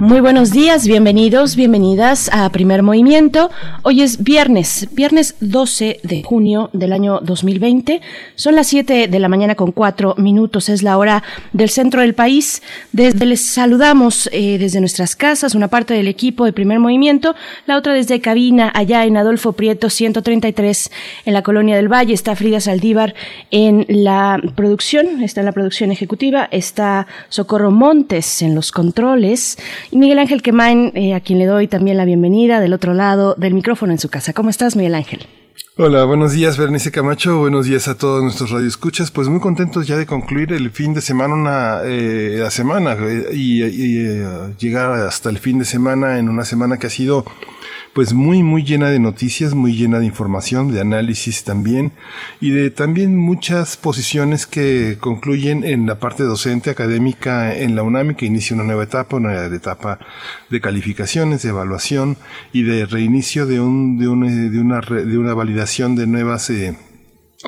Muy 0.00 0.20
buenos 0.20 0.52
días, 0.52 0.86
bienvenidos, 0.86 1.56
bienvenidas 1.56 2.30
a 2.32 2.48
Primer 2.50 2.84
Movimiento. 2.84 3.50
Hoy 3.82 4.02
es 4.02 4.22
viernes, 4.22 4.86
viernes 4.92 5.34
12 5.40 5.98
de 6.04 6.22
junio 6.22 6.70
del 6.72 6.92
año 6.92 7.18
2020. 7.18 8.00
Son 8.36 8.54
las 8.54 8.68
7 8.68 9.08
de 9.08 9.18
la 9.18 9.28
mañana 9.28 9.56
con 9.56 9.72
4 9.72 10.14
minutos, 10.16 10.68
es 10.68 10.84
la 10.84 10.98
hora 10.98 11.24
del 11.52 11.68
centro 11.68 12.02
del 12.02 12.14
país. 12.14 12.62
Desde 12.92 13.26
les 13.26 13.44
saludamos 13.44 14.30
eh, 14.32 14.58
desde 14.58 14.78
nuestras 14.78 15.16
casas, 15.16 15.56
una 15.56 15.66
parte 15.66 15.94
del 15.94 16.06
equipo 16.06 16.44
de 16.44 16.52
Primer 16.52 16.78
Movimiento, 16.78 17.34
la 17.66 17.76
otra 17.76 17.92
desde 17.92 18.20
cabina, 18.20 18.70
allá 18.72 19.04
en 19.04 19.16
Adolfo 19.16 19.54
Prieto 19.54 19.90
133, 19.90 20.92
en 21.24 21.34
la 21.34 21.42
Colonia 21.42 21.74
del 21.74 21.92
Valle. 21.92 22.14
Está 22.14 22.36
Frida 22.36 22.60
Saldívar 22.60 23.16
en 23.50 23.84
la 23.88 24.40
producción, 24.54 25.24
está 25.24 25.40
en 25.40 25.46
la 25.46 25.52
producción 25.52 25.90
ejecutiva, 25.90 26.48
está 26.52 27.08
Socorro 27.30 27.72
Montes 27.72 28.42
en 28.42 28.54
los 28.54 28.70
controles 28.70 29.58
Miguel 29.92 30.18
Ángel 30.18 30.42
Quemain, 30.42 30.92
eh, 30.94 31.14
a 31.14 31.20
quien 31.20 31.38
le 31.38 31.46
doy 31.46 31.66
también 31.66 31.96
la 31.96 32.04
bienvenida 32.04 32.60
del 32.60 32.74
otro 32.74 32.92
lado 32.92 33.34
del 33.38 33.54
micrófono 33.54 33.92
en 33.92 33.98
su 33.98 34.08
casa. 34.08 34.32
¿Cómo 34.32 34.50
estás, 34.50 34.76
Miguel 34.76 34.94
Ángel? 34.94 35.26
Hola, 35.76 36.04
buenos 36.04 36.32
días, 36.32 36.58
Bernice 36.58 36.90
Camacho. 36.90 37.38
Buenos 37.38 37.66
días 37.66 37.88
a 37.88 37.96
todos 37.96 38.22
nuestros 38.22 38.50
radioescuchas. 38.50 39.10
Pues 39.10 39.28
muy 39.28 39.40
contentos 39.40 39.86
ya 39.86 39.96
de 39.96 40.06
concluir 40.06 40.52
el 40.52 40.70
fin 40.70 40.92
de 40.92 41.00
semana, 41.00 41.34
una, 41.34 41.80
eh, 41.84 42.36
la 42.40 42.50
semana 42.50 42.96
eh, 43.00 43.28
y, 43.32 43.62
llegar 44.58 44.92
hasta 45.06 45.30
el 45.30 45.38
fin 45.38 45.58
de 45.58 45.64
semana 45.64 46.18
en 46.18 46.28
una 46.28 46.44
semana 46.44 46.78
que 46.78 46.88
ha 46.88 46.90
sido 46.90 47.24
pues 47.94 48.12
muy, 48.12 48.42
muy 48.42 48.64
llena 48.64 48.90
de 48.90 48.98
noticias, 48.98 49.54
muy 49.54 49.74
llena 49.74 49.98
de 49.98 50.06
información, 50.06 50.72
de 50.72 50.80
análisis 50.80 51.44
también, 51.44 51.92
y 52.40 52.50
de 52.50 52.70
también 52.70 53.16
muchas 53.16 53.76
posiciones 53.76 54.46
que 54.46 54.98
concluyen 55.00 55.64
en 55.64 55.86
la 55.86 55.98
parte 55.98 56.22
docente 56.22 56.70
académica 56.70 57.56
en 57.56 57.74
la 57.76 57.82
UNAMI, 57.82 58.14
que 58.14 58.26
inicia 58.26 58.54
una 58.54 58.64
nueva 58.64 58.84
etapa, 58.84 59.16
una 59.16 59.44
etapa 59.46 59.98
de 60.50 60.60
calificaciones, 60.60 61.42
de 61.42 61.50
evaluación 61.50 62.16
y 62.52 62.62
de 62.62 62.86
reinicio 62.86 63.46
de, 63.46 63.60
un, 63.60 63.98
de, 63.98 64.06
de, 64.50 64.60
una, 64.60 64.80
de 64.80 65.18
una 65.18 65.34
validación 65.34 65.96
de 65.96 66.06
nuevas 66.06 66.50
eh, 66.50 66.76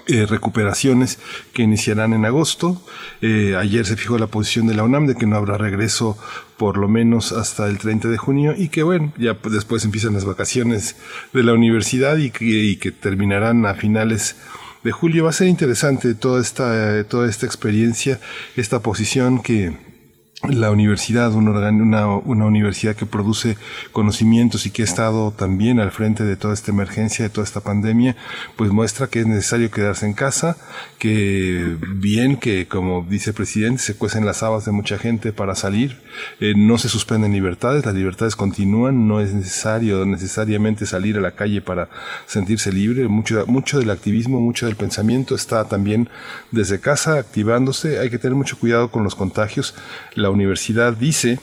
eh, 0.06 0.24
recuperaciones 0.24 1.18
que 1.52 1.62
iniciarán 1.62 2.12
en 2.12 2.24
agosto. 2.24 2.80
Eh, 3.22 3.56
ayer 3.58 3.84
se 3.84 3.96
fijó 3.96 4.18
la 4.18 4.28
posición 4.28 4.68
de 4.68 4.74
la 4.74 4.84
UNAM 4.84 5.08
de 5.08 5.16
que 5.16 5.26
no 5.26 5.34
habrá 5.34 5.58
regreso 5.58 6.16
por 6.56 6.76
lo 6.76 6.86
menos 6.86 7.32
hasta 7.32 7.66
el 7.66 7.78
30 7.78 8.06
de 8.06 8.16
junio 8.16 8.54
y 8.56 8.68
que 8.68 8.84
bueno, 8.84 9.12
ya 9.18 9.36
después 9.50 9.84
empiezan 9.84 10.14
las 10.14 10.24
vacaciones 10.24 10.94
de 11.32 11.42
la 11.42 11.54
universidad 11.54 12.18
y 12.18 12.30
que, 12.30 12.44
y 12.44 12.76
que 12.76 12.92
terminarán 12.92 13.66
a 13.66 13.74
finales 13.74 14.36
de 14.84 14.92
julio. 14.92 15.24
Va 15.24 15.30
a 15.30 15.32
ser 15.32 15.48
interesante 15.48 16.14
toda 16.14 16.40
esta, 16.40 17.02
toda 17.08 17.28
esta 17.28 17.46
experiencia, 17.46 18.20
esta 18.54 18.78
posición 18.80 19.42
que, 19.42 19.76
la 20.48 20.70
universidad, 20.70 21.34
una, 21.34 22.06
una, 22.06 22.46
universidad 22.46 22.96
que 22.96 23.04
produce 23.04 23.58
conocimientos 23.92 24.64
y 24.64 24.70
que 24.70 24.82
ha 24.82 24.84
estado 24.86 25.32
también 25.32 25.80
al 25.80 25.90
frente 25.90 26.24
de 26.24 26.36
toda 26.36 26.54
esta 26.54 26.70
emergencia, 26.70 27.24
de 27.24 27.28
toda 27.28 27.44
esta 27.44 27.60
pandemia, 27.60 28.16
pues 28.56 28.70
muestra 28.70 29.08
que 29.08 29.20
es 29.20 29.26
necesario 29.26 29.70
quedarse 29.70 30.06
en 30.06 30.14
casa, 30.14 30.56
que 30.98 31.76
bien 31.94 32.38
que, 32.38 32.66
como 32.66 33.06
dice 33.06 33.30
el 33.30 33.36
presidente, 33.36 33.82
se 33.82 33.96
cuecen 33.96 34.24
las 34.24 34.42
habas 34.42 34.64
de 34.64 34.72
mucha 34.72 34.96
gente 34.98 35.34
para 35.34 35.54
salir, 35.54 35.98
eh, 36.40 36.54
no 36.56 36.78
se 36.78 36.88
suspenden 36.88 37.32
libertades, 37.32 37.84
las 37.84 37.94
libertades 37.94 38.34
continúan, 38.34 39.06
no 39.06 39.20
es 39.20 39.34
necesario 39.34 40.06
necesariamente 40.06 40.86
salir 40.86 41.18
a 41.18 41.20
la 41.20 41.32
calle 41.32 41.60
para 41.60 41.90
sentirse 42.26 42.72
libre, 42.72 43.08
mucho, 43.08 43.44
mucho 43.46 43.78
del 43.78 43.90
activismo, 43.90 44.40
mucho 44.40 44.64
del 44.64 44.76
pensamiento 44.76 45.34
está 45.34 45.66
también 45.66 46.08
desde 46.50 46.80
casa 46.80 47.18
activándose, 47.18 47.98
hay 47.98 48.08
que 48.08 48.18
tener 48.18 48.36
mucho 48.36 48.58
cuidado 48.58 48.90
con 48.90 49.04
los 49.04 49.14
contagios, 49.14 49.74
la 50.14 50.29
universidad 50.30 50.94
dice 50.94 51.38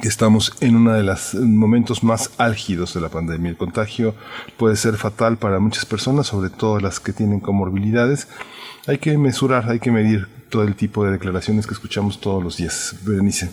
que 0.00 0.08
estamos 0.08 0.54
en 0.60 0.76
uno 0.76 0.92
de 0.94 1.02
los 1.02 1.34
momentos 1.34 2.02
más 2.02 2.30
álgidos 2.38 2.94
de 2.94 3.00
la 3.00 3.10
pandemia. 3.10 3.50
El 3.50 3.56
contagio 3.56 4.14
puede 4.56 4.76
ser 4.76 4.96
fatal 4.96 5.36
para 5.36 5.58
muchas 5.58 5.84
personas, 5.84 6.28
sobre 6.28 6.50
todo 6.50 6.80
las 6.80 6.98
que 7.00 7.12
tienen 7.12 7.40
comorbilidades. 7.40 8.28
Hay 8.86 8.98
que 8.98 9.18
mesurar, 9.18 9.68
hay 9.68 9.80
que 9.80 9.90
medir 9.90 10.28
todo 10.48 10.62
el 10.62 10.74
tipo 10.74 11.04
de 11.04 11.12
declaraciones 11.12 11.66
que 11.66 11.74
escuchamos 11.74 12.20
todos 12.20 12.42
los 12.42 12.56
días. 12.56 12.96
Berenice. 13.04 13.50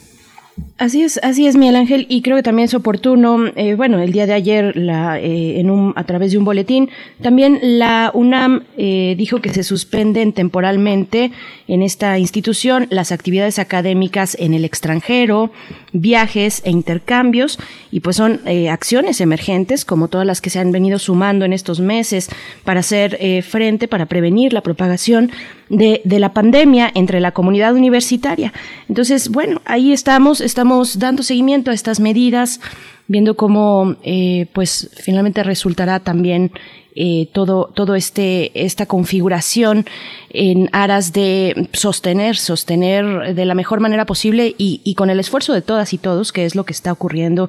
Así 0.77 1.03
es, 1.03 1.19
así 1.23 1.45
es, 1.45 1.57
Miguel 1.57 1.75
Ángel, 1.75 2.05
y 2.07 2.21
creo 2.21 2.37
que 2.37 2.43
también 2.43 2.67
es 2.67 2.73
oportuno, 2.73 3.47
eh, 3.57 3.75
bueno, 3.75 3.99
el 3.99 4.13
día 4.13 4.25
de 4.25 4.31
ayer, 4.31 4.77
la, 4.77 5.19
eh, 5.19 5.59
en 5.59 5.69
un, 5.69 5.91
a 5.97 6.05
través 6.05 6.31
de 6.31 6.37
un 6.37 6.45
boletín, 6.45 6.89
también 7.21 7.59
la 7.61 8.11
UNAM 8.13 8.63
eh, 8.77 9.13
dijo 9.17 9.41
que 9.41 9.49
se 9.49 9.63
suspenden 9.63 10.31
temporalmente 10.31 11.31
en 11.67 11.81
esta 11.81 12.17
institución 12.17 12.87
las 12.91 13.11
actividades 13.11 13.59
académicas 13.59 14.37
en 14.39 14.53
el 14.53 14.63
extranjero, 14.63 15.51
viajes 15.91 16.61
e 16.63 16.71
intercambios, 16.71 17.59
y 17.91 17.99
pues 17.99 18.15
son 18.15 18.39
acciones 18.69 19.19
emergentes, 19.19 19.83
como 19.83 20.07
todas 20.07 20.25
las 20.25 20.39
que 20.39 20.49
se 20.49 20.59
han 20.59 20.71
venido 20.71 20.97
sumando 20.97 21.43
en 21.43 21.51
estos 21.51 21.81
meses 21.81 22.29
para 22.63 22.79
hacer 22.79 23.43
frente, 23.43 23.87
para 23.87 24.05
prevenir 24.05 24.53
la 24.53 24.61
propagación 24.61 25.31
de, 25.69 26.01
de 26.03 26.19
la 26.19 26.33
pandemia 26.33 26.91
entre 26.93 27.19
la 27.19 27.31
comunidad 27.31 27.73
universitaria. 27.73 28.51
Entonces, 28.87 29.29
bueno, 29.29 29.61
ahí 29.65 29.93
estamos 29.93 30.41
estamos 30.41 30.99
dando 30.99 31.23
seguimiento 31.23 31.71
a 31.71 31.73
estas 31.73 31.99
medidas, 31.99 32.59
viendo 33.07 33.35
cómo, 33.35 33.95
eh, 34.03 34.47
pues, 34.53 34.89
finalmente 35.01 35.43
resultará 35.43 35.99
también 35.99 36.51
eh, 36.95 37.29
todo, 37.33 37.71
todo 37.73 37.95
este, 37.95 38.51
esta 38.53 38.85
configuración 38.85 39.85
en 40.31 40.69
aras 40.73 41.13
de 41.13 41.69
sostener, 41.73 42.35
sostener 42.35 43.35
de 43.35 43.45
la 43.45 43.55
mejor 43.55 43.79
manera 43.79 44.05
posible 44.05 44.53
y, 44.57 44.93
con 44.95 45.09
el 45.09 45.19
esfuerzo 45.19 45.53
de 45.53 45.61
todas 45.61 45.93
y 45.93 45.97
todos, 45.97 46.31
que 46.31 46.45
es 46.45 46.55
lo 46.55 46.65
que 46.65 46.73
está 46.73 46.91
ocurriendo 46.91 47.47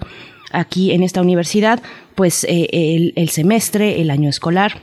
aquí 0.53 0.93
en 0.93 1.03
esta 1.03 1.21
universidad, 1.21 1.83
pues 2.15 2.45
eh, 2.45 2.69
el, 2.73 3.13
el, 3.17 3.29
semestre, 3.29 4.01
el 4.01 4.11
año 4.11 4.29
escolar, 4.29 4.79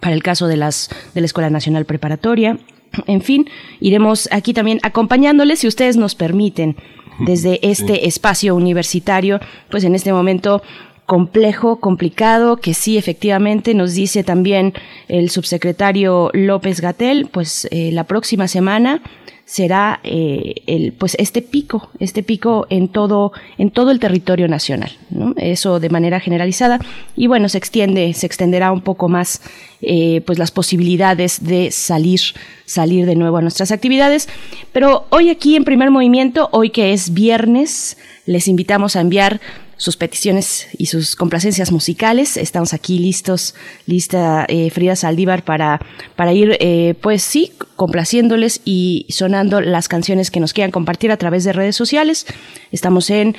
para 0.00 0.14
el 0.14 0.22
caso 0.22 0.46
de 0.46 0.56
las 0.56 0.90
de 1.14 1.20
la 1.20 1.26
Escuela 1.26 1.50
Nacional 1.50 1.84
Preparatoria. 1.84 2.58
En 3.06 3.20
fin, 3.20 3.48
iremos 3.80 4.28
aquí 4.32 4.54
también 4.54 4.78
acompañándoles 4.82 5.60
si 5.60 5.68
ustedes 5.68 5.96
nos 5.96 6.14
permiten 6.14 6.76
desde 7.20 7.60
este 7.68 8.06
espacio 8.06 8.54
universitario, 8.54 9.40
pues 9.70 9.84
en 9.84 9.94
este 9.94 10.12
momento 10.12 10.62
complejo, 11.06 11.78
complicado, 11.78 12.56
que 12.56 12.74
sí, 12.74 12.98
efectivamente, 12.98 13.74
nos 13.74 13.94
dice 13.94 14.24
también 14.24 14.74
el 15.08 15.30
subsecretario 15.30 16.30
López 16.32 16.80
Gatel, 16.80 17.28
pues 17.30 17.68
eh, 17.70 17.90
la 17.92 18.04
próxima 18.04 18.48
semana 18.48 19.02
será 19.46 20.00
eh, 20.02 20.54
el, 20.66 20.92
pues 20.92 21.16
este 21.20 21.40
pico, 21.40 21.88
este 22.00 22.24
pico 22.24 22.66
en 22.68 22.88
todo, 22.88 23.32
en 23.58 23.70
todo 23.70 23.92
el 23.92 24.00
territorio 24.00 24.48
nacional. 24.48 24.90
Eso 25.36 25.78
de 25.78 25.88
manera 25.88 26.18
generalizada. 26.18 26.80
Y 27.14 27.28
bueno, 27.28 27.48
se 27.48 27.56
extiende, 27.56 28.12
se 28.12 28.26
extenderá 28.26 28.72
un 28.72 28.80
poco 28.80 29.08
más 29.08 29.40
eh, 29.82 30.20
pues 30.26 30.40
las 30.40 30.50
posibilidades 30.50 31.44
de 31.44 31.70
salir, 31.70 32.20
salir 32.64 33.06
de 33.06 33.14
nuevo 33.14 33.36
a 33.36 33.42
nuestras 33.42 33.70
actividades. 33.70 34.28
Pero 34.72 35.06
hoy 35.10 35.30
aquí 35.30 35.54
en 35.54 35.64
primer 35.64 35.92
movimiento, 35.92 36.48
hoy 36.50 36.70
que 36.70 36.92
es 36.92 37.14
viernes, 37.14 37.96
les 38.26 38.48
invitamos 38.48 38.96
a 38.96 39.00
enviar 39.00 39.40
sus 39.76 39.96
peticiones 39.96 40.68
y 40.78 40.86
sus 40.86 41.16
complacencias 41.16 41.70
musicales. 41.70 42.36
Estamos 42.36 42.72
aquí 42.72 42.98
listos, 42.98 43.54
lista 43.86 44.46
eh, 44.48 44.70
Frida 44.70 44.96
Saldívar 44.96 45.44
para, 45.44 45.80
para 46.16 46.32
ir, 46.32 46.56
eh, 46.60 46.94
pues 47.00 47.22
sí, 47.22 47.52
complaciéndoles 47.76 48.60
y 48.64 49.06
sonando 49.10 49.60
las 49.60 49.88
canciones 49.88 50.30
que 50.30 50.40
nos 50.40 50.52
quieran 50.52 50.70
compartir 50.70 51.12
a 51.12 51.16
través 51.16 51.44
de 51.44 51.52
redes 51.52 51.76
sociales. 51.76 52.26
Estamos 52.72 53.10
en 53.10 53.36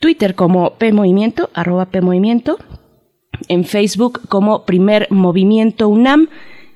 Twitter 0.00 0.34
como 0.34 0.74
P 0.74 0.92
Movimiento, 0.92 1.50
arroba 1.54 1.86
P 1.86 2.00
Movimiento, 2.00 2.58
en 3.48 3.64
Facebook 3.64 4.22
como 4.28 4.64
Primer 4.64 5.08
Movimiento 5.10 5.88
UNAM 5.88 6.28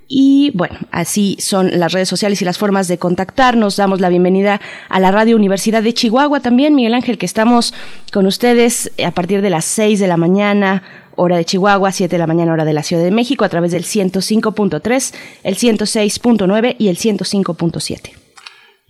y 0.09 0.51
bueno, 0.55 0.79
así 0.91 1.37
son 1.39 1.79
las 1.79 1.93
redes 1.93 2.09
sociales 2.09 2.41
y 2.41 2.45
las 2.47 2.57
formas 2.57 2.89
de 2.89 2.97
contactarnos. 2.99 3.77
Damos 3.77 4.01
la 4.01 4.09
bienvenida 4.09 4.59
a 4.89 5.01
la 5.01 5.11
Radio 5.11 5.37
Universidad 5.37 5.83
de 5.83 5.93
Chihuahua 5.93 6.41
también, 6.41 6.75
Miguel 6.75 6.95
Ángel, 6.95 7.19
que 7.19 7.27
estamos 7.27 7.75
con 8.11 8.27
ustedes 8.27 8.91
a 9.05 9.11
partir 9.11 9.43
de 9.43 9.51
las 9.51 9.67
6 9.67 10.01
de 10.01 10.07
la 10.07 10.17
mañana 10.17 10.83
hora 11.15 11.37
de 11.37 11.45
Chihuahua, 11.45 11.93
7 11.93 12.15
de 12.15 12.19
la 12.19 12.27
mañana 12.27 12.53
hora 12.53 12.65
de 12.65 12.73
la 12.73 12.83
Ciudad 12.83 13.03
de 13.03 13.11
México, 13.11 13.45
a 13.45 13.51
través 13.51 13.73
del 13.73 13.85
105.3, 13.85 15.15
el 15.43 15.57
106.9 15.57 16.77
y 16.79 16.89
el 16.89 16.97
105.7. 16.97 18.28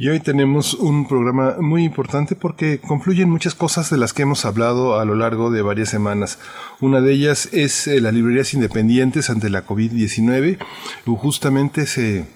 Y 0.01 0.11
hoy 0.11 0.21
tenemos 0.21 0.75
un 0.75 1.09
programa 1.09 1.57
muy 1.59 1.83
importante 1.83 2.37
porque 2.37 2.79
confluyen 2.79 3.29
muchas 3.29 3.57
cosas 3.57 3.91
de 3.91 3.97
las 3.97 4.13
que 4.13 4.23
hemos 4.23 4.45
hablado 4.45 5.01
a 5.01 5.05
lo 5.05 5.17
largo 5.17 5.51
de 5.51 5.61
varias 5.61 5.89
semanas. 5.89 6.39
Una 6.81 7.01
de 7.01 7.13
ellas 7.13 7.49
es 7.51 7.89
eh, 7.89 8.01
las 8.01 8.15
librerías 8.15 8.55
independientes 8.55 9.29
ante 9.29 9.51
la 9.51 9.67
COVID-19. 9.67 10.59
Justamente 11.05 11.85
se 11.87 12.27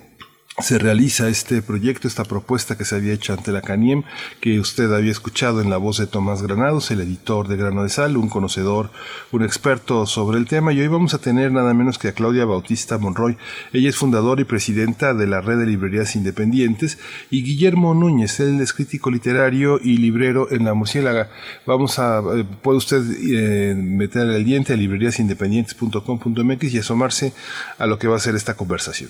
se 0.59 0.79
realiza 0.79 1.29
este 1.29 1.63
proyecto, 1.63 2.07
esta 2.07 2.25
propuesta 2.25 2.77
que 2.77 2.85
se 2.85 2.95
había 2.95 3.15
hecho 3.15 3.33
ante 3.33 3.53
la 3.53 3.63
CANIEM, 3.63 4.03
que 4.41 4.61
usted 4.61 4.93
había 4.93 5.11
escuchado 5.11 5.63
en 5.63 5.71
la 5.71 5.79
voz 5.79 5.97
de 5.97 6.07
Tomás 6.07 6.43
Granados, 6.43 6.91
el 6.91 7.01
editor 7.01 7.49
de 7.49 7.57
Grano 7.57 7.85
de 7.85 7.89
Sal, 7.89 8.19
un 8.19 8.29
conocedor, 8.29 8.91
un 9.31 9.43
experto 9.43 10.05
sobre 10.05 10.37
el 10.37 10.47
tema. 10.47 10.75
Y 10.75 10.81
hoy 10.81 10.89
vamos 10.89 11.15
a 11.15 11.19
tener 11.19 11.53
nada 11.53 11.73
menos 11.73 11.97
que 11.97 12.09
a 12.09 12.13
Claudia 12.13 12.45
Bautista 12.45 12.99
Monroy. 12.99 13.39
Ella 13.73 13.89
es 13.89 13.97
fundadora 13.97 14.43
y 14.43 14.45
presidenta 14.45 15.15
de 15.15 15.27
la 15.27 15.41
Red 15.41 15.59
de 15.59 15.67
Librerías 15.67 16.17
Independientes. 16.17 16.99
Y 17.31 17.43
Guillermo 17.43 17.95
Núñez, 17.95 18.39
él 18.41 18.61
es 18.61 18.75
crítico 18.75 19.11
literario 19.11 19.81
y 19.83 19.97
librero 19.97 20.53
en 20.53 20.67
La 20.67 20.75
Murciélaga. 20.75 21.31
Vamos 21.65 21.99
a, 21.99 22.19
eh, 22.19 22.45
puede 22.61 22.77
usted 22.77 23.03
eh, 23.11 23.75
meter 23.75 24.29
el 24.29 24.45
diente 24.45 24.75
a 24.75 24.77
libreríasindependientes.com.mx 24.77 26.75
y 26.75 26.79
asomarse 26.79 27.33
a 27.79 27.87
lo 27.87 27.99
que 27.99 28.07
va 28.07 28.17
a 28.17 28.21
ser 28.21 28.35
esta 28.35 28.55
conversación. 28.55 29.09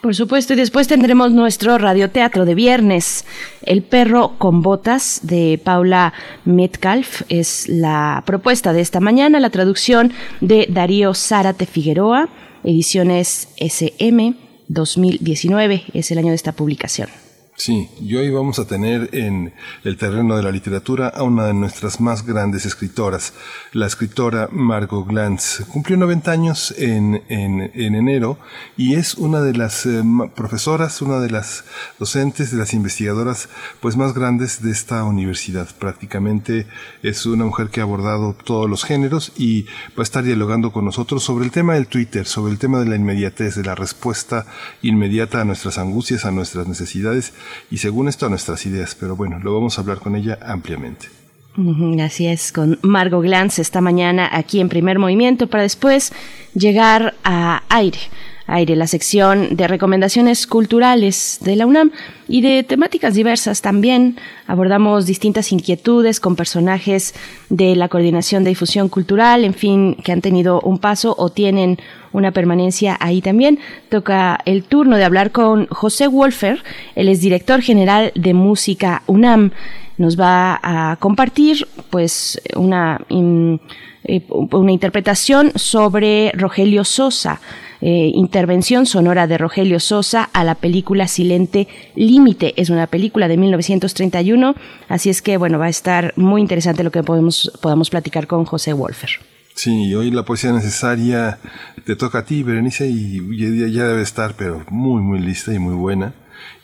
Por 0.00 0.14
supuesto, 0.14 0.54
y 0.54 0.56
después 0.56 0.88
tendremos 0.88 1.30
nuestro 1.30 1.76
radioteatro 1.76 2.46
de 2.46 2.54
viernes. 2.54 3.26
El 3.60 3.82
perro 3.82 4.38
con 4.38 4.62
botas 4.62 5.20
de 5.24 5.60
Paula 5.62 6.14
Metcalf 6.46 7.22
es 7.28 7.68
la 7.68 8.22
propuesta 8.24 8.72
de 8.72 8.80
esta 8.80 9.00
mañana, 9.00 9.40
la 9.40 9.50
traducción 9.50 10.14
de 10.40 10.66
Darío 10.70 11.12
Zárate 11.12 11.66
Figueroa, 11.66 12.30
ediciones 12.64 13.48
SM 13.58 14.36
2019, 14.68 15.84
es 15.92 16.10
el 16.10 16.16
año 16.16 16.30
de 16.30 16.36
esta 16.36 16.52
publicación. 16.52 17.10
Sí, 17.60 17.90
y 18.00 18.16
hoy 18.16 18.30
vamos 18.30 18.58
a 18.58 18.64
tener 18.64 19.10
en 19.12 19.52
el 19.84 19.98
terreno 19.98 20.34
de 20.34 20.42
la 20.42 20.50
literatura 20.50 21.08
a 21.08 21.24
una 21.24 21.44
de 21.44 21.52
nuestras 21.52 22.00
más 22.00 22.24
grandes 22.24 22.64
escritoras, 22.64 23.34
la 23.74 23.86
escritora 23.86 24.48
Margot 24.50 25.06
Glantz. 25.06 25.66
Cumplió 25.68 25.98
90 25.98 26.30
años 26.32 26.74
en, 26.78 27.22
en, 27.28 27.70
enero 27.74 28.38
y 28.78 28.94
es 28.94 29.12
una 29.12 29.42
de 29.42 29.52
las 29.52 29.84
eh, 29.84 30.02
profesoras, 30.34 31.02
una 31.02 31.20
de 31.20 31.28
las 31.28 31.64
docentes, 31.98 32.50
de 32.50 32.56
las 32.56 32.72
investigadoras 32.72 33.50
pues 33.80 33.94
más 33.94 34.14
grandes 34.14 34.62
de 34.62 34.70
esta 34.70 35.04
universidad. 35.04 35.68
Prácticamente 35.78 36.66
es 37.02 37.26
una 37.26 37.44
mujer 37.44 37.68
que 37.68 37.80
ha 37.80 37.82
abordado 37.82 38.34
todos 38.42 38.70
los 38.70 38.84
géneros 38.84 39.32
y 39.36 39.64
va 39.64 39.98
a 39.98 40.02
estar 40.02 40.24
dialogando 40.24 40.72
con 40.72 40.86
nosotros 40.86 41.22
sobre 41.22 41.44
el 41.44 41.50
tema 41.50 41.74
del 41.74 41.88
Twitter, 41.88 42.26
sobre 42.26 42.52
el 42.52 42.58
tema 42.58 42.78
de 42.80 42.86
la 42.86 42.96
inmediatez, 42.96 43.54
de 43.56 43.64
la 43.64 43.74
respuesta 43.74 44.46
inmediata 44.80 45.42
a 45.42 45.44
nuestras 45.44 45.76
angustias, 45.76 46.24
a 46.24 46.30
nuestras 46.30 46.66
necesidades 46.66 47.34
y 47.70 47.78
según 47.78 48.08
esto 48.08 48.26
a 48.26 48.28
nuestras 48.28 48.64
ideas, 48.66 48.96
pero 48.98 49.16
bueno, 49.16 49.38
lo 49.38 49.54
vamos 49.54 49.78
a 49.78 49.82
hablar 49.82 49.98
con 49.98 50.16
ella 50.16 50.38
ampliamente. 50.42 51.08
Así 52.00 52.26
es, 52.26 52.52
con 52.52 52.78
Margo 52.82 53.20
Glantz 53.20 53.58
esta 53.58 53.80
mañana 53.80 54.28
aquí 54.32 54.60
en 54.60 54.68
primer 54.68 54.98
movimiento 54.98 55.48
para 55.48 55.64
después 55.64 56.12
llegar 56.54 57.14
a 57.24 57.62
aire. 57.68 57.98
Aire, 58.50 58.76
la 58.76 58.86
sección 58.86 59.56
de 59.56 59.68
recomendaciones 59.68 60.46
culturales 60.46 61.38
de 61.40 61.56
la 61.56 61.66
UNAM 61.66 61.92
y 62.28 62.40
de 62.40 62.62
temáticas 62.62 63.14
diversas 63.14 63.62
también. 63.62 64.16
Abordamos 64.46 65.06
distintas 65.06 65.52
inquietudes 65.52 66.20
con 66.20 66.36
personajes 66.36 67.14
de 67.48 67.76
la 67.76 67.88
Coordinación 67.88 68.44
de 68.44 68.50
Difusión 68.50 68.88
Cultural, 68.88 69.44
en 69.44 69.54
fin, 69.54 69.96
que 70.02 70.12
han 70.12 70.20
tenido 70.20 70.60
un 70.60 70.78
paso 70.78 71.14
o 71.16 71.30
tienen 71.30 71.78
una 72.12 72.32
permanencia 72.32 72.96
ahí 73.00 73.22
también. 73.22 73.58
Toca 73.88 74.38
el 74.44 74.64
turno 74.64 74.96
de 74.96 75.04
hablar 75.04 75.30
con 75.30 75.66
José 75.68 76.08
Wolfer, 76.08 76.62
él 76.94 77.08
es 77.08 77.20
director 77.20 77.62
general 77.62 78.12
de 78.14 78.34
Música 78.34 79.02
UNAM. 79.06 79.52
Nos 79.98 80.18
va 80.18 80.58
a 80.62 80.96
compartir 80.96 81.66
pues 81.90 82.40
una, 82.56 83.00
eh, 84.04 84.22
una 84.28 84.72
interpretación 84.72 85.52
sobre 85.54 86.32
Rogelio 86.32 86.84
Sosa. 86.84 87.40
Eh, 87.82 88.10
intervención 88.14 88.84
sonora 88.84 89.26
de 89.26 89.38
Rogelio 89.38 89.80
Sosa 89.80 90.28
a 90.32 90.44
la 90.44 90.54
película 90.54 91.08
Silente 91.08 91.66
Límite. 91.94 92.52
Es 92.56 92.68
una 92.68 92.86
película 92.86 93.26
de 93.26 93.38
1931, 93.38 94.54
así 94.88 95.08
es 95.08 95.22
que 95.22 95.38
bueno, 95.38 95.58
va 95.58 95.66
a 95.66 95.70
estar 95.70 96.12
muy 96.16 96.42
interesante 96.42 96.84
lo 96.84 96.90
que 96.90 97.02
podemos, 97.02 97.50
podamos 97.62 97.88
platicar 97.88 98.26
con 98.26 98.44
José 98.44 98.74
Wolfer. 98.74 99.10
Sí, 99.54 99.94
hoy 99.94 100.10
la 100.10 100.24
poesía 100.24 100.52
necesaria 100.52 101.38
te 101.84 101.96
toca 101.96 102.18
a 102.18 102.24
ti, 102.24 102.42
Berenice, 102.42 102.88
y 102.88 103.20
ya 103.72 103.84
debe 103.84 104.02
estar, 104.02 104.34
pero 104.36 104.64
muy, 104.70 105.02
muy 105.02 105.18
lista 105.18 105.52
y 105.52 105.58
muy 105.58 105.74
buena. 105.74 106.14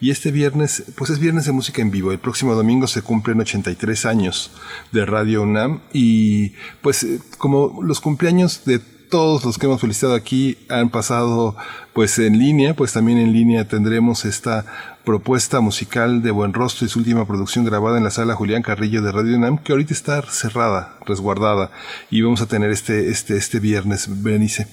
Y 0.00 0.10
este 0.10 0.30
viernes, 0.30 0.84
pues 0.96 1.10
es 1.10 1.18
viernes 1.18 1.46
de 1.46 1.52
música 1.52 1.82
en 1.82 1.90
vivo. 1.90 2.12
El 2.12 2.18
próximo 2.18 2.54
domingo 2.54 2.86
se 2.86 3.02
cumplen 3.02 3.40
83 3.40 4.06
años 4.06 4.50
de 4.92 5.06
Radio 5.06 5.42
UNAM 5.42 5.80
y 5.92 6.52
pues 6.82 7.02
eh, 7.04 7.20
como 7.38 7.82
los 7.82 8.00
cumpleaños 8.00 8.64
de 8.64 8.78
todos 8.78 9.44
los 9.44 9.58
que 9.58 9.66
hemos 9.66 9.80
felicitado 9.80 10.14
aquí 10.14 10.58
han 10.68 10.90
pasado 10.90 11.56
pues 11.92 12.18
en 12.18 12.38
línea, 12.38 12.74
pues 12.74 12.92
también 12.92 13.18
en 13.18 13.32
línea 13.32 13.68
tendremos 13.68 14.24
esta 14.24 14.66
propuesta 15.04 15.60
musical 15.60 16.22
de 16.22 16.32
Buen 16.32 16.52
Rostro 16.52 16.84
y 16.84 16.88
su 16.88 16.98
última 16.98 17.26
producción 17.26 17.64
grabada 17.64 17.98
en 17.98 18.04
la 18.04 18.10
sala 18.10 18.34
Julián 18.34 18.62
Carrillo 18.62 19.02
de 19.02 19.12
Radio 19.12 19.36
UNAM, 19.36 19.58
que 19.58 19.72
ahorita 19.72 19.94
está 19.94 20.22
cerrada, 20.22 20.98
resguardada, 21.06 21.70
y 22.10 22.22
vamos 22.22 22.42
a 22.42 22.46
tener 22.46 22.70
este, 22.70 23.08
este, 23.10 23.36
este 23.36 23.60
viernes, 23.60 24.22
Benice. 24.22 24.66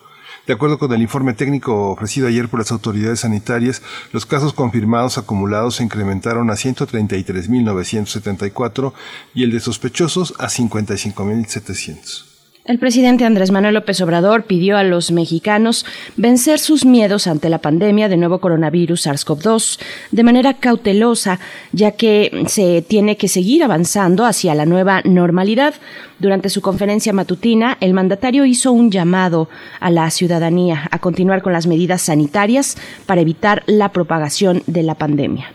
De 0.46 0.52
acuerdo 0.52 0.78
con 0.78 0.92
el 0.92 1.00
informe 1.00 1.32
técnico 1.32 1.90
ofrecido 1.90 2.28
ayer 2.28 2.50
por 2.50 2.60
las 2.60 2.70
autoridades 2.70 3.20
sanitarias, 3.20 3.80
los 4.12 4.26
casos 4.26 4.52
confirmados 4.52 5.16
acumulados 5.16 5.76
se 5.76 5.84
incrementaron 5.84 6.50
a 6.50 6.54
133.974 6.54 8.92
y 9.32 9.44
el 9.44 9.52
de 9.52 9.60
sospechosos 9.60 10.34
a 10.38 10.48
55.700. 10.48 12.33
El 12.66 12.78
presidente 12.78 13.26
Andrés 13.26 13.50
Manuel 13.50 13.74
López 13.74 14.00
Obrador 14.00 14.44
pidió 14.44 14.78
a 14.78 14.84
los 14.84 15.12
mexicanos 15.12 15.84
vencer 16.16 16.58
sus 16.58 16.86
miedos 16.86 17.26
ante 17.26 17.50
la 17.50 17.58
pandemia 17.58 18.08
de 18.08 18.16
nuevo 18.16 18.40
coronavirus 18.40 19.06
SARS-CoV-2 19.06 19.78
de 20.12 20.22
manera 20.22 20.54
cautelosa, 20.54 21.40
ya 21.72 21.90
que 21.90 22.44
se 22.46 22.80
tiene 22.80 23.18
que 23.18 23.28
seguir 23.28 23.62
avanzando 23.64 24.24
hacia 24.24 24.54
la 24.54 24.64
nueva 24.64 25.02
normalidad. 25.04 25.74
Durante 26.18 26.48
su 26.48 26.62
conferencia 26.62 27.12
matutina, 27.12 27.76
el 27.82 27.92
mandatario 27.92 28.46
hizo 28.46 28.72
un 28.72 28.90
llamado 28.90 29.50
a 29.78 29.90
la 29.90 30.08
ciudadanía 30.10 30.88
a 30.90 30.98
continuar 31.00 31.42
con 31.42 31.52
las 31.52 31.66
medidas 31.66 32.00
sanitarias 32.00 32.78
para 33.04 33.20
evitar 33.20 33.62
la 33.66 33.90
propagación 33.90 34.62
de 34.66 34.84
la 34.84 34.94
pandemia. 34.94 35.52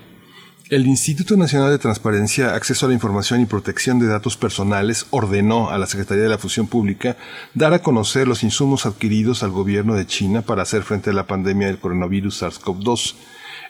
El 0.70 0.86
Instituto 0.86 1.36
Nacional 1.36 1.72
de 1.72 1.80
Transparencia, 1.80 2.54
Acceso 2.54 2.86
a 2.86 2.90
la 2.90 2.94
Información 2.94 3.42
y 3.42 3.48
Protección 3.48 3.98
de 3.98 4.06
Datos 4.06 4.38
Personales 4.38 5.08
ordenó 5.10 5.72
a 5.72 5.80
la 5.80 5.88
Secretaría 5.88 6.22
de 6.22 6.30
la 6.30 6.38
Fusión 6.38 6.68
Pública 6.68 7.18
dar 7.56 7.74
a 7.74 7.82
conocer 7.82 8.28
los 8.28 8.44
insumos 8.44 8.86
adquiridos 8.86 9.42
al 9.42 9.50
gobierno 9.50 9.96
de 9.96 10.06
China 10.06 10.44
para 10.44 10.62
hacer 10.62 10.84
frente 10.84 11.10
a 11.10 11.14
la 11.14 11.26
pandemia 11.26 11.66
del 11.66 11.80
coronavirus 11.80 12.44
SARS-CoV-2. 12.44 13.16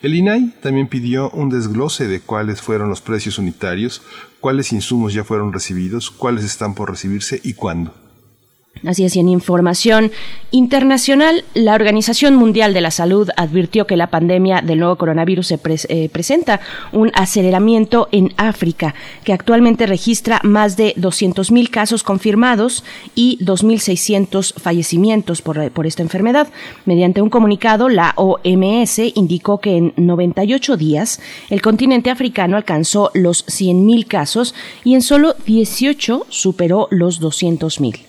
El 0.02 0.14
INAI 0.14 0.56
también 0.62 0.90
pidió 0.90 1.30
un 1.30 1.50
desglose 1.50 2.10
de 2.10 2.20
cuáles 2.20 2.62
fueron 2.62 2.90
los 2.90 3.00
precios 3.00 3.38
unitarios, 3.38 4.02
cuáles 4.42 4.74
insumos 4.74 5.14
ya 5.14 5.24
fueron 5.24 5.54
recibidos, 5.54 6.12
cuáles 6.12 6.44
están 6.44 6.76
por 6.76 6.90
recibirse 6.90 7.40
y 7.42 7.54
cuándo. 7.54 7.94
Así 8.86 9.04
es, 9.04 9.16
y 9.16 9.20
en 9.20 9.28
información 9.28 10.12
internacional, 10.52 11.44
la 11.54 11.76
Organización 11.76 12.36
Mundial 12.36 12.74
de 12.74 12.80
la 12.80 12.92
Salud 12.92 13.30
advirtió 13.36 13.86
que 13.86 13.98
la 13.98 14.08
pandemia 14.10 14.62
del 14.62 14.80
nuevo 14.80 14.96
coronavirus 14.96 15.48
se 15.48 15.60
eh, 15.90 16.10
presenta 16.10 16.62
un 16.94 17.12
aceleramiento 17.14 18.08
en 18.14 18.34
África, 18.38 18.96
que 19.26 19.34
actualmente 19.34 19.86
registra 19.86 20.40
más 20.44 20.78
de 20.78 20.96
200.000 20.96 21.70
casos 21.70 22.04
confirmados 22.04 22.86
y 23.16 23.38
2.600 23.44 24.54
fallecimientos 24.54 25.42
por, 25.42 25.72
por 25.72 25.86
esta 25.86 26.02
enfermedad. 26.02 26.48
Mediante 26.86 27.22
un 27.22 27.30
comunicado, 27.30 27.90
la 27.90 28.14
OMS 28.16 29.00
indicó 29.16 29.60
que 29.60 29.76
en 29.76 29.94
98 29.98 30.78
días 30.78 31.20
el 31.50 31.62
continente 31.62 32.12
africano 32.12 32.56
alcanzó 32.56 33.12
los 33.14 33.46
100.000 33.46 34.08
casos 34.08 34.56
y 34.86 34.96
en 34.96 35.02
solo 35.02 35.36
18 35.46 36.28
superó 36.30 36.88
los 36.92 37.22
200.000. 37.22 38.00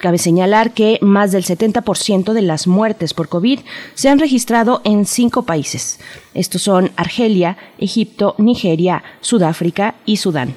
Cabe 0.00 0.16
señalar 0.16 0.72
que 0.72 0.98
más 1.02 1.30
del 1.30 1.44
70% 1.44 2.32
de 2.32 2.40
las 2.40 2.66
muertes 2.66 3.12
por 3.12 3.28
COVID 3.28 3.60
se 3.92 4.08
han 4.08 4.18
registrado 4.18 4.80
en 4.84 5.04
cinco 5.04 5.44
países. 5.44 6.00
Estos 6.32 6.62
son 6.62 6.90
Argelia, 6.96 7.58
Egipto, 7.76 8.34
Nigeria, 8.38 9.04
Sudáfrica 9.20 9.96
y 10.06 10.16
Sudán. 10.16 10.54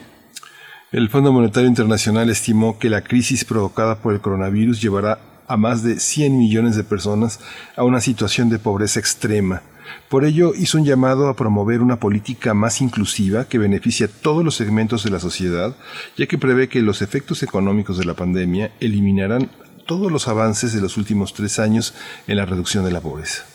El 0.93 1.09
Fondo 1.09 1.33
Monetario 1.33 1.67
Internacional 1.67 2.29
estimó 2.29 2.79
que 2.79 2.89
la 2.89 3.01
crisis 3.01 3.43
provocada 3.43 3.99
por 3.99 4.13
el 4.13 4.21
coronavirus 4.21 4.81
llevará 4.81 5.19
a 5.45 5.57
más 5.57 5.83
de 5.83 5.99
100 5.99 6.37
millones 6.37 6.77
de 6.77 6.85
personas 6.85 7.41
a 7.75 7.83
una 7.83 7.99
situación 7.99 8.49
de 8.49 8.59
pobreza 8.59 9.01
extrema 9.01 9.61
por 10.09 10.25
ello, 10.25 10.53
hizo 10.55 10.77
un 10.77 10.85
llamado 10.85 11.27
a 11.27 11.35
promover 11.35 11.81
una 11.81 11.99
política 11.99 12.53
más 12.53 12.81
inclusiva 12.81 13.45
que 13.45 13.57
beneficie 13.57 14.05
a 14.05 14.09
todos 14.09 14.43
los 14.43 14.55
segmentos 14.55 15.03
de 15.03 15.09
la 15.09 15.19
sociedad, 15.19 15.75
ya 16.17 16.27
que 16.27 16.37
prevé 16.37 16.69
que 16.69 16.81
los 16.81 17.01
efectos 17.01 17.43
económicos 17.43 17.97
de 17.97 18.05
la 18.05 18.13
pandemia 18.13 18.71
eliminarán 18.79 19.49
todos 19.85 20.11
los 20.11 20.27
avances 20.27 20.73
de 20.73 20.81
los 20.81 20.97
últimos 20.97 21.33
tres 21.33 21.59
años 21.59 21.93
en 22.27 22.37
la 22.37 22.45
reducción 22.45 22.85
de 22.85 22.91
la 22.91 23.01
pobreza. 23.01 23.52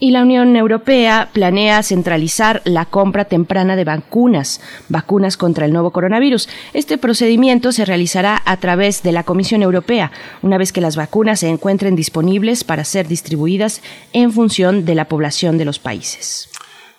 Y 0.00 0.12
la 0.12 0.22
Unión 0.22 0.54
Europea 0.54 1.28
planea 1.32 1.82
centralizar 1.82 2.62
la 2.64 2.84
compra 2.84 3.24
temprana 3.24 3.74
de 3.74 3.82
vacunas, 3.82 4.60
vacunas 4.88 5.36
contra 5.36 5.66
el 5.66 5.72
nuevo 5.72 5.90
coronavirus. 5.90 6.48
Este 6.72 6.98
procedimiento 6.98 7.72
se 7.72 7.84
realizará 7.84 8.40
a 8.44 8.58
través 8.58 9.02
de 9.02 9.10
la 9.10 9.24
Comisión 9.24 9.60
Europea, 9.62 10.12
una 10.40 10.56
vez 10.56 10.72
que 10.72 10.80
las 10.80 10.94
vacunas 10.94 11.40
se 11.40 11.48
encuentren 11.48 11.96
disponibles 11.96 12.62
para 12.62 12.84
ser 12.84 13.08
distribuidas 13.08 13.82
en 14.12 14.30
función 14.32 14.84
de 14.84 14.94
la 14.94 15.06
población 15.06 15.58
de 15.58 15.64
los 15.64 15.80
países. 15.80 16.48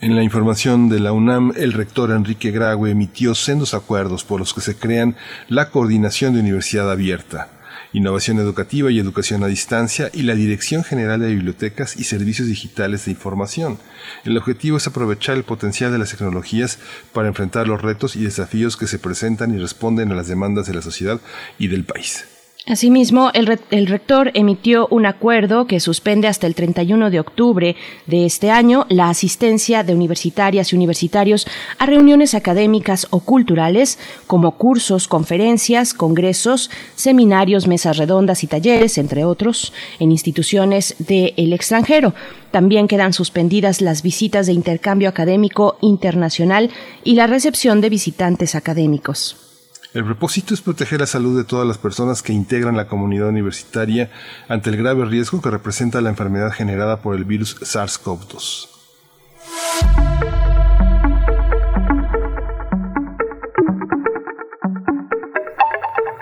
En 0.01 0.18
la 0.18 0.24
información 0.24 0.89
de 0.89 1.00
la 1.00 1.13
UNAM, 1.13 1.53
el 1.56 1.72
rector 1.72 2.12
Enrique 2.12 2.51
Graue 2.51 2.91
emitió 2.91 3.34
sendos 3.34 3.74
acuerdos 3.74 4.25
por 4.25 4.41
los 4.41 4.53
que 4.53 4.62
se 4.62 4.77
crean 4.77 5.15
la 5.48 5.70
Coordinación 5.70 6.34
de 6.34 6.41
Universidad 6.41 6.91
Abierta 6.91 7.59
Innovación 7.91 8.38
Educativa 8.38 8.91
y 8.91 9.00
Educación 9.00 9.43
a 9.43 9.48
Distancia 9.48 10.12
y 10.13 10.22
la 10.22 10.36
Dirección 10.36 10.84
General 10.84 11.19
de 11.19 11.29
Bibliotecas 11.29 11.98
y 11.98 12.03
Servicios 12.03 12.48
Digitales 12.48 13.05
de 13.05 13.12
Información. 13.12 13.79
El 14.25 14.38
objetivo 14.38 14.77
es 14.77 14.88
aprovechar 14.88 15.38
el 15.38 15.43
potencial 15.43 15.91
de 15.91 15.98
las 15.98 16.12
tecnologías 16.12 16.77
para 17.13 17.27
enfrentar 17.27 17.67
los 17.67 17.81
retos 17.81 18.15
y 18.15 18.24
desafíos 18.24 18.77
que 18.77 18.88
se 18.88 19.00
presentan 19.00 19.55
y 19.55 19.58
responden 19.58 20.12
a 20.12 20.15
las 20.15 20.27
demandas 20.27 20.67
de 20.67 20.75
la 20.75 20.81
sociedad 20.81 21.19
y 21.58 21.67
del 21.67 21.84
país. 21.84 22.38
Asimismo, 22.70 23.32
el, 23.34 23.88
rector 23.88 24.30
emitió 24.36 24.88
un 24.92 25.08
acuerdo 25.08 25.66
que 25.66 25.80
suspende 25.80 26.28
hasta 26.28 26.46
el 26.46 26.54
31 26.54 27.10
de 27.10 27.20
octubre 27.20 27.76
de 28.06 28.26
este 28.28 28.52
año 28.52 28.86
la 28.90 29.10
asistencia 29.10 29.84
de 29.84 29.96
universitarias 29.96 30.72
y 30.72 30.76
universitarios 30.76 31.48
a 31.80 31.88
reuniones 31.88 32.36
académicas 32.36 33.08
o 33.10 33.22
culturales 33.22 33.98
como 34.28 34.52
cursos, 34.52 35.08
conferencias, 35.08 35.96
congresos, 35.96 36.70
seminarios, 36.94 37.66
mesas 37.66 37.98
redondas 37.98 38.44
y 38.44 38.48
talleres, 38.48 39.00
entre 39.00 39.26
otros, 39.26 39.74
en 40.00 40.12
instituciones 40.12 40.94
del 41.00 41.54
extranjero. 41.54 42.14
También 42.52 42.88
quedan 42.88 43.14
suspendidas 43.14 43.82
las 43.82 44.04
visitas 44.04 44.46
de 44.46 44.54
intercambio 44.54 45.10
académico 45.10 45.80
internacional 45.82 46.70
y 47.04 47.16
la 47.16 47.26
recepción 47.26 47.82
de 47.82 47.90
visitantes 47.90 48.54
académicos. 48.54 49.49
El 49.91 50.05
propósito 50.05 50.53
es 50.53 50.62
proteger 50.62 51.00
la 51.00 51.08
salud 51.08 51.36
de 51.36 51.43
todas 51.43 51.67
las 51.67 51.79
personas 51.79 52.22
que 52.22 52.31
integran 52.31 52.77
la 52.77 52.88
comunidad 52.88 53.29
universitaria 53.29 54.12
ante 54.48 54.69
el 54.69 54.77
grave 54.77 55.03
riesgo 55.05 55.41
que 55.41 55.50
representa 55.50 56.00
la 56.00 56.10
enfermedad 56.10 56.51
generada 56.51 57.01
por 57.01 57.15
el 57.15 57.25
virus 57.25 57.60
SARS-CoV-2. 57.62 58.67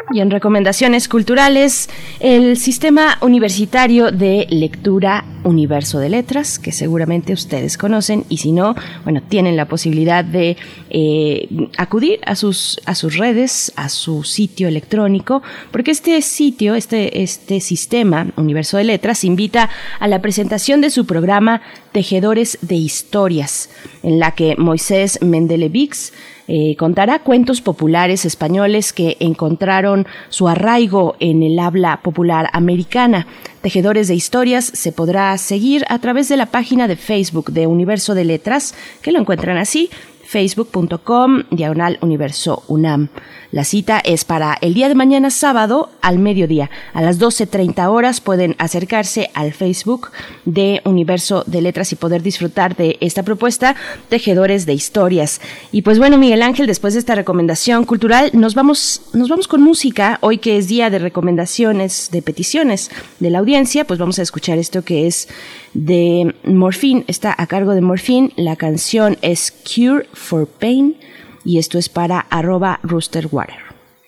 Y 0.10 0.22
en 0.22 0.32
recomendaciones 0.32 1.10
culturales, 1.10 1.90
el 2.22 2.56
Sistema 2.56 3.18
Universitario 3.20 4.10
de 4.12 4.48
Lectura 4.50 5.26
Universo 5.44 6.00
de 6.00 6.08
Letras, 6.08 6.60
que 6.60 6.72
seguramente 6.72 7.34
ustedes 7.34 7.78
conocen, 7.78 8.24
y 8.30 8.38
si 8.38 8.54
no, 8.54 8.74
bueno, 9.04 9.22
tienen 9.28 9.58
la 9.58 9.68
posibilidad 9.68 10.24
de 10.24 10.56
eh, 10.90 11.50
acudir 11.78 12.22
a 12.26 12.36
sus, 12.36 12.80
a 12.86 12.96
sus 12.96 13.18
redes, 13.18 13.74
a 13.76 13.90
su 13.90 14.24
sitio 14.24 14.70
electrónico, 14.70 15.44
porque 15.72 15.92
este 15.92 16.22
sitio, 16.22 16.76
este, 16.76 17.22
este 17.22 17.60
sistema 17.60 18.28
Universo 18.38 18.78
de 18.78 18.86
Letras, 18.86 19.26
invita 19.26 19.70
a 20.00 20.08
la 20.08 20.22
presentación 20.22 20.80
de 20.80 20.90
su 20.90 21.06
programa 21.06 21.62
Tejedores 21.92 22.60
de 22.62 22.76
Historias, 22.76 23.70
en 24.04 24.20
la 24.20 24.32
que 24.32 24.56
Moisés 24.56 25.20
Mendelevix 25.22 26.14
eh, 26.48 26.75
contará 26.77 27.20
cuentos 27.20 27.62
populares 27.62 28.25
españoles 28.25 28.94
que 28.94 29.18
encontraron 29.20 30.08
su 30.30 30.48
arraigo 30.48 31.16
en 31.20 31.44
el 31.44 31.60
habla 31.60 32.01
popular 32.01 32.50
americana. 32.54 33.27
Tejedores 33.62 34.08
de 34.08 34.16
Historias 34.16 34.66
se 34.66 34.92
podrá 34.92 35.38
seguir 35.38 35.84
a 35.89 36.00
través 36.00 36.30
de 36.30 36.38
la 36.38 36.46
página 36.46 36.88
de 36.88 36.96
Facebook 36.96 37.51
de 37.51 37.68
Universo 37.68 38.16
de 38.16 38.24
Letras, 38.24 38.75
que 39.01 39.12
lo 39.12 39.20
encuentran 39.20 39.58
así, 39.58 39.89
facebook.com 40.27 41.43
diagonal 41.51 41.98
universo 42.01 42.63
UNAM. 42.67 43.07
La 43.51 43.63
cita 43.63 44.01
es 44.03 44.25
para 44.25 44.57
el 44.60 44.74
día 44.74 44.89
de 44.89 44.96
mañana 44.96 45.29
sábado 45.29 45.89
al 46.01 46.19
mediodía. 46.19 46.69
A 46.93 47.01
las 47.01 47.17
12.30 47.17 47.89
horas 47.89 48.19
pueden 48.19 48.55
acercarse 48.60 49.29
al 49.34 49.53
Facebook 49.53 50.12
de 50.43 50.81
Universo 50.84 51.46
de 51.48 51.62
Letras 51.62 51.93
y 51.93 51.96
poder 51.96 52.22
disfrutar 52.22 52.75
de 52.75 52.98
esta 53.00 53.24
propuesta, 53.24 53.77
Tejedores 54.10 54.65
de 54.65 54.74
Historias. 54.74 55.39
Y 55.72 55.84
pues 55.84 55.98
bueno, 55.98 56.17
Miguel 56.17 56.41
Ángel, 56.41 56.67
después 56.67 56.93
de 56.93 57.00
esta 57.00 57.15
recomendación 57.15 57.86
cultural, 57.86 58.31
nos 58.34 58.53
vamos, 58.53 59.03
nos 59.13 59.29
vamos 59.29 59.48
con 59.48 59.62
música. 59.62 60.19
Hoy 60.22 60.39
que 60.39 60.57
es 60.57 60.67
día 60.67 60.89
de 60.89 61.00
recomendaciones, 61.00 62.10
de 62.12 62.22
peticiones 62.22 62.91
de 63.19 63.29
la 63.29 63.39
audiencia, 63.39 63.86
pues 63.86 63.98
vamos 63.98 64.19
a 64.19 64.24
escuchar 64.24 64.57
esto 64.57 64.84
que 64.84 65.07
es 65.07 65.29
de 65.74 66.36
Morphine. 66.43 67.05
Está 67.07 67.34
a 67.38 67.48
cargo 67.48 67.74
de 67.74 67.81
Morphine. 67.81 68.31
La 68.36 68.57
canción 68.57 69.17
es 69.22 69.53
Cure 69.63 70.05
for 70.17 70.47
Pain 70.47 70.97
y 71.45 71.59
esto 71.59 71.77
es 71.77 71.88
para 71.88 72.19
arroba 72.19 72.79
roosterwater. 72.83 73.67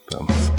Primer 0.09 0.58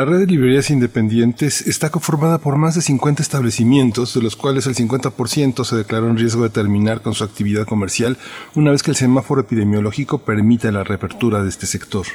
La 0.00 0.06
red 0.06 0.20
de 0.20 0.26
librerías 0.26 0.70
independientes 0.70 1.60
está 1.66 1.90
conformada 1.90 2.38
por 2.38 2.56
más 2.56 2.74
de 2.74 2.80
50 2.80 3.20
establecimientos, 3.20 4.14
de 4.14 4.22
los 4.22 4.34
cuales 4.34 4.66
el 4.66 4.74
50% 4.74 5.62
se 5.62 5.76
declaró 5.76 6.08
en 6.08 6.16
riesgo 6.16 6.42
de 6.42 6.48
terminar 6.48 7.02
con 7.02 7.12
su 7.12 7.22
actividad 7.22 7.66
comercial 7.66 8.16
una 8.54 8.70
vez 8.70 8.82
que 8.82 8.92
el 8.92 8.96
semáforo 8.96 9.42
epidemiológico 9.42 10.16
permite 10.16 10.72
la 10.72 10.84
reapertura 10.84 11.42
de 11.42 11.50
este 11.50 11.66
sector. 11.66 12.06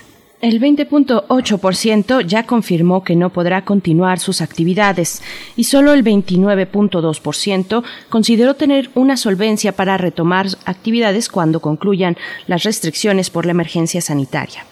El 0.41 0.59
20.8% 0.59 2.25
ya 2.25 2.47
confirmó 2.47 3.03
que 3.03 3.15
no 3.15 3.29
podrá 3.29 3.65
continuar 3.65 4.17
sus 4.17 4.41
actividades 4.41 5.21
y 5.55 5.65
solo 5.65 5.93
el 5.93 6.03
29.2% 6.03 7.83
consideró 8.09 8.55
tener 8.55 8.89
una 8.95 9.15
solvencia 9.15 9.73
para 9.73 9.99
retomar 9.99 10.47
actividades 10.65 11.29
cuando 11.29 11.59
concluyan 11.59 12.17
las 12.47 12.63
restricciones 12.63 13.29
por 13.29 13.45
la 13.45 13.51
emergencia 13.51 14.01
sanitaria. 14.01 14.65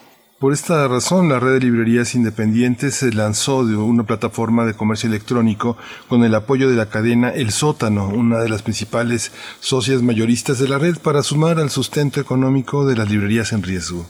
Por 0.44 0.52
esta 0.52 0.90
razón, 0.90 1.30
la 1.30 1.40
red 1.40 1.54
de 1.54 1.60
librerías 1.62 2.16
independientes 2.16 2.96
se 2.96 3.14
lanzó 3.14 3.66
de 3.66 3.78
una 3.78 4.04
plataforma 4.04 4.66
de 4.66 4.74
comercio 4.74 5.08
electrónico 5.08 5.78
con 6.10 6.26
el 6.26 6.36
apoyo 6.36 6.70
de 6.70 6.76
la 6.76 6.90
cadena 6.90 7.30
El 7.30 7.52
Sótano, 7.52 8.10
una 8.10 8.40
de 8.40 8.50
las 8.50 8.62
principales 8.62 9.32
socias 9.62 10.02
mayoristas 10.02 10.60
de 10.60 10.68
la 10.68 10.80
red, 10.80 10.98
para 10.98 11.24
sumar 11.24 11.60
al 11.60 11.70
sustento 11.70 12.20
económico 12.20 12.86
de 12.86 12.98
las 12.98 13.10
librerías 13.10 13.54
en 13.54 13.64
riesgo. 13.64 14.06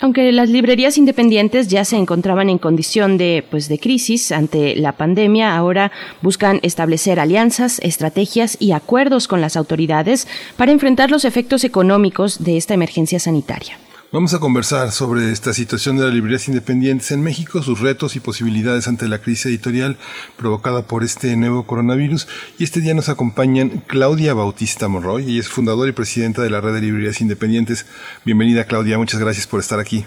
Aunque 0.00 0.32
las 0.32 0.48
librerías 0.48 0.96
independientes 0.96 1.68
ya 1.68 1.84
se 1.84 1.98
encontraban 1.98 2.48
en 2.48 2.56
condición 2.56 3.18
de, 3.18 3.44
pues, 3.50 3.68
de 3.68 3.78
crisis 3.78 4.32
ante 4.32 4.76
la 4.76 4.92
pandemia, 4.92 5.54
ahora 5.54 5.92
buscan 6.22 6.60
establecer 6.62 7.20
alianzas, 7.20 7.78
estrategias 7.80 8.56
y 8.58 8.72
acuerdos 8.72 9.28
con 9.28 9.42
las 9.42 9.54
autoridades 9.54 10.28
para 10.56 10.72
enfrentar 10.72 11.10
los 11.10 11.26
efectos 11.26 11.62
económicos 11.62 12.42
de 12.42 12.56
esta 12.56 12.72
emergencia 12.72 13.20
sanitaria. 13.20 13.76
Vamos 14.14 14.32
a 14.32 14.38
conversar 14.38 14.92
sobre 14.92 15.32
esta 15.32 15.52
situación 15.52 15.96
de 15.96 16.04
las 16.04 16.14
librerías 16.14 16.46
independientes 16.46 17.10
en 17.10 17.20
México, 17.20 17.62
sus 17.62 17.80
retos 17.80 18.14
y 18.14 18.20
posibilidades 18.20 18.86
ante 18.86 19.08
la 19.08 19.18
crisis 19.18 19.46
editorial 19.46 19.96
provocada 20.36 20.82
por 20.82 21.02
este 21.02 21.34
nuevo 21.34 21.66
coronavirus. 21.66 22.28
Y 22.56 22.62
este 22.62 22.80
día 22.80 22.94
nos 22.94 23.08
acompañan 23.08 23.82
Claudia 23.88 24.32
Bautista 24.32 24.86
Monroy, 24.86 25.24
ella 25.24 25.40
es 25.40 25.48
fundadora 25.48 25.90
y 25.90 25.94
presidenta 25.94 26.42
de 26.42 26.50
la 26.50 26.60
red 26.60 26.74
de 26.74 26.82
librerías 26.82 27.20
independientes. 27.20 27.86
Bienvenida 28.24 28.66
Claudia, 28.66 28.98
muchas 28.98 29.18
gracias 29.18 29.48
por 29.48 29.58
estar 29.58 29.80
aquí. 29.80 30.04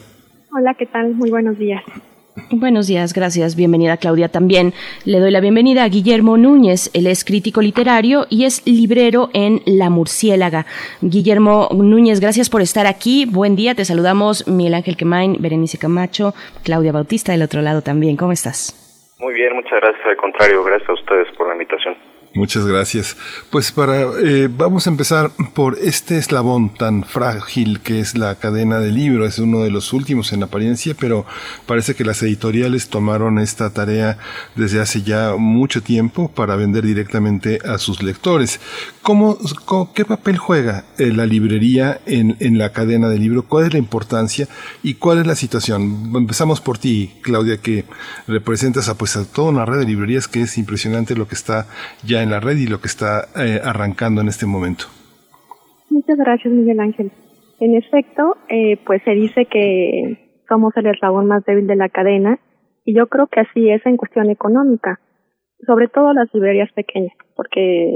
Hola, 0.54 0.74
¿qué 0.76 0.86
tal? 0.86 1.13
Muy 1.13 1.30
buenos 1.30 1.60
días. 1.60 1.84
Buenos 2.52 2.88
días, 2.88 3.13
gracias. 3.13 3.56
Bienvenida 3.56 3.97
Claudia 3.97 4.30
también. 4.30 4.73
Le 5.06 5.19
doy 5.19 5.32
la 5.32 5.41
bienvenida 5.41 5.84
a 5.84 5.89
Guillermo 5.89 6.38
Núñez. 6.38 6.91
Él 6.93 7.08
es 7.08 7.26
crítico 7.26 7.62
literario 7.62 8.26
y 8.30 8.45
es 8.45 8.65
librero 8.65 9.30
en 9.34 9.62
La 9.65 9.89
Murciélaga. 9.89 10.65
Guillermo 11.02 11.69
Núñez, 11.71 12.19
gracias 12.19 12.50
por 12.50 12.62
estar 12.62 12.86
aquí. 12.86 13.26
Buen 13.26 13.56
día, 13.56 13.76
te 13.76 13.86
saludamos 13.86 14.47
Miguel 14.47 14.76
Ángel 14.76 14.97
Quemain, 14.97 15.38
Berenice 15.39 15.78
Camacho, 15.78 16.34
Claudia 16.63 16.91
Bautista 16.91 17.32
del 17.32 17.41
otro 17.41 17.62
lado 17.62 17.82
también. 17.82 18.17
¿Cómo 18.17 18.32
estás? 18.32 18.84
Muy 19.19 19.34
bien, 19.34 19.56
muchas 19.56 19.82
gracias. 19.82 20.06
Al 20.06 20.17
contrario, 20.17 20.63
gracias 20.63 20.89
a 20.89 20.93
ustedes 20.93 21.28
por 21.36 21.47
la 21.47 21.54
invitación. 21.54 21.87
Muchas 22.38 22.67
gracias. 22.67 23.17
Pues 23.50 23.71
para 23.71 24.00
eh, 24.23 24.47
vamos 24.47 24.86
a 24.86 24.91
empezar 24.91 25.32
por 25.56 25.76
este 25.80 26.19
eslabón 26.19 26.71
tan 26.71 27.04
frágil 27.04 27.80
que 27.80 28.00
es 28.00 28.15
la 28.15 28.36
cadena 28.36 28.80
de 28.80 28.91
libros. 28.91 29.34
Es 29.34 29.39
uno 29.39 29.63
de 29.63 29.71
los 29.71 29.91
últimos 29.91 30.32
en 30.34 30.43
apariencia, 30.43 30.95
pero 31.00 31.26
parece 31.65 31.95
que 31.95 32.06
las 32.06 32.21
editoriales 32.21 32.89
tomaron 32.89 33.39
esta 33.39 33.71
tarea 33.71 34.19
desde 34.56 34.80
hace 34.80 35.02
ya 35.02 35.34
mucho 35.36 35.82
tiempo 35.82 36.28
para 36.28 36.56
vender 36.56 36.86
directamente 36.86 37.58
a 37.65 37.80
sus 37.80 38.04
lectores. 38.04 38.60
¿Cómo, 39.02 39.39
qué 39.95 40.06
papel 40.06 40.38
juega 40.38 40.86
eh, 41.00 41.08
la 41.08 41.26
librería 41.26 42.02
en, 42.06 42.38
en 42.39 42.60
la 42.60 42.71
cadena 42.71 43.10
de 43.10 43.17
libro? 43.17 43.47
¿Cuál 43.47 43.65
es 43.65 43.73
la 43.73 43.80
importancia 43.80 44.47
y 44.84 44.93
cuál 44.93 45.17
es 45.17 45.26
la 45.26 45.36
situación? 45.36 46.12
Empezamos 46.13 46.62
por 46.62 46.78
ti, 46.78 47.13
Claudia, 47.23 47.58
que 47.58 47.86
representas 48.28 48.89
a 48.89 48.95
pues 48.95 49.17
a 49.17 49.26
toda 49.26 49.50
una 49.50 49.65
red 49.65 49.80
de 49.80 49.86
librerías 49.86 50.28
que 50.28 50.43
es 50.43 50.56
impresionante 50.60 51.15
lo 51.15 51.28
que 51.28 51.34
está 51.34 51.67
ya 52.04 52.21
en 52.21 52.27
la 52.30 52.40
red 52.40 52.58
y 52.58 52.68
lo 52.68 52.80
que 52.80 52.88
está 52.88 53.26
eh, 53.36 53.60
arrancando 53.63 54.22
en 54.22 54.28
este 54.28 54.46
momento. 54.46 54.86
Muchas 55.90 56.18
gracias, 56.18 56.54
Miguel 56.54 56.80
Ángel. 56.80 57.12
En 57.60 57.76
efecto, 57.76 58.38
eh, 58.50 58.78
pues 58.86 59.02
se 59.04 59.12
dice 59.12 59.46
que 59.46 60.44
somos 60.48 60.76
el 60.78 60.88
eslabón 60.88 61.28
más 61.28 61.44
débil 61.46 61.68
de 61.68 61.76
la 61.76 61.90
cadena 61.90 62.40
y 62.86 62.96
yo 62.96 63.08
creo 63.08 63.28
que 63.28 63.42
así 63.42 63.70
es 63.70 63.86
en 63.86 63.98
cuestión 63.98 64.30
económica, 64.30 65.00
sobre 65.66 65.88
todo 65.88 66.13
las 66.13 66.34
librerías 66.34 66.72
pequeñas, 66.74 67.16
porque 67.36 67.92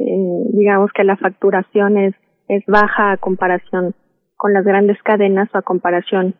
digamos 0.54 0.92
que 0.94 1.04
la 1.04 1.16
facturación 1.16 1.98
es, 1.98 2.16
es 2.48 2.66
baja 2.66 3.12
a 3.12 3.18
comparación 3.18 3.96
con 4.36 4.54
las 4.54 4.66
grandes 4.66 4.98
cadenas 5.04 5.50
o 5.54 5.60
a 5.60 5.62
comparación 5.62 6.36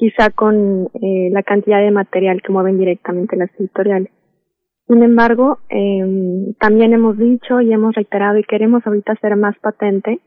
quizá 0.00 0.30
con 0.30 0.88
eh, 0.94 1.28
la 1.30 1.42
cantidad 1.42 1.78
de 1.78 1.90
material 1.90 2.40
que 2.42 2.50
mueven 2.50 2.78
directamente 2.78 3.36
las 3.36 3.50
editoriales. 3.60 4.10
Sin 4.90 5.04
embargo, 5.04 5.60
eh, 5.68 6.52
también 6.58 6.92
hemos 6.92 7.16
dicho 7.16 7.60
y 7.60 7.72
hemos 7.72 7.94
reiterado 7.94 8.38
y 8.38 8.42
queremos 8.42 8.84
ahorita 8.84 9.14
ser 9.20 9.36
más 9.36 9.56
patente 9.60 10.18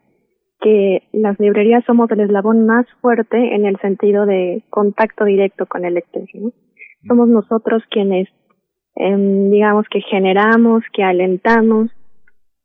que 0.61 1.03
las 1.11 1.37
librerías 1.37 1.83
somos 1.83 2.09
el 2.11 2.21
eslabón 2.21 2.65
más 2.65 2.85
fuerte 3.01 3.55
en 3.55 3.65
el 3.65 3.77
sentido 3.81 4.25
de 4.25 4.63
contacto 4.69 5.25
directo 5.25 5.65
con 5.65 5.83
el 5.83 5.95
lector. 5.95 6.23
Somos 7.05 7.27
nosotros 7.27 7.83
quienes, 7.89 8.29
eh, 8.95 9.49
digamos, 9.51 9.85
que 9.91 9.99
generamos, 9.99 10.81
que 10.93 11.03
alentamos 11.03 11.91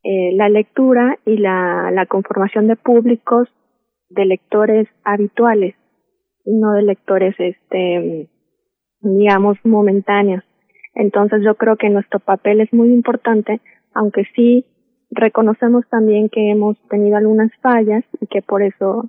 eh, 0.04 0.30
la 0.36 0.48
lectura 0.48 1.18
y 1.26 1.36
la, 1.38 1.90
la 1.90 2.06
conformación 2.06 2.68
de 2.68 2.76
públicos 2.76 3.48
de 4.08 4.24
lectores 4.24 4.86
habituales, 5.02 5.74
no 6.46 6.74
de 6.74 6.82
lectores, 6.82 7.34
este, 7.40 8.28
digamos, 9.00 9.58
momentáneos. 9.64 10.44
Entonces 10.94 11.42
yo 11.44 11.54
creo 11.56 11.76
que 11.76 11.90
nuestro 11.90 12.18
papel 12.20 12.60
es 12.60 12.72
muy 12.72 12.88
importante, 12.92 13.60
aunque 13.94 14.24
sí 14.34 14.66
reconocemos 15.10 15.84
también 15.88 16.28
que 16.28 16.50
hemos 16.50 16.76
tenido 16.88 17.16
algunas 17.16 17.50
fallas 17.62 18.04
y 18.20 18.26
que 18.26 18.42
por 18.42 18.62
eso 18.62 19.08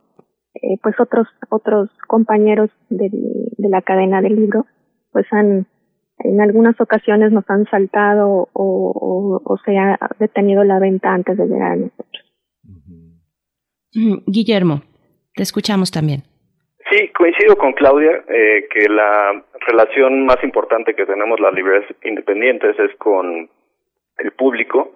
eh, 0.55 0.77
pues 0.81 0.95
otros 0.99 1.27
otros 1.49 1.89
compañeros 2.07 2.69
de, 2.89 3.09
la 3.57 3.81
cadena 3.81 4.21
del 4.21 4.35
libro 4.35 4.65
pues 5.11 5.25
han 5.31 5.67
en 6.19 6.41
algunas 6.41 6.79
ocasiones 6.81 7.31
nos 7.31 7.49
han 7.49 7.65
saltado 7.69 8.49
o, 8.53 9.41
o, 9.45 9.57
se 9.63 9.77
ha 9.77 9.97
detenido 10.19 10.65
la 10.65 10.79
venta 10.79 11.13
antes 11.13 11.37
de 11.37 11.45
llegar 11.45 11.71
a 11.71 11.75
nosotros. 11.77 12.25
Guillermo, 14.27 14.81
te 15.33 15.43
escuchamos 15.43 15.91
también. 15.91 16.23
Sí, 16.89 17.10
coincido 17.10 17.56
con 17.56 17.73
Claudia 17.73 18.23
eh, 18.28 18.67
que 18.71 18.89
la 18.89 19.43
relación 19.67 20.25
más 20.25 20.43
importante 20.43 20.95
que 20.95 21.06
tenemos 21.06 21.39
las 21.39 21.54
librerías 21.54 21.89
independientes 22.04 22.80
es 22.80 22.95
con 22.95 23.49
el 24.17 24.32
público 24.32 24.95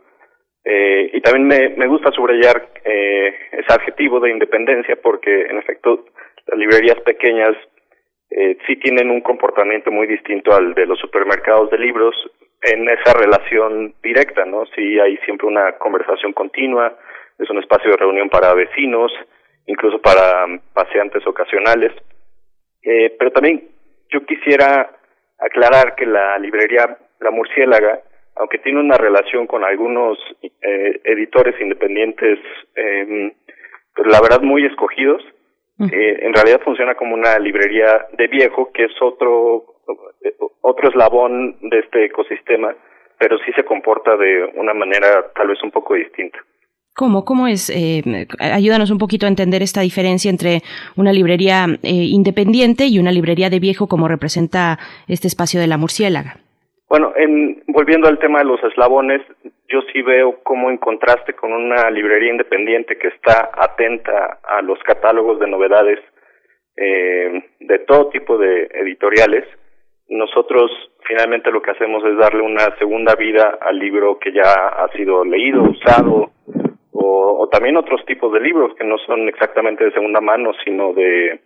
eh, 0.66 1.12
y 1.14 1.22
también 1.22 1.48
me, 1.48 1.76
me 1.78 1.88
gusta 1.88 2.12
subrayar 2.12 2.70
eh, 2.86 3.36
ese 3.52 3.74
adjetivo 3.74 4.20
de 4.20 4.32
independencia 4.32 4.96
porque 4.96 5.44
en 5.44 5.58
efecto 5.58 6.06
las 6.48 6.58
librerías 6.58 7.00
pequeñas 7.02 7.56
eh, 8.30 8.58
sí 8.66 8.78
tienen 8.78 9.12
un 9.12 9.22
comportamiento 9.22 9.92
muy 9.92 10.08
distinto 10.08 10.56
al 10.56 10.74
de 10.74 10.86
los 10.86 11.00
supermercados 11.00 11.70
de 11.70 11.78
libros 11.78 12.16
en 12.62 12.90
esa 12.90 13.14
relación 13.14 13.94
directa, 14.02 14.46
¿no? 14.46 14.66
Sí 14.68 15.00
hay 15.00 15.18
siempre 15.18 15.48
una 15.48 15.74
conversación 15.74 16.32
continua, 16.32 16.98
es 17.38 17.50
un 17.50 17.60
espacio 17.60 17.92
de 17.92 17.98
reunión 17.98 18.30
para 18.30 18.54
vecinos, 18.54 19.12
incluso 19.68 20.02
para 20.02 20.46
paseantes 20.74 21.26
ocasionales. 21.26 21.92
Eh, 22.82 23.16
pero 23.18 23.32
también 23.32 23.70
yo 24.10 24.26
quisiera 24.26 24.90
aclarar 25.40 25.96
que 25.96 26.06
la 26.06 26.38
librería 26.38 26.98
La 27.20 27.32
Murciélaga, 27.32 28.02
aunque 28.36 28.60
tiene 28.60 28.80
una 28.80 28.98
relación 28.98 29.48
con 29.48 29.64
algunos 29.64 30.18
eh, 30.42 31.02
editores 31.04 31.60
independientes, 31.62 32.40
eh, 32.76 33.34
pues 33.96 34.08
la 34.12 34.22
verdad 34.22 34.42
muy 34.42 34.66
escogidos, 34.66 35.24
eh, 35.80 36.20
en 36.22 36.34
realidad 36.34 36.62
funciona 36.64 36.96
como 36.96 37.16
una 37.16 37.38
librería 37.40 38.08
de 38.14 38.28
viejo, 38.28 38.72
que 38.72 38.86
es 38.86 39.02
otro 39.02 39.66
otro 40.62 40.90
eslabón 40.90 41.58
de 41.62 41.80
este 41.80 42.06
ecosistema, 42.06 42.74
pero 43.18 43.38
sí 43.40 43.52
se 43.54 43.66
comporta 43.66 44.16
de 44.16 44.46
una 44.56 44.74
manera 44.74 45.32
tal 45.36 45.48
vez 45.48 45.62
un 45.62 45.72
poco 45.72 45.96
distinta. 45.96 46.40
¿Cómo? 46.96 47.26
¿Cómo 47.26 47.48
es? 47.48 47.70
Eh, 47.70 48.28
ayúdanos 48.40 48.92
un 48.92 49.00
poquito 49.00 49.26
a 49.26 49.30
entender 49.30 49.62
esta 49.64 49.82
diferencia 49.82 50.30
entre 50.30 50.62
una 50.96 51.12
librería 51.12 51.66
eh, 51.82 51.90
independiente 51.92 52.86
y 52.86 53.00
una 53.00 53.12
librería 53.12 53.50
de 53.50 53.60
viejo 53.60 53.88
como 53.88 54.08
representa 54.08 54.78
este 55.08 55.28
espacio 55.28 55.60
de 55.60 55.68
la 55.68 55.78
murciélaga. 55.78 56.38
Bueno, 56.88 57.14
en, 57.16 57.64
volviendo 57.68 58.08
al 58.08 58.20
tema 58.20 58.40
de 58.40 58.46
los 58.46 58.64
eslabones, 58.64 59.22
yo 59.68 59.82
sí 59.92 60.04
veo 60.04 60.44
como 60.44 60.70
en 60.70 60.78
contraste 60.78 61.34
con 61.34 61.52
una 61.52 61.90
librería 61.90 62.32
independiente 62.32 62.98
que 63.00 63.08
está 63.08 63.50
atenta 63.52 64.40
a 64.44 64.62
los 64.62 64.78
catálogos 64.84 65.40
de 65.40 65.48
novedades 65.48 66.00
eh, 66.78 67.44
de 67.60 67.80
todo 67.80 68.10
tipo 68.10 68.38
de 68.38 68.70
editoriales, 68.74 69.46
nosotros 70.10 70.72
finalmente 71.08 71.52
lo 71.52 71.62
que 71.62 71.72
hacemos 71.72 72.04
es 72.06 72.18
darle 72.18 72.42
una 72.42 72.76
segunda 72.78 73.16
vida 73.16 73.58
al 73.62 73.80
libro 73.80 74.20
que 74.20 74.32
ya 74.32 74.44
ha 74.44 74.88
sido 74.90 75.24
leído, 75.26 75.64
usado, 75.64 76.32
o, 77.06 77.48
también 77.50 77.78
otros 77.78 78.06
tipos 78.06 78.32
de 78.34 78.40
libros 78.40 78.74
que 78.76 78.84
no 78.84 78.98
son 79.00 79.28
exactamente 79.28 79.84
de 79.84 79.92
segunda 79.92 80.22
mano, 80.22 80.52
sino 80.64 80.94
de 80.94 81.42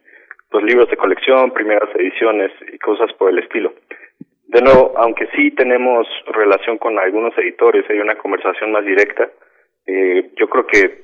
pues 0.49 0.63
libros 0.63 0.89
de 0.89 0.97
colección, 0.97 1.51
primeras 1.51 1.89
ediciones 1.95 2.51
y 2.73 2.77
cosas 2.79 3.11
por 3.13 3.29
el 3.29 3.39
estilo. 3.39 3.73
De 4.47 4.61
nuevo, 4.61 4.93
aunque 4.97 5.27
sí 5.35 5.51
tenemos 5.51 6.07
relación 6.27 6.77
con 6.77 6.97
algunos 6.97 7.37
editores, 7.37 7.85
hay 7.89 7.99
una 7.99 8.15
conversación 8.15 8.71
más 8.71 8.85
directa, 8.85 9.29
eh, 9.85 10.31
yo 10.39 10.49
creo 10.49 10.65
que 10.67 11.03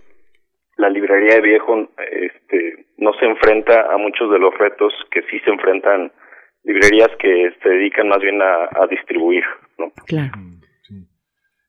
la 0.78 0.90
librería 0.90 1.36
de 1.36 1.42
viejo 1.42 1.90
este, 2.12 2.86
no 2.98 3.14
se 3.14 3.26
enfrenta 3.26 3.94
a 3.94 3.98
muchos 3.98 4.32
de 4.32 4.40
los 4.40 4.58
retos 4.58 4.94
que 5.12 5.22
sí 5.24 5.40
se 5.40 5.52
enfrentan 5.52 6.12
librerías 6.64 7.10
que 7.20 7.54
se 7.62 7.70
dedican 7.70 8.08
más 8.08 8.20
bien 8.20 8.42
a, 8.42 8.88
distribuir. 8.90 9.44
¿no? 9.78 9.92
Claro. 10.08 10.32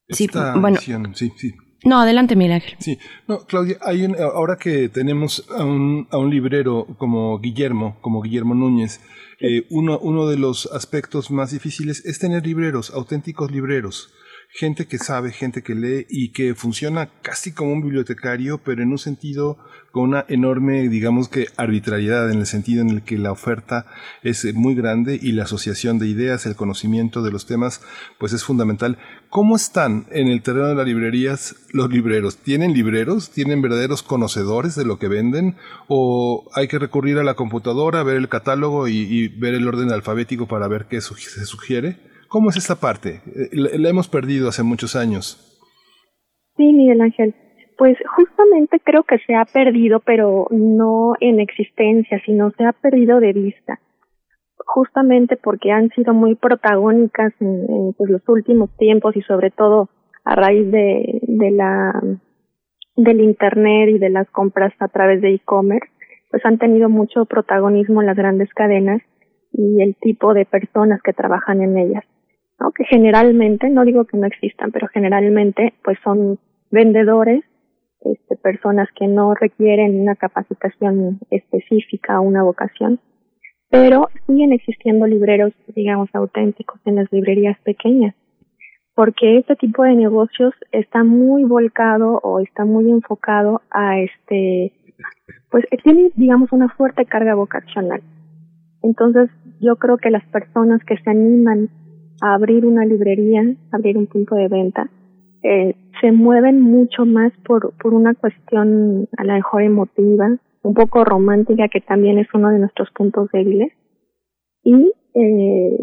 Sí, 0.08 0.28
bueno. 0.60 0.76
Sí, 0.76 1.30
sí. 1.36 1.54
No, 1.84 2.00
adelante, 2.00 2.34
Miguel 2.36 2.62
Sí, 2.78 2.98
no, 3.28 3.40
Claudia, 3.46 3.76
hay 3.82 4.06
ahora 4.18 4.56
que 4.56 4.88
tenemos 4.88 5.44
a 5.50 5.64
un, 5.64 6.08
a 6.10 6.18
un 6.18 6.30
librero 6.30 6.86
como 6.98 7.38
Guillermo, 7.38 7.98
como 8.00 8.22
Guillermo 8.22 8.54
Núñez, 8.54 9.00
eh, 9.40 9.66
uno, 9.70 9.98
uno 9.98 10.26
de 10.26 10.38
los 10.38 10.66
aspectos 10.72 11.30
más 11.30 11.50
difíciles 11.50 12.04
es 12.06 12.18
tener 12.18 12.46
libreros, 12.46 12.90
auténticos 12.90 13.50
libreros 13.50 14.12
gente 14.54 14.86
que 14.86 14.98
sabe, 14.98 15.32
gente 15.32 15.62
que 15.62 15.74
lee 15.74 16.06
y 16.08 16.28
que 16.28 16.54
funciona 16.54 17.10
casi 17.22 17.52
como 17.52 17.72
un 17.72 17.82
bibliotecario, 17.82 18.58
pero 18.58 18.84
en 18.84 18.92
un 18.92 18.98
sentido 18.98 19.58
con 19.90 20.04
una 20.04 20.24
enorme, 20.28 20.88
digamos 20.88 21.28
que, 21.28 21.48
arbitrariedad, 21.56 22.30
en 22.30 22.38
el 22.38 22.46
sentido 22.46 22.80
en 22.80 22.90
el 22.90 23.02
que 23.02 23.18
la 23.18 23.32
oferta 23.32 23.86
es 24.22 24.54
muy 24.54 24.76
grande 24.76 25.18
y 25.20 25.32
la 25.32 25.42
asociación 25.42 25.98
de 25.98 26.06
ideas, 26.06 26.46
el 26.46 26.54
conocimiento 26.54 27.20
de 27.22 27.32
los 27.32 27.46
temas, 27.46 27.80
pues 28.18 28.32
es 28.32 28.44
fundamental. 28.44 28.96
¿Cómo 29.28 29.56
están 29.56 30.06
en 30.12 30.28
el 30.28 30.40
terreno 30.42 30.68
de 30.68 30.76
las 30.76 30.86
librerías 30.86 31.56
los 31.72 31.90
libreros? 31.90 32.36
¿Tienen 32.36 32.74
libreros? 32.74 33.30
¿Tienen 33.30 33.60
verdaderos 33.60 34.04
conocedores 34.04 34.76
de 34.76 34.84
lo 34.84 35.00
que 35.00 35.08
venden? 35.08 35.56
¿O 35.88 36.48
hay 36.54 36.68
que 36.68 36.78
recurrir 36.78 37.18
a 37.18 37.24
la 37.24 37.34
computadora, 37.34 38.04
ver 38.04 38.16
el 38.16 38.28
catálogo 38.28 38.86
y, 38.86 39.26
ver 39.36 39.54
el 39.54 39.66
orden 39.66 39.90
alfabético 39.90 40.46
para 40.46 40.68
ver 40.68 40.86
qué 40.86 41.00
se 41.00 41.44
sugiere? 41.44 42.13
¿Cómo 42.34 42.50
es 42.50 42.56
esta 42.56 42.74
parte? 42.74 43.20
Eh, 43.26 43.50
la, 43.52 43.88
hemos 43.88 44.08
perdido 44.08 44.48
hace 44.48 44.64
muchos 44.64 44.96
años. 44.96 45.38
Sí, 46.56 46.64
Miguel 46.72 47.00
Ángel. 47.00 47.32
Pues 47.78 47.96
justamente 48.16 48.80
creo 48.80 49.04
que 49.04 49.18
se 49.18 49.36
ha 49.36 49.44
perdido, 49.44 50.00
pero 50.00 50.48
no 50.50 51.12
en 51.20 51.38
existencia, 51.38 52.20
sino 52.26 52.50
se 52.50 52.64
ha 52.64 52.72
perdido 52.72 53.20
de 53.20 53.34
vista. 53.34 53.78
Justamente 54.66 55.36
porque 55.36 55.70
han 55.70 55.90
sido 55.90 56.12
muy 56.12 56.34
protagónicas 56.34 57.32
en, 57.38 57.92
pues, 57.96 58.10
los 58.10 58.28
últimos 58.28 58.76
tiempos 58.78 59.14
y 59.14 59.22
sobre 59.22 59.52
todo 59.52 59.88
a 60.24 60.34
raíz 60.34 60.68
de, 60.72 61.20
la 61.52 62.02
del 62.96 63.20
internet 63.20 63.90
y 63.90 63.98
de 64.00 64.10
las 64.10 64.28
compras 64.30 64.72
a 64.80 64.88
través 64.88 65.22
de 65.22 65.34
e-commerce, 65.34 65.88
pues 66.32 66.44
han 66.44 66.58
tenido 66.58 66.88
mucho 66.88 67.26
protagonismo 67.26 68.00
en 68.00 68.08
las 68.08 68.16
grandes 68.16 68.52
cadenas 68.54 69.02
y 69.52 69.80
el 69.80 69.94
tipo 70.00 70.34
de 70.34 70.46
personas 70.46 71.00
que 71.00 71.12
trabajan 71.12 71.62
en 71.62 71.78
ellas. 71.78 72.04
¿No? 72.60 72.72
que 72.72 72.84
generalmente, 72.84 73.68
no 73.70 73.84
digo 73.84 74.04
que 74.04 74.16
no 74.16 74.26
existan, 74.26 74.72
pero 74.72 74.88
generalmente 74.88 75.74
pues 75.82 75.98
son 76.04 76.38
vendedores, 76.70 77.44
este, 78.00 78.36
personas 78.36 78.88
que 78.98 79.06
no 79.06 79.34
requieren 79.34 80.00
una 80.00 80.14
capacitación 80.14 81.20
específica 81.30 82.20
o 82.20 82.24
una 82.24 82.42
vocación, 82.42 83.00
pero 83.70 84.08
siguen 84.26 84.52
existiendo 84.52 85.06
libreros, 85.06 85.52
digamos, 85.74 86.08
auténticos 86.12 86.80
en 86.84 86.96
las 86.96 87.10
librerías 87.10 87.58
pequeñas, 87.60 88.14
porque 88.94 89.38
este 89.38 89.56
tipo 89.56 89.82
de 89.82 89.94
negocios 89.94 90.54
está 90.70 91.02
muy 91.02 91.44
volcado 91.44 92.20
o 92.22 92.40
está 92.40 92.64
muy 92.64 92.90
enfocado 92.90 93.62
a 93.70 93.98
este, 94.00 94.72
pues 95.50 95.64
tiene, 95.82 96.10
digamos, 96.14 96.52
una 96.52 96.68
fuerte 96.68 97.06
carga 97.06 97.34
vocacional. 97.34 98.02
Entonces, 98.82 99.30
yo 99.60 99.76
creo 99.76 99.96
que 99.96 100.10
las 100.10 100.24
personas 100.26 100.84
que 100.84 100.98
se 100.98 101.10
animan 101.10 101.70
abrir 102.20 102.66
una 102.66 102.84
librería, 102.84 103.42
abrir 103.72 103.98
un 103.98 104.06
punto 104.06 104.34
de 104.34 104.48
venta, 104.48 104.90
eh, 105.42 105.74
se 106.00 106.12
mueven 106.12 106.60
mucho 106.60 107.04
más 107.04 107.32
por, 107.44 107.74
por 107.74 107.94
una 107.94 108.14
cuestión 108.14 109.08
a 109.16 109.24
lo 109.24 109.32
mejor 109.34 109.62
emotiva, 109.62 110.28
un 110.62 110.74
poco 110.74 111.04
romántica, 111.04 111.68
que 111.68 111.80
también 111.80 112.18
es 112.18 112.26
uno 112.32 112.50
de 112.50 112.58
nuestros 112.58 112.90
puntos 112.92 113.28
débiles, 113.32 113.72
y 114.62 114.92
eh, 115.14 115.76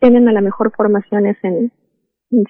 tienen 0.00 0.28
a 0.28 0.32
lo 0.32 0.42
mejor 0.42 0.72
formaciones 0.76 1.36
en, 1.42 1.72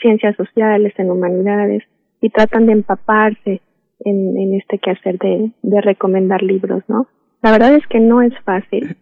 ciencias 0.01 0.37
sociales, 0.37 0.95
en 0.97 1.11
humanidades, 1.11 1.83
y 2.21 2.31
tratan 2.31 2.67
de 2.67 2.73
empaparse 2.73 3.61
en, 4.05 4.55
este 4.55 4.79
quehacer 4.79 5.19
de 5.19 5.81
recomendar 5.81 6.43
libros, 6.43 6.83
¿no? 6.89 7.09
La 7.43 7.51
verdad 7.51 7.75
es 7.75 7.87
que 7.89 7.99
no 7.99 8.23
es 8.23 8.33
fácil 8.45 8.97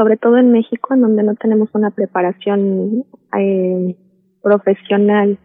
sobre 0.00 0.16
todo 0.16 0.38
en 0.38 0.50
México, 0.50 0.94
en 0.94 1.02
donde 1.02 1.22
no 1.22 1.34
tenemos 1.34 1.68
una 1.74 1.90
preparación 1.90 3.04
eh, 3.38 3.94
profesional 4.42 5.36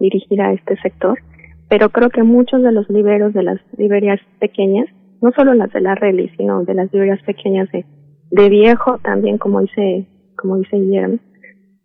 dirigida 0.00 0.48
a 0.48 0.54
este 0.54 0.76
sector, 0.78 1.20
pero 1.68 1.90
creo 1.90 2.10
que 2.10 2.24
muchos 2.24 2.64
de 2.64 2.72
los 2.72 2.90
liberos 2.90 3.32
de 3.32 3.44
las 3.44 3.60
librerías 3.78 4.18
pequeñas, 4.40 4.88
no 5.20 5.30
solo 5.36 5.54
las 5.54 5.72
de 5.72 5.82
la 5.82 5.94
Reli, 5.94 6.32
sino 6.36 6.64
de 6.64 6.74
las 6.74 6.92
librerías 6.92 7.22
pequeñas 7.22 7.70
de, 7.70 7.86
de 8.32 8.48
viejo 8.48 8.98
también, 8.98 9.38
como 9.38 9.60
dice, 9.60 10.08
como 10.36 10.56
dice 10.56 10.78
Guillermo, 10.78 11.18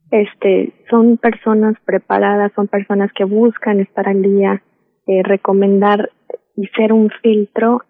este, 0.09 0.73
son 0.89 1.17
personas 1.17 1.75
preparadas, 1.85 2.51
son 2.55 2.67
personas 2.67 3.11
que 3.13 3.25
buscan 3.25 3.79
estar 3.79 4.09
al 4.09 4.23
día, 4.23 4.63
eh, 5.05 5.21
recomendar 5.21 6.09
y 6.55 6.65
ser 6.75 6.93
un 6.93 7.11
filtro 7.21 7.83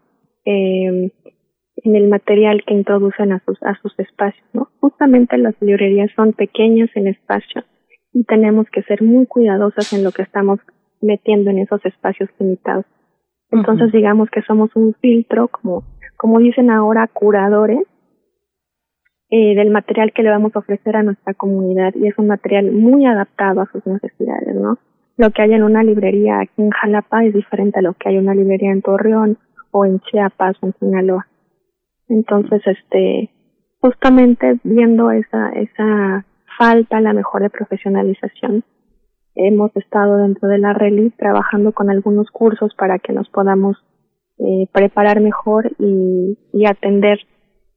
eh, 0.43 1.11
en 1.83 1.95
el 1.95 2.07
material 2.07 2.63
que 2.65 2.73
introducen 2.73 3.31
a 3.31 3.41
sus, 3.45 3.61
a 3.63 3.75
sus 3.81 3.97
espacios, 3.99 4.45
¿no? 4.53 4.69
Justamente 4.79 5.37
las 5.37 5.55
librerías 5.61 6.11
son 6.15 6.33
pequeñas 6.33 6.89
en 6.95 7.07
espacio 7.07 7.63
y 8.13 8.23
tenemos 8.23 8.67
que 8.71 8.81
ser 8.83 9.03
muy 9.03 9.25
cuidadosas 9.27 9.93
en 9.93 10.03
lo 10.03 10.11
que 10.11 10.23
estamos 10.23 10.59
metiendo 11.01 11.51
en 11.51 11.59
esos 11.59 11.85
espacios 11.85 12.29
limitados. 12.39 12.85
Entonces 13.51 13.91
digamos 13.91 14.29
que 14.29 14.41
somos 14.41 14.75
un 14.75 14.93
filtro, 14.95 15.47
como, 15.47 15.83
como 16.17 16.39
dicen 16.39 16.69
ahora, 16.69 17.07
curadores 17.07 17.83
eh, 19.29 19.55
del 19.55 19.69
material 19.69 20.13
que 20.13 20.23
le 20.23 20.29
vamos 20.29 20.55
a 20.55 20.59
ofrecer 20.59 20.95
a 20.95 21.03
nuestra 21.03 21.33
comunidad 21.33 21.93
y 21.95 22.07
es 22.07 22.17
un 22.17 22.27
material 22.27 22.71
muy 22.71 23.05
adaptado 23.05 23.61
a 23.61 23.71
sus 23.71 23.85
necesidades, 23.85 24.55
¿no? 24.55 24.79
Lo 25.17 25.31
que 25.31 25.41
hay 25.41 25.53
en 25.53 25.63
una 25.63 25.83
librería 25.83 26.39
aquí 26.39 26.61
en 26.61 26.69
Jalapa 26.69 27.25
es 27.25 27.33
diferente 27.33 27.79
a 27.79 27.81
lo 27.81 27.93
que 27.93 28.09
hay 28.09 28.15
en 28.15 28.23
una 28.23 28.35
librería 28.35 28.71
en 28.71 28.81
Torreón 28.81 29.37
o 29.71 29.85
en 29.85 29.99
Chiapas 29.99 30.57
o 30.61 30.67
en 30.67 30.73
Sinaloa. 30.79 31.27
Entonces, 32.09 32.61
este, 32.65 33.29
justamente 33.79 34.59
viendo 34.63 35.11
esa, 35.11 35.49
esa 35.51 36.25
falta, 36.57 37.01
la 37.01 37.13
mejor 37.13 37.41
de 37.41 37.49
profesionalización, 37.49 38.63
hemos 39.35 39.75
estado 39.75 40.17
dentro 40.17 40.47
de 40.49 40.57
la 40.57 40.73
RELI 40.73 41.11
trabajando 41.11 41.71
con 41.71 41.89
algunos 41.89 42.29
cursos 42.31 42.73
para 42.75 42.99
que 42.99 43.13
nos 43.13 43.29
podamos 43.29 43.77
eh, 44.39 44.67
preparar 44.71 45.19
mejor 45.19 45.71
y, 45.79 46.37
y 46.53 46.65
atender 46.65 47.19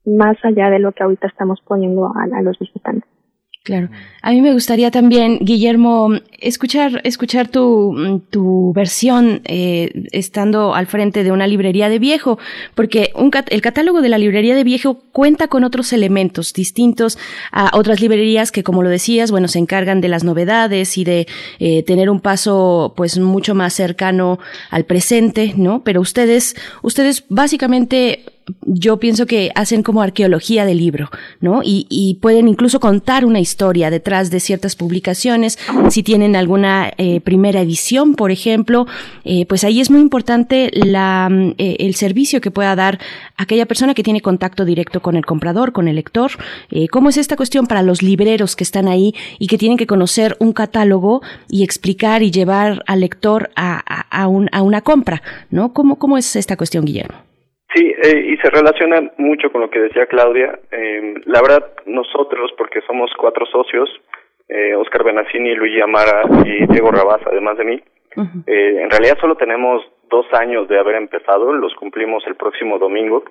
más 0.07 0.37
allá 0.43 0.71
de 0.71 0.79
lo 0.79 0.93
que 0.93 1.03
ahorita 1.03 1.27
estamos 1.27 1.61
poniendo 1.67 2.07
a 2.07 2.43
los 2.43 2.59
visitantes. 2.59 3.09
Claro. 3.63 3.91
A 4.23 4.31
mí 4.31 4.41
me 4.41 4.55
gustaría 4.55 4.91
también, 4.91 5.39
Guillermo, 5.43 6.09
escuchar, 6.39 7.03
escuchar 7.05 7.49
tu, 7.49 8.23
tu 8.31 8.73
versión 8.73 9.43
eh, 9.45 10.07
estando 10.13 10.75
al 10.75 10.87
frente 10.87 11.25
de 11.25 11.31
una 11.31 11.47
librería 11.47 11.91
de 11.91 11.99
viejo, 11.99 12.39
porque 12.75 13.13
un, 13.15 13.31
el 13.49 13.61
catálogo 13.61 14.01
de 14.01 14.09
la 14.09 14.17
librería 14.17 14.55
de 14.55 14.65
viejo 14.65 15.03
cuenta 15.13 15.49
con 15.49 15.63
otros 15.63 15.93
elementos 15.93 16.55
distintos 16.55 17.19
a 17.53 17.77
otras 17.77 18.01
librerías 18.01 18.51
que, 18.51 18.65
como 18.65 18.83
lo 18.83 18.89
decías, 18.89 19.31
bueno, 19.31 19.47
se 19.47 19.59
encargan 19.59 20.01
de 20.01 20.09
las 20.09 20.25
novedades 20.25 20.97
y 20.97 21.05
de 21.05 21.27
eh, 21.59 21.83
tener 21.83 22.09
un 22.09 22.21
paso, 22.21 22.95
pues, 22.97 23.19
mucho 23.19 23.55
más 23.55 23.75
cercano 23.75 24.39
al 24.71 24.87
presente, 24.87 25.53
¿no? 25.55 25.85
Pero 25.85 26.01
ustedes, 26.01 26.57
ustedes 26.81 27.25
básicamente 27.29 28.25
yo 28.63 28.99
pienso 28.99 29.27
que 29.27 29.51
hacen 29.55 29.83
como 29.83 30.03
arqueología 30.03 30.65
del 30.65 30.79
libro, 30.79 31.11
¿no? 31.41 31.61
Y, 31.65 32.19
pueden 32.21 32.49
incluso 32.49 32.81
contar 32.81 33.25
una 33.25 33.41
historia 33.41 33.91
detrás 33.91 34.31
de 34.31 34.41
ciertas 34.41 34.77
publicaciones. 34.77 35.59
Si 35.91 36.03
tienen 36.03 36.37
alguna 36.37 36.93
eh, 36.99 37.21
primera 37.21 37.61
edición, 37.61 38.15
por 38.15 38.31
ejemplo, 38.31 38.87
eh, 39.25 39.47
pues 39.47 39.65
ahí 39.65 39.81
es 39.81 39.91
muy 39.91 40.01
importante 40.01 40.71
la, 40.73 41.29
mm, 41.31 41.55
eh, 41.59 41.77
el 41.81 41.95
servicio 41.95 42.41
que 42.41 42.51
pueda 42.51 42.75
dar 42.75 42.99
aquella 43.37 43.67
persona 43.67 43.95
que 43.95 44.03
tiene 44.03 44.21
contacto 44.21 44.65
directo 44.65 45.01
con 45.01 45.17
el 45.17 45.25
comprador, 45.25 45.73
con 45.73 45.89
el 45.89 45.97
lector. 45.97 46.33
¿Cómo 46.91 47.09
es 47.09 47.17
esta 47.17 47.37
cuestión 47.37 47.67
para 47.67 47.83
los 47.83 48.03
libreros 48.03 48.57
que 48.57 48.65
están 48.65 48.89
ahí 48.89 49.15
y 49.39 49.47
que 49.47 49.59
tienen 49.59 49.79
que 49.79 49.87
conocer 49.87 50.37
un 50.41 50.53
catálogo 50.53 51.23
y 51.49 51.63
explicar 51.63 52.23
y 52.23 52.31
llevar 52.31 52.83
al 52.87 53.01
lector 53.01 53.51
a, 53.57 53.83
a, 53.87 54.23
a 54.23 54.63
una 54.63 54.81
compra, 54.83 55.23
¿no? 55.51 55.73
¿Cómo, 55.73 55.99
¿Cómo 55.99 56.19
es 56.19 56.37
esta 56.37 56.57
cuestión, 56.57 56.85
Guillermo? 56.85 57.30
Sí, 57.75 57.95
eh, 58.03 58.19
y 58.27 58.37
se 58.39 58.51
relaciona 58.51 59.13
mucho 59.19 59.53
con 59.53 59.61
lo 59.61 59.71
que 59.71 59.79
decía 59.79 60.07
Claudia. 60.07 60.59
Eh, 60.73 61.15
la 61.27 61.41
verdad, 61.41 61.73
nosotros, 61.87 62.53
porque 62.59 62.81
somos 62.83 63.11
cuatro 63.17 63.47
socios, 63.47 63.89
eh, 64.49 64.75
Oscar 64.75 65.05
Benaccini, 65.05 65.55
Luigi 65.55 65.81
Amara 65.81 66.23
y 66.45 66.67
Diego 66.67 66.91
Rabaz, 66.91 67.21
además 67.25 67.57
de 67.57 67.65
mí, 67.65 67.81
eh, 68.47 68.83
en 68.83 68.91
realidad 68.91 69.17
solo 69.21 69.37
tenemos 69.37 69.83
dos 70.09 70.27
años 70.33 70.67
de 70.69 70.79
haber 70.79 70.97
empezado, 70.97 71.53
los 71.53 71.73
cumplimos 71.77 72.27
el 72.27 72.35
próximo 72.35 72.79
domingo. 72.79 73.23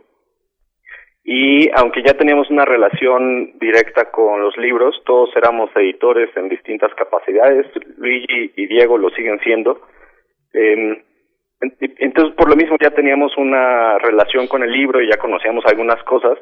Y 1.26 1.70
aunque 1.76 2.02
ya 2.02 2.14
teníamos 2.14 2.50
una 2.50 2.64
relación 2.64 3.60
directa 3.60 4.10
con 4.10 4.42
los 4.42 4.56
libros, 4.58 5.02
todos 5.06 5.30
éramos 5.36 5.70
editores 5.76 6.30
en 6.38 6.48
distintas 6.48 6.94
capacidades, 6.96 7.68
Luigi 7.98 8.54
y 8.56 8.68
Diego 8.68 8.98
lo 8.98 9.10
siguen 9.10 9.40
siendo. 9.42 9.82
Eh, 10.54 11.04
entonces, 11.62 12.36
por 12.36 12.50
lo 12.50 12.56
mismo 12.56 12.78
ya 12.80 12.92
teníamos 12.92 13.36
una 13.38 13.98
relación 14.00 14.48
con 14.48 14.64
el 14.64 14.72
libro 14.72 15.02
y 15.02 15.10
ya 15.10 15.18
conocíamos 15.18 15.66
algunas 15.66 16.02
cosas, 16.04 16.38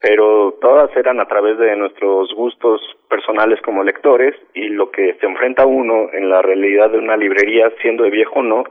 pero 0.00 0.58
todas 0.60 0.94
eran 0.96 1.20
a 1.20 1.26
través 1.26 1.58
de 1.58 1.76
nuestros 1.76 2.34
gustos 2.34 2.80
personales 3.08 3.60
como 3.62 3.84
lectores 3.84 4.34
y 4.54 4.68
lo 4.68 4.90
que 4.90 5.14
se 5.14 5.26
enfrenta 5.26 5.66
uno 5.66 6.08
en 6.12 6.28
la 6.28 6.42
realidad 6.42 6.90
de 6.90 6.98
una 6.98 7.16
librería, 7.16 7.70
siendo 7.80 8.04
de 8.04 8.10
viejo 8.10 8.40
o 8.40 8.42
no, 8.42 8.64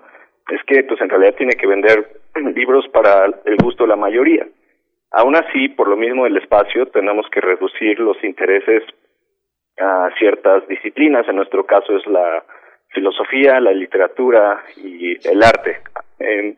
es 0.49 0.61
que 0.65 0.83
pues 0.83 1.01
en 1.01 1.09
realidad 1.09 1.35
tiene 1.35 1.53
que 1.53 1.67
vender 1.67 2.21
libros 2.55 2.87
para 2.89 3.25
el 3.25 3.57
gusto 3.57 3.83
de 3.83 3.89
la 3.89 3.95
mayoría. 3.95 4.47
Aún 5.11 5.35
así, 5.35 5.69
por 5.69 5.87
lo 5.87 5.97
mismo 5.97 6.25
del 6.25 6.37
espacio, 6.37 6.85
tenemos 6.87 7.27
que 7.31 7.41
reducir 7.41 7.99
los 7.99 8.23
intereses 8.23 8.83
a 9.79 10.09
ciertas 10.19 10.67
disciplinas, 10.67 11.27
en 11.27 11.37
nuestro 11.37 11.65
caso 11.65 11.95
es 11.97 12.05
la 12.05 12.43
filosofía, 12.89 13.59
la 13.59 13.71
literatura 13.71 14.63
y 14.77 15.15
el 15.27 15.43
arte. 15.43 15.81
Eh, 16.19 16.55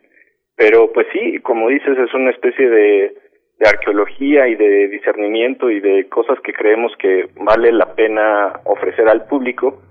pero 0.56 0.92
pues 0.94 1.08
sí, 1.14 1.40
como 1.40 1.70
dices, 1.70 1.98
es 1.98 2.14
una 2.14 2.32
especie 2.32 2.70
de, 2.70 3.14
de 3.60 3.70
arqueología 3.70 4.48
y 4.48 4.56
de 4.56 4.88
discernimiento 4.90 5.70
y 5.70 5.80
de 5.80 6.08
cosas 6.10 6.40
que 6.42 6.54
creemos 6.54 6.92
que 6.98 7.30
vale 7.36 7.72
la 7.72 7.96
pena 7.96 8.60
ofrecer 8.66 9.08
al 9.08 9.26
público. 9.26 9.82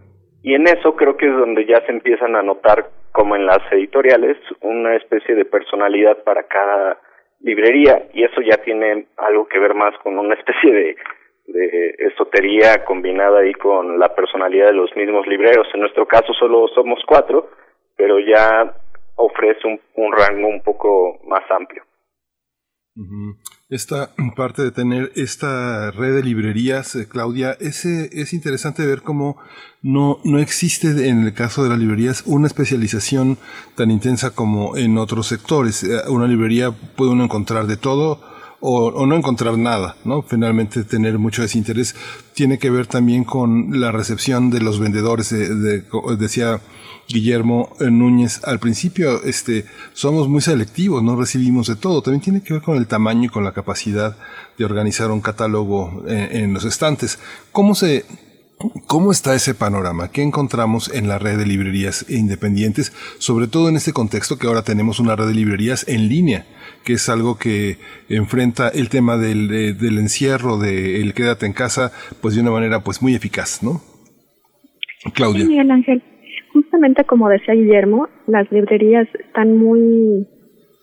Y 0.43 0.55
en 0.55 0.67
eso 0.67 0.97
creo 0.97 1.17
que 1.17 1.27
es 1.27 1.37
donde 1.37 1.67
ya 1.67 1.85
se 1.85 1.93
empiezan 1.93 2.35
a 2.35 2.43
notar, 2.43 2.87
como 3.13 3.37
en 3.37 3.47
las 3.47 3.61
editoriales, 3.73 4.37
una 4.61 4.97
especie 4.97 5.35
de 5.35 5.45
personalidad 5.45 6.23
para 6.25 6.45
cada 6.45 6.99
librería 7.41 8.07
y 8.13 8.25
eso 8.25 8.41
ya 8.43 8.59
tiene 8.59 9.07
algo 9.17 9.49
que 9.49 9.59
ver 9.59 9.75
más 9.75 9.97
con 10.03 10.19
una 10.19 10.35
especie 10.39 10.73
de 10.73 10.97
de 11.53 11.95
esotería 11.99 12.85
combinada 12.85 13.41
ahí 13.41 13.53
con 13.55 13.99
la 13.99 14.15
personalidad 14.15 14.67
de 14.67 14.75
los 14.75 14.95
mismos 14.97 15.27
libreros. 15.27 15.67
En 15.75 15.81
nuestro 15.81 16.07
caso 16.07 16.33
solo 16.35 16.69
somos 16.69 17.01
cuatro, 17.07 17.51
pero 17.97 18.19
ya 18.19 18.75
ofrece 19.17 19.61
un, 19.95 20.13
rango 20.13 20.49
un 20.49 20.63
poco 20.63 21.19
más 21.27 21.43
amplio. 21.51 21.83
Esta 23.69 24.11
parte 24.37 24.63
de 24.63 24.73
tener 24.73 25.11
esta 25.15 25.91
red 25.91 26.17
de 26.17 26.23
librerías, 26.23 26.97
eh, 26.97 27.09
Claudia, 27.09 27.57
es, 27.61 27.85
es 27.85 28.33
interesante 28.33 28.87
ver 28.87 29.03
cómo 29.03 29.37
no, 29.83 30.19
no 30.25 30.39
existe 30.39 31.09
en 31.09 31.25
el 31.25 31.35
caso 31.35 31.63
de 31.63 31.71
las 31.71 31.79
librerías 31.79 32.25
una 32.27 32.47
especialización 32.47 33.39
tan 33.77 33.91
intensa 33.91 34.35
como 34.35 34.77
en 34.77 34.99
otros 34.99 35.29
sectores. 35.29 35.85
Eh, 35.85 36.09
una 36.09 36.27
librería 36.27 36.71
puede 36.97 37.13
uno 37.13 37.25
encontrar 37.25 37.67
de 37.67 37.77
todo, 37.77 38.21
o, 38.61 39.07
no 39.07 39.17
encontrar 39.17 39.57
nada, 39.57 39.97
¿no? 40.05 40.23
Finalmente 40.23 40.85
tener 40.85 41.19
mucho 41.19 41.43
desinterés 41.43 41.95
tiene 42.35 42.59
que 42.59 42.71
ver 42.71 42.87
también 42.87 43.25
con 43.25 43.81
la 43.81 43.91
recepción 43.91 44.51
de 44.51 44.61
los 44.61 44.79
vendedores, 44.79 45.31
de, 45.31 45.85
decía 46.19 46.61
Guillermo 47.09 47.71
Núñez 47.81 48.41
al 48.45 48.61
principio, 48.61 49.23
este, 49.25 49.65
somos 49.95 50.29
muy 50.29 50.43
selectivos, 50.43 51.03
no 51.03 51.17
recibimos 51.17 51.67
de 51.67 51.77
todo, 51.77 52.03
también 52.03 52.23
tiene 52.23 52.43
que 52.43 52.55
ver 52.55 52.63
con 52.63 52.77
el 52.77 52.87
tamaño 52.87 53.25
y 53.25 53.29
con 53.29 53.45
la 53.45 53.53
capacidad 53.53 54.17
de 54.57 54.65
organizar 54.65 55.11
un 55.11 55.21
catálogo 55.21 56.05
en, 56.07 56.37
en 56.37 56.55
los 56.55 56.65
estantes. 56.65 57.19
¿Cómo 57.53 57.75
se, 57.75 58.05
¿Cómo 58.87 59.11
está 59.11 59.35
ese 59.35 59.55
panorama? 59.55 60.09
¿Qué 60.09 60.23
encontramos 60.23 60.91
en 60.93 61.09
la 61.09 61.19
red 61.19 61.39
de 61.39 61.47
librerías 61.47 62.05
independientes? 62.11 62.93
Sobre 63.19 63.47
todo 63.47 63.71
en 63.71 63.77
este 63.77 63.95
contexto 63.95 64.37
que 64.37 64.47
ahora 64.47 64.63
tenemos 64.63 65.01
una 65.01 65.17
red 65.17 65.29
de 65.29 65.35
librerías 65.35 65.87
en 65.89 66.09
línea, 66.09 66.47
que 66.85 66.95
es 66.95 67.09
algo 67.09 67.39
que 67.39 67.77
enfrenta 68.09 68.69
el 68.69 68.89
tema 68.89 69.17
del, 69.17 69.51
encierro, 69.99 70.59
del 70.59 71.03
el 71.03 71.15
quédate 71.15 71.47
en 71.47 71.53
casa, 71.53 71.93
pues 72.21 72.35
de 72.35 72.43
una 72.43 72.51
manera 72.51 72.81
pues 72.81 73.03
muy 73.03 73.15
eficaz, 73.15 73.63
¿no? 73.63 73.81
Claudia. 75.15 75.47
Miguel 75.47 75.71
Ángel, 75.71 76.03
justamente 76.53 77.05
como 77.05 77.29
decía 77.29 77.55
Guillermo, 77.55 78.09
las 78.27 78.51
librerías 78.53 79.09
están 79.15 79.57
muy 79.57 80.27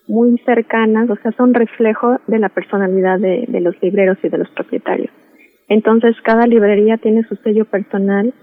muy 0.08 0.38
cercanas, 0.46 1.10
o 1.10 1.18
sea, 1.18 1.34
son 1.34 1.54
reflejo 1.54 2.18
de 2.28 2.40
la 2.40 2.48
personalidad 2.48 3.20
de 3.20 3.60
los 3.60 3.76
libreros 3.82 4.18
y 4.24 4.30
de 4.30 4.38
los 4.38 4.50
propietarios. 4.52 5.12
Entonces, 5.68 6.16
cada 6.24 6.48
librería 6.48 6.98
tiene 6.98 7.24
su 7.24 7.36
sello 7.38 7.66
personal. 7.66 8.34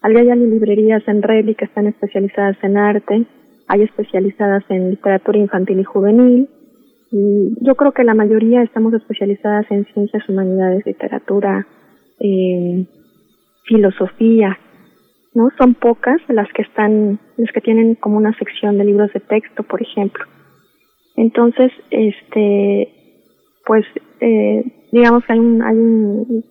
Hay 0.00 0.14
librerías 0.14 1.02
en 1.06 1.22
red 1.22 1.44
que 1.56 1.64
están 1.64 1.86
especializadas 1.86 2.56
en 2.62 2.76
arte, 2.76 3.26
hay 3.68 3.82
especializadas 3.82 4.64
en 4.68 4.90
literatura 4.90 5.38
infantil 5.38 5.80
y 5.80 5.84
juvenil. 5.84 6.48
Y 7.12 7.54
yo 7.60 7.74
creo 7.74 7.92
que 7.92 8.04
la 8.04 8.14
mayoría 8.14 8.62
estamos 8.62 8.94
especializadas 8.94 9.70
en 9.70 9.84
ciencias, 9.92 10.26
humanidades, 10.30 10.86
literatura, 10.86 11.66
eh, 12.18 12.86
filosofía, 13.64 14.58
¿no? 15.34 15.50
Son 15.58 15.74
pocas 15.74 16.20
las 16.28 16.50
que 16.54 16.62
están, 16.62 17.18
las 17.36 17.52
que 17.52 17.60
tienen 17.60 17.96
como 17.96 18.16
una 18.16 18.36
sección 18.38 18.78
de 18.78 18.86
libros 18.86 19.12
de 19.12 19.20
texto, 19.20 19.62
por 19.62 19.82
ejemplo. 19.82 20.24
Entonces, 21.16 21.70
este, 21.90 22.88
pues, 23.66 23.84
eh, 24.20 24.64
digamos 24.90 25.22
que 25.26 25.34
hay 25.34 25.38
un, 25.38 25.62
hay 25.62 25.76
un 25.76 26.44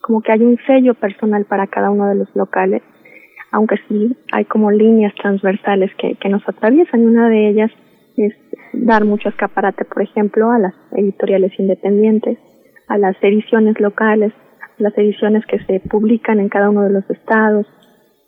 como 0.00 0.22
que 0.22 0.32
hay 0.32 0.40
un 0.40 0.58
sello 0.66 0.94
personal 0.94 1.44
para 1.44 1.66
cada 1.66 1.90
uno 1.90 2.06
de 2.08 2.14
los 2.14 2.34
locales, 2.36 2.82
aunque 3.50 3.76
sí 3.88 4.16
hay 4.32 4.44
como 4.44 4.70
líneas 4.70 5.12
transversales 5.16 5.90
que, 5.96 6.14
que 6.14 6.28
nos 6.28 6.48
atraviesan 6.48 7.02
y 7.02 7.06
una 7.06 7.28
de 7.28 7.48
ellas 7.48 7.70
dar 8.84 9.04
mucho 9.04 9.28
escaparate, 9.28 9.84
por 9.84 10.02
ejemplo, 10.02 10.50
a 10.50 10.58
las 10.58 10.74
editoriales 10.92 11.52
independientes, 11.58 12.38
a 12.88 12.98
las 12.98 13.16
ediciones 13.22 13.78
locales, 13.80 14.32
a 14.60 14.82
las 14.82 14.96
ediciones 14.96 15.44
que 15.46 15.58
se 15.64 15.80
publican 15.80 16.40
en 16.40 16.48
cada 16.48 16.70
uno 16.70 16.82
de 16.82 16.90
los 16.90 17.08
estados. 17.10 17.66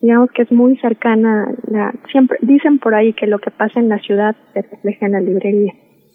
Digamos 0.00 0.30
que 0.32 0.42
es 0.42 0.52
muy 0.52 0.76
cercana, 0.78 1.46
la, 1.68 1.94
siempre 2.10 2.38
dicen 2.42 2.78
por 2.78 2.94
ahí 2.94 3.12
que 3.12 3.26
lo 3.26 3.38
que 3.38 3.50
pasa 3.50 3.80
en 3.80 3.88
la 3.88 3.98
ciudad 3.98 4.34
se 4.54 4.62
refleja 4.62 5.06
en 5.06 5.12
la 5.12 5.20
librería, 5.20 5.74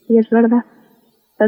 y 0.10 0.18
es 0.18 0.30
verdad. 0.30 0.66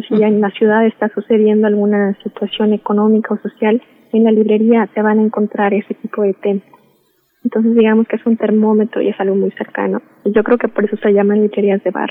si 0.08 0.22
en 0.22 0.42
la 0.42 0.52
ciudad 0.52 0.86
está 0.86 1.10
sucediendo 1.10 1.68
alguna 1.68 2.16
situación 2.24 2.74
económica 2.74 3.34
o 3.34 3.38
social, 3.38 3.82
en 4.14 4.24
la 4.24 4.32
librería 4.32 4.88
se 4.94 5.02
van 5.02 5.20
a 5.20 5.24
encontrar 5.24 5.74
ese 5.74 5.94
tipo 5.96 6.22
de 6.22 6.34
temas. 6.34 6.64
Entonces 7.44 7.76
digamos 7.76 8.08
que 8.08 8.18
es 8.18 8.26
un 8.26 8.38
termómetro 8.38 9.02
y 9.02 9.10
es 9.10 9.20
algo 9.20 9.36
muy 9.36 9.52
cercano. 9.52 10.02
Y 10.26 10.34
yo 10.34 10.44
creo 10.44 10.58
que 10.58 10.68
por 10.68 10.86
eso 10.86 10.98
se 10.98 11.14
llaman 11.14 11.42
librerías 11.42 11.84
de 11.84 11.92
bar. 11.92 12.10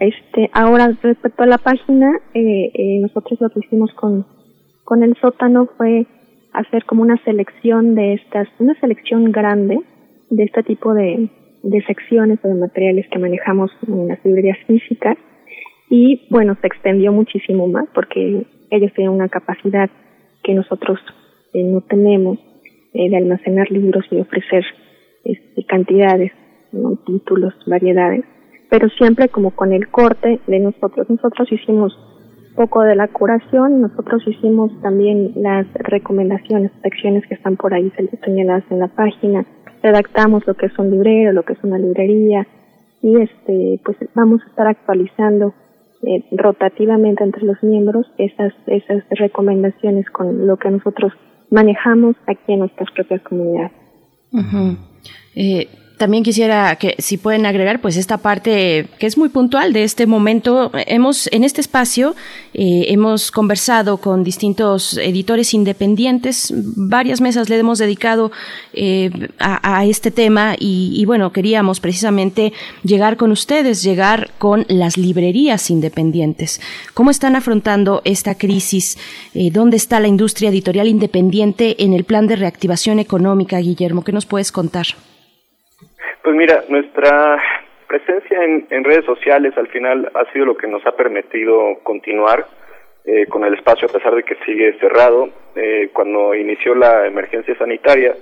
Este, 0.00 0.50
ahora 0.52 0.92
respecto 1.02 1.42
a 1.42 1.46
la 1.46 1.58
página, 1.58 2.10
eh, 2.34 2.70
eh, 2.74 2.98
nosotros 3.00 3.40
lo 3.40 3.50
que 3.50 3.60
hicimos 3.60 3.92
con, 3.94 4.26
con 4.84 5.02
el 5.02 5.16
sótano 5.20 5.68
fue 5.76 6.06
hacer 6.52 6.84
como 6.84 7.02
una 7.02 7.16
selección 7.24 7.94
de 7.94 8.14
estas, 8.14 8.48
una 8.58 8.74
selección 8.80 9.30
grande 9.30 9.78
de 10.30 10.44
este 10.44 10.62
tipo 10.62 10.94
de, 10.94 11.28
de 11.62 11.82
secciones 11.84 12.38
o 12.42 12.48
de 12.48 12.54
materiales 12.54 13.06
que 13.10 13.18
manejamos 13.18 13.70
en 13.86 14.08
las 14.08 14.24
librerías 14.24 14.58
físicas. 14.66 15.16
Y 15.88 16.26
bueno, 16.30 16.56
se 16.60 16.66
extendió 16.66 17.12
muchísimo 17.12 17.68
más 17.68 17.86
porque 17.94 18.46
ellos 18.70 18.92
tienen 18.94 19.12
una 19.12 19.28
capacidad 19.28 19.90
que 20.42 20.54
nosotros 20.54 20.98
eh, 21.52 21.62
no 21.62 21.80
tenemos 21.82 22.38
eh, 22.94 23.10
de 23.10 23.16
almacenar 23.16 23.70
libros 23.70 24.04
y 24.10 24.18
ofrecer 24.18 24.64
este, 25.24 25.64
cantidades, 25.64 26.32
títulos, 27.06 27.54
variedades, 27.66 28.24
pero 28.70 28.88
siempre 28.90 29.28
como 29.28 29.50
con 29.52 29.72
el 29.72 29.88
corte 29.88 30.40
de 30.46 30.58
nosotros. 30.58 31.08
Nosotros 31.08 31.50
hicimos 31.52 31.96
poco 32.54 32.82
de 32.82 32.96
la 32.96 33.08
curación, 33.08 33.82
nosotros 33.82 34.22
hicimos 34.26 34.72
también 34.80 35.32
las 35.36 35.66
recomendaciones, 35.74 36.72
secciones 36.82 37.24
que 37.28 37.34
están 37.34 37.56
por 37.56 37.74
ahí 37.74 37.92
señaladas 38.24 38.64
en 38.70 38.80
la 38.80 38.88
página, 38.88 39.44
redactamos 39.82 40.46
lo 40.46 40.54
que 40.54 40.66
es 40.66 40.78
un 40.78 40.90
librero, 40.90 41.32
lo 41.32 41.44
que 41.44 41.52
es 41.52 41.62
una 41.62 41.78
librería 41.78 42.46
y 43.02 43.20
este 43.20 43.80
pues 43.84 43.98
vamos 44.14 44.40
a 44.42 44.48
estar 44.48 44.66
actualizando 44.66 45.54
eh, 46.02 46.24
rotativamente 46.32 47.22
entre 47.22 47.44
los 47.44 47.62
miembros 47.62 48.06
esas, 48.18 48.52
esas 48.66 49.04
recomendaciones 49.10 50.08
con 50.10 50.46
lo 50.46 50.56
que 50.56 50.70
nosotros 50.70 51.12
manejamos 51.50 52.16
aquí 52.26 52.52
en 52.54 52.60
nuestras 52.60 52.90
propias 52.92 53.22
comunidades. 53.22 53.72
También 55.96 56.24
quisiera 56.24 56.76
que 56.76 56.94
si 56.98 57.16
pueden 57.16 57.46
agregar 57.46 57.80
pues 57.80 57.96
esta 57.96 58.18
parte 58.18 58.86
que 58.98 59.06
es 59.06 59.16
muy 59.16 59.30
puntual 59.30 59.72
de 59.72 59.82
este 59.82 60.06
momento. 60.06 60.70
Hemos 60.74 61.26
en 61.32 61.42
este 61.42 61.62
espacio 61.62 62.14
eh, 62.52 62.86
hemos 62.88 63.30
conversado 63.30 63.96
con 63.96 64.22
distintos 64.22 64.98
editores 64.98 65.54
independientes. 65.54 66.52
Varias 66.54 67.22
mesas 67.22 67.48
le 67.48 67.58
hemos 67.58 67.78
dedicado 67.78 68.30
eh, 68.74 69.10
a, 69.38 69.86
este 69.86 70.10
tema 70.10 70.54
y, 70.58 71.02
bueno 71.06 71.32
queríamos 71.32 71.80
precisamente 71.80 72.52
llegar 72.82 73.16
con 73.16 73.30
ustedes, 73.30 73.82
llegar 73.82 74.32
con 74.36 74.66
las 74.68 74.98
librerías 74.98 75.70
independientes. 75.70 76.60
¿Cómo 76.92 77.10
están 77.10 77.36
afrontando 77.36 78.02
esta 78.04 78.34
crisis? 78.34 78.98
Eh, 79.32 79.50
¿Dónde 79.50 79.78
está 79.78 79.98
la 80.00 80.08
industria 80.08 80.50
editorial 80.50 80.88
independiente 80.88 81.82
en 81.82 81.94
el 81.94 82.04
plan 82.04 82.26
de 82.26 82.36
reactivación 82.36 82.98
económica, 82.98 83.58
Guillermo? 83.58 84.04
¿Qué 84.04 84.12
nos 84.12 84.26
puedes 84.26 84.52
contar? 84.52 84.86
Pues 86.22 86.36
mira, 86.36 86.64
nuestra 86.68 87.38
presencia 87.86 88.42
en, 88.42 88.84
redes 88.84 89.04
sociales 89.04 89.56
al 89.56 89.68
final 89.68 90.10
ha 90.14 90.30
sido 90.32 90.46
lo 90.46 90.56
que 90.56 90.66
nos 90.66 90.84
ha 90.86 90.92
permitido 90.92 91.78
continuar 91.82 92.46
eh, 93.04 93.26
con 93.26 93.44
el 93.44 93.54
espacio 93.54 93.88
a 93.88 93.92
pesar 93.92 94.14
de 94.14 94.24
que 94.24 94.36
sigue 94.44 94.78
cerrado. 94.78 95.28
Eh, 95.54 95.90
cuando 95.92 96.34
inició 96.34 96.74
la 96.74 97.06
emergencia 97.06 97.56
sanitaria, 97.56 98.14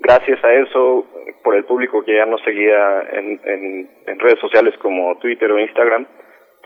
gracias 0.00 0.42
a 0.44 0.52
eso, 0.54 1.06
por 1.42 1.56
el 1.56 1.64
público 1.64 2.04
que 2.04 2.16
ya 2.16 2.26
nos 2.26 2.42
seguía 2.42 3.00
en, 3.12 3.88
en 4.06 4.18
redes 4.18 4.38
sociales 4.40 4.74
como 4.78 5.16
Twitter 5.18 5.50
o 5.50 5.58
Instagram, 5.58 6.06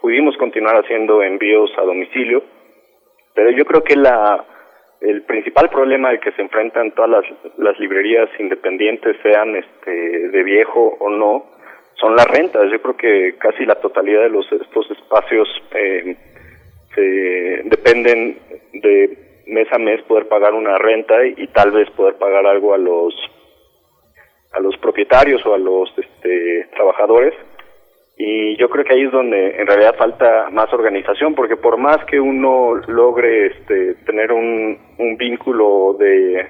pudimos 0.00 0.36
continuar 0.36 0.76
haciendo 0.76 1.22
envíos 1.22 1.70
a 1.78 1.82
domicilio. 1.82 2.42
Pero 3.34 3.50
yo 3.50 3.64
creo 3.64 3.82
que 3.82 3.96
la 3.96 4.44
el 5.02 5.22
principal 5.22 5.68
problema 5.68 6.10
al 6.10 6.20
que 6.20 6.32
se 6.32 6.42
enfrentan 6.42 6.92
todas 6.92 7.24
las, 7.56 7.78
librerías 7.78 8.28
independientes, 8.38 9.16
sean 9.22 9.56
este, 9.56 9.90
de 10.28 10.42
viejo 10.42 10.96
o 11.00 11.10
no, 11.10 11.46
son 11.94 12.14
las 12.16 12.26
rentas. 12.26 12.70
Yo 12.70 12.80
creo 12.80 12.96
que 12.96 13.38
casi 13.38 13.64
la 13.64 13.76
totalidad 13.76 14.22
de 14.22 14.30
los 14.30 14.50
estos 14.52 14.90
espacios 14.90 15.48
eh, 15.74 16.16
se 16.94 17.00
dependen 17.64 18.38
de 18.72 19.18
mes 19.46 19.66
a 19.72 19.78
mes 19.78 20.02
poder 20.02 20.28
pagar 20.28 20.54
una 20.54 20.78
renta 20.78 21.26
y, 21.26 21.34
y, 21.36 21.46
tal 21.48 21.72
vez 21.72 21.90
poder 21.90 22.14
pagar 22.14 22.46
algo 22.46 22.74
a 22.74 22.78
los 22.78 23.14
a 24.52 24.60
los 24.60 24.76
propietarios 24.76 25.44
o 25.46 25.54
a 25.54 25.58
los 25.58 25.92
este, 25.96 26.68
trabajadores 26.74 27.34
y 28.24 28.56
yo 28.56 28.70
creo 28.70 28.84
que 28.84 28.94
ahí 28.94 29.02
es 29.02 29.10
donde 29.10 29.60
en 29.60 29.66
realidad 29.66 29.96
falta 29.98 30.48
más 30.50 30.72
organización 30.72 31.34
porque 31.34 31.56
por 31.56 31.76
más 31.76 32.04
que 32.04 32.20
uno 32.20 32.76
logre 32.86 33.46
este, 33.46 33.94
tener 34.06 34.30
un, 34.30 34.78
un 34.98 35.16
vínculo 35.16 35.96
de 35.98 36.46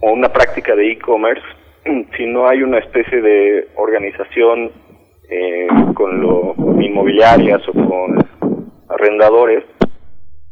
o 0.00 0.12
una 0.12 0.32
práctica 0.32 0.74
de 0.74 0.92
e-commerce 0.92 1.44
si 2.16 2.24
no 2.24 2.48
hay 2.48 2.62
una 2.62 2.78
especie 2.78 3.20
de 3.20 3.68
organización 3.74 4.70
eh, 5.28 5.68
con 5.92 6.22
lo 6.22 6.54
inmobiliarias 6.80 7.60
o 7.68 7.72
con 7.72 8.24
arrendadores 8.88 9.64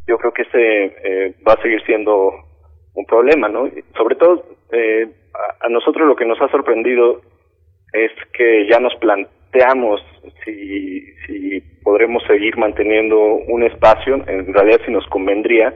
yo 0.07 0.19
creo 0.19 0.33
que 0.33 0.43
ese 0.43 0.83
eh, 1.03 1.35
va 1.47 1.53
a 1.53 1.61
seguir 1.63 1.81
siendo 1.87 2.31
un 2.93 3.05
problema 3.07 3.49
no 3.49 3.67
sobre 3.97 4.15
todo 4.17 4.43
eh, 4.71 5.09
a, 5.33 5.65
a 5.65 5.69
nosotros 5.69 6.07
lo 6.07 6.15
que 6.15 6.27
nos 6.27 6.39
ha 6.39 6.47
sorprendido 6.49 7.21
es 7.91 8.11
que 8.33 8.67
ya 8.69 8.79
nos 8.79 8.93
planteamos 8.97 9.40
planteamos 9.51 10.01
si, 10.43 11.01
si 11.25 11.61
podremos 11.83 12.23
seguir 12.23 12.57
manteniendo 12.57 13.19
un 13.19 13.63
espacio, 13.63 14.15
en 14.27 14.53
realidad 14.53 14.81
si 14.85 14.91
nos 14.91 15.05
convendría, 15.07 15.73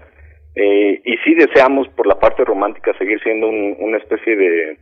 eh, 0.55 1.01
y 1.03 1.17
si 1.17 1.35
deseamos 1.35 1.87
por 1.89 2.07
la 2.07 2.19
parte 2.19 2.45
romántica 2.45 2.97
seguir 2.97 3.21
siendo 3.21 3.49
un, 3.49 3.75
una 3.79 3.97
especie 3.97 4.35
de, 4.35 4.77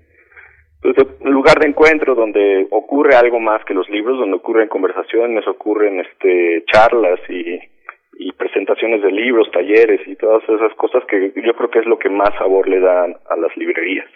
pues, 0.81 0.95
lugar 1.21 1.59
de 1.59 1.67
encuentro 1.67 2.13
donde 2.13 2.67
ocurre 2.69 3.15
algo 3.15 3.39
más 3.39 3.63
que 3.65 3.73
los 3.73 3.89
libros, 3.89 4.19
donde 4.19 4.37
ocurren 4.37 4.67
conversaciones, 4.67 5.47
ocurren 5.47 5.99
este 5.99 6.63
charlas 6.71 7.19
y 7.29 7.59
presentaciones 8.37 9.01
de 9.01 9.11
libros, 9.11 9.49
talleres 9.51 10.01
y 10.05 10.15
todas 10.15 10.43
esas 10.47 10.73
cosas 10.75 11.03
que 11.05 11.31
yo 11.35 11.53
creo 11.55 11.69
que 11.69 11.79
es 11.79 11.85
lo 11.85 11.97
que 11.97 12.09
más 12.09 12.33
sabor 12.37 12.67
le 12.67 12.79
dan 12.79 13.15
a 13.29 13.35
las 13.37 13.55
librerías. 13.57 14.07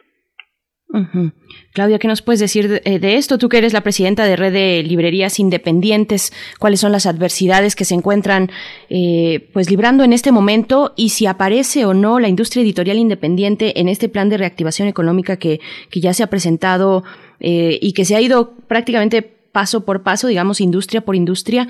Claudia, 1.73 1.99
¿qué 1.99 2.07
nos 2.07 2.21
puedes 2.21 2.39
decir 2.39 2.81
de, 2.81 3.15
esto? 3.15 3.37
Tú 3.37 3.49
que 3.49 3.57
eres 3.57 3.73
la 3.73 3.81
presidenta 3.81 4.25
de 4.25 4.35
Red 4.35 4.53
de 4.53 4.83
Librerías 4.83 5.39
Independientes, 5.39 6.31
¿cuáles 6.59 6.79
son 6.79 6.91
las 6.91 7.05
adversidades 7.05 7.75
que 7.75 7.85
se 7.85 7.93
encuentran 7.93 8.49
eh, 8.89 9.49
pues 9.53 9.69
librando 9.69 10.03
en 10.03 10.13
este 10.13 10.31
momento 10.31 10.93
y 10.95 11.09
si 11.09 11.25
aparece 11.25 11.85
o 11.85 11.93
no 11.93 12.19
la 12.19 12.29
industria 12.29 12.63
editorial 12.63 12.97
independiente 12.97 13.79
en 13.79 13.89
este 13.89 14.09
plan 14.09 14.29
de 14.29 14.37
reactivación 14.37 14.87
económica 14.87 15.37
que, 15.37 15.59
que 15.89 15.99
ya 15.99 16.13
se 16.13 16.23
ha 16.23 16.27
presentado 16.27 17.03
eh, 17.39 17.77
y 17.81 17.93
que 17.93 18.05
se 18.05 18.15
ha 18.15 18.21
ido 18.21 18.55
prácticamente 18.67 19.21
paso 19.21 19.85
por 19.85 20.03
paso, 20.03 20.27
digamos, 20.27 20.61
industria 20.61 21.01
por 21.01 21.15
industria, 21.15 21.67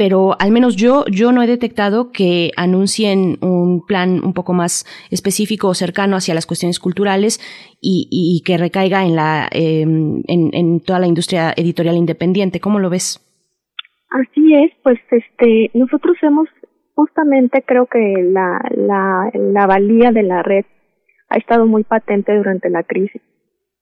pero 0.00 0.34
al 0.40 0.50
menos 0.50 0.76
yo, 0.76 1.04
yo 1.12 1.30
no 1.30 1.42
he 1.42 1.46
detectado 1.46 2.10
que 2.10 2.52
anuncien 2.56 3.36
un 3.42 3.84
plan 3.86 4.24
un 4.24 4.32
poco 4.32 4.54
más 4.54 4.86
específico 5.10 5.68
o 5.68 5.74
cercano 5.74 6.16
hacia 6.16 6.32
las 6.32 6.46
cuestiones 6.46 6.78
culturales 6.78 7.38
y, 7.82 8.42
que 8.46 8.56
recaiga 8.56 9.04
en, 9.04 9.14
la, 9.14 9.46
em, 9.52 10.22
en, 10.26 10.80
toda 10.80 11.00
la 11.00 11.06
industria 11.06 11.52
editorial 11.54 11.98
independiente. 11.98 12.60
¿Cómo 12.60 12.78
lo 12.78 12.88
ves? 12.88 13.20
Así 14.08 14.54
es, 14.54 14.72
pues 14.82 14.98
este, 15.10 15.70
nosotros 15.74 16.16
hemos 16.22 16.48
justamente 16.94 17.62
creo 17.66 17.84
que 17.84 18.22
la, 18.22 18.58
la, 18.74 19.30
la 19.34 19.66
valía 19.66 20.12
de 20.12 20.22
la 20.22 20.42
red 20.42 20.64
ha 21.28 21.36
estado 21.36 21.66
muy 21.66 21.84
patente 21.84 22.34
durante 22.34 22.70
la 22.70 22.84
crisis. 22.84 23.20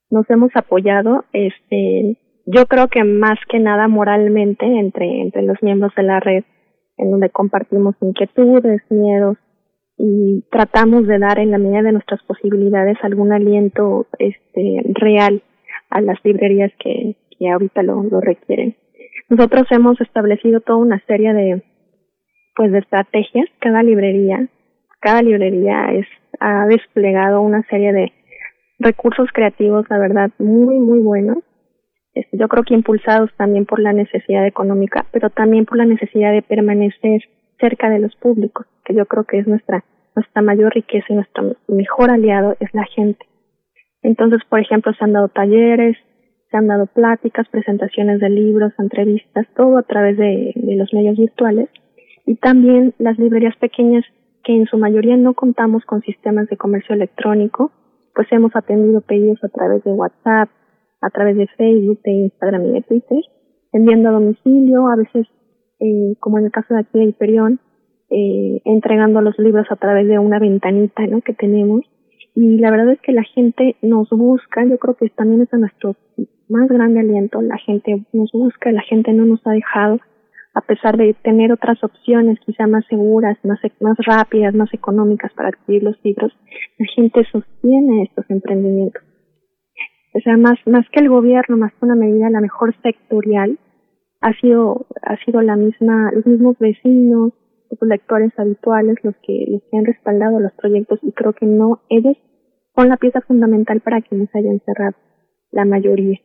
Nos 0.09 0.29
hemos 0.29 0.53
apoyado, 0.53 1.23
este, 1.31 2.17
yo 2.51 2.65
creo 2.65 2.87
que 2.87 3.03
más 3.03 3.37
que 3.47 3.59
nada 3.59 3.87
moralmente 3.87 4.65
entre, 4.65 5.21
entre 5.21 5.43
los 5.43 5.61
miembros 5.61 5.93
de 5.95 6.03
la 6.03 6.19
red, 6.19 6.43
en 6.97 7.11
donde 7.11 7.29
compartimos 7.29 7.95
inquietudes, 8.01 8.81
miedos 8.89 9.37
y 9.97 10.43
tratamos 10.49 11.05
de 11.05 11.19
dar 11.19 11.37
en 11.39 11.51
la 11.51 11.59
medida 11.59 11.83
de 11.83 11.91
nuestras 11.91 12.23
posibilidades 12.23 12.97
algún 13.03 13.33
aliento 13.33 14.07
este 14.17 14.81
real 14.95 15.43
a 15.89 16.01
las 16.01 16.17
librerías 16.23 16.71
que, 16.79 17.17
que 17.37 17.49
ahorita 17.49 17.83
lo, 17.83 18.01
lo 18.03 18.19
requieren. 18.19 18.75
Nosotros 19.29 19.67
hemos 19.69 20.01
establecido 20.01 20.61
toda 20.61 20.79
una 20.79 20.99
serie 21.05 21.33
de 21.33 21.63
pues 22.55 22.71
de 22.71 22.79
estrategias, 22.79 23.47
cada 23.59 23.83
librería, 23.83 24.49
cada 24.99 25.21
librería 25.21 25.91
es 25.93 26.07
ha 26.39 26.65
desplegado 26.65 27.41
una 27.41 27.63
serie 27.69 27.93
de 27.93 28.11
recursos 28.79 29.29
creativos, 29.33 29.85
la 29.89 29.99
verdad, 29.99 30.31
muy 30.39 30.79
muy 30.79 30.99
buenos 30.99 31.37
yo 32.31 32.47
creo 32.47 32.63
que 32.63 32.73
impulsados 32.73 33.31
también 33.35 33.65
por 33.65 33.79
la 33.79 33.93
necesidad 33.93 34.45
económica, 34.45 35.05
pero 35.11 35.29
también 35.29 35.65
por 35.65 35.77
la 35.77 35.85
necesidad 35.85 36.31
de 36.31 36.41
permanecer 36.41 37.21
cerca 37.59 37.89
de 37.89 37.99
los 37.99 38.15
públicos, 38.15 38.65
que 38.85 38.93
yo 38.93 39.05
creo 39.05 39.23
que 39.25 39.39
es 39.39 39.47
nuestra 39.47 39.83
nuestra 40.15 40.41
mayor 40.41 40.73
riqueza 40.73 41.05
y 41.09 41.15
nuestro 41.15 41.55
mejor 41.67 42.11
aliado 42.11 42.55
es 42.59 42.73
la 42.73 42.83
gente. 42.85 43.25
Entonces, 44.01 44.41
por 44.49 44.59
ejemplo, 44.59 44.93
se 44.93 45.03
han 45.03 45.13
dado 45.13 45.29
talleres, 45.29 45.97
se 46.49 46.57
han 46.57 46.67
dado 46.67 46.87
pláticas, 46.87 47.47
presentaciones 47.49 48.19
de 48.19 48.29
libros, 48.29 48.73
entrevistas, 48.79 49.47
todo 49.55 49.77
a 49.77 49.83
través 49.83 50.17
de, 50.17 50.51
de 50.55 50.75
los 50.75 50.93
medios 50.93 51.17
virtuales 51.17 51.69
y 52.25 52.35
también 52.35 52.93
las 52.97 53.17
librerías 53.17 53.55
pequeñas 53.57 54.03
que 54.43 54.55
en 54.55 54.65
su 54.65 54.77
mayoría 54.77 55.15
no 55.17 55.33
contamos 55.33 55.85
con 55.85 56.01
sistemas 56.01 56.47
de 56.47 56.57
comercio 56.57 56.95
electrónico, 56.95 57.71
pues 58.15 58.27
hemos 58.31 58.55
atendido 58.55 59.01
pedidos 59.01 59.43
a 59.43 59.49
través 59.49 59.83
de 59.83 59.91
WhatsApp, 59.91 60.49
a 61.01 61.09
través 61.09 61.37
de 61.37 61.47
Facebook, 61.47 62.01
de 62.03 62.11
Instagram 62.11 62.65
y 62.65 62.71
de 62.71 62.81
Twitter, 62.81 63.19
enviando 63.71 64.09
a 64.09 64.13
domicilio, 64.13 64.87
a 64.87 64.95
veces, 64.95 65.27
eh, 65.79 66.15
como 66.19 66.39
en 66.39 66.45
el 66.45 66.51
caso 66.51 66.73
de 66.73 66.81
aquí 66.81 66.99
de 66.99 67.05
Hyperion, 67.05 67.59
eh, 68.09 68.61
entregando 68.65 69.21
los 69.21 69.37
libros 69.37 69.67
a 69.69 69.75
través 69.75 70.07
de 70.07 70.17
una 70.17 70.39
ventanita 70.39 71.05
¿no? 71.07 71.21
que 71.21 71.33
tenemos. 71.33 71.81
Y 72.35 72.57
la 72.57 72.71
verdad 72.71 72.93
es 72.93 73.01
que 73.01 73.11
la 73.11 73.23
gente 73.23 73.75
nos 73.81 74.09
busca, 74.09 74.65
yo 74.65 74.77
creo 74.77 74.95
que 74.95 75.09
también 75.09 75.41
es 75.41 75.49
nuestro 75.53 75.95
más 76.47 76.67
grande 76.67 77.01
aliento, 77.01 77.41
la 77.41 77.57
gente 77.57 78.05
nos 78.13 78.31
busca, 78.31 78.71
la 78.71 78.81
gente 78.81 79.13
no 79.13 79.25
nos 79.25 79.45
ha 79.45 79.51
dejado, 79.51 79.99
a 80.53 80.61
pesar 80.61 80.97
de 80.97 81.13
tener 81.13 81.51
otras 81.51 81.83
opciones 81.83 82.39
quizá 82.45 82.65
más 82.65 82.85
seguras, 82.87 83.37
más, 83.43 83.59
más 83.79 83.97
rápidas, 83.99 84.55
más 84.55 84.73
económicas 84.73 85.31
para 85.33 85.49
adquirir 85.49 85.83
los 85.83 85.95
libros, 86.03 86.33
la 86.77 86.85
gente 86.95 87.23
sostiene 87.31 88.03
estos 88.03 88.25
emprendimientos. 88.29 89.03
O 90.13 90.19
sea, 90.19 90.37
más, 90.37 90.57
más 90.65 90.85
que 90.91 90.99
el 90.99 91.09
gobierno, 91.09 91.57
más 91.57 91.71
que 91.73 91.85
una 91.85 91.95
medida 91.95 92.29
la 92.29 92.41
mejor 92.41 92.75
sectorial, 92.81 93.59
ha 94.21 94.33
sido, 94.33 94.87
ha 95.01 95.17
sido 95.23 95.41
la 95.41 95.55
misma, 95.55 96.11
los 96.11 96.25
mismos 96.25 96.57
vecinos, 96.59 97.33
los 97.69 97.89
lectores 97.89 98.31
habituales 98.37 98.97
los 99.03 99.15
que, 99.23 99.45
los 99.47 99.61
que 99.69 99.77
han 99.77 99.85
respaldado 99.85 100.39
los 100.39 100.53
proyectos 100.53 100.99
y 101.03 101.11
creo 101.11 101.33
que 101.33 101.45
no, 101.45 101.81
ellos 101.89 102.17
son 102.75 102.89
la 102.89 102.97
pieza 102.97 103.21
fundamental 103.21 103.81
para 103.81 104.01
que 104.01 104.15
nos 104.15 104.33
hayan 104.33 104.59
cerrado, 104.65 104.95
la 105.51 105.65
mayoría. 105.65 106.19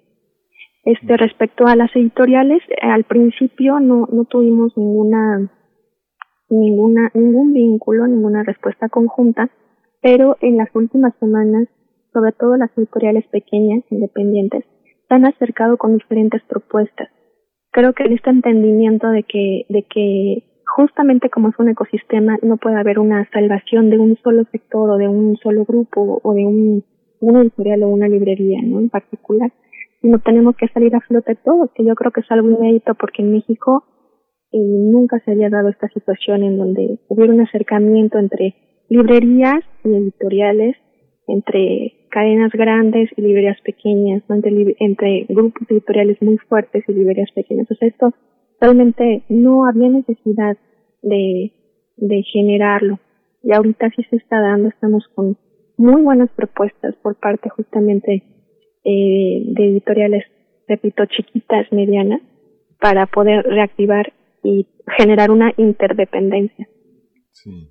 Este, 0.85 1.17
respecto 1.17 1.67
a 1.67 1.77
las 1.77 1.95
editoriales, 1.97 2.63
al 2.83 3.05
principio 3.05 3.81
no, 3.81 4.07
no 4.13 4.25
tuvimos 4.25 4.77
ninguna, 4.77 5.51
ninguna, 6.51 7.11
ningún 7.15 7.55
vínculo, 7.55 8.07
ninguna 8.07 8.43
respuesta 8.43 8.89
conjunta, 8.89 9.51
pero 10.03 10.37
en 10.43 10.59
las 10.59 10.69
últimas 10.75 11.15
semanas, 11.19 11.69
sobre 12.15 12.33
todo 12.33 12.57
las 12.57 12.71
editoriales 12.79 13.27
pequeñas, 13.27 13.85
independientes, 13.91 14.65
se 15.09 15.15
han 15.15 15.27
acercado 15.27 15.77
con 15.77 15.99
diferentes 15.99 16.41
propuestas. 16.49 17.11
Creo 17.73 17.93
que 17.93 18.05
este 18.05 18.31
entendimiento 18.31 19.11
de 19.11 19.25
que, 19.25 19.67
de 19.69 19.83
que 19.83 20.45
justamente 20.77 21.31
como 21.31 21.49
es 21.49 21.59
un 21.59 21.69
ecosistema, 21.69 22.39
no 22.43 22.57
puede 22.57 22.77
haber 22.77 22.99
una 22.99 23.29
salvación 23.33 23.91
de 23.91 23.99
un 23.99 24.17
solo 24.23 24.45
sector 24.51 24.91
o 24.91 24.97
de 24.97 25.09
un 25.09 25.37
solo 25.37 25.65
grupo 25.65 26.21
o 26.23 26.35
de 26.35 26.47
un, 26.47 26.85
editorial 27.21 27.85
o 27.85 27.89
una 27.89 28.09
librería, 28.09 28.61
¿no? 28.63 28.81
En 28.81 28.91
particular, 28.91 29.53
sino 30.01 30.19
tenemos 30.19 30.57
que 30.57 30.69
salir 30.69 30.95
a 30.95 31.01
flote 31.01 31.37
todos, 31.37 31.71
que 31.75 31.85
yo 31.85 31.95
creo 31.95 32.13
que 32.13 32.21
es 32.21 32.31
algo 32.31 32.51
inédito 32.51 32.95
porque 32.95 33.23
en 33.23 33.33
México 33.33 33.85
eh, 34.53 34.59
nunca 34.59 35.21
se 35.25 35.33
había 35.33 35.49
dado 35.49 35.69
esta 35.69 35.89
situación 35.89 36.43
en 36.43 36.59
donde 36.59 37.01
hubiera 37.09 37.33
un 37.33 37.41
acercamiento 37.41 38.19
entre 38.19 38.55
librerías 38.89 39.61
y 39.85 39.95
editoriales, 39.95 40.77
entre 41.27 42.07
cadenas 42.11 42.53
grandes 42.53 43.11
y 43.17 43.23
librerías 43.23 43.61
pequeñas, 43.63 44.23
entre, 44.29 44.77
entre 44.79 45.27
grupos 45.29 45.71
editoriales 45.71 46.21
muy 46.21 46.39
fuertes 46.39 46.85
y 46.89 46.93
librerías 46.93 47.31
pequeñas. 47.35 47.71
O 47.71 47.75
sea, 47.75 47.89
esto 47.89 48.15
realmente 48.61 49.23
no 49.29 49.67
había 49.67 49.89
necesidad 49.89 50.57
de, 51.03 51.53
de 51.97 52.23
generarlo. 52.23 52.99
Y 53.43 53.53
ahorita 53.53 53.91
sí 53.97 54.03
se 54.11 54.17
está 54.17 54.41
dando, 54.41 54.69
estamos 54.69 55.07
con 55.15 55.37
muy 55.77 56.03
buenas 56.03 56.31
propuestas 56.31 56.95
por 57.03 57.17
parte 57.17 57.51
justamente 57.51 58.23
eh, 58.85 59.43
de 59.47 59.65
editoriales, 59.67 60.25
repito, 60.69 61.05
chiquitas, 61.07 61.71
medianas, 61.73 62.21
para 62.81 63.07
poder 63.07 63.45
reactivar 63.45 64.13
y 64.43 64.67
generar 64.99 65.31
una 65.31 65.53
interdependencia. 65.57 66.69
Sí. 67.35 67.69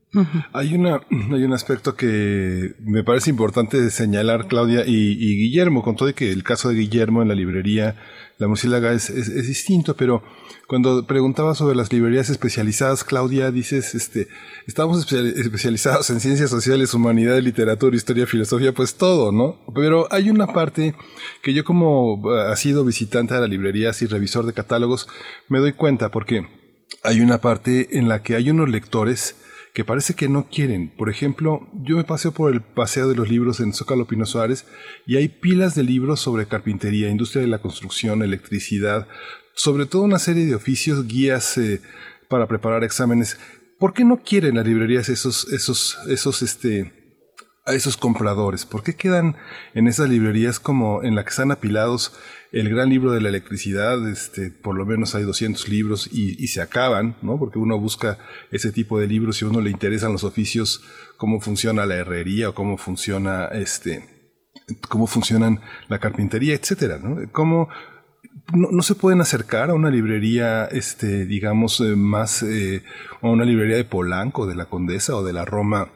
Hay 0.51 0.76
una 0.76 1.01
hay 1.09 1.43
un 1.45 1.53
aspecto 1.53 1.95
que 1.95 2.76
me 2.82 3.03
parece 3.05 3.30
importante 3.30 3.89
señalar, 3.91 4.47
Claudia 4.47 4.84
y, 4.86 5.16
Guillermo, 5.16 5.84
con 5.84 5.95
todo 5.95 6.09
y 6.09 6.14
que 6.14 6.32
el 6.32 6.43
caso 6.43 6.68
de 6.68 6.76
Guillermo 6.76 7.22
en 7.22 7.30
la 7.30 7.34
librería 7.34 7.95
La 8.39 8.49
Murciélaga 8.49 8.91
es, 8.91 9.09
es, 9.09 9.47
distinto, 9.47 9.95
pero 9.95 10.22
cuando 10.68 11.07
preguntaba 11.07 11.55
sobre 11.55 11.78
las 11.78 11.93
librerías 11.93 12.30
especializadas, 12.30 13.05
Claudia, 13.05 13.51
dices, 13.51 13.95
este, 13.95 14.28
estamos 14.68 15.09
especializados 15.11 16.09
en 16.09 16.20
ciencias 16.20 16.49
sociales, 16.49 16.93
humanidades, 16.93 17.43
literatura, 17.43 17.95
historia, 17.95 18.28
filosofía, 18.28 18.74
pues 18.74 18.95
todo, 18.95 19.32
¿no? 19.32 19.59
Pero 19.74 20.11
hay 20.11 20.30
una 20.30 20.47
parte 20.47 20.93
que 21.41 21.53
yo 21.53 21.64
como 21.64 22.22
eh, 22.34 22.51
ha 22.51 22.55
sido 22.57 22.84
visitante 22.84 23.34
de 23.34 23.39
las 23.39 23.49
librerías 23.49 24.01
y 24.01 24.07
revisor 24.07 24.45
de 24.45 24.53
catálogos, 24.53 25.07
me 25.47 25.59
doy 25.59 25.72
cuenta 25.72 26.11
porque 26.11 26.45
hay 27.01 27.22
una 27.22 27.39
parte 27.39 27.97
en 27.97 28.09
la 28.09 28.24
que 28.24 28.36
hay 28.36 28.49
unos 28.49 28.70
lectores 28.70 29.38
que 29.74 29.84
parece 29.84 30.13
que 30.13 30.30
no 30.30 30.47
quieren. 30.47 30.89
Por 30.89 31.09
ejemplo, 31.09 31.67
yo 31.74 31.97
me 31.97 32.03
paseo 32.03 32.32
por 32.32 32.53
el 32.53 32.61
Paseo 32.61 33.09
de 33.09 33.15
los 33.15 33.30
Libros 33.30 33.59
en 33.59 33.74
Zócalo 33.74 34.05
Pino 34.05 34.26
Suárez 34.26 34.65
y 35.07 35.17
hay 35.17 35.28
pilas 35.28 35.74
de 35.74 35.84
libros 35.84 36.19
sobre 36.19 36.47
carpintería, 36.47 37.09
industria 37.09 37.41
de 37.41 37.47
la 37.47 37.61
construcción, 37.61 38.21
electricidad, 38.21 39.07
sobre 39.55 39.88
todo 39.88 40.03
una 40.03 40.19
serie 40.19 40.45
de 40.45 40.55
oficios, 40.55 41.07
guías 41.07 41.57
eh, 41.57 41.82
para 42.30 42.47
preparar 42.47 42.84
exámenes. 42.84 43.39
¿Por 43.80 43.93
qué 43.93 44.05
no 44.05 44.21
quieren 44.21 44.55
las 44.55 44.67
librerías 44.67 45.09
esos, 45.09 45.51
esos, 45.51 45.97
esos, 46.07 46.43
este, 46.43 47.03
a 47.66 47.74
esos 47.74 47.97
compradores? 47.97 48.66
¿Por 48.66 48.84
qué 48.84 48.95
quedan 48.95 49.36
en 49.74 49.88
esas 49.88 50.09
librerías 50.09 50.59
como 50.59 51.03
en 51.03 51.16
la 51.16 51.24
que 51.24 51.30
están 51.30 51.51
apilados 51.51 52.14
el 52.51 52.70
gran 52.70 52.89
libro 52.89 53.11
de 53.11 53.22
la 53.22 53.30
electricidad, 53.30 54.07
este, 54.07 54.51
por 54.51 54.76
lo 54.76 54.86
menos 54.86 55.16
hay 55.16 55.24
200 55.24 55.68
libros 55.70 56.07
y, 56.11 56.41
y, 56.41 56.47
se 56.47 56.61
acaban, 56.61 57.16
¿no? 57.24 57.39
Porque 57.39 57.57
uno 57.57 57.80
busca 57.80 58.20
ese 58.51 58.72
tipo 58.72 58.99
de 58.99 59.07
libros 59.07 59.41
y 59.41 59.45
a 59.45 59.47
uno 59.47 59.59
le 59.59 59.72
interesan 59.72 60.11
los 60.11 60.24
oficios, 60.24 60.84
cómo 61.18 61.41
funciona 61.41 61.88
la 61.88 61.95
herrería 61.95 62.49
o 62.49 62.53
cómo 62.53 62.78
funciona 62.78 63.45
este, 63.47 64.14
cómo 64.88 65.07
funcionan 65.07 65.61
la 65.88 65.99
carpintería, 65.99 66.53
etcétera, 66.53 66.99
¿no? 66.99 67.18
Cómo 67.32 67.70
no, 68.53 68.70
no, 68.72 68.84
se 68.84 68.95
pueden 68.95 69.22
acercar 69.22 69.70
a 69.70 69.74
una 69.74 69.89
librería, 69.89 70.66
este, 70.66 71.26
digamos, 71.26 71.80
eh, 71.82 71.95
más, 71.95 72.43
eh, 72.43 72.84
a 73.22 73.28
una 73.30 73.45
librería 73.45 73.78
de 73.78 73.86
Polanco, 73.86 74.45
de 74.45 74.55
la 74.55 74.66
Condesa 74.66 75.16
o 75.16 75.24
de 75.24 75.34
la 75.34 75.45
Roma, 75.45 75.89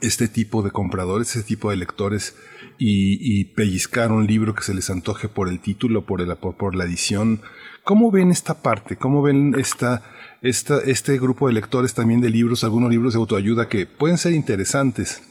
este 0.00 0.28
tipo 0.28 0.62
de 0.62 0.70
compradores, 0.70 1.36
este 1.36 1.48
tipo 1.48 1.70
de 1.70 1.76
lectores 1.76 2.34
y, 2.78 3.44
pellizcar 3.54 4.10
un 4.12 4.26
libro 4.26 4.54
que 4.54 4.62
se 4.62 4.74
les 4.74 4.90
antoje 4.90 5.28
por 5.28 5.48
el 5.48 5.60
título, 5.60 6.04
por, 6.04 6.20
el, 6.20 6.34
por, 6.36 6.74
la 6.74 6.84
edición. 6.84 7.40
¿Cómo 7.84 8.10
ven 8.10 8.30
esta 8.30 8.62
parte? 8.62 8.96
¿Cómo 8.96 9.22
ven 9.22 9.54
esta, 9.58 10.02
esta, 10.40 10.78
este 10.78 11.18
grupo 11.18 11.46
de 11.46 11.54
lectores 11.54 11.94
también 11.94 12.20
de 12.20 12.30
libros, 12.30 12.64
algunos 12.64 12.90
libros 12.90 13.14
de 13.14 13.20
autoayuda 13.20 13.68
que 13.68 13.86
pueden 13.86 14.18
ser 14.18 14.32
interesantes, 14.32 15.22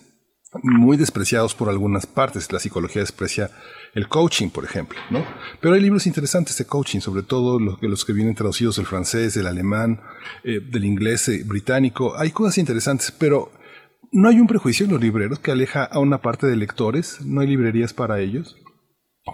muy 0.64 0.98
despreciados 0.98 1.56
por 1.56 1.70
algunas 1.70 2.06
partes? 2.06 2.52
La 2.52 2.60
psicología 2.60 3.02
desprecia 3.02 3.52
el 3.94 4.08
coaching, 4.08 4.50
por 4.50 4.64
ejemplo, 4.64 4.98
¿no? 5.10 5.26
Pero 5.60 5.76
hay 5.76 5.82
libros 5.82 6.08
interesantes 6.08 6.58
de 6.58 6.66
coaching, 6.66 7.02
sobre 7.02 7.24
todo 7.24 7.60
los, 7.60 7.82
los 7.82 8.06
que 8.06 8.14
vienen 8.14 8.36
traducidos 8.36 8.78
del 8.78 8.86
francés, 8.86 9.34
del 9.34 9.48
alemán, 9.48 10.02
eh, 10.44 10.62
del 10.62 10.86
inglés 10.86 11.28
eh, 11.28 11.44
británico. 11.46 12.18
Hay 12.18 12.32
cosas 12.32 12.58
interesantes, 12.58 13.12
pero 13.12 13.52
¿No 14.14 14.28
hay 14.28 14.42
un 14.42 14.48
prejuicio 14.48 14.86
en 14.86 14.92
los 14.92 15.02
libreros 15.02 15.40
que 15.40 15.52
aleja 15.52 15.86
a 15.86 16.02
una 16.02 16.18
parte 16.18 16.46
de 16.46 16.58
lectores? 16.58 17.26
¿No 17.26 17.40
hay 17.40 17.48
librerías 17.48 17.94
para 17.94 18.20
ellos? 18.20 18.58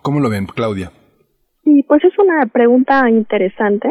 ¿Cómo 0.03 0.19
lo 0.19 0.29
ven, 0.29 0.45
Claudia? 0.45 0.91
Sí, 1.63 1.83
pues 1.87 2.03
es 2.03 2.13
una 2.19 2.45
pregunta 2.45 3.09
interesante. 3.09 3.89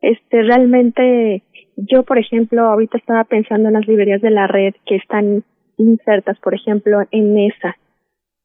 Este, 0.00 0.42
realmente, 0.42 1.44
yo, 1.76 2.02
por 2.02 2.18
ejemplo, 2.18 2.62
ahorita 2.62 2.98
estaba 2.98 3.22
pensando 3.22 3.68
en 3.68 3.74
las 3.74 3.86
librerías 3.86 4.20
de 4.20 4.30
la 4.30 4.48
red 4.48 4.74
que 4.84 4.96
están 4.96 5.44
insertas, 5.76 6.36
por 6.40 6.54
ejemplo, 6.54 7.02
en 7.12 7.38
ESA, 7.38 7.76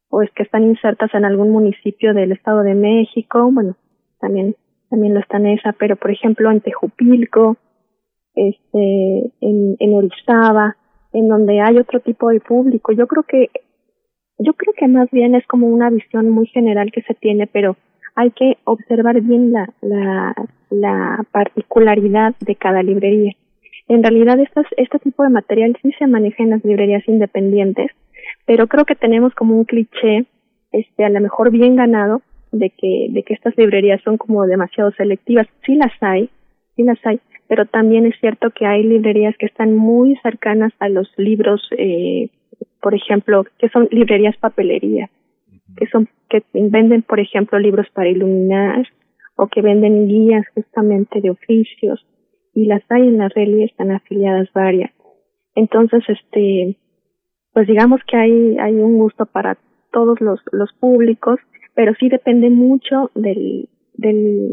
o 0.10 0.22
es 0.22 0.30
que 0.36 0.44
están 0.44 0.66
insertas 0.66 1.12
en 1.16 1.26
algún 1.26 1.50
municipio 1.50 2.14
del 2.14 2.32
Estado 2.32 2.62
de 2.62 2.76
México, 2.76 3.50
bueno, 3.52 3.76
también, 4.20 4.56
también 4.92 5.16
lo 5.16 5.20
está 5.20 5.38
en 5.38 5.48
ESA, 5.48 5.74
pero 5.80 5.96
por 5.96 6.12
ejemplo 6.12 6.52
en 6.52 6.62
Tejupilco, 6.62 7.58
este, 8.36 9.34
en 9.42 9.96
Orizaba, 9.96 10.78
en 11.14 11.28
donde 11.28 11.62
hay 11.62 11.78
otro 11.78 12.00
tipo 12.00 12.30
de 12.30 12.40
público. 12.40 12.92
Yo 12.94 13.08
creo 13.08 13.24
que 13.24 13.50
yo 14.38 14.54
creo 14.54 14.74
que 14.74 14.88
más 14.88 15.10
bien 15.12 15.36
es 15.36 15.46
como 15.46 15.68
una 15.68 15.90
visión 15.90 16.30
muy 16.30 16.48
general 16.48 16.92
que 16.92 17.04
se 17.04 17.14
tiene, 17.14 17.46
pero 17.48 17.78
hay 18.16 18.32
que 18.32 18.58
observar 18.64 19.22
bien 19.22 19.52
la, 19.52 19.72
la, 19.82 20.34
la 20.70 21.24
particularidad 21.32 22.34
de 22.40 22.56
cada 22.56 22.82
librería. 22.82 23.34
En 23.88 24.04
realidad, 24.04 24.40
estas, 24.40 24.66
este 24.78 25.00
tipo 25.00 25.24
de 25.24 25.30
material 25.30 25.78
sí 25.82 25.92
se 26.00 26.08
maneja 26.08 26.44
en 26.44 26.52
las 26.52 26.64
librerías 26.64 27.08
independientes, 27.08 27.92
pero 28.46 28.68
creo 28.68 28.86
que 28.86 28.96
tenemos 28.96 29.34
como 29.36 29.56
un 29.56 29.66
cliché, 29.66 30.26
este, 30.72 31.04
a 31.04 31.10
lo 31.10 31.20
mejor 31.20 31.52
bien 31.52 31.76
ganado, 31.76 32.22
de 32.52 32.70
que, 32.70 33.08
de 33.10 33.24
que 33.24 33.34
estas 33.34 33.56
librerías 33.58 34.02
son 34.04 34.18
como 34.18 34.46
demasiado 34.46 34.92
selectivas. 34.92 35.48
Sí 35.66 35.76
las 35.76 35.92
hay, 36.02 36.30
sí 36.76 36.84
las 36.84 37.00
hay, 37.06 37.20
pero 37.52 37.66
también 37.66 38.06
es 38.06 38.18
cierto 38.22 38.52
que 38.52 38.66
hay 38.66 38.82
librerías 38.82 39.36
que 39.38 39.46
están 39.46 39.76
muy 39.76 40.16
cercanas 40.24 40.72
a 40.80 40.88
los 40.88 41.12
libros, 41.18 41.62
eh, 41.78 42.30
por 42.82 42.96
ejemplo, 42.96 43.44
que 43.60 43.68
son 43.68 43.90
librerías 43.92 44.38
papelería, 44.38 45.10
que 45.76 45.86
son 45.88 46.08
que 46.30 46.46
venden, 46.54 47.02
por 47.02 47.20
ejemplo, 47.20 47.60
libros 47.60 47.88
para 47.94 48.08
iluminar 48.08 48.88
o 49.36 49.48
que 49.48 49.62
venden 49.62 50.08
guías 50.08 50.46
justamente 50.56 51.20
de 51.20 51.32
oficios 51.32 52.08
y 52.54 52.68
las 52.68 52.84
hay 52.90 53.02
en 53.02 53.18
la 53.18 53.28
red 53.28 53.50
y 53.50 53.64
están 53.64 53.92
afiliadas 53.92 54.48
varias. 54.54 54.94
Entonces, 55.54 56.06
este, 56.08 56.78
pues 57.52 57.68
digamos 57.68 58.00
que 58.08 58.16
hay 58.16 58.58
hay 58.60 58.76
un 58.76 58.98
gusto 58.98 59.26
para 59.26 59.58
todos 59.92 60.22
los 60.22 60.40
los 60.54 60.72
públicos, 60.80 61.38
pero 61.76 61.96
sí 62.00 62.08
depende 62.08 62.50
mucho 62.50 63.12
del 63.14 63.68
del, 63.94 64.52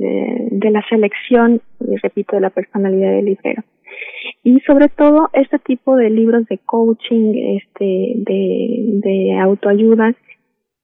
de, 0.51 0.71
la 0.71 0.83
selección, 0.89 1.61
y 1.81 1.97
repito, 1.97 2.37
de 2.37 2.43
la 2.43 2.51
personalidad 2.51 3.13
del 3.13 3.27
librero. 3.27 3.63
Y 4.45 4.61
sobre 4.61 4.89
todo 4.89 5.31
este 5.33 5.59
tipo 5.59 5.97
de 5.97 6.11
libros 6.11 6.47
de 6.47 6.59
coaching, 6.59 7.59
este, 7.59 8.13
de, 8.17 9.01
de 9.03 9.39
autoayuda, 9.41 10.15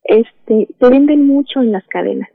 este, 0.05 0.69
se 0.79 0.91
venden 0.91 1.27
mucho 1.27 1.61
en 1.61 1.73
las 1.73 1.87
cadenas. 1.87 2.29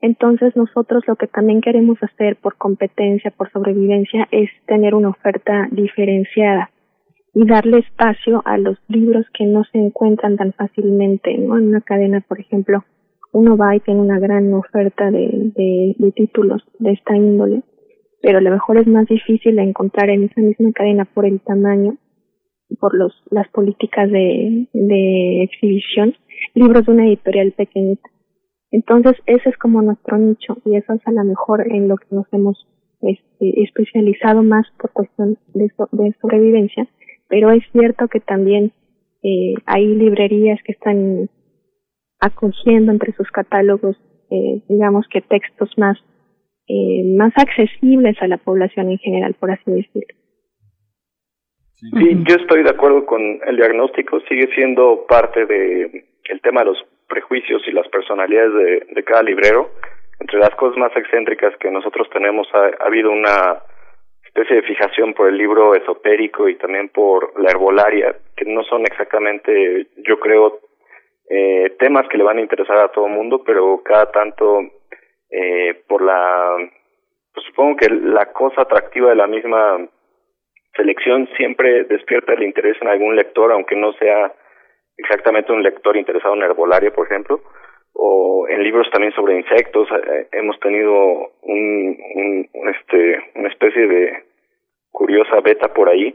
Entonces 0.00 0.54
nosotros 0.56 1.04
lo 1.06 1.14
que 1.14 1.28
también 1.28 1.60
queremos 1.60 1.96
hacer 2.02 2.36
por 2.36 2.56
competencia, 2.56 3.30
por 3.30 3.50
sobrevivencia, 3.52 4.28
es 4.32 4.50
tener 4.66 4.94
una 4.96 5.10
oferta 5.10 5.68
diferenciada 5.70 6.70
y 7.34 7.46
darle 7.46 7.78
espacio 7.78 8.42
a 8.44 8.58
los 8.58 8.76
libros 8.88 9.24
que 9.32 9.44
no 9.44 9.62
se 9.64 9.78
encuentran 9.78 10.36
tan 10.36 10.52
fácilmente, 10.52 11.38
¿no? 11.38 11.56
En 11.56 11.68
una 11.68 11.80
cadena, 11.80 12.20
por 12.20 12.40
ejemplo, 12.40 12.84
uno 13.32 13.56
va 13.56 13.74
y 13.74 13.80
tiene 13.80 14.00
una 14.00 14.18
gran 14.18 14.52
oferta 14.52 15.10
de, 15.10 15.52
de, 15.54 16.12
títulos 16.12 16.62
de 16.78 16.92
esta 16.92 17.16
índole, 17.16 17.62
pero 18.20 18.38
a 18.38 18.40
lo 18.42 18.50
mejor 18.50 18.78
es 18.78 18.86
más 18.86 19.06
difícil 19.06 19.58
encontrar 19.58 20.10
en 20.10 20.24
esa 20.24 20.40
misma 20.40 20.72
cadena 20.72 21.06
por 21.06 21.24
el 21.24 21.40
tamaño, 21.40 21.96
por 22.78 22.94
los, 22.94 23.12
las 23.30 23.48
políticas 23.48 24.10
de, 24.10 24.68
de 24.72 25.42
exhibición, 25.42 26.14
libros 26.54 26.86
de 26.86 26.92
una 26.92 27.06
editorial 27.06 27.52
pequeñita. 27.52 28.08
Entonces, 28.70 29.14
ese 29.26 29.50
es 29.50 29.56
como 29.58 29.82
nuestro 29.82 30.18
nicho 30.18 30.56
y 30.64 30.76
eso 30.76 30.92
es 30.94 31.06
a 31.06 31.12
lo 31.12 31.24
mejor 31.24 31.70
en 31.70 31.88
lo 31.88 31.96
que 31.96 32.06
nos 32.10 32.26
hemos 32.32 32.66
este, 33.00 33.62
especializado 33.62 34.42
más 34.42 34.66
por 34.78 34.92
cuestión 34.92 35.38
de, 35.54 35.70
de 35.92 36.14
sobrevivencia, 36.20 36.86
pero 37.28 37.50
es 37.50 37.62
cierto 37.72 38.08
que 38.08 38.20
también 38.20 38.72
eh, 39.22 39.54
hay 39.66 39.86
librerías 39.86 40.60
que 40.64 40.72
están 40.72 41.28
acogiendo 42.22 42.92
entre 42.92 43.12
sus 43.12 43.30
catálogos, 43.30 43.96
eh, 44.30 44.62
digamos 44.68 45.06
que 45.08 45.20
textos 45.20 45.70
más, 45.76 45.98
eh, 46.68 47.02
más 47.16 47.32
accesibles 47.36 48.16
a 48.22 48.28
la 48.28 48.38
población 48.38 48.90
en 48.90 48.98
general, 48.98 49.34
por 49.38 49.50
así 49.50 49.70
decirlo. 49.70 50.14
Sí, 51.74 52.16
yo 52.28 52.36
estoy 52.36 52.62
de 52.62 52.70
acuerdo 52.70 53.04
con 53.04 53.20
el 53.20 53.56
diagnóstico, 53.56 54.20
sigue 54.28 54.48
siendo 54.54 55.04
parte 55.08 55.44
de 55.46 56.04
el 56.30 56.40
tema 56.40 56.60
de 56.60 56.66
los 56.66 56.78
prejuicios 57.08 57.60
y 57.66 57.72
las 57.72 57.88
personalidades 57.88 58.54
de, 58.54 58.94
de 58.94 59.04
cada 59.04 59.24
librero. 59.24 59.70
Entre 60.20 60.38
las 60.38 60.54
cosas 60.54 60.78
más 60.78 60.96
excéntricas 60.96 61.52
que 61.58 61.70
nosotros 61.72 62.08
tenemos 62.10 62.46
ha, 62.54 62.66
ha 62.66 62.86
habido 62.86 63.10
una 63.10 63.58
especie 64.24 64.56
de 64.56 64.62
fijación 64.62 65.12
por 65.12 65.28
el 65.28 65.36
libro 65.36 65.74
esotérico 65.74 66.48
y 66.48 66.54
también 66.54 66.88
por 66.88 67.38
la 67.40 67.50
herbolaria, 67.50 68.16
que 68.36 68.44
no 68.46 68.62
son 68.62 68.82
exactamente, 68.82 69.88
yo 70.06 70.18
creo, 70.20 70.60
eh, 71.34 71.70
temas 71.78 72.06
que 72.08 72.18
le 72.18 72.24
van 72.24 72.36
a 72.36 72.42
interesar 72.42 72.76
a 72.76 72.92
todo 72.92 73.06
el 73.06 73.14
mundo, 73.14 73.42
pero 73.42 73.80
cada 73.82 74.10
tanto 74.10 74.60
eh, 75.30 75.82
por 75.88 76.02
la, 76.02 76.56
pues 77.32 77.46
supongo 77.46 77.76
que 77.76 77.88
la 77.88 78.26
cosa 78.32 78.60
atractiva 78.60 79.08
de 79.08 79.16
la 79.16 79.26
misma 79.26 79.88
selección 80.76 81.26
siempre 81.38 81.84
despierta 81.84 82.34
el 82.34 82.42
interés 82.42 82.76
en 82.82 82.88
algún 82.88 83.16
lector, 83.16 83.50
aunque 83.50 83.76
no 83.76 83.94
sea 83.94 84.30
exactamente 84.98 85.52
un 85.52 85.62
lector 85.62 85.96
interesado 85.96 86.34
en 86.34 86.42
herbolaria, 86.42 86.90
por 86.90 87.06
ejemplo, 87.06 87.40
o 87.94 88.46
en 88.48 88.62
libros 88.62 88.90
también 88.90 89.14
sobre 89.14 89.38
insectos. 89.38 89.88
Eh, 89.90 90.28
hemos 90.32 90.60
tenido 90.60 91.32
un, 91.40 92.46
este, 92.76 93.22
una 93.36 93.48
especie 93.48 93.86
de 93.86 94.24
curiosa 94.90 95.40
beta 95.40 95.72
por 95.72 95.88
ahí. 95.88 96.14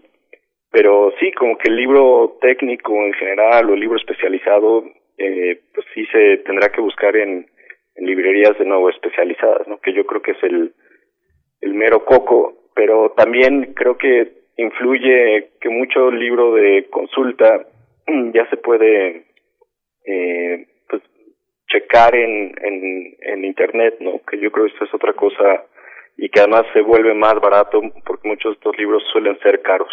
Pero 0.69 1.11
sí, 1.19 1.31
como 1.31 1.57
que 1.57 1.69
el 1.69 1.75
libro 1.75 2.37
técnico 2.39 2.93
en 2.93 3.13
general 3.13 3.67
o 3.67 3.73
el 3.73 3.79
libro 3.79 3.97
especializado, 3.97 4.83
eh, 5.17 5.61
pues 5.73 5.85
sí 5.93 6.05
se 6.07 6.37
tendrá 6.37 6.69
que 6.69 6.81
buscar 6.81 7.15
en, 7.15 7.47
en 7.95 8.05
librerías 8.05 8.57
de 8.57 8.65
nuevo 8.65 8.89
especializadas, 8.89 9.67
¿no? 9.67 9.79
Que 9.79 9.93
yo 9.93 10.05
creo 10.05 10.21
que 10.21 10.31
es 10.31 10.43
el, 10.43 10.73
el 11.61 11.73
mero 11.73 12.05
coco. 12.05 12.53
Pero 12.75 13.13
también 13.17 13.73
creo 13.73 13.97
que 13.97 14.33
influye 14.57 15.51
que 15.59 15.69
mucho 15.69 16.11
libro 16.11 16.53
de 16.53 16.87
consulta 16.89 17.65
ya 18.33 18.47
se 18.49 18.57
puede 18.57 19.25
eh, 20.05 20.67
checar 21.67 22.15
en, 22.15 22.55
en, 22.61 23.17
en 23.21 23.45
internet, 23.45 23.97
¿no? 23.99 24.21
Que 24.29 24.39
yo 24.39 24.51
creo 24.51 24.65
que 24.65 24.71
esto 24.71 24.85
es 24.85 24.93
otra 24.93 25.13
cosa 25.13 25.65
y 26.17 26.29
que 26.29 26.39
además 26.39 26.63
se 26.73 26.81
vuelve 26.81 27.13
más 27.13 27.35
barato 27.35 27.81
porque 28.05 28.27
muchos 28.27 28.51
de 28.51 28.55
estos 28.55 28.77
libros 28.77 29.03
suelen 29.11 29.37
ser 29.39 29.61
caros. 29.61 29.91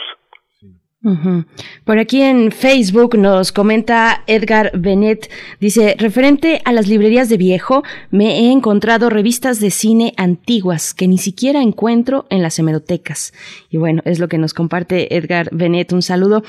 Por 1.84 1.98
aquí 1.98 2.22
en 2.22 2.50
Facebook 2.50 3.18
nos 3.18 3.52
comenta 3.52 4.22
Edgar 4.26 4.70
Benet, 4.74 5.30
dice, 5.60 5.96
referente 5.98 6.62
a 6.64 6.72
las 6.72 6.88
librerías 6.88 7.28
de 7.28 7.36
viejo, 7.36 7.82
me 8.10 8.38
he 8.40 8.50
encontrado 8.50 9.10
revistas 9.10 9.60
de 9.60 9.70
cine 9.70 10.14
antiguas 10.16 10.94
que 10.94 11.06
ni 11.06 11.18
siquiera 11.18 11.60
encuentro 11.60 12.26
en 12.30 12.40
las 12.40 12.58
hemerotecas. 12.58 13.34
Y 13.68 13.76
bueno, 13.76 14.00
es 14.06 14.18
lo 14.18 14.28
que 14.28 14.38
nos 14.38 14.54
comparte 14.54 15.14
Edgar 15.14 15.50
Benet, 15.52 15.92
un 15.92 16.00
saludo. 16.00 16.42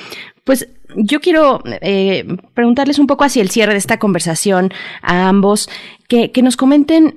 Pues 0.46 0.72
yo 0.96 1.20
quiero 1.20 1.62
eh, 1.82 2.24
preguntarles 2.54 3.00
un 3.00 3.08
poco 3.08 3.24
hacia 3.24 3.42
el 3.42 3.50
cierre 3.50 3.74
de 3.74 3.80
esta 3.80 3.98
conversación 3.98 4.72
a 5.02 5.28
ambos, 5.28 5.70
que, 6.08 6.32
que 6.32 6.44
nos 6.44 6.56
comenten 6.56 7.16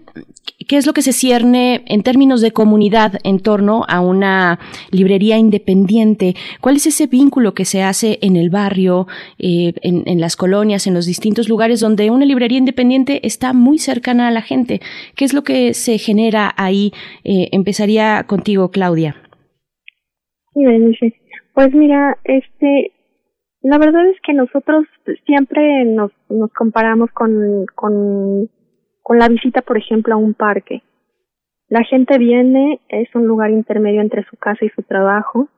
qué 0.67 0.79
es 0.79 0.87
lo 0.87 0.95
que 0.95 1.03
se 1.03 1.13
cierne 1.13 1.83
en 1.87 2.03
términos 2.03 2.41
de 2.41 2.53
comunidad 2.53 3.19
en 3.25 3.41
torno 3.41 3.85
a 3.87 4.01
una 4.01 4.59
librería 4.91 5.37
independiente. 5.37 6.35
¿Cuál 6.63 6.77
es 6.77 6.87
ese 6.87 7.07
vínculo 7.07 7.53
que 7.53 7.67
se 7.67 7.83
hace 7.83 8.19
en 8.23 8.37
el 8.37 8.49
barrio, 8.49 9.07
eh, 9.39 9.75
en, 9.83 10.05
en, 10.07 10.21
las 10.21 10.37
colonias, 10.37 10.87
en 10.87 10.95
los 10.95 11.05
distintos 11.05 11.51
lugares 11.51 11.81
donde 11.81 12.11
una 12.11 12.25
librería 12.25 12.59
independiente 12.59 13.27
está 13.27 13.53
muy 13.53 13.79
cercana 13.79 14.29
a 14.29 14.31
la 14.31 14.43
gente? 14.43 14.81
¿Qué 15.17 15.27
es 15.27 15.35
lo 15.35 15.45
que 15.45 15.75
se 15.75 15.99
genera 15.99 16.55
ahí? 16.57 16.93
Eh, 17.25 17.49
empezaría 17.53 18.25
contigo, 18.27 18.71
Claudia. 18.71 19.17
Pues 21.55 21.75
mira, 21.75 22.17
este, 22.25 22.93
la 23.63 23.79
verdad 23.79 24.07
es 24.09 24.17
que 24.23 24.35
nosotros 24.35 24.87
siempre 25.27 25.85
nos, 25.85 26.13
nos 26.29 26.53
comparamos 26.53 27.11
con, 27.11 27.67
con, 27.75 28.49
con 29.03 29.19
la 29.19 29.29
visita, 29.29 29.63
por 29.63 29.79
ejemplo, 29.79 30.15
a 30.15 30.19
un 30.19 30.35
parque. 30.35 30.83
La 31.69 31.83
gente 31.83 32.19
viene, 32.19 32.81
es 32.89 33.15
un 33.15 33.27
lugar 33.27 33.51
intermedio 33.51 34.01
entre 34.01 34.25
su 34.25 34.37
casa 34.37 34.65
y 34.65 34.71
su 34.71 34.83
trabajo. 34.83 35.49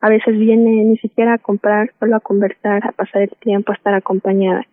A 0.00 0.10
veces 0.10 0.38
viene 0.38 0.84
ni 0.84 0.96
siquiera 0.98 1.34
a 1.34 1.38
comprar, 1.38 1.90
solo 1.98 2.16
a 2.16 2.20
conversar, 2.20 2.86
a 2.86 2.92
pasar 2.92 3.22
el 3.22 3.32
tiempo, 3.40 3.72
a 3.72 3.74
estar 3.74 3.94
acompañada. 3.94 4.64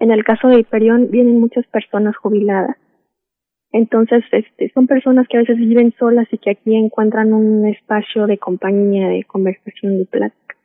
En 0.00 0.10
el 0.10 0.24
caso 0.24 0.48
de 0.48 0.60
Hiperión 0.60 1.10
vienen 1.10 1.38
muchas 1.38 1.66
personas 1.66 2.16
jubiladas. 2.16 2.76
Entonces, 3.70 4.24
este, 4.32 4.70
son 4.74 4.86
personas 4.86 5.28
que 5.28 5.36
a 5.36 5.40
veces 5.40 5.58
viven 5.58 5.94
solas 5.98 6.26
y 6.32 6.38
que 6.38 6.50
aquí 6.50 6.74
encuentran 6.74 7.32
un 7.32 7.66
espacio 7.66 8.26
de 8.26 8.36
compañía, 8.38 9.08
de 9.08 9.24
conversación, 9.24 9.98
de 9.98 10.06
plática. 10.06 10.56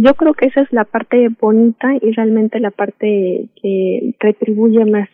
Yo 0.00 0.14
creo 0.14 0.32
que 0.32 0.46
esa 0.46 0.60
es 0.60 0.72
la 0.72 0.84
parte 0.84 1.28
bonita 1.40 1.92
y 2.00 2.12
realmente 2.12 2.60
la 2.60 2.70
parte 2.70 3.48
que 3.60 4.14
retribuye 4.20 4.84
más 4.84 5.08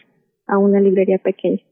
a 0.46 0.58
una 0.58 0.78
librería 0.78 1.16
pequeña. 1.16 1.62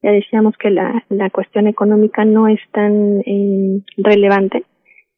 Ya 0.00 0.12
decíamos 0.12 0.54
que 0.58 0.70
la, 0.70 1.04
la 1.08 1.28
cuestión 1.30 1.66
económica 1.66 2.24
no 2.24 2.46
es 2.46 2.60
tan 2.70 3.20
eh, 3.26 3.82
relevante, 3.96 4.62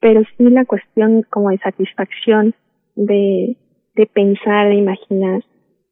pero 0.00 0.22
sí 0.22 0.44
la 0.44 0.64
cuestión 0.64 1.22
como 1.28 1.50
de 1.50 1.58
satisfacción, 1.58 2.54
de, 2.96 3.58
de 3.94 4.06
pensar, 4.06 4.70
de 4.70 4.76
imaginar, 4.76 5.42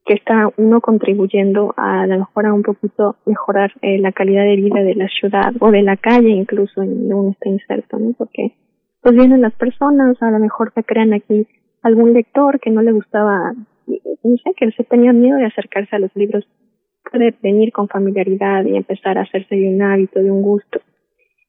que 0.05 0.15
está 0.15 0.49
uno 0.57 0.81
contribuyendo 0.81 1.75
a, 1.77 2.01
a 2.01 2.07
lo 2.07 2.17
mejor 2.17 2.47
a 2.47 2.53
un 2.53 2.63
poquito 2.63 3.17
mejorar 3.27 3.73
eh, 3.83 3.99
la 3.99 4.11
calidad 4.11 4.43
de 4.43 4.55
vida 4.55 4.81
de 4.81 4.95
la 4.95 5.07
ciudad 5.07 5.53
o 5.59 5.69
de 5.69 5.83
la 5.83 5.97
calle 5.97 6.29
incluso 6.29 6.81
en 6.81 7.07
donde 7.07 7.33
está 7.33 7.47
inserto, 7.47 7.99
¿no? 7.99 8.13
Porque 8.17 8.53
pues 9.03 9.15
vienen 9.15 9.41
las 9.41 9.53
personas, 9.53 10.19
a 10.21 10.31
lo 10.31 10.39
mejor 10.39 10.71
se 10.73 10.83
crean 10.83 11.13
aquí 11.13 11.45
algún 11.81 12.13
lector 12.13 12.59
que 12.61 12.71
no 12.71 12.81
le 12.81 12.93
gustaba, 12.93 13.53
no 13.85 14.37
sé, 14.37 14.51
que 14.55 14.71
se 14.71 14.85
tenía 14.85 15.11
miedo 15.11 15.37
de 15.37 15.45
acercarse 15.45 15.95
a 15.95 15.99
los 15.99 16.15
libros, 16.15 16.47
puede 17.11 17.35
venir 17.43 17.73
con 17.73 17.89
familiaridad 17.89 18.63
y 18.63 18.77
empezar 18.77 19.17
a 19.17 19.23
hacerse 19.23 19.55
de 19.55 19.75
un 19.75 19.81
hábito, 19.81 20.21
de 20.21 20.31
un 20.31 20.41
gusto. 20.41 20.79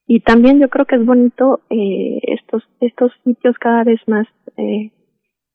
Y 0.05 0.19
también 0.19 0.59
yo 0.59 0.69
creo 0.69 0.85
que 0.85 0.97
es 0.97 1.05
bonito 1.05 1.61
eh, 1.69 2.19
estos 2.23 2.63
estos 2.81 3.11
sitios 3.23 3.55
cada 3.57 3.83
vez 3.83 3.99
más 4.05 4.27
eh, 4.57 4.91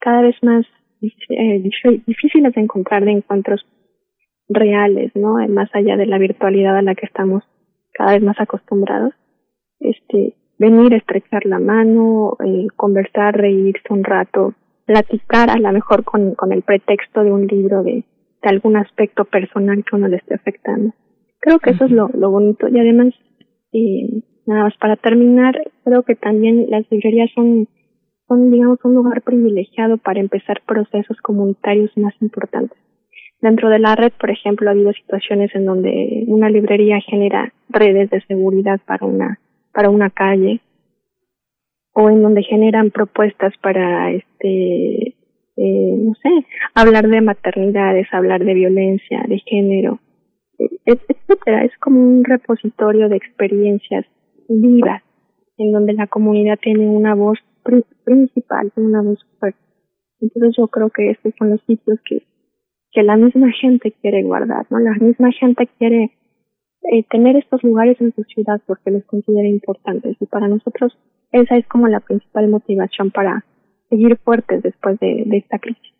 cada 0.00 0.22
vez 0.22 0.34
más 0.42 0.66
eh, 1.02 1.62
difíciles 2.06 2.54
de 2.54 2.60
encontrar 2.60 3.04
de 3.04 3.12
encuentros 3.12 3.64
reales, 4.48 5.12
¿no? 5.14 5.34
Más 5.48 5.68
allá 5.74 5.96
de 5.96 6.06
la 6.06 6.18
virtualidad 6.18 6.78
a 6.78 6.82
la 6.82 6.94
que 6.94 7.06
estamos 7.06 7.44
cada 7.92 8.14
vez 8.14 8.22
más 8.22 8.40
acostumbrados. 8.40 9.12
Este, 9.78 10.34
venir, 10.60 10.92
estrechar 10.92 11.46
la 11.46 11.58
mano, 11.58 12.36
eh, 12.44 12.66
conversar, 12.76 13.34
reírse 13.34 13.88
un 13.88 14.04
rato, 14.04 14.54
platicar 14.84 15.48
a 15.50 15.58
lo 15.58 15.72
mejor 15.72 16.04
con, 16.04 16.34
con 16.34 16.52
el 16.52 16.62
pretexto 16.62 17.24
de 17.24 17.32
un 17.32 17.46
libro 17.46 17.82
de, 17.82 18.04
de 18.42 18.48
algún 18.48 18.76
aspecto 18.76 19.24
personal 19.24 19.82
que 19.82 19.96
uno 19.96 20.06
le 20.08 20.18
esté 20.18 20.34
afectando. 20.34 20.92
Creo 21.40 21.58
que 21.60 21.70
eso 21.70 21.86
es 21.86 21.90
lo, 21.90 22.10
lo 22.12 22.30
bonito 22.30 22.68
y 22.68 22.78
además, 22.78 23.14
eh, 23.72 24.22
nada 24.46 24.64
más 24.64 24.76
para 24.76 24.96
terminar, 24.96 25.54
creo 25.82 26.02
que 26.02 26.14
también 26.14 26.66
las 26.68 26.84
librerías 26.90 27.30
son, 27.34 27.66
son, 28.28 28.50
digamos, 28.50 28.78
un 28.84 28.94
lugar 28.94 29.22
privilegiado 29.22 29.96
para 29.96 30.20
empezar 30.20 30.60
procesos 30.66 31.16
comunitarios 31.22 31.90
más 31.96 32.12
importantes. 32.20 32.76
Dentro 33.40 33.70
de 33.70 33.78
la 33.78 33.96
red, 33.96 34.12
por 34.20 34.28
ejemplo, 34.30 34.68
ha 34.68 34.72
habido 34.72 34.92
situaciones 34.92 35.54
en 35.54 35.64
donde 35.64 36.24
una 36.26 36.50
librería 36.50 37.00
genera 37.00 37.54
redes 37.70 38.10
de 38.10 38.20
seguridad 38.26 38.78
para 38.86 39.06
una 39.06 39.38
para 39.72 39.90
una 39.90 40.10
calle 40.10 40.60
o 41.92 42.08
en 42.08 42.22
donde 42.22 42.42
generan 42.42 42.90
propuestas 42.90 43.52
para 43.62 44.12
este 44.12 45.16
eh, 45.56 45.96
no 45.98 46.14
sé 46.14 46.46
hablar 46.74 47.08
de 47.08 47.20
maternidades 47.20 48.06
hablar 48.12 48.44
de 48.44 48.54
violencia 48.54 49.24
de 49.28 49.38
género 49.40 50.00
etcétera. 50.84 51.64
Es 51.64 51.76
como 51.78 52.00
un 52.00 52.24
repositorio 52.24 53.08
de 53.08 53.16
experiencias 53.16 54.06
vivas 54.48 55.02
en 55.58 55.72
donde 55.72 55.92
la 55.92 56.06
comunidad 56.06 56.58
tiene 56.60 56.88
una 56.88 57.14
voz 57.14 57.38
principal 58.04 58.72
una 58.76 59.02
voz 59.02 59.18
fuerte. 59.38 59.58
Entonces 60.20 60.54
yo 60.56 60.66
creo 60.68 60.90
que 60.90 61.10
estos 61.10 61.34
son 61.38 61.50
los 61.50 61.60
sitios 61.62 61.98
que 62.04 62.22
que 62.92 63.02
la 63.04 63.16
misma 63.16 63.52
gente 63.52 63.92
quiere 64.00 64.22
guardar 64.24 64.66
no 64.70 64.78
la 64.80 64.92
misma 64.94 65.30
gente 65.32 65.68
quiere 65.78 66.10
eh, 66.82 67.04
tener 67.10 67.36
estos 67.36 67.62
lugares 67.62 68.00
en 68.00 68.14
su 68.14 68.22
ciudad 68.24 68.60
porque 68.66 68.90
los 68.90 69.04
considera 69.04 69.48
importantes 69.48 70.16
y 70.20 70.26
para 70.26 70.48
nosotros 70.48 70.96
esa 71.32 71.56
es 71.56 71.66
como 71.66 71.88
la 71.88 72.00
principal 72.00 72.48
motivación 72.48 73.10
para 73.10 73.44
seguir 73.88 74.16
fuertes 74.24 74.62
después 74.62 74.98
de, 75.00 75.24
esta 75.32 75.58
crisis. 75.58 75.94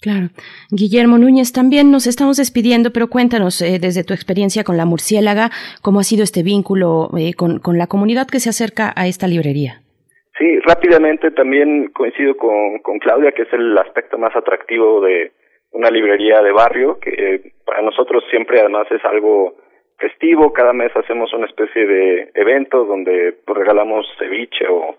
Claro. 0.00 0.28
Guillermo 0.70 1.18
Núñez, 1.18 1.52
también 1.52 1.90
nos 1.90 2.06
estamos 2.06 2.38
despidiendo, 2.38 2.90
pero 2.90 3.08
cuéntanos 3.08 3.60
eh, 3.60 3.78
desde 3.78 4.04
tu 4.04 4.14
experiencia 4.14 4.64
con 4.64 4.78
la 4.78 4.86
murciélaga, 4.86 5.50
cómo 5.82 6.00
ha 6.00 6.04
sido 6.04 6.22
este 6.22 6.42
vínculo 6.42 7.10
eh, 7.18 7.34
con, 7.34 7.58
con, 7.58 7.76
la 7.76 7.86
comunidad 7.86 8.26
que 8.26 8.40
se 8.40 8.48
acerca 8.48 8.94
a 8.96 9.06
esta 9.06 9.26
librería. 9.26 9.82
Sí, 10.38 10.58
rápidamente 10.60 11.30
también 11.32 11.90
coincido 11.92 12.34
con, 12.36 12.78
con 12.78 12.98
Claudia, 12.98 13.32
que 13.32 13.42
es 13.42 13.52
el 13.52 13.76
aspecto 13.76 14.16
más 14.16 14.34
atractivo 14.34 15.02
de 15.02 15.32
una 15.72 15.90
librería 15.90 16.40
de 16.40 16.52
barrio, 16.52 16.98
que 16.98 17.10
eh, 17.10 17.52
para 17.66 17.82
nosotros 17.82 18.24
siempre 18.30 18.60
además 18.60 18.86
es 18.90 19.04
algo 19.04 19.54
festivo, 20.00 20.52
cada 20.52 20.72
mes 20.72 20.90
hacemos 20.96 21.32
una 21.32 21.46
especie 21.46 21.86
de 21.86 22.30
evento 22.34 22.84
donde 22.84 23.34
pues, 23.44 23.58
regalamos 23.58 24.06
ceviche 24.18 24.66
o, 24.68 24.96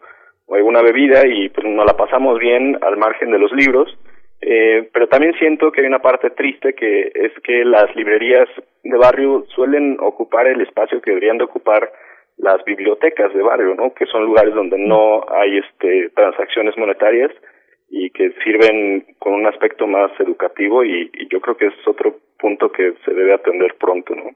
alguna 0.54 0.82
bebida 0.82 1.26
y 1.26 1.48
pues 1.48 1.66
nos 1.66 1.86
la 1.86 1.96
pasamos 1.96 2.38
bien 2.38 2.78
al 2.82 2.98
margen 2.98 3.32
de 3.32 3.40
los 3.40 3.54
libros 3.54 3.98
eh, 4.42 4.90
pero 4.92 5.08
también 5.08 5.36
siento 5.38 5.72
que 5.72 5.82
hay 5.82 5.88
una 5.88 6.02
parte 6.02 6.32
triste 6.32 6.74
que 6.74 7.12
es 7.14 7.32
que 7.44 7.64
las 7.64 7.96
librerías 7.96 8.50
de 8.84 8.98
barrio 8.98 9.46
suelen 9.56 9.98
ocupar 10.00 10.48
el 10.48 10.62
espacio 10.62 11.00
que 11.00 11.12
deberían 11.12 11.38
de 11.38 11.44
ocupar 11.44 11.92
las 12.38 12.64
bibliotecas 12.66 13.32
de 13.36 13.44
barrio, 13.44 13.76
¿no? 13.76 13.94
Que 13.94 14.08
son 14.08 14.26
lugares 14.26 14.56
donde 14.56 14.80
no 14.80 15.24
hay 15.30 15.60
este 15.60 16.10
transacciones 16.16 16.76
monetarias 16.76 17.32
y 17.92 18.10
que 18.10 18.32
sirven 18.44 19.06
con 19.20 19.34
un 19.34 19.46
aspecto 19.46 19.86
más 19.86 20.12
educativo 20.20 20.84
y, 20.84 21.12
y 21.14 21.28
yo 21.28 21.40
creo 21.40 21.56
que 21.56 21.68
es 21.68 21.88
otro 21.88 22.16
punto 22.40 22.72
que 22.72 22.94
se 23.06 23.14
debe 23.14 23.34
atender 23.34 23.76
pronto, 23.76 24.16
¿no? 24.16 24.32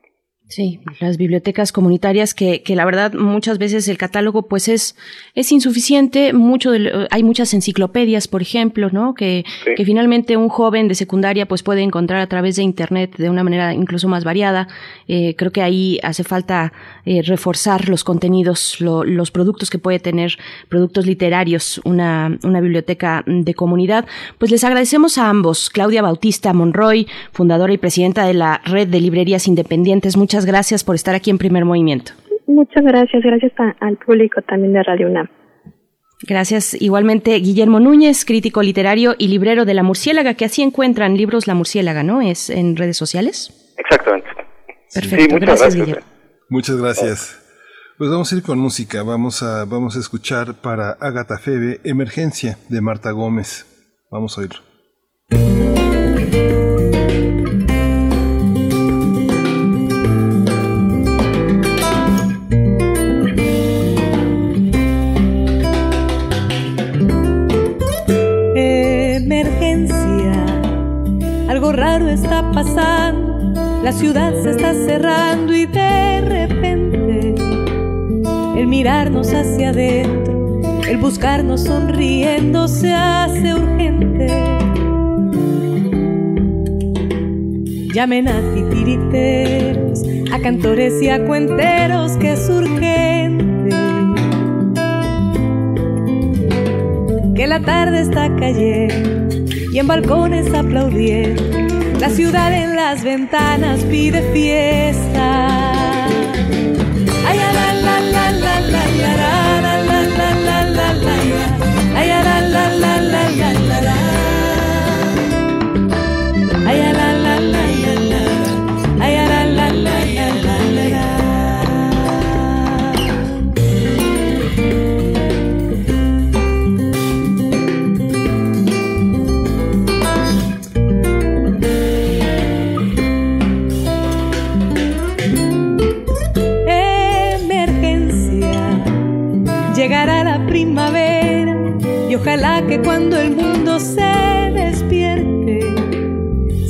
Sí, 0.47 0.79
las 0.99 1.17
bibliotecas 1.17 1.71
comunitarias 1.71 2.35
que, 2.35 2.61
que 2.61 2.75
la 2.75 2.85
verdad 2.85 3.13
muchas 3.13 3.57
veces 3.57 3.87
el 3.87 3.97
catálogo 3.97 4.43
pues 4.43 4.67
es, 4.67 4.95
es 5.33 5.51
insuficiente, 5.51 6.33
mucho 6.33 6.69
de, 6.69 7.07
hay 7.09 7.23
muchas 7.23 7.51
enciclopedias, 7.55 8.27
por 8.27 8.43
ejemplo, 8.43 8.91
¿no? 8.91 9.15
Que, 9.15 9.43
que 9.75 9.83
finalmente 9.83 10.37
un 10.37 10.49
joven 10.49 10.87
de 10.87 10.93
secundaria 10.93 11.47
pues 11.47 11.63
puede 11.63 11.81
encontrar 11.81 12.21
a 12.21 12.27
través 12.27 12.57
de 12.57 12.61
internet 12.61 13.15
de 13.17 13.31
una 13.31 13.43
manera 13.43 13.73
incluso 13.73 14.07
más 14.07 14.23
variada. 14.23 14.67
Eh, 15.07 15.35
creo 15.35 15.51
que 15.51 15.63
ahí 15.63 15.99
hace 16.03 16.23
falta 16.23 16.73
eh, 17.05 17.23
reforzar 17.23 17.89
los 17.89 18.03
contenidos, 18.03 18.79
lo, 18.79 19.03
los 19.03 19.31
productos 19.31 19.71
que 19.71 19.79
puede 19.79 19.97
tener, 19.99 20.37
productos 20.69 21.07
literarios, 21.07 21.81
una, 21.85 22.37
una 22.43 22.61
biblioteca 22.61 23.23
de 23.25 23.53
comunidad. 23.55 24.05
Pues 24.37 24.51
les 24.51 24.63
agradecemos 24.63 25.17
a 25.17 25.27
ambos, 25.27 25.71
Claudia 25.71 26.03
Bautista 26.03 26.53
Monroy, 26.53 27.07
fundadora 27.33 27.73
y 27.73 27.79
presidenta 27.79 28.27
de 28.27 28.35
la 28.35 28.61
Red 28.63 28.89
de 28.89 29.01
Librerías 29.01 29.47
Independientes. 29.47 30.15
Muchas 30.15 30.34
Muchas 30.35 30.45
gracias 30.47 30.83
por 30.83 30.95
estar 30.95 31.15
aquí 31.15 31.29
en 31.29 31.37
Primer 31.37 31.63
Movimiento. 31.63 32.11
Muchas 32.45 32.83
gracias, 32.83 33.23
gracias 33.23 33.53
al 33.79 33.95
público 33.95 34.41
también 34.41 34.73
de 34.73 34.83
Radio 34.83 35.07
UNAM. 35.07 35.29
Gracias 36.27 36.73
igualmente 36.81 37.33
Guillermo 37.35 37.79
Núñez, 37.79 38.25
crítico 38.25 38.61
literario 38.61 39.15
y 39.17 39.29
librero 39.29 39.63
de 39.63 39.73
La 39.73 39.81
Murciélaga, 39.81 40.33
que 40.33 40.43
así 40.43 40.61
encuentran 40.61 41.15
libros 41.15 41.47
La 41.47 41.53
Murciélaga, 41.53 42.03
¿no? 42.03 42.21
¿Es 42.21 42.49
en 42.49 42.75
redes 42.75 42.97
sociales? 42.97 43.73
Exactamente. 43.77 44.27
Perfecto, 44.93 45.35
muchas 45.35 45.47
gracias, 45.47 45.75
Guillermo. 45.75 46.05
Muchas 46.49 46.81
gracias. 46.81 47.41
Pues 47.97 48.09
vamos 48.09 48.33
a 48.33 48.35
ir 48.35 48.43
con 48.43 48.59
música, 48.59 49.03
vamos 49.03 49.41
a, 49.41 49.63
vamos 49.63 49.95
a 49.95 49.99
escuchar 49.99 50.55
para 50.55 50.97
Agatha 50.99 51.37
Febe 51.37 51.79
Emergencia 51.85 52.57
de 52.67 52.81
Marta 52.81 53.11
Gómez. 53.11 53.65
Vamos 54.11 54.37
a 54.37 54.41
oírlo. 54.41 54.59
Está 71.93 72.51
pasando, 72.51 73.53
la 73.83 73.91
ciudad 73.91 74.33
se 74.41 74.51
está 74.51 74.73
cerrando 74.73 75.53
y 75.53 75.67
de 75.67 76.21
repente 76.21 77.35
el 78.57 78.65
mirarnos 78.65 79.31
hacia 79.31 79.69
adentro, 79.69 80.61
el 80.89 80.97
buscarnos 80.97 81.63
sonriendo 81.63 82.67
se 82.67 82.91
hace 82.91 83.53
urgente. 83.53 84.27
Llamen 87.93 88.29
a 88.29 88.41
titiriteros, 88.55 90.03
a 90.33 90.39
cantores 90.39 90.99
y 91.03 91.09
a 91.09 91.23
cuenteros 91.23 92.13
que 92.17 92.33
es 92.33 92.49
urgente. 92.49 93.75
Que 97.35 97.45
la 97.47 97.59
tarde 97.61 98.01
está 98.01 98.35
cayendo 98.35 99.45
y 99.71 99.77
en 99.77 99.87
balcones 99.87 100.51
aplaudir. 100.53 101.54
La 102.05 102.11
ciudad 102.11 102.53
en 102.53 102.75
las 102.75 103.03
ventanas 103.03 103.83
pide 103.85 104.21
fiesta. 104.31 105.94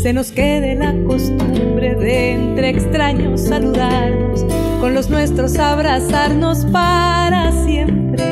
Se 0.06 0.14
nos 0.14 0.32
quede 0.32 0.76
la 0.76 0.94
costumbre 1.08 1.96
de 1.96 2.34
entre 2.34 2.70
extraños 2.70 3.42
saludarnos, 3.42 4.46
con 4.80 4.94
los 4.94 5.10
nuestros 5.10 5.58
abrazarnos 5.58 6.64
para 6.66 7.52
siempre. 7.66 8.24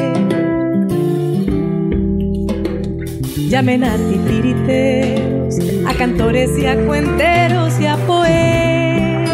Llamen 3.49 3.86
a 3.86 3.95
titiriteros, 3.95 5.57
a 5.88 5.95
cantores 5.95 6.51
y 6.59 6.67
a 6.67 6.76
cuenteros 6.86 7.80
y 7.82 7.88
a 7.88 7.97
poetas. 8.05 9.32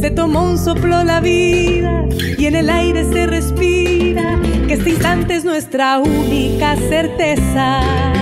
Se 0.00 0.10
tomó 0.10 0.42
un 0.42 0.58
soplo 0.58 1.04
la 1.04 1.20
vida 1.20 2.04
y 2.36 2.46
en 2.46 2.56
el 2.56 2.68
aire 2.68 3.04
se 3.04 3.28
respira 3.28 4.40
que 4.66 4.74
este 4.74 4.90
instante 4.90 5.36
es 5.36 5.44
nuestra 5.44 6.00
única 6.00 6.74
certeza. 6.74 8.21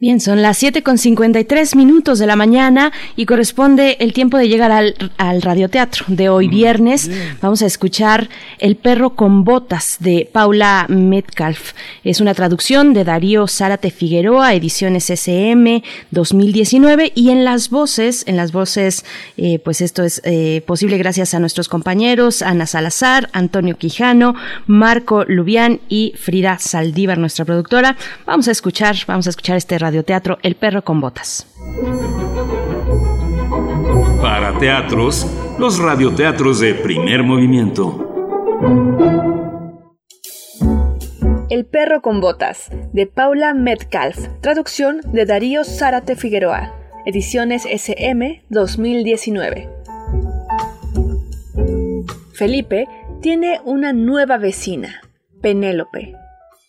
Bien, 0.00 0.18
son 0.18 0.40
las 0.40 0.56
7 0.56 0.82
con 0.82 0.96
53 0.96 1.76
minutos 1.76 2.18
de 2.18 2.26
la 2.26 2.34
mañana 2.34 2.90
y 3.16 3.26
corresponde 3.26 3.98
el 4.00 4.14
tiempo 4.14 4.38
de 4.38 4.48
llegar 4.48 4.72
al, 4.72 4.94
al 5.18 5.42
radioteatro 5.42 6.06
de 6.08 6.30
hoy 6.30 6.48
viernes. 6.48 7.10
Vamos 7.42 7.60
a 7.60 7.66
escuchar 7.66 8.30
El 8.58 8.76
perro 8.76 9.10
con 9.10 9.44
botas 9.44 9.98
de 10.00 10.26
Paula 10.32 10.86
Metcalf. 10.88 11.74
Es 12.02 12.22
una 12.22 12.32
traducción 12.32 12.94
de 12.94 13.04
Darío 13.04 13.46
Zárate 13.46 13.90
Figueroa, 13.90 14.54
ediciones 14.54 15.10
SM 15.10 15.82
2019 16.12 17.12
y 17.14 17.28
en 17.28 17.44
las 17.44 17.68
voces, 17.68 18.24
en 18.26 18.38
las 18.38 18.52
voces, 18.52 19.04
eh, 19.36 19.58
pues 19.58 19.82
esto 19.82 20.02
es 20.02 20.22
eh, 20.24 20.62
posible 20.66 20.96
gracias 20.96 21.34
a 21.34 21.40
nuestros 21.40 21.68
compañeros 21.68 22.40
Ana 22.40 22.64
Salazar, 22.64 23.28
Antonio 23.34 23.76
Quijano, 23.76 24.34
Marco 24.66 25.26
Lubián 25.26 25.82
y 25.90 26.14
Frida 26.16 26.58
Saldívar, 26.58 27.18
nuestra 27.18 27.44
productora. 27.44 27.98
Vamos 28.24 28.48
a 28.48 28.52
escuchar, 28.52 28.96
vamos 29.06 29.26
a 29.26 29.30
escuchar 29.30 29.58
este 29.58 29.74
radioteatro 29.74 29.89
El 30.42 30.54
perro 30.54 30.82
con 30.82 31.00
botas. 31.00 31.46
Para 34.22 34.56
teatros, 34.58 35.26
los 35.58 35.78
radioteatros 35.80 36.60
de 36.60 36.74
primer 36.74 37.24
movimiento. 37.24 38.06
El 41.50 41.66
perro 41.66 42.02
con 42.02 42.20
botas, 42.20 42.70
de 42.92 43.06
Paula 43.06 43.52
Metcalf, 43.52 44.28
traducción 44.40 45.00
de 45.12 45.26
Darío 45.26 45.64
Zárate 45.64 46.14
Figueroa, 46.14 46.72
ediciones 47.04 47.64
SM 47.64 48.44
2019. 48.48 49.68
Felipe 52.32 52.86
tiene 53.20 53.60
una 53.64 53.92
nueva 53.92 54.38
vecina, 54.38 55.00
Penélope. 55.42 56.14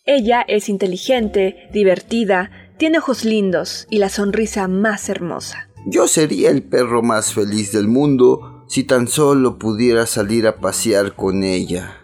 Ella 0.04 0.44
es 0.48 0.68
inteligente, 0.68 1.68
divertida, 1.72 2.50
tiene 2.82 2.98
ojos 2.98 3.24
lindos 3.24 3.86
y 3.90 3.98
la 3.98 4.08
sonrisa 4.08 4.66
más 4.66 5.08
hermosa. 5.08 5.68
Yo 5.86 6.08
sería 6.08 6.50
el 6.50 6.64
perro 6.64 7.00
más 7.00 7.32
feliz 7.32 7.70
del 7.70 7.86
mundo 7.86 8.64
si 8.66 8.82
tan 8.82 9.06
solo 9.06 9.56
pudiera 9.56 10.04
salir 10.04 10.48
a 10.48 10.56
pasear 10.56 11.14
con 11.14 11.44
ella. 11.44 12.00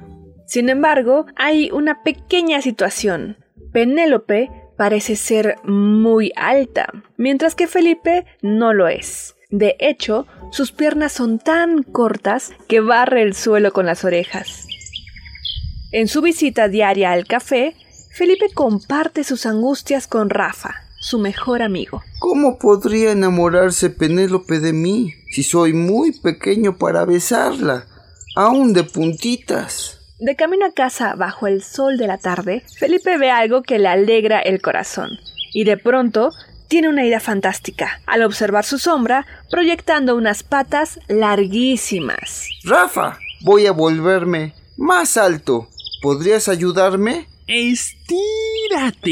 Sin 0.46 0.68
embargo, 0.68 1.26
hay 1.34 1.72
una 1.72 2.04
pequeña 2.04 2.62
situación. 2.62 3.38
Penélope 3.72 4.52
parece 4.76 5.16
ser 5.16 5.56
muy 5.64 6.30
alta, 6.36 6.92
mientras 7.16 7.56
que 7.56 7.66
Felipe 7.66 8.24
no 8.40 8.72
lo 8.72 8.86
es. 8.86 9.34
De 9.50 9.74
hecho, 9.80 10.28
sus 10.52 10.70
piernas 10.70 11.10
son 11.10 11.40
tan 11.40 11.82
cortas 11.82 12.52
que 12.68 12.78
barre 12.78 13.22
el 13.22 13.34
suelo 13.34 13.72
con 13.72 13.84
las 13.84 14.04
orejas. 14.04 14.68
En 15.90 16.06
su 16.06 16.22
visita 16.22 16.68
diaria 16.68 17.10
al 17.10 17.26
café, 17.26 17.74
Felipe 18.18 18.46
comparte 18.52 19.22
sus 19.22 19.46
angustias 19.46 20.08
con 20.08 20.28
Rafa, 20.28 20.74
su 20.98 21.20
mejor 21.20 21.62
amigo. 21.62 22.02
¿Cómo 22.18 22.58
podría 22.58 23.12
enamorarse 23.12 23.90
Penélope 23.90 24.58
de 24.58 24.72
mí 24.72 25.14
si 25.30 25.44
soy 25.44 25.72
muy 25.72 26.10
pequeño 26.10 26.78
para 26.78 27.04
besarla, 27.04 27.86
aún 28.34 28.72
de 28.72 28.82
puntitas? 28.82 30.00
De 30.18 30.34
camino 30.34 30.66
a 30.66 30.72
casa 30.72 31.14
bajo 31.14 31.46
el 31.46 31.62
sol 31.62 31.96
de 31.96 32.08
la 32.08 32.18
tarde, 32.18 32.64
Felipe 32.76 33.18
ve 33.18 33.30
algo 33.30 33.62
que 33.62 33.78
le 33.78 33.86
alegra 33.86 34.40
el 34.40 34.60
corazón. 34.60 35.10
Y 35.52 35.62
de 35.62 35.76
pronto 35.76 36.32
tiene 36.66 36.88
una 36.88 37.06
idea 37.06 37.20
fantástica 37.20 38.00
al 38.04 38.24
observar 38.24 38.64
su 38.64 38.80
sombra 38.80 39.26
proyectando 39.48 40.16
unas 40.16 40.42
patas 40.42 40.98
larguísimas. 41.06 42.48
Rafa, 42.64 43.20
voy 43.42 43.66
a 43.66 43.72
volverme 43.72 44.54
más 44.76 45.16
alto. 45.16 45.68
¿Podrías 46.02 46.48
ayudarme? 46.48 47.28
Estírate. 47.48 49.08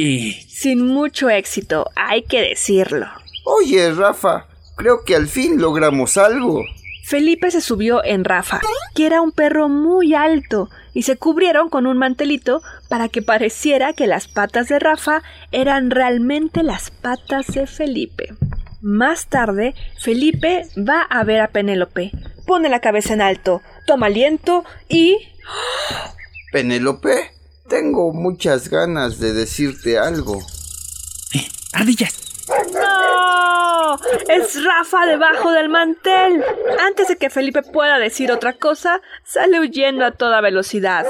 Sin 0.46 0.86
mucho 0.86 1.30
éxito, 1.30 1.90
hay 1.96 2.22
que 2.22 2.42
decirlo. 2.42 3.06
Oye, 3.44 3.90
Rafa, 3.92 4.46
creo 4.76 5.04
que 5.04 5.16
al 5.16 5.26
fin 5.26 5.58
logramos 5.60 6.18
algo. 6.18 6.62
Felipe 7.06 7.50
se 7.50 7.62
subió 7.62 8.04
en 8.04 8.24
Rafa, 8.24 8.60
que 8.94 9.06
era 9.06 9.22
un 9.22 9.32
perro 9.32 9.70
muy 9.70 10.14
alto, 10.14 10.68
y 10.92 11.02
se 11.02 11.16
cubrieron 11.16 11.70
con 11.70 11.86
un 11.86 11.96
mantelito 11.96 12.62
para 12.88 13.08
que 13.08 13.22
pareciera 13.22 13.94
que 13.94 14.06
las 14.06 14.28
patas 14.28 14.68
de 14.68 14.80
Rafa 14.80 15.22
eran 15.50 15.90
realmente 15.90 16.62
las 16.62 16.90
patas 16.90 17.46
de 17.46 17.66
Felipe. 17.66 18.34
Más 18.82 19.28
tarde, 19.28 19.74
Felipe 19.98 20.66
va 20.76 21.02
a 21.02 21.24
ver 21.24 21.40
a 21.40 21.48
Penélope, 21.48 22.10
pone 22.46 22.68
la 22.68 22.80
cabeza 22.80 23.14
en 23.14 23.22
alto, 23.22 23.62
toma 23.86 24.06
aliento 24.06 24.64
y... 24.88 25.16
Penélope, 26.52 27.35
tengo 27.68 28.12
muchas 28.12 28.68
ganas 28.68 29.18
de 29.18 29.32
decirte 29.32 29.98
algo. 29.98 30.40
Eh, 31.34 31.48
ardillas. 31.72 32.14
¡No! 32.72 33.98
Es 34.28 34.64
Rafa 34.64 35.06
debajo 35.06 35.50
del 35.52 35.68
mantel. 35.68 36.44
Antes 36.80 37.08
de 37.08 37.16
que 37.16 37.30
Felipe 37.30 37.62
pueda 37.62 37.98
decir 37.98 38.30
otra 38.30 38.54
cosa, 38.54 39.00
sale 39.24 39.60
huyendo 39.60 40.04
a 40.04 40.12
toda 40.12 40.40
velocidad. 40.40 41.06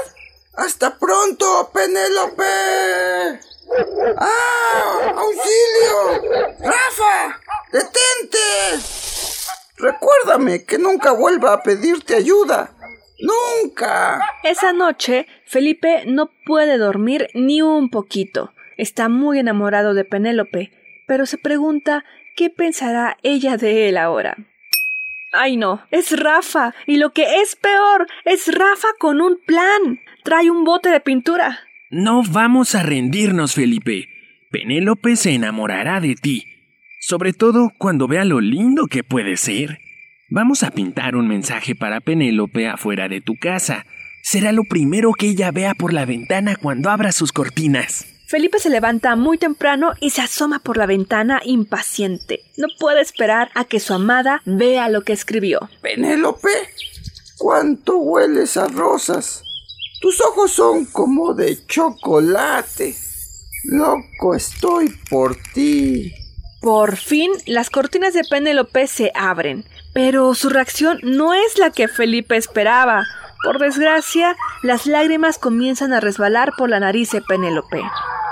¡Hasta 0.55 0.97
pronto, 0.97 1.69
Penélope! 1.73 3.39
¡Ah! 4.17 5.13
¡Auxilio! 5.15 6.55
¡Rafa! 6.59 7.39
¡Detente! 7.71 8.37
Recuérdame 9.77 10.65
que 10.65 10.79
nunca 10.79 11.11
vuelva 11.11 11.53
a 11.53 11.61
pedirte 11.61 12.15
ayuda. 12.15 12.71
¡Nunca! 13.19 14.19
Esa 14.43 14.73
noche, 14.73 15.27
Felipe 15.47 16.03
no 16.05 16.29
puede 16.45 16.77
dormir 16.77 17.29
ni 17.33 17.61
un 17.61 17.89
poquito. 17.89 18.53
Está 18.77 19.07
muy 19.07 19.39
enamorado 19.39 19.93
de 19.93 20.03
Penélope, 20.03 20.71
pero 21.07 21.25
se 21.25 21.37
pregunta 21.37 22.03
qué 22.35 22.49
pensará 22.49 23.17
ella 23.23 23.55
de 23.55 23.87
él 23.87 23.97
ahora. 23.97 24.35
Ay 25.31 25.55
no, 25.55 25.81
es 25.89 26.19
Rafa. 26.19 26.73
Y 26.85 26.97
lo 26.97 27.11
que 27.11 27.41
es 27.41 27.55
peor, 27.55 28.07
es 28.25 28.53
Rafa 28.53 28.89
con 28.99 29.21
un 29.21 29.37
plan. 29.45 29.99
Trae 30.23 30.51
un 30.51 30.63
bote 30.63 30.89
de 30.89 30.99
pintura. 30.99 31.59
No 31.89 32.23
vamos 32.23 32.75
a 32.75 32.83
rendirnos, 32.83 33.55
Felipe. 33.55 34.09
Penélope 34.51 35.15
se 35.15 35.33
enamorará 35.33 36.01
de 36.01 36.15
ti. 36.15 36.45
Sobre 36.99 37.31
todo 37.31 37.71
cuando 37.77 38.07
vea 38.07 38.25
lo 38.25 38.41
lindo 38.41 38.87
que 38.87 39.03
puede 39.03 39.37
ser. 39.37 39.79
Vamos 40.29 40.63
a 40.63 40.71
pintar 40.71 41.15
un 41.15 41.29
mensaje 41.29 41.73
para 41.73 42.01
Penélope 42.01 42.67
afuera 42.67 43.07
de 43.07 43.21
tu 43.21 43.35
casa. 43.35 43.85
Será 44.29 44.51
lo 44.51 44.65
primero 44.65 45.13
que 45.17 45.27
ella 45.29 45.51
vea 45.51 45.73
por 45.73 45.93
la 45.93 46.03
ventana 46.03 46.57
cuando 46.61 46.89
abra 46.89 47.13
sus 47.13 47.31
cortinas. 47.31 48.05
Felipe 48.25 48.59
se 48.59 48.69
levanta 48.69 49.15
muy 49.15 49.37
temprano 49.37 49.93
y 50.01 50.09
se 50.09 50.21
asoma 50.21 50.59
por 50.59 50.75
la 50.75 50.85
ventana 50.85 51.39
impaciente. 51.45 52.41
No 52.57 52.67
puede 52.77 52.99
esperar 52.99 53.51
a 53.55 53.63
que 53.63 53.79
su 53.79 53.93
amada 53.93 54.41
vea 54.43 54.89
lo 54.89 55.03
que 55.03 55.13
escribió. 55.13 55.69
Penélope, 55.81 56.49
¿cuánto 57.37 57.99
hueles 57.99 58.57
a 58.57 58.67
rosas? 58.67 59.43
Tus 60.01 60.19
ojos 60.19 60.51
son 60.51 60.83
como 60.83 61.33
de 61.33 61.65
chocolate. 61.65 62.97
Loco 63.63 64.35
estoy 64.35 64.89
por 65.09 65.37
ti. 65.53 66.11
Por 66.59 66.97
fin, 66.97 67.31
las 67.45 67.69
cortinas 67.69 68.13
de 68.13 68.25
Penélope 68.29 68.87
se 68.87 69.09
abren, 69.15 69.63
pero 69.93 70.35
su 70.35 70.49
reacción 70.49 70.99
no 71.01 71.33
es 71.33 71.57
la 71.57 71.71
que 71.71 71.87
Felipe 71.87 72.35
esperaba. 72.35 73.05
Por 73.43 73.59
desgracia, 73.59 74.35
las 74.63 74.85
lágrimas 74.85 75.37
comienzan 75.37 75.93
a 75.93 75.99
resbalar 75.99 76.51
por 76.57 76.69
la 76.69 76.79
nariz 76.79 77.11
de 77.11 77.21
Penélope. 77.21 77.81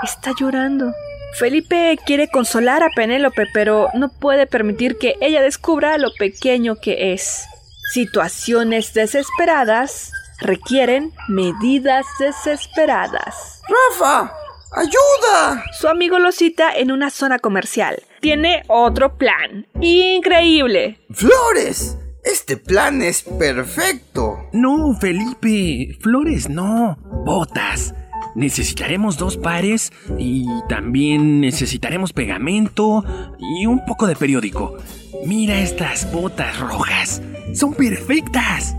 Está 0.02 0.32
llorando. 0.38 0.92
Felipe 1.34 1.98
quiere 2.06 2.28
consolar 2.28 2.82
a 2.82 2.90
Penélope, 2.94 3.46
pero 3.52 3.88
no 3.94 4.08
puede 4.08 4.46
permitir 4.46 4.96
que 4.96 5.16
ella 5.20 5.42
descubra 5.42 5.98
lo 5.98 6.08
pequeño 6.18 6.76
que 6.76 7.12
es. 7.12 7.44
Situaciones 7.92 8.94
desesperadas 8.94 10.12
requieren 10.40 11.12
medidas 11.28 12.06
desesperadas. 12.18 13.62
¡Rafa! 13.68 14.32
¡Ayuda! 14.72 15.64
Su 15.78 15.88
amigo 15.88 16.18
lo 16.18 16.32
cita 16.32 16.72
en 16.74 16.90
una 16.90 17.10
zona 17.10 17.38
comercial. 17.38 18.02
Tiene 18.20 18.62
otro 18.68 19.16
plan. 19.16 19.66
¡Increíble! 19.80 21.00
¡Flores! 21.12 21.96
Este 22.26 22.56
plan 22.56 23.02
es 23.02 23.22
perfecto. 23.22 24.48
No, 24.52 24.94
Felipe. 24.94 25.96
Flores 26.00 26.48
no. 26.48 26.98
Botas. 27.24 27.94
Necesitaremos 28.34 29.16
dos 29.16 29.36
pares 29.36 29.92
y 30.18 30.44
también 30.68 31.40
necesitaremos 31.40 32.12
pegamento 32.12 33.04
y 33.38 33.66
un 33.66 33.84
poco 33.86 34.08
de 34.08 34.16
periódico. 34.16 34.76
Mira 35.24 35.60
estas 35.60 36.10
botas 36.12 36.58
rojas. 36.58 37.22
Son 37.54 37.72
perfectas. 37.74 38.74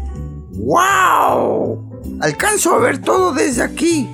¡Wow! 0.52 2.20
Alcanzo 2.20 2.76
a 2.76 2.80
ver 2.80 2.98
todo 3.00 3.34
desde 3.34 3.64
aquí. 3.64 4.10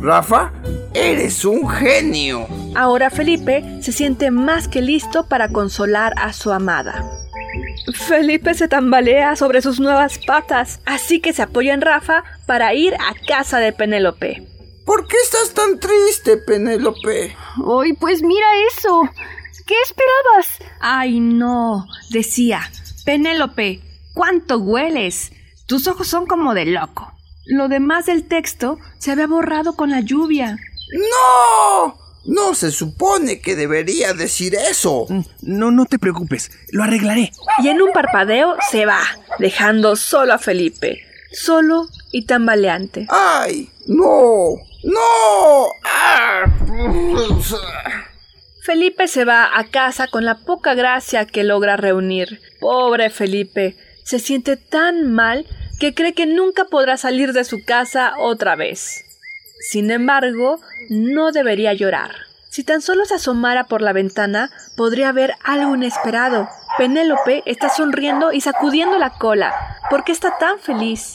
Rafa, 0.00 0.52
eres 0.94 1.44
un 1.44 1.68
genio. 1.68 2.46
Ahora 2.74 3.10
Felipe 3.10 3.80
se 3.82 3.92
siente 3.92 4.30
más 4.30 4.66
que 4.66 4.80
listo 4.80 5.28
para 5.28 5.50
consolar 5.50 6.14
a 6.16 6.32
su 6.32 6.50
amada. 6.52 7.04
Felipe 7.94 8.54
se 8.54 8.68
tambalea 8.68 9.36
sobre 9.36 9.62
sus 9.62 9.80
nuevas 9.80 10.18
patas, 10.18 10.80
así 10.84 11.20
que 11.20 11.32
se 11.32 11.42
apoya 11.42 11.74
en 11.74 11.80
Rafa 11.80 12.24
para 12.46 12.74
ir 12.74 12.94
a 12.94 13.14
casa 13.26 13.58
de 13.58 13.72
Penélope. 13.72 14.46
¿Por 14.84 15.06
qué 15.06 15.16
estás 15.22 15.54
tan 15.54 15.78
triste, 15.78 16.36
Penélope? 16.36 17.36
Ay, 17.80 17.92
pues 17.94 18.22
mira 18.22 18.46
eso. 18.68 19.02
¿Qué 19.66 19.74
esperabas? 19.84 20.72
Ay, 20.80 21.20
no, 21.20 21.86
decía. 22.10 22.70
Penélope, 23.04 23.80
¿cuánto 24.14 24.58
hueles? 24.58 25.32
Tus 25.66 25.86
ojos 25.86 26.08
son 26.08 26.26
como 26.26 26.54
de 26.54 26.66
loco. 26.66 27.12
Lo 27.46 27.68
demás 27.68 28.06
del 28.06 28.26
texto 28.26 28.78
se 28.98 29.12
había 29.12 29.26
borrado 29.26 29.76
con 29.76 29.90
la 29.90 30.00
lluvia. 30.00 30.56
¡No! 30.92 31.99
No 32.24 32.54
se 32.54 32.70
supone 32.70 33.40
que 33.40 33.56
debería 33.56 34.12
decir 34.12 34.54
eso. 34.54 35.06
No, 35.40 35.70
no 35.70 35.86
te 35.86 35.98
preocupes, 35.98 36.50
lo 36.70 36.82
arreglaré. 36.82 37.32
Y 37.62 37.68
en 37.68 37.80
un 37.80 37.92
parpadeo 37.92 38.56
se 38.70 38.86
va, 38.86 39.00
dejando 39.38 39.96
solo 39.96 40.34
a 40.34 40.38
Felipe, 40.38 41.02
solo 41.32 41.88
y 42.12 42.26
tambaleante. 42.26 43.06
¡Ay! 43.08 43.70
¡No! 43.86 44.56
¡No! 44.84 45.66
¡Ah! 45.84 46.44
Felipe 48.62 49.08
se 49.08 49.24
va 49.24 49.58
a 49.58 49.64
casa 49.64 50.06
con 50.06 50.24
la 50.24 50.38
poca 50.38 50.74
gracia 50.74 51.24
que 51.24 51.44
logra 51.44 51.76
reunir. 51.76 52.40
Pobre 52.60 53.10
Felipe, 53.10 53.76
se 54.04 54.18
siente 54.18 54.56
tan 54.56 55.12
mal 55.12 55.46
que 55.78 55.94
cree 55.94 56.12
que 56.12 56.26
nunca 56.26 56.66
podrá 56.66 56.96
salir 56.96 57.32
de 57.32 57.44
su 57.44 57.64
casa 57.64 58.12
otra 58.18 58.54
vez. 58.54 59.04
Sin 59.60 59.90
embargo, 59.90 60.60
no 60.88 61.32
debería 61.32 61.74
llorar. 61.74 62.12
Si 62.48 62.64
tan 62.64 62.80
solo 62.80 63.04
se 63.04 63.14
asomara 63.14 63.64
por 63.64 63.80
la 63.82 63.92
ventana, 63.92 64.50
podría 64.76 65.12
ver 65.12 65.34
algo 65.44 65.76
inesperado. 65.76 66.48
Penélope 66.78 67.42
está 67.46 67.68
sonriendo 67.68 68.32
y 68.32 68.40
sacudiendo 68.40 68.98
la 68.98 69.10
cola. 69.10 69.54
¿Por 69.88 70.02
qué 70.02 70.12
está 70.12 70.36
tan 70.38 70.58
feliz? 70.58 71.14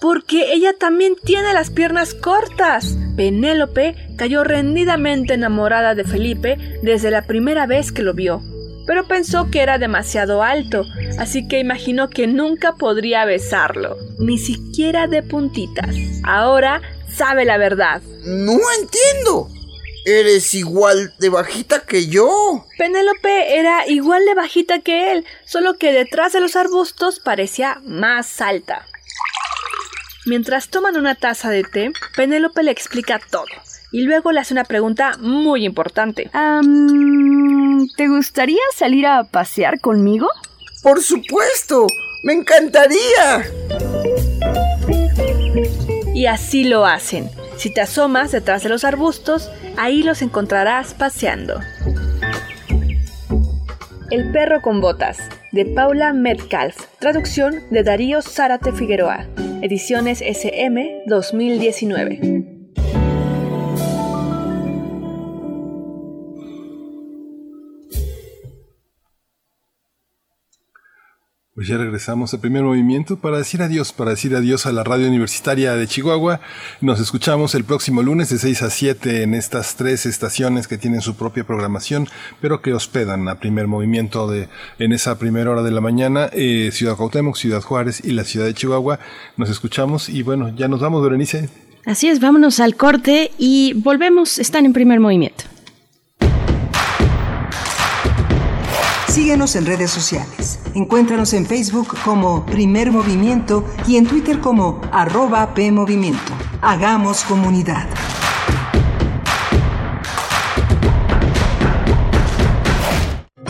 Porque 0.00 0.52
ella 0.52 0.72
también 0.76 1.14
tiene 1.22 1.52
las 1.52 1.70
piernas 1.70 2.14
cortas. 2.14 2.96
Penélope 3.16 3.94
cayó 4.16 4.42
rendidamente 4.42 5.34
enamorada 5.34 5.94
de 5.94 6.04
Felipe 6.04 6.56
desde 6.82 7.10
la 7.10 7.22
primera 7.22 7.66
vez 7.66 7.92
que 7.92 8.02
lo 8.02 8.14
vio. 8.14 8.42
Pero 8.90 9.06
pensó 9.06 9.52
que 9.52 9.60
era 9.60 9.78
demasiado 9.78 10.42
alto, 10.42 10.84
así 11.20 11.46
que 11.46 11.60
imaginó 11.60 12.10
que 12.10 12.26
nunca 12.26 12.74
podría 12.74 13.24
besarlo, 13.24 13.96
ni 14.18 14.36
siquiera 14.36 15.06
de 15.06 15.22
puntitas. 15.22 15.94
Ahora 16.24 16.82
sabe 17.08 17.44
la 17.44 17.56
verdad. 17.56 18.02
No 18.24 18.58
entiendo. 18.80 19.48
Eres 20.04 20.54
igual 20.54 21.14
de 21.20 21.28
bajita 21.28 21.86
que 21.86 22.08
yo. 22.08 22.66
Penélope 22.78 23.60
era 23.60 23.86
igual 23.86 24.24
de 24.24 24.34
bajita 24.34 24.80
que 24.80 25.12
él, 25.12 25.24
solo 25.44 25.78
que 25.78 25.92
detrás 25.92 26.32
de 26.32 26.40
los 26.40 26.56
arbustos 26.56 27.20
parecía 27.20 27.80
más 27.84 28.40
alta. 28.40 28.88
Mientras 30.26 30.68
toman 30.68 30.96
una 30.96 31.14
taza 31.14 31.48
de 31.48 31.62
té, 31.62 31.92
Penélope 32.16 32.64
le 32.64 32.72
explica 32.72 33.20
todo 33.30 33.46
y 33.92 34.02
luego 34.02 34.32
le 34.32 34.40
hace 34.40 34.54
una 34.54 34.64
pregunta 34.64 35.16
muy 35.18 35.64
importante. 35.64 36.30
¿Te 37.96 38.08
gustaría 38.08 38.60
salir 38.74 39.06
a 39.06 39.24
pasear 39.24 39.80
conmigo? 39.80 40.28
Por 40.82 41.02
supuesto, 41.02 41.86
me 42.22 42.34
encantaría. 42.34 43.44
Y 46.14 46.26
así 46.26 46.64
lo 46.64 46.84
hacen. 46.86 47.30
Si 47.56 47.72
te 47.72 47.80
asomas 47.80 48.32
detrás 48.32 48.62
de 48.62 48.68
los 48.68 48.84
arbustos, 48.84 49.50
ahí 49.76 50.02
los 50.02 50.22
encontrarás 50.22 50.94
paseando. 50.94 51.60
El 54.10 54.32
perro 54.32 54.60
con 54.60 54.80
botas, 54.80 55.18
de 55.52 55.66
Paula 55.66 56.12
Metcalf, 56.12 56.86
traducción 56.98 57.62
de 57.70 57.82
Darío 57.84 58.22
Zárate 58.22 58.72
Figueroa, 58.72 59.26
ediciones 59.62 60.20
SM 60.20 61.02
2019. 61.06 62.59
Pues 71.60 71.68
ya 71.68 71.76
regresamos 71.76 72.32
al 72.32 72.40
primer 72.40 72.62
movimiento 72.62 73.18
para 73.18 73.36
decir 73.36 73.60
adiós, 73.60 73.92
para 73.92 74.12
decir 74.12 74.34
adiós 74.34 74.64
a 74.64 74.72
la 74.72 74.82
radio 74.82 75.08
universitaria 75.08 75.74
de 75.74 75.86
Chihuahua. 75.86 76.40
Nos 76.80 77.00
escuchamos 77.00 77.54
el 77.54 77.64
próximo 77.64 78.02
lunes 78.02 78.30
de 78.30 78.38
6 78.38 78.62
a 78.62 78.70
7 78.70 79.24
en 79.24 79.34
estas 79.34 79.76
tres 79.76 80.06
estaciones 80.06 80.66
que 80.66 80.78
tienen 80.78 81.02
su 81.02 81.16
propia 81.16 81.44
programación, 81.44 82.08
pero 82.40 82.62
que 82.62 82.72
hospedan 82.72 83.28
a 83.28 83.40
primer 83.40 83.66
movimiento 83.66 84.26
de, 84.26 84.48
en 84.78 84.94
esa 84.94 85.18
primera 85.18 85.50
hora 85.50 85.62
de 85.62 85.70
la 85.70 85.82
mañana, 85.82 86.30
eh, 86.32 86.70
Ciudad 86.72 86.96
Cuauhtémoc, 86.96 87.36
Ciudad 87.36 87.60
Juárez 87.60 88.02
y 88.02 88.12
la 88.12 88.24
ciudad 88.24 88.46
de 88.46 88.54
Chihuahua. 88.54 88.98
Nos 89.36 89.50
escuchamos 89.50 90.08
y 90.08 90.22
bueno, 90.22 90.56
ya 90.56 90.66
nos 90.66 90.80
vamos, 90.80 91.02
Berenice. 91.02 91.50
Así 91.84 92.08
es, 92.08 92.20
vámonos 92.20 92.58
al 92.60 92.74
corte 92.74 93.32
y 93.36 93.74
volvemos, 93.74 94.38
están 94.38 94.64
en 94.64 94.72
primer 94.72 94.98
movimiento. 94.98 95.44
Síguenos 99.10 99.56
en 99.56 99.66
redes 99.66 99.90
sociales. 99.90 100.60
Encuéntranos 100.72 101.32
en 101.32 101.44
Facebook 101.44 101.96
como 102.04 102.46
Primer 102.46 102.92
Movimiento 102.92 103.64
y 103.88 103.96
en 103.96 104.06
Twitter 104.06 104.38
como 104.38 104.80
arroba 104.92 105.52
PMovimiento. 105.52 106.32
Hagamos 106.62 107.24
comunidad. 107.24 107.88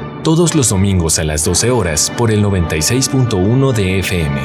todos 0.23 0.53
los 0.53 0.69
domingos 0.69 1.17
a 1.17 1.23
las 1.23 1.43
12 1.45 1.71
horas 1.71 2.11
por 2.15 2.31
el 2.31 2.43
96.1 2.43 3.73
de 3.73 3.99
FM. 3.99 4.41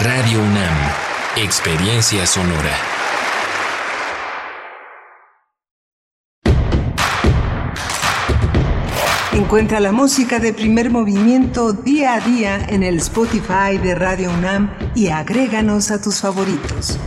Radio 0.00 0.38
UNAM, 0.38 0.76
Experiencia 1.36 2.24
Sonora. 2.26 2.76
Encuentra 9.32 9.80
la 9.80 9.90
música 9.90 10.38
de 10.38 10.52
primer 10.52 10.90
movimiento 10.90 11.72
día 11.72 12.14
a 12.14 12.20
día 12.20 12.64
en 12.68 12.84
el 12.84 12.98
Spotify 12.98 13.78
de 13.82 13.96
Radio 13.96 14.30
UNAM 14.30 14.70
y 14.94 15.08
agréganos 15.08 15.90
a 15.90 16.00
tus 16.00 16.20
favoritos. 16.20 16.98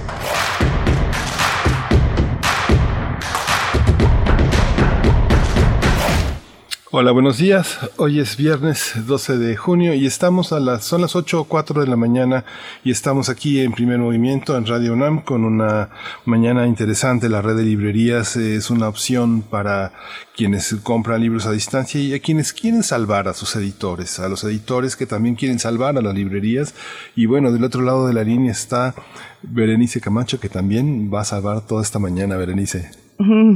Hola, 6.93 7.11
buenos 7.11 7.37
días. 7.37 7.79
Hoy 7.95 8.19
es 8.19 8.35
viernes 8.35 8.91
12 9.07 9.37
de 9.37 9.55
junio 9.55 9.93
y 9.93 10.05
estamos 10.05 10.51
a 10.51 10.59
las, 10.59 10.83
son 10.83 10.99
las 10.99 11.15
8 11.15 11.39
o 11.39 11.43
4 11.45 11.79
de 11.79 11.87
la 11.87 11.95
mañana 11.95 12.43
y 12.83 12.91
estamos 12.91 13.29
aquí 13.29 13.61
en 13.61 13.71
primer 13.71 13.97
movimiento 13.97 14.57
en 14.57 14.65
Radio 14.65 14.91
UNAM 14.91 15.21
con 15.21 15.45
una 15.45 15.89
mañana 16.25 16.67
interesante. 16.67 17.29
La 17.29 17.41
red 17.41 17.55
de 17.55 17.63
librerías 17.63 18.35
es 18.35 18.69
una 18.69 18.89
opción 18.89 19.41
para 19.41 19.93
quienes 20.35 20.75
compran 20.83 21.21
libros 21.21 21.45
a 21.45 21.53
distancia 21.53 22.01
y 22.01 22.13
a 22.13 22.19
quienes 22.19 22.51
quieren 22.51 22.83
salvar 22.83 23.29
a 23.29 23.33
sus 23.33 23.55
editores, 23.55 24.19
a 24.19 24.27
los 24.27 24.43
editores 24.43 24.97
que 24.97 25.05
también 25.05 25.35
quieren 25.35 25.59
salvar 25.59 25.97
a 25.97 26.01
las 26.01 26.13
librerías. 26.13 26.73
Y 27.15 27.25
bueno, 27.25 27.53
del 27.53 27.63
otro 27.63 27.83
lado 27.83 28.05
de 28.05 28.13
la 28.13 28.25
línea 28.25 28.51
está 28.51 28.95
Berenice 29.43 30.01
Camacho 30.01 30.41
que 30.41 30.49
también 30.49 31.09
va 31.09 31.21
a 31.21 31.25
salvar 31.25 31.61
toda 31.61 31.83
esta 31.83 31.99
mañana, 31.99 32.35
Berenice. 32.35 33.00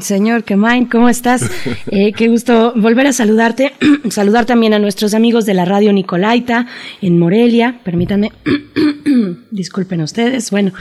Señor 0.01 0.43
Kemain, 0.43 0.85
¿cómo 0.85 1.09
estás? 1.09 1.49
Eh, 1.91 2.13
qué 2.13 2.27
gusto 2.27 2.73
volver 2.75 3.07
a 3.07 3.13
saludarte. 3.13 3.73
Saludar 4.09 4.45
también 4.45 4.73
a 4.73 4.79
nuestros 4.79 5.13
amigos 5.13 5.45
de 5.45 5.53
la 5.53 5.65
radio 5.65 5.93
Nicolaita 5.93 6.67
en 7.01 7.19
Morelia. 7.19 7.79
Permítanme, 7.83 8.31
disculpen 9.51 10.01
ustedes. 10.01 10.51
Bueno, 10.51 10.73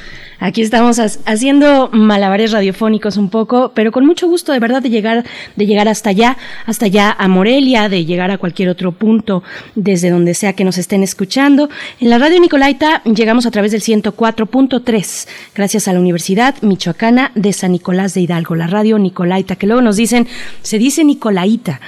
Aquí 0.45 0.61
estamos 0.61 1.01
haciendo 1.25 1.89
malabares 1.91 2.53
radiofónicos 2.53 3.17
un 3.17 3.31
poco, 3.31 3.73
pero 3.75 3.91
con 3.93 4.05
mucho 4.05 4.29
gusto 4.29 4.53
de 4.53 4.59
verdad 4.59 4.83
de 4.83 4.91
llegar, 4.91 5.25
de 5.57 5.65
llegar 5.65 5.89
hasta 5.89 6.11
allá, 6.11 6.37
hasta 6.67 6.85
allá 6.85 7.17
a 7.19 7.29
Morelia, 7.29 7.89
de 7.89 8.05
llegar 8.05 8.31
a 8.31 8.37
cualquier 8.37 8.69
otro 8.69 8.93
punto 8.93 9.43
desde 9.75 10.11
donde 10.11 10.35
sea 10.35 10.53
que 10.53 10.65
nos 10.65 10.77
estén 10.77 11.03
escuchando. 11.03 11.71
En 11.99 12.11
la 12.11 12.19
radio 12.19 12.39
Nicolaita 12.39 13.03
llegamos 13.05 13.47
a 13.47 13.51
través 13.51 13.73
del 13.73 13.81
104.3, 13.81 15.29
gracias 15.55 15.89
a 15.89 15.95
la 15.95 16.01
Universidad 16.01 16.61
Michoacana 16.61 17.33
de 17.35 17.55
San 17.55 17.73
Nicolás 17.73 18.13
de 18.13 18.21
Hidalgo, 18.21 18.55
la 18.55 18.67
radio 18.67 18.99
Nicolaita, 18.99 19.57
que 19.57 19.67
luego 19.67 19.81
nos 19.81 19.97
dicen, 19.97 20.27
se 20.61 20.77
dice 20.77 21.05
Nicolaita 21.05 21.81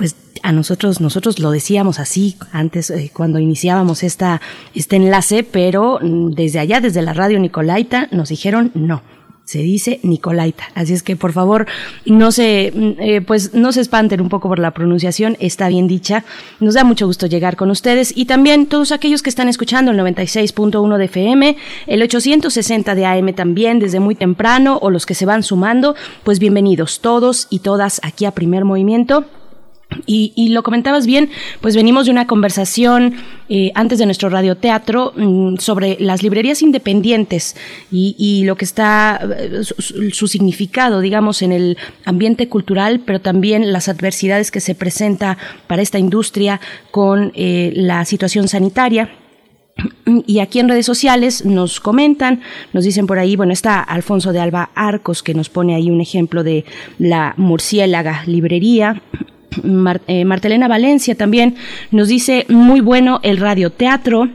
pues 0.00 0.16
a 0.42 0.50
nosotros, 0.50 1.02
nosotros 1.02 1.40
lo 1.40 1.50
decíamos 1.50 1.98
así 1.98 2.38
antes 2.52 2.88
eh, 2.88 3.10
cuando 3.12 3.38
iniciábamos 3.38 4.02
esta, 4.02 4.40
este 4.74 4.96
enlace, 4.96 5.42
pero 5.42 5.98
mm, 6.00 6.30
desde 6.30 6.58
allá, 6.58 6.80
desde 6.80 7.02
la 7.02 7.12
radio 7.12 7.38
Nicolaita, 7.38 8.08
nos 8.10 8.30
dijeron 8.30 8.70
no. 8.72 9.02
Se 9.44 9.58
dice 9.58 10.00
Nicolaita. 10.02 10.64
Así 10.74 10.94
es 10.94 11.02
que 11.02 11.16
por 11.16 11.32
favor 11.32 11.66
no 12.06 12.32
se, 12.32 12.72
mm, 12.74 12.92
eh, 12.98 13.20
pues 13.20 13.52
no 13.52 13.72
se 13.72 13.82
espanten 13.82 14.22
un 14.22 14.30
poco 14.30 14.48
por 14.48 14.58
la 14.58 14.70
pronunciación, 14.70 15.36
está 15.38 15.68
bien 15.68 15.86
dicha. 15.86 16.24
Nos 16.60 16.72
da 16.72 16.82
mucho 16.82 17.06
gusto 17.06 17.26
llegar 17.26 17.56
con 17.56 17.70
ustedes 17.70 18.10
y 18.16 18.24
también 18.24 18.64
todos 18.68 18.92
aquellos 18.92 19.20
que 19.22 19.28
están 19.28 19.50
escuchando 19.50 19.90
el 19.90 19.98
96.1 19.98 20.96
de 20.96 21.04
FM, 21.04 21.56
el 21.86 22.02
860 22.02 22.94
de 22.94 23.04
AM 23.04 23.34
también 23.34 23.78
desde 23.78 24.00
muy 24.00 24.14
temprano 24.14 24.78
o 24.80 24.88
los 24.88 25.04
que 25.04 25.14
se 25.14 25.26
van 25.26 25.42
sumando, 25.42 25.94
pues 26.24 26.38
bienvenidos 26.38 27.00
todos 27.00 27.48
y 27.50 27.58
todas 27.58 28.00
aquí 28.02 28.24
a 28.24 28.30
Primer 28.30 28.64
Movimiento. 28.64 29.26
Y, 30.06 30.48
lo 30.50 30.62
comentabas 30.62 31.06
bien, 31.06 31.30
pues 31.60 31.76
venimos 31.76 32.06
de 32.06 32.12
una 32.12 32.26
conversación 32.26 33.14
eh, 33.48 33.72
antes 33.74 33.98
de 33.98 34.06
nuestro 34.06 34.28
radioteatro 34.28 35.12
mm, 35.16 35.56
sobre 35.56 35.96
las 36.00 36.22
librerías 36.22 36.62
independientes 36.62 37.56
y, 37.90 38.44
lo 38.44 38.56
que 38.56 38.64
está, 38.64 39.20
eh, 39.38 39.62
su, 39.62 40.28
significado, 40.28 41.00
digamos, 41.00 41.42
en 41.42 41.52
el 41.52 41.78
ambiente 42.04 42.48
cultural, 42.48 43.00
pero 43.04 43.20
también 43.20 43.72
las 43.72 43.88
adversidades 43.88 44.50
que 44.50 44.60
se 44.60 44.74
presenta 44.74 45.38
para 45.66 45.82
esta 45.82 45.98
industria 45.98 46.60
con 46.90 47.32
eh, 47.34 47.72
la 47.74 48.04
situación 48.04 48.48
sanitaria. 48.48 49.10
Y 50.26 50.40
aquí 50.40 50.58
en 50.60 50.68
redes 50.68 50.86
sociales 50.86 51.44
nos 51.44 51.80
comentan, 51.80 52.42
nos 52.72 52.84
dicen 52.84 53.06
por 53.06 53.18
ahí, 53.18 53.36
bueno, 53.36 53.52
está 53.52 53.80
Alfonso 53.80 54.32
de 54.32 54.40
Alba 54.40 54.70
Arcos 54.74 55.22
que 55.22 55.34
nos 55.34 55.48
pone 55.48 55.74
ahí 55.74 55.90
un 55.90 56.00
ejemplo 56.00 56.42
de 56.44 56.64
la 56.98 57.34
murciélaga 57.36 58.24
librería. 58.26 59.00
Eh, 60.06 60.24
Martelena 60.24 60.68
Valencia 60.68 61.14
también 61.14 61.56
nos 61.90 62.08
dice 62.08 62.46
muy 62.48 62.80
bueno 62.80 63.20
el 63.22 63.36
radioteatro. 63.36 64.28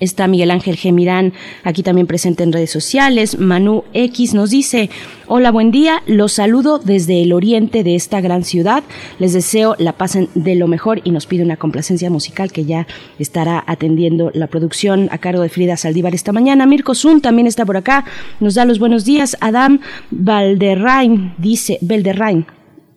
Está 0.00 0.26
Miguel 0.26 0.50
Ángel 0.50 0.76
Gemirán 0.76 1.32
aquí 1.64 1.82
también 1.82 2.06
presente 2.06 2.42
en 2.42 2.52
redes 2.52 2.70
sociales. 2.70 3.38
Manu 3.38 3.84
X 3.92 4.34
nos 4.34 4.50
dice, 4.50 4.90
hola, 5.26 5.50
buen 5.50 5.70
día, 5.70 6.02
los 6.06 6.32
saludo 6.32 6.78
desde 6.78 7.22
el 7.22 7.32
oriente 7.32 7.84
de 7.84 7.94
esta 7.94 8.20
gran 8.20 8.44
ciudad. 8.44 8.82
Les 9.18 9.32
deseo 9.32 9.76
la 9.78 9.92
pasen 9.92 10.28
de 10.34 10.54
lo 10.54 10.66
mejor 10.66 11.00
y 11.04 11.12
nos 11.12 11.26
pide 11.26 11.44
una 11.44 11.56
complacencia 11.56 12.10
musical 12.10 12.52
que 12.52 12.64
ya 12.64 12.86
estará 13.18 13.62
atendiendo 13.66 14.30
la 14.34 14.48
producción 14.48 15.08
a 15.12 15.18
cargo 15.18 15.42
de 15.42 15.48
Frida 15.48 15.76
Saldívar 15.76 16.14
esta 16.14 16.32
mañana. 16.32 16.66
Mirko 16.66 16.94
Zun 16.94 17.20
también 17.20 17.46
está 17.46 17.64
por 17.64 17.76
acá, 17.76 18.04
nos 18.40 18.54
da 18.54 18.64
los 18.64 18.78
buenos 18.78 19.04
días. 19.04 19.36
Adam 19.40 19.80
Valderrain 20.10 21.34
dice, 21.38 21.78
Valderrain, 21.80 22.46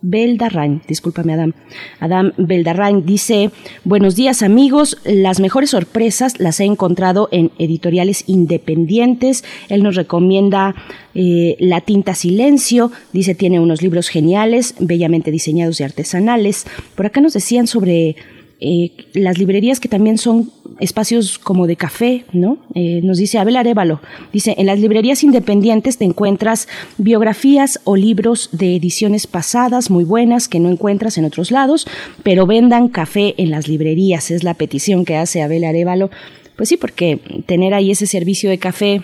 Beldarrain, 0.01 0.81
discúlpame 0.87 1.33
Adam. 1.33 1.53
Adam 1.99 2.31
Beldarrain 2.37 3.05
dice, 3.05 3.51
buenos 3.83 4.15
días 4.15 4.41
amigos, 4.41 4.97
las 5.03 5.39
mejores 5.39 5.71
sorpresas 5.71 6.39
las 6.39 6.59
he 6.59 6.65
encontrado 6.65 7.27
en 7.31 7.51
editoriales 7.59 8.23
independientes. 8.27 9.43
Él 9.67 9.83
nos 9.83 9.95
recomienda 9.95 10.75
eh, 11.15 11.57
La 11.59 11.81
tinta 11.81 12.15
silencio, 12.15 12.91
dice 13.11 13.35
tiene 13.35 13.59
unos 13.59 13.81
libros 13.81 14.07
geniales, 14.09 14.75
bellamente 14.79 15.31
diseñados 15.31 15.79
y 15.79 15.83
artesanales. 15.83 16.65
Por 16.95 17.05
acá 17.05 17.19
nos 17.19 17.33
decían 17.33 17.67
sobre 17.67 18.15
eh, 18.61 18.91
las 19.13 19.37
librerías 19.37 19.79
que 19.79 19.87
también 19.87 20.17
son 20.17 20.51
espacios 20.79 21.39
como 21.39 21.65
de 21.65 21.75
café, 21.75 22.25
¿no? 22.33 22.57
Eh, 22.73 22.99
nos 23.03 23.17
dice 23.17 23.37
Abel 23.37 23.55
Arevalo, 23.55 24.01
dice, 24.33 24.55
en 24.57 24.65
las 24.65 24.79
librerías 24.79 25.23
independientes 25.23 25.97
te 25.97 26.05
encuentras 26.05 26.67
biografías 26.97 27.79
o 27.85 27.95
libros 27.95 28.49
de 28.51 28.75
ediciones 28.75 29.27
pasadas 29.27 29.89
muy 29.89 30.03
buenas 30.03 30.47
que 30.47 30.59
no 30.59 30.69
encuentras 30.69 31.17
en 31.17 31.25
otros 31.25 31.51
lados, 31.51 31.87
pero 32.23 32.45
vendan 32.45 32.89
café 32.89 33.33
en 33.37 33.49
las 33.49 33.67
librerías, 33.67 34.31
es 34.31 34.43
la 34.43 34.53
petición 34.53 35.05
que 35.05 35.15
hace 35.15 35.41
Abel 35.41 35.63
Arevalo. 35.63 36.09
Pues 36.55 36.67
sí, 36.67 36.75
porque 36.75 37.19
tener 37.45 37.73
ahí 37.73 37.91
ese 37.91 38.07
servicio 38.07 38.49
de 38.49 38.57
café 38.57 39.01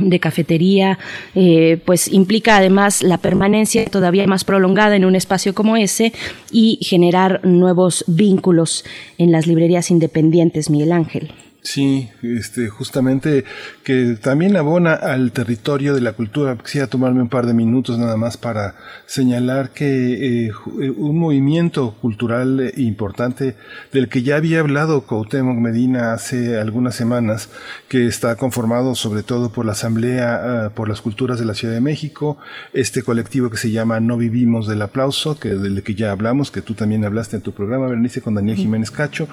de 0.00 0.20
cafetería, 0.20 0.98
eh, 1.34 1.78
pues 1.84 2.08
implica 2.12 2.56
además 2.56 3.02
la 3.02 3.18
permanencia 3.18 3.84
todavía 3.86 4.26
más 4.26 4.44
prolongada 4.44 4.96
en 4.96 5.04
un 5.04 5.16
espacio 5.16 5.54
como 5.54 5.76
ese 5.76 6.12
y 6.50 6.78
generar 6.82 7.44
nuevos 7.44 8.04
vínculos 8.06 8.84
en 9.18 9.32
las 9.32 9.46
librerías 9.46 9.90
independientes, 9.90 10.70
Miguel 10.70 10.92
Ángel. 10.92 11.30
Sí, 11.66 12.10
este, 12.22 12.68
justamente 12.68 13.44
que 13.82 14.16
también 14.22 14.56
abona 14.56 14.94
al 14.94 15.32
territorio 15.32 15.96
de 15.96 16.00
la 16.00 16.12
cultura. 16.12 16.56
Quisiera 16.56 16.86
tomarme 16.86 17.22
un 17.22 17.28
par 17.28 17.44
de 17.44 17.54
minutos 17.54 17.98
nada 17.98 18.16
más 18.16 18.36
para 18.36 18.76
señalar 19.06 19.70
que 19.70 20.46
eh, 20.46 20.52
un 20.96 21.18
movimiento 21.18 21.96
cultural 22.00 22.72
importante 22.76 23.56
del 23.92 24.08
que 24.08 24.22
ya 24.22 24.36
había 24.36 24.60
hablado 24.60 25.06
Cuauhtémoc 25.06 25.56
Medina 25.58 26.12
hace 26.12 26.56
algunas 26.56 26.94
semanas, 26.94 27.48
que 27.88 28.06
está 28.06 28.36
conformado 28.36 28.94
sobre 28.94 29.24
todo 29.24 29.50
por 29.50 29.66
la 29.66 29.72
Asamblea 29.72 30.66
ah, 30.66 30.70
por 30.70 30.88
las 30.88 31.00
Culturas 31.00 31.40
de 31.40 31.46
la 31.46 31.54
Ciudad 31.54 31.74
de 31.74 31.80
México, 31.80 32.38
este 32.74 33.02
colectivo 33.02 33.50
que 33.50 33.56
se 33.56 33.72
llama 33.72 33.98
No 33.98 34.16
Vivimos 34.16 34.68
del 34.68 34.82
Aplauso, 34.82 35.36
que 35.40 35.48
del 35.48 35.82
que 35.82 35.96
ya 35.96 36.12
hablamos, 36.12 36.52
que 36.52 36.62
tú 36.62 36.74
también 36.74 37.04
hablaste 37.04 37.34
en 37.34 37.42
tu 37.42 37.50
programa, 37.50 37.88
Bernice, 37.88 38.22
con 38.22 38.36
Daniel 38.36 38.56
Jiménez 38.56 38.92
Cacho, 38.92 39.26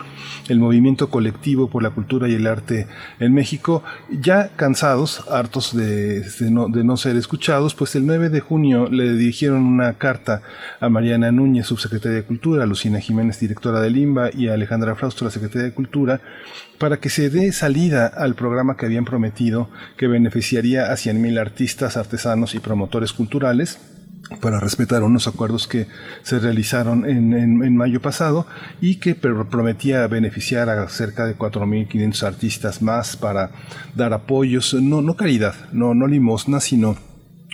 el 0.49 0.57
movimiento 0.57 1.11
colectivo 1.11 1.69
por 1.69 1.83
la 1.83 1.91
cultura 1.91 2.22
y 2.27 2.35
el 2.35 2.47
arte 2.47 2.87
en 3.19 3.33
México, 3.33 3.83
ya 4.09 4.49
cansados, 4.55 5.25
hartos 5.29 5.75
de, 5.75 6.25
no, 6.49 6.97
ser 6.97 7.15
escuchados, 7.15 7.75
pues 7.75 7.95
el 7.95 8.05
9 8.05 8.29
de 8.29 8.39
junio 8.39 8.87
le 8.89 9.13
dirigieron 9.13 9.63
una 9.63 9.93
carta 9.93 10.41
a 10.79 10.89
Mariana 10.89 11.31
Núñez, 11.31 11.67
subsecretaria 11.67 12.17
de 12.17 12.23
Cultura, 12.23 12.63
a 12.63 12.65
Lucina 12.65 12.99
Jiménez, 12.99 13.39
directora 13.39 13.81
del 13.81 13.97
IMBA, 13.97 14.31
y 14.33 14.47
a 14.47 14.53
Alejandra 14.53 14.95
Frausto, 14.95 15.25
la 15.25 15.31
secretaria 15.31 15.63
de 15.63 15.73
Cultura, 15.73 16.21
para 16.77 16.97
que 16.97 17.09
se 17.09 17.29
dé 17.29 17.51
salida 17.51 18.07
al 18.07 18.35
programa 18.35 18.75
que 18.75 18.85
habían 18.85 19.05
prometido 19.05 19.69
que 19.97 20.07
beneficiaría 20.07 20.91
a 20.91 20.95
100.000 20.95 21.39
artistas, 21.39 21.97
artesanos 21.97 22.55
y 22.55 22.59
promotores 22.59 23.13
culturales 23.13 23.79
para 24.41 24.59
respetar 24.59 25.03
unos 25.03 25.27
acuerdos 25.27 25.67
que 25.67 25.87
se 26.23 26.39
realizaron 26.39 27.05
en, 27.05 27.75
mayo 27.75 28.01
pasado 28.01 28.47
y 28.81 28.95
que 28.95 29.15
prometía 29.15 30.07
beneficiar 30.07 30.69
a 30.69 30.87
cerca 30.89 31.25
de 31.25 31.37
4.500 31.37 32.23
artistas 32.23 32.81
más 32.81 33.17
para 33.17 33.51
dar 33.95 34.13
apoyos, 34.13 34.73
no, 34.73 35.01
no 35.01 35.15
caridad, 35.15 35.55
no, 35.71 35.93
no 35.93 36.07
limosna, 36.07 36.59
sino 36.59 36.95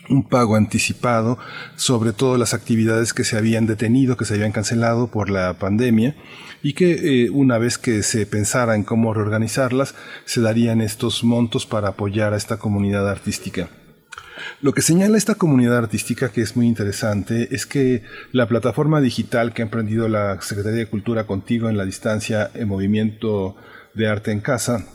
un 0.10 0.28
pago 0.28 0.56
anticipado 0.56 1.38
sobre 1.76 2.14
todas 2.14 2.40
las 2.40 2.54
actividades 2.54 3.14
que 3.14 3.24
se 3.24 3.38
habían 3.38 3.68
detenido, 3.68 4.18
que 4.18 4.26
se 4.26 4.34
habían 4.34 4.52
cancelado 4.52 5.08
por 5.08 5.30
la 5.30 5.54
pandemia 5.54 6.16
y 6.62 6.74
que 6.74 7.26
eh, 7.26 7.30
una 7.30 7.58
vez 7.58 7.78
que 7.78 8.04
se 8.04 8.26
pensara 8.26 8.76
en 8.76 8.84
cómo 8.84 9.14
reorganizarlas, 9.14 9.96
se 10.26 10.42
darían 10.42 10.82
estos 10.82 11.24
montos 11.24 11.66
para 11.66 11.90
apoyar 11.90 12.34
a 12.34 12.38
esta 12.38 12.58
comunidad 12.58 13.08
artística. 13.08 13.70
Lo 14.62 14.74
que 14.74 14.82
señala 14.82 15.18
esta 15.18 15.36
comunidad 15.36 15.78
artística 15.78 16.30
que 16.30 16.42
es 16.42 16.56
muy 16.56 16.68
interesante 16.68 17.48
es 17.52 17.66
que 17.66 18.04
la 18.32 18.48
plataforma 18.48 19.02
digital 19.02 19.54
que 19.54 19.62
ha 19.62 19.66
emprendido 19.66 20.08
la 20.08 20.42
Secretaría 20.42 20.80
de 20.80 20.90
Cultura 20.90 21.26
contigo 21.26 21.70
en 21.70 21.78
la 21.78 21.86
distancia 21.86 22.52
en 22.54 22.68
movimiento 22.68 23.56
de 23.94 24.08
arte 24.08 24.32
en 24.32 24.42
casa, 24.42 24.86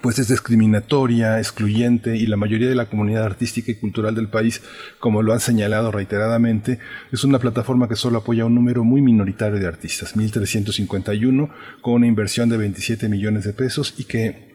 pues 0.00 0.18
es 0.18 0.28
discriminatoria, 0.28 1.38
excluyente 1.38 2.16
y 2.16 2.26
la 2.26 2.36
mayoría 2.36 2.68
de 2.68 2.74
la 2.74 2.86
comunidad 2.86 3.24
artística 3.24 3.70
y 3.70 3.74
cultural 3.74 4.14
del 4.14 4.28
país, 4.28 4.62
como 4.98 5.22
lo 5.22 5.32
han 5.32 5.40
señalado 5.40 5.92
reiteradamente, 5.92 6.78
es 7.12 7.24
una 7.24 7.38
plataforma 7.38 7.88
que 7.88 7.96
solo 7.96 8.18
apoya 8.18 8.44
a 8.44 8.46
un 8.46 8.54
número 8.54 8.84
muy 8.84 9.02
minoritario 9.02 9.58
de 9.58 9.66
artistas, 9.66 10.16
1.351, 10.16 11.50
con 11.82 11.94
una 11.94 12.06
inversión 12.06 12.48
de 12.48 12.56
27 12.56 13.08
millones 13.08 13.44
de 13.44 13.52
pesos 13.52 13.94
y 13.98 14.04
que 14.04 14.51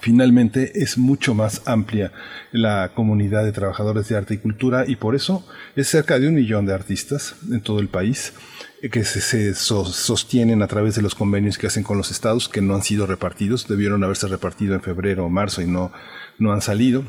finalmente 0.00 0.82
es 0.82 0.98
mucho 0.98 1.34
más 1.34 1.62
amplia 1.66 2.12
la 2.52 2.92
comunidad 2.94 3.44
de 3.44 3.52
trabajadores 3.52 4.08
de 4.08 4.16
arte 4.16 4.34
y 4.34 4.38
cultura 4.38 4.84
y 4.86 4.96
por 4.96 5.14
eso 5.14 5.46
es 5.76 5.88
cerca 5.88 6.18
de 6.18 6.28
un 6.28 6.34
millón 6.34 6.66
de 6.66 6.74
artistas 6.74 7.36
en 7.50 7.60
todo 7.60 7.80
el 7.80 7.88
país 7.88 8.32
que 8.92 9.04
se, 9.04 9.54
sostienen 9.54 10.62
a 10.62 10.68
través 10.68 10.94
de 10.94 11.02
los 11.02 11.14
convenios 11.14 11.58
que 11.58 11.66
hacen 11.66 11.82
con 11.82 11.96
los 11.96 12.10
estados 12.10 12.48
que 12.48 12.60
no 12.60 12.74
han 12.74 12.82
sido 12.82 13.06
repartidos, 13.06 13.66
debieron 13.66 14.04
haberse 14.04 14.28
repartido 14.28 14.74
en 14.74 14.82
febrero 14.82 15.24
o 15.24 15.28
marzo 15.28 15.62
y 15.62 15.66
no, 15.66 15.92
no 16.38 16.52
han 16.52 16.62
salido 16.62 17.04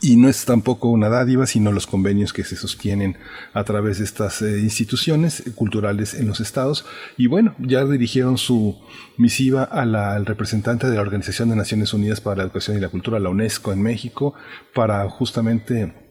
y 0.00 0.16
no 0.16 0.28
es 0.28 0.44
tampoco 0.44 0.88
una 0.88 1.08
dádiva, 1.08 1.46
sino 1.46 1.72
los 1.72 1.86
convenios 1.86 2.32
que 2.32 2.44
se 2.44 2.56
sostienen 2.56 3.16
a 3.54 3.64
través 3.64 3.98
de 3.98 4.04
estas 4.04 4.42
eh, 4.42 4.60
instituciones 4.60 5.42
culturales 5.54 6.14
en 6.14 6.26
los 6.26 6.40
estados. 6.40 6.84
Y 7.16 7.26
bueno, 7.26 7.54
ya 7.58 7.84
dirigieron 7.84 8.38
su 8.38 8.78
misiva 9.16 9.64
al 9.64 10.26
representante 10.26 10.88
de 10.88 10.96
la 10.96 11.00
Organización 11.00 11.48
de 11.48 11.56
Naciones 11.56 11.94
Unidas 11.94 12.20
para 12.20 12.36
la 12.36 12.42
Educación 12.44 12.76
y 12.76 12.80
la 12.80 12.90
Cultura, 12.90 13.18
la 13.18 13.30
UNESCO 13.30 13.72
en 13.72 13.82
México, 13.82 14.34
para 14.74 15.08
justamente 15.08 16.05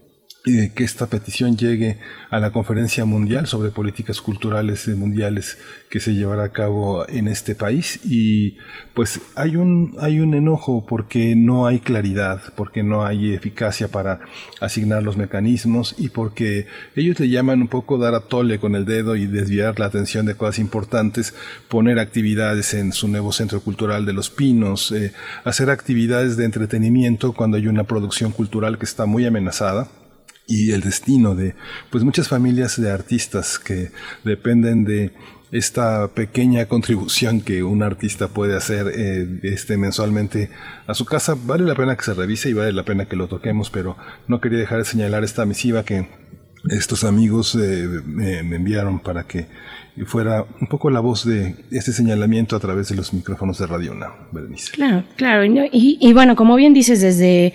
que 0.45 0.83
esta 0.83 1.07
petición 1.07 1.57
llegue 1.57 1.97
a 2.29 2.39
la 2.39 2.51
conferencia 2.51 3.03
mundial 3.03 3.47
sobre 3.47 3.71
políticas 3.71 4.21
culturales 4.21 4.87
mundiales 4.87 5.57
que 5.89 5.99
se 5.99 6.13
llevará 6.13 6.43
a 6.43 6.49
cabo 6.49 7.07
en 7.09 7.27
este 7.27 7.55
país. 7.55 7.99
Y 8.03 8.57
pues 8.93 9.19
hay 9.35 9.55
un 9.55 9.95
hay 9.99 10.19
un 10.19 10.33
enojo 10.35 10.85
porque 10.85 11.35
no 11.35 11.65
hay 11.65 11.79
claridad 11.79 12.41
porque 12.55 12.83
no 12.83 13.05
hay 13.05 13.33
eficacia 13.33 13.87
para 13.87 14.19
asignar 14.61 15.03
los 15.03 15.17
mecanismos 15.17 15.95
y 15.97 16.09
porque 16.09 16.67
ellos 16.95 17.19
le 17.19 17.29
llaman 17.29 17.61
un 17.61 17.67
poco 17.67 17.97
dar 17.97 18.13
a 18.13 18.21
tole 18.21 18.59
con 18.59 18.75
el 18.75 18.85
dedo 18.85 19.15
y 19.15 19.25
desviar 19.25 19.79
la 19.79 19.87
atención 19.87 20.25
de 20.25 20.35
cosas 20.35 20.59
importantes 20.59 21.33
poner 21.67 21.99
actividades 21.99 22.73
en 22.73 22.93
su 22.93 23.07
nuevo 23.07 23.31
centro 23.31 23.61
cultural 23.61 24.05
de 24.05 24.13
los 24.13 24.29
pinos 24.29 24.91
eh, 24.91 25.13
hacer 25.43 25.69
actividades 25.69 26.37
de 26.37 26.45
entretenimiento 26.45 27.33
cuando 27.33 27.57
hay 27.57 27.67
una 27.67 27.83
producción 27.83 28.31
cultural 28.31 28.77
que 28.77 28.85
está 28.85 29.05
muy 29.05 29.25
amenazada 29.25 29.87
y 30.47 30.71
el 30.71 30.81
destino 30.81 31.35
de 31.35 31.55
pues 31.89 32.03
muchas 32.03 32.27
familias 32.27 32.79
de 32.79 32.91
artistas 32.91 33.59
que 33.59 33.91
dependen 34.23 34.83
de 34.83 35.11
esta 35.51 36.07
pequeña 36.09 36.65
contribución 36.65 37.41
que 37.41 37.63
un 37.63 37.83
artista 37.83 38.27
puede 38.27 38.55
hacer 38.55 38.87
eh, 38.93 39.39
este 39.43 39.77
mensualmente 39.77 40.49
a 40.87 40.93
su 40.93 41.05
casa 41.05 41.35
vale 41.35 41.63
la 41.63 41.75
pena 41.75 41.95
que 41.95 42.03
se 42.03 42.13
revise 42.13 42.49
y 42.49 42.53
vale 42.53 42.73
la 42.73 42.83
pena 42.83 43.05
que 43.05 43.15
lo 43.15 43.27
toquemos 43.27 43.69
pero 43.69 43.95
no 44.27 44.41
quería 44.41 44.59
dejar 44.59 44.79
de 44.79 44.85
señalar 44.85 45.23
esta 45.23 45.45
misiva 45.45 45.83
que 45.83 46.07
estos 46.69 47.03
amigos 47.03 47.55
eh, 47.55 47.87
me, 48.05 48.39
enviaron 48.39 48.99
para 48.99 49.25
que 49.25 49.47
fuera 50.05 50.45
un 50.59 50.67
poco 50.67 50.89
la 50.89 50.99
voz 50.99 51.25
de 51.25 51.55
este 51.71 51.93
señalamiento 51.93 52.55
a 52.55 52.59
través 52.59 52.89
de 52.89 52.95
los 52.95 53.13
micrófonos 53.13 53.59
de 53.59 53.67
Radio 53.67 53.91
Una, 53.91 54.07
Berenice. 54.31 54.71
Claro, 54.71 55.03
claro. 55.15 55.45
Y, 55.45 55.97
y 56.01 56.13
bueno, 56.13 56.35
como 56.35 56.55
bien 56.55 56.73
dices, 56.73 57.01
desde 57.01 57.53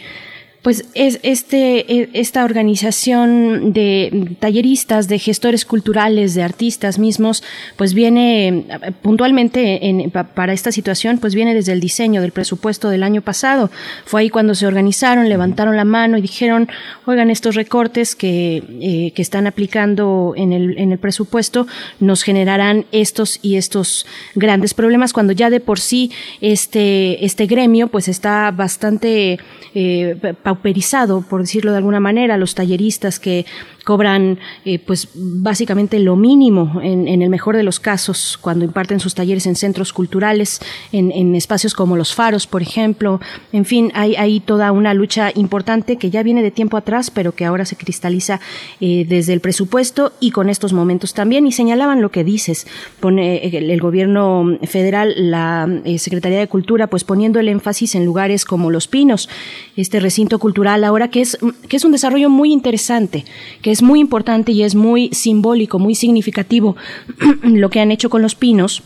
pues 0.63 0.85
es 0.95 1.21
este, 1.23 1.93
e, 1.93 2.11
esta 2.13 2.45
organización 2.45 3.73
de 3.73 4.37
talleristas, 4.41 5.09
de 5.09 5.19
gestores 5.19 5.65
culturales, 5.65 6.35
de 6.35 6.43
artistas 6.43 6.99
mismos, 6.99 7.43
pues 7.77 7.95
viene 7.95 8.67
puntualmente 9.03 9.89
en, 9.89 10.11
para 10.11 10.53
esta 10.53 10.73
situación, 10.73 11.19
pues 11.19 11.35
viene 11.35 11.55
desde 11.55 11.73
el 11.73 11.81
diseño 11.81 12.21
del 12.21 12.33
presupuesto 12.33 12.91
del 12.91 13.03
año 13.03 13.23
pasado. 13.23 13.71
Fue 14.05 14.21
ahí 14.23 14.31
cuando 14.31 14.55
se 14.55 14.67
organizaron, 14.67 15.29
levantaron 15.29 15.77
la 15.77 15.85
mano 15.85 16.19
y 16.19 16.23
dijeron, 16.23 16.69
oigan, 17.07 17.31
estos 17.31 17.55
recortes 17.55 18.15
que, 18.15 18.63
eh, 18.81 19.13
que 19.15 19.23
están 19.23 19.47
aplicando 19.47 20.35
en 20.37 20.53
el, 20.53 20.79
en 20.79 20.93
el 20.93 20.99
presupuesto 20.99 21.67
nos 22.01 22.23
generarán 22.23 22.85
estos 22.93 23.39
y 23.43 23.57
estos 23.57 24.07
grandes 24.35 24.75
problemas 24.75 25.13
cuando 25.13 25.33
ya 25.33 25.51
de 25.51 25.61
por 25.61 25.81
sí 25.81 26.11
este, 26.41 27.25
este 27.25 27.47
gremio 27.47 27.89
pues 27.89 28.09
está 28.09 28.51
bastante 28.51 29.39
eh, 29.75 30.17
pauperizado, 30.51 31.21
por 31.23 31.43
decirlo 31.43 31.71
de 31.71 31.77
alguna 31.77 32.01
manera, 32.01 32.37
los 32.37 32.57
talleristas 32.57 33.21
que 33.21 33.47
cobran 33.85 34.39
eh, 34.65 34.79
pues 34.79 35.09
básicamente 35.15 35.99
lo 35.99 36.17
mínimo 36.17 36.81
en, 36.83 37.09
el 37.09 37.31
mejor 37.31 37.57
de 37.57 37.63
los 37.63 37.81
casos 37.81 38.39
cuando 38.41 38.65
imparten 38.65 39.01
sus 39.01 39.15
talleres 39.15 39.47
en 39.47 39.57
centros 39.57 39.93
culturales, 39.93 40.61
en, 40.93 41.35
espacios 41.35 41.75
como 41.75 41.97
los 41.97 42.15
faros, 42.15 42.47
por 42.47 42.63
ejemplo. 42.63 43.21
En 43.53 43.65
fin, 43.65 43.93
hay, 43.95 44.41
toda 44.41 44.73
una 44.73 44.93
lucha 44.93 45.31
importante 45.35 45.97
que 45.97 46.11
ya 46.11 46.23
viene 46.23 46.43
de 46.43 46.51
tiempo 46.51 46.77
atrás, 46.77 47.11
pero 47.11 47.33
que 47.33 47.45
ahora 47.45 47.65
se 47.65 47.77
cristaliza 47.77 48.41
eh, 48.81 49.07
desde 49.09 49.33
el 49.33 49.41
presupuesto 49.41 50.13
y 50.21 50.33
con 50.33 50.51
estos 50.51 50.73
momentos 50.73 51.15
también. 51.15 51.47
Y 51.47 51.53
señalaban 51.53 52.03
lo 52.03 52.11
que 52.11 52.25
dices, 52.25 52.67
pone 52.99 53.47
el, 53.47 53.71
el 53.71 53.81
gobierno 53.81 54.59
federal, 54.65 55.15
la 55.17 55.69
eh, 55.85 55.99
Secretaría 55.99 56.39
de 56.39 56.49
Cultura, 56.49 56.89
pues 56.89 57.05
poniendo 57.05 57.39
el 57.39 57.49
énfasis 57.49 57.95
en 57.95 58.05
lugares 58.05 58.45
como 58.45 58.71
Los 58.71 58.89
Pinos, 58.89 59.29
este 59.77 60.01
recinto 60.01 60.39
cultural 60.41 60.83
ahora 60.83 61.09
que 61.09 61.21
es, 61.21 61.39
que 61.69 61.77
es 61.77 61.85
un 61.85 61.93
desarrollo 61.93 62.29
muy 62.29 62.53
interesante, 62.53 63.25
que 63.63 63.71
es 63.71 63.83
muy 63.83 64.01
importante 64.01 64.51
y 64.51 64.65
es 64.65 64.75
muy 64.75 65.11
simbólico, 65.13 65.79
muy 65.79 65.95
significativo 65.95 66.77
lo 67.45 67.71
que 67.71 67.79
han 67.79 67.93
hecho 67.93 68.11
con 68.11 68.23
los 68.23 68.35
pinos 68.35 68.83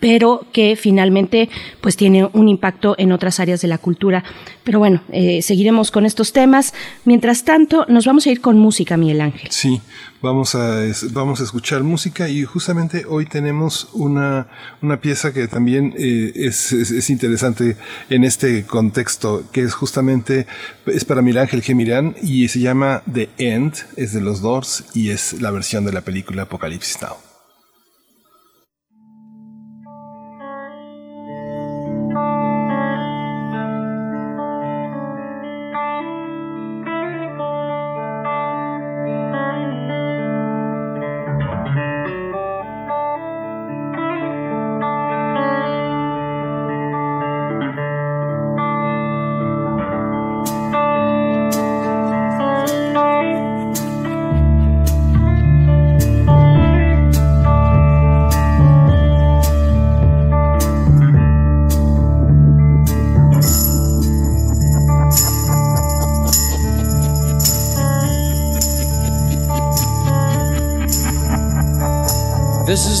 pero 0.00 0.46
que 0.52 0.76
finalmente 0.76 1.48
pues 1.80 1.96
tiene 1.96 2.28
un 2.32 2.48
impacto 2.48 2.94
en 2.98 3.12
otras 3.12 3.40
áreas 3.40 3.60
de 3.60 3.68
la 3.68 3.78
cultura. 3.78 4.24
Pero 4.64 4.78
bueno, 4.78 5.02
eh, 5.10 5.42
seguiremos 5.42 5.90
con 5.90 6.06
estos 6.06 6.32
temas. 6.32 6.74
Mientras 7.04 7.44
tanto, 7.44 7.86
nos 7.88 8.06
vamos 8.06 8.26
a 8.26 8.30
ir 8.30 8.40
con 8.40 8.58
música, 8.58 8.96
Miguel 8.96 9.20
Ángel. 9.20 9.50
Sí, 9.50 9.80
vamos 10.20 10.54
a, 10.54 10.82
vamos 11.12 11.40
a 11.40 11.44
escuchar 11.44 11.82
música 11.82 12.28
y 12.28 12.44
justamente 12.44 13.04
hoy 13.08 13.26
tenemos 13.26 13.88
una, 13.92 14.48
una 14.82 15.00
pieza 15.00 15.32
que 15.32 15.48
también 15.48 15.94
eh, 15.98 16.32
es, 16.34 16.72
es, 16.72 17.10
interesante 17.10 17.76
en 18.10 18.24
este 18.24 18.64
contexto, 18.64 19.44
que 19.52 19.62
es 19.62 19.74
justamente, 19.74 20.46
es 20.86 21.04
para 21.04 21.22
Miguel 21.22 21.42
Ángel 21.42 21.62
Gemirán 21.62 22.14
y 22.22 22.48
se 22.48 22.60
llama 22.60 23.02
The 23.12 23.30
End, 23.38 23.74
es 23.96 24.12
de 24.12 24.20
los 24.20 24.40
Doors 24.42 24.84
y 24.94 25.10
es 25.10 25.40
la 25.40 25.50
versión 25.50 25.84
de 25.84 25.92
la 25.92 26.02
película 26.02 26.42
Apocalipsis 26.42 27.00
Now. 27.00 27.27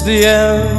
The 0.08 0.24
end, 0.24 0.77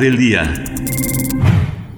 Del 0.00 0.18
día. 0.18 0.52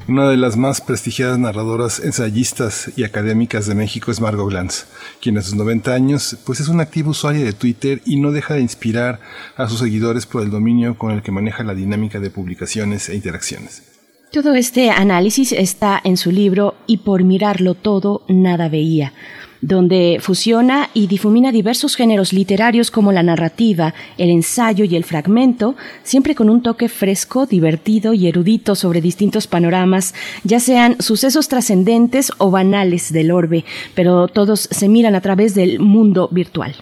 Una 0.07 0.29
de 0.31 0.37
las 0.37 0.57
más 0.57 0.81
prestigiadas 0.81 1.37
narradoras, 1.39 1.99
ensayistas 1.99 2.93
y 2.97 3.03
académicas 3.03 3.67
de 3.67 3.75
México 3.75 4.13
es 4.13 4.21
Margot 4.21 4.49
Glantz, 4.49 4.85
quien 5.21 5.37
a 5.37 5.43
sus 5.43 5.55
90 5.55 5.93
años 5.93 6.37
pues 6.47 6.61
es 6.61 6.69
una 6.69 6.85
activa 6.85 7.11
usuaria 7.11 7.45
de 7.45 7.53
Twitter 7.53 8.01
y 8.07 8.21
no 8.21 8.31
deja 8.31 8.55
de 8.55 8.61
inspirar 8.61 9.21
a 9.57 9.69
sus 9.69 9.81
seguidores 9.81 10.27
por 10.27 10.43
el 10.43 10.51
dominio 10.51 10.97
con 10.97 11.11
el 11.11 11.23
que 11.23 11.33
maneja 11.33 11.65
la 11.65 11.75
dinámica 11.75 12.21
de 12.21 12.31
publicaciones 12.31 13.09
e 13.09 13.17
interacciones. 13.17 13.83
Todo 14.31 14.55
este 14.55 14.91
análisis 14.91 15.53
está 15.53 16.01
en 16.05 16.17
su 16.19 16.31
libro 16.31 16.75
Y 16.87 16.99
por 16.99 17.25
mirarlo 17.25 17.75
todo, 17.75 18.25
nada 18.29 18.69
veía, 18.69 19.13
donde 19.61 20.19
fusiona 20.21 20.91
y 20.95 21.07
difumina 21.07 21.53
diversos 21.53 21.97
géneros 21.97 22.33
literarios 22.33 22.91
como 22.91 23.13
la 23.13 23.23
narrativa, 23.23 23.95
el 24.17 24.31
ensayo 24.31 24.85
y 24.85 24.97
el 24.97 25.05
fragmento, 25.05 25.77
siempre 26.03 26.35
con 26.35 26.51
un 26.51 26.63
toque 26.63 26.89
fresco, 26.89 27.47
divertido 27.47 28.15
y 28.15 28.27
erudito 28.27 28.75
sobre 28.75 29.01
distintos 29.01 29.47
panoramas, 29.47 30.15
ya 30.45 30.61
sean 30.61 31.01
sucesos 31.01 31.49
trascendentes 31.49 32.33
o 32.39 32.51
banales 32.51 33.13
del 33.13 33.31
orbe, 33.31 33.65
pero 33.95 34.29
todos 34.29 34.69
se 34.71 34.89
miran 34.89 35.15
a 35.15 35.21
través 35.21 35.55
del 35.55 35.81
mundo 35.81 36.29
virtual. 36.31 36.75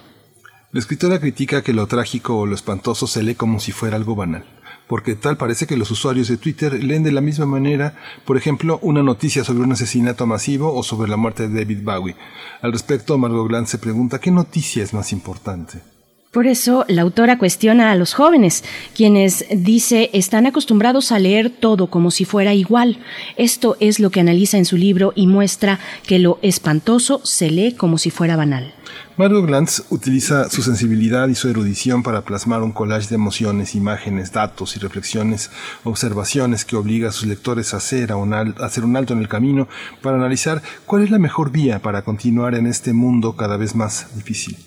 La 0.72 0.80
escritora 0.80 1.20
critica 1.20 1.62
que 1.62 1.72
lo 1.72 1.86
trágico 1.86 2.38
o 2.38 2.46
lo 2.46 2.54
espantoso 2.54 3.06
se 3.06 3.22
lee 3.22 3.34
como 3.34 3.60
si 3.60 3.72
fuera 3.72 3.96
algo 3.96 4.14
banal 4.14 4.44
porque 4.86 5.14
tal 5.14 5.36
parece 5.36 5.66
que 5.66 5.76
los 5.76 5.90
usuarios 5.90 6.28
de 6.28 6.36
Twitter 6.36 6.82
leen 6.82 7.02
de 7.02 7.12
la 7.12 7.20
misma 7.20 7.46
manera, 7.46 7.96
por 8.24 8.36
ejemplo, 8.36 8.78
una 8.82 9.02
noticia 9.02 9.44
sobre 9.44 9.64
un 9.64 9.72
asesinato 9.72 10.26
masivo 10.26 10.74
o 10.74 10.82
sobre 10.82 11.10
la 11.10 11.16
muerte 11.16 11.48
de 11.48 11.58
David 11.60 11.82
Bowie. 11.82 12.16
Al 12.62 12.72
respecto, 12.72 13.18
Margot 13.18 13.48
Glantz 13.48 13.70
se 13.70 13.78
pregunta 13.78 14.20
qué 14.20 14.30
noticia 14.30 14.82
es 14.82 14.94
más 14.94 15.12
importante. 15.12 15.95
Por 16.36 16.46
eso, 16.46 16.84
la 16.88 17.00
autora 17.00 17.38
cuestiona 17.38 17.90
a 17.90 17.94
los 17.94 18.12
jóvenes, 18.12 18.62
quienes, 18.94 19.46
dice, 19.50 20.10
están 20.12 20.44
acostumbrados 20.44 21.10
a 21.10 21.18
leer 21.18 21.48
todo 21.48 21.86
como 21.86 22.10
si 22.10 22.26
fuera 22.26 22.52
igual. 22.52 22.98
Esto 23.38 23.78
es 23.80 24.00
lo 24.00 24.10
que 24.10 24.20
analiza 24.20 24.58
en 24.58 24.66
su 24.66 24.76
libro 24.76 25.14
y 25.16 25.28
muestra 25.28 25.80
que 26.06 26.18
lo 26.18 26.38
espantoso 26.42 27.22
se 27.24 27.48
lee 27.48 27.72
como 27.72 27.96
si 27.96 28.10
fuera 28.10 28.36
banal. 28.36 28.74
Margot 29.16 29.46
Glantz 29.46 29.84
utiliza 29.88 30.50
su 30.50 30.60
sensibilidad 30.60 31.26
y 31.28 31.34
su 31.34 31.48
erudición 31.48 32.02
para 32.02 32.20
plasmar 32.20 32.62
un 32.62 32.72
collage 32.72 33.08
de 33.08 33.14
emociones, 33.14 33.74
imágenes, 33.74 34.30
datos 34.30 34.76
y 34.76 34.78
reflexiones, 34.78 35.50
observaciones 35.84 36.66
que 36.66 36.76
obliga 36.76 37.08
a 37.08 37.12
sus 37.12 37.28
lectores 37.28 37.72
a 37.72 37.78
hacer, 37.78 38.12
un 38.12 38.34
alto 38.34 39.14
en 39.14 39.20
el 39.20 39.28
camino 39.28 39.68
para 40.02 40.18
analizar 40.18 40.60
cuál 40.84 41.02
es 41.02 41.10
la 41.10 41.18
mejor 41.18 41.50
vía 41.50 41.78
para 41.78 42.02
continuar 42.02 42.54
en 42.54 42.66
este 42.66 42.92
mundo 42.92 43.36
cada 43.36 43.56
vez 43.56 43.74
más 43.74 44.14
difícil. 44.14 44.58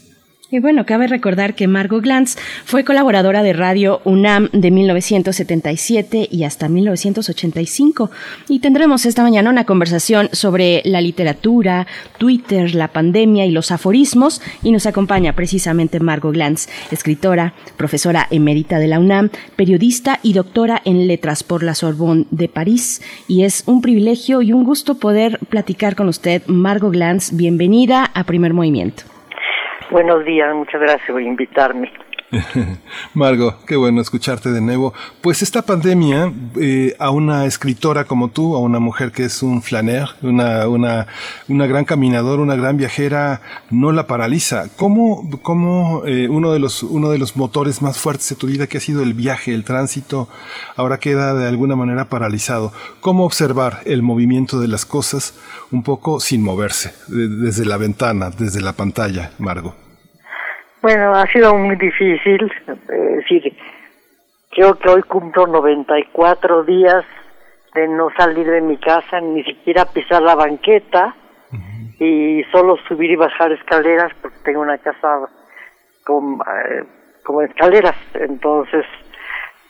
Y 0.52 0.58
bueno, 0.58 0.84
cabe 0.84 1.06
recordar 1.06 1.54
que 1.54 1.68
Margot 1.68 2.02
Glantz 2.02 2.36
fue 2.66 2.84
colaboradora 2.84 3.44
de 3.44 3.54
Radio 3.54 4.02
UNAM 4.04 4.50
de 4.52 4.72
1977 4.72 6.28
y 6.32 6.44
hasta 6.44 6.68
1985. 6.68 8.10
Y 8.48 8.58
tendremos 8.58 9.06
esta 9.06 9.22
mañana 9.22 9.52
una 9.52 9.66
conversación 9.66 10.28
sobre 10.32 10.82
la 10.86 11.02
literatura, 11.02 11.86
Twitter, 12.18 12.74
la 12.74 12.88
pandemia 12.88 13.46
y 13.46 13.52
los 13.52 13.70
aforismos. 13.72 14.42
Y 14.64 14.72
nos 14.72 14.88
acompaña 14.88 15.36
precisamente 15.36 16.00
Margot 16.00 16.34
Glantz, 16.34 16.68
escritora, 16.90 17.54
profesora 17.78 18.26
emérita 18.32 18.80
de 18.80 18.88
la 18.88 19.00
UNAM, 19.00 19.30
periodista 19.56 20.20
y 20.24 20.34
doctora 20.34 20.82
en 20.84 21.08
letras 21.08 21.44
por 21.44 21.62
la 21.62 21.76
Sorbonne 21.76 22.26
de 22.32 22.50
París. 22.50 23.04
Y 23.28 23.44
es 23.44 23.62
un 23.68 23.84
privilegio 23.84 24.42
y 24.42 24.52
un 24.52 24.64
gusto 24.64 24.96
poder 24.96 25.38
platicar 25.50 25.96
con 25.96 26.08
usted, 26.08 26.42
Margot 26.48 26.92
Glantz. 26.92 27.34
Bienvenida 27.34 28.04
a 28.04 28.24
Primer 28.24 28.56
Movimiento. 28.56 29.19
Buenos 29.92 30.24
días, 30.24 30.54
muchas 30.54 30.80
gracias 30.80 31.10
por 31.10 31.22
invitarme. 31.22 31.92
Margo, 33.14 33.56
qué 33.66 33.76
bueno 33.76 34.02
escucharte 34.02 34.52
de 34.52 34.62
nuevo. 34.62 34.94
Pues 35.22 35.42
esta 35.42 35.64
pandemia 35.64 36.32
eh, 36.60 36.96
a 37.00 37.10
una 37.10 37.46
escritora 37.46 38.06
como 38.06 38.30
tú, 38.30 38.56
a 38.56 38.60
una 38.60 38.80
mujer 38.80 39.12
que 39.12 39.26
es 39.26 39.42
un 39.42 39.62
flaner, 39.64 40.08
una, 40.22 40.68
una, 40.68 41.08
una 41.48 41.66
gran 41.68 41.86
caminadora, 41.86 42.42
una 42.42 42.56
gran 42.56 42.78
viajera, 42.78 43.42
no 43.72 43.92
la 43.92 44.06
paraliza. 44.06 44.68
¿Cómo, 44.76 45.28
cómo 45.42 46.04
eh, 46.06 46.28
uno, 46.30 46.52
de 46.52 46.60
los, 46.60 46.84
uno 46.84 47.10
de 47.10 47.18
los 47.18 47.36
motores 47.36 47.82
más 47.82 47.98
fuertes 47.98 48.30
de 48.30 48.36
tu 48.36 48.48
vida, 48.48 48.68
que 48.68 48.78
ha 48.78 48.82
sido 48.82 49.02
el 49.02 49.14
viaje, 49.16 49.54
el 49.54 49.64
tránsito, 49.64 50.30
ahora 50.76 51.00
queda 51.00 51.34
de 51.34 51.48
alguna 51.48 51.76
manera 51.76 52.10
paralizado? 52.10 52.72
¿Cómo 53.02 53.26
observar 53.26 53.82
el 53.86 54.04
movimiento 54.04 54.60
de 54.60 54.68
las 54.68 54.86
cosas 54.86 55.34
un 55.72 55.82
poco 55.84 56.20
sin 56.20 56.44
moverse, 56.44 56.94
de- 57.08 57.28
desde 57.28 57.66
la 57.66 57.78
ventana, 57.78 58.30
desde 58.30 58.62
la 58.62 58.74
pantalla, 58.74 59.32
Margo? 59.40 59.74
Bueno, 60.82 61.14
ha 61.14 61.28
sido 61.28 61.56
muy 61.58 61.76
difícil. 61.76 62.52
eh, 62.68 62.94
decir, 63.18 63.56
creo 64.52 64.76
que 64.76 64.90
hoy 64.90 65.04
cumplo 65.04 65.48
94 65.48 66.64
días 66.64 67.06
de 67.74 67.88
no 67.88 68.10
salir 68.18 68.50
de 68.50 68.62
mi 68.62 68.78
casa, 68.78 69.20
ni 69.20 69.44
siquiera 69.44 69.86
pisar 69.86 70.22
la 70.22 70.36
banqueta 70.36 71.16
y 72.00 72.44
solo 72.52 72.78
subir 72.88 73.12
y 73.12 73.16
bajar 73.18 73.52
escaleras 73.52 74.12
porque 74.22 74.38
tengo 74.46 74.62
una 74.62 74.78
casa 74.78 75.28
con, 76.06 76.36
eh, 76.36 76.84
con 77.26 77.44
escaleras. 77.44 77.96
Entonces, 78.14 78.86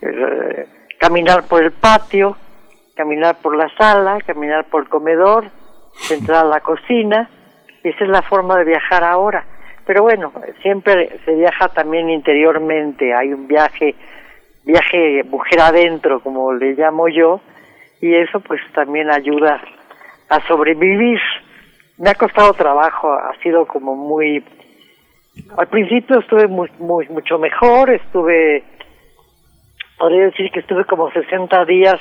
eh, 0.01 0.67
caminar 0.99 1.47
por 1.47 1.63
el 1.63 1.71
patio, 1.71 2.37
caminar 2.95 3.37
por 3.41 3.55
la 3.55 3.67
sala, 3.77 4.19
caminar 4.25 4.65
por 4.65 4.83
el 4.83 4.89
comedor, 4.89 5.45
entrar 6.11 6.45
a 6.45 6.49
la 6.49 6.59
cocina. 6.59 7.29
Esa 7.83 8.03
es 8.03 8.09
la 8.09 8.21
forma 8.21 8.57
de 8.57 8.65
viajar 8.65 9.03
ahora. 9.03 9.43
Pero 9.89 10.03
bueno, 10.03 10.31
siempre 10.61 11.17
se 11.25 11.33
viaja 11.33 11.67
también 11.69 12.11
interiormente. 12.11 13.11
Hay 13.11 13.33
un 13.33 13.47
viaje, 13.47 13.95
viaje 14.63 15.23
mujer 15.23 15.61
adentro, 15.61 16.19
como 16.19 16.53
le 16.53 16.75
llamo 16.75 17.07
yo, 17.07 17.41
y 17.99 18.13
eso 18.13 18.39
pues 18.39 18.61
también 18.75 19.09
ayuda 19.09 19.59
a 20.29 20.47
sobrevivir. 20.47 21.19
Me 21.97 22.11
ha 22.11 22.13
costado 22.13 22.53
trabajo, 22.53 23.11
ha 23.11 23.33
sido 23.41 23.65
como 23.65 23.95
muy... 23.95 24.45
Al 25.57 25.67
principio 25.69 26.19
estuve 26.19 26.45
muy, 26.45 26.69
muy, 26.77 27.07
mucho 27.09 27.39
mejor, 27.39 27.89
estuve, 27.89 28.63
podría 29.97 30.25
decir 30.25 30.51
que 30.51 30.59
estuve 30.59 30.85
como 30.85 31.09
60 31.09 31.65
días 31.65 31.99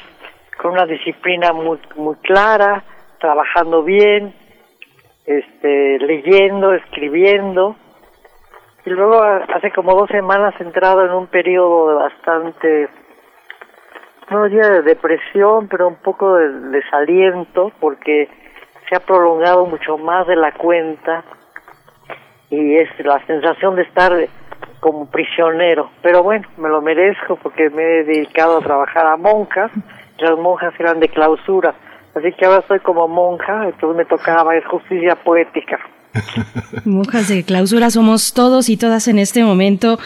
con 0.61 0.73
una 0.73 0.85
disciplina 0.85 1.55
muy, 1.55 1.79
muy 1.97 2.17
clara, 2.17 2.85
trabajando 3.19 3.83
bien, 3.83 4.35
este, 5.29 5.99
leyendo, 5.99 6.73
escribiendo. 6.73 7.77
Y 8.87 8.91
luego 8.91 9.23
hace 9.23 9.71
como 9.73 9.95
dos 9.95 10.09
semanas 10.09 10.55
he 10.59 10.63
entrado 10.63 11.05
en 11.05 11.13
un 11.13 11.27
periodo 11.27 11.91
de 11.91 11.95
bastante, 11.97 12.89
no 14.31 14.45
diría 14.45 14.71
de 14.71 14.83
depresión, 14.83 15.69
pero 15.69 15.89
un 15.89 15.97
poco 15.97 16.35
de 16.35 16.49
desaliento, 16.71 17.71
porque 17.79 18.29
se 18.89 18.97
ha 18.97 19.01
prolongado 19.01 19.67
mucho 19.67 19.99
más 19.99 20.27
de 20.27 20.37
la 20.37 20.53
cuenta 20.53 21.23
y 22.49 22.77
es 22.77 22.89
la 23.05 23.25
sensación 23.27 23.77
de 23.77 23.83
estar 23.83 24.13
como 24.81 25.11
prisionero. 25.11 25.91
Pero 26.01 26.23
bueno, 26.23 26.49
me 26.57 26.71
lo 26.71 26.81
merezco 26.81 27.37
porque 27.37 27.69
me 27.69 27.83
he 27.83 28.05
dedicado 28.05 28.59
a 28.59 28.63
trabajar 28.63 29.07
a 29.07 29.19
monjas, 29.19 29.71
las 30.17 30.39
monjas 30.39 30.73
eran 30.79 31.01
de 31.01 31.09
clausura. 31.11 31.75
Así 32.19 32.33
que 32.33 32.47
ahora 32.47 32.65
soy 32.67 32.81
como 32.81 33.07
monja, 33.07 33.67
entonces 33.67 33.97
me 33.97 34.05
tocaba 34.05 34.51
ver 34.51 34.65
justicia 34.65 35.15
poética. 35.17 35.79
Monjas 36.85 37.29
de 37.29 37.45
clausura 37.45 37.91
somos 37.91 38.33
todos 38.33 38.69
y 38.69 38.77
todas 38.77 39.09
en 39.09 39.19
este 39.19 39.45
momento, 39.45 39.99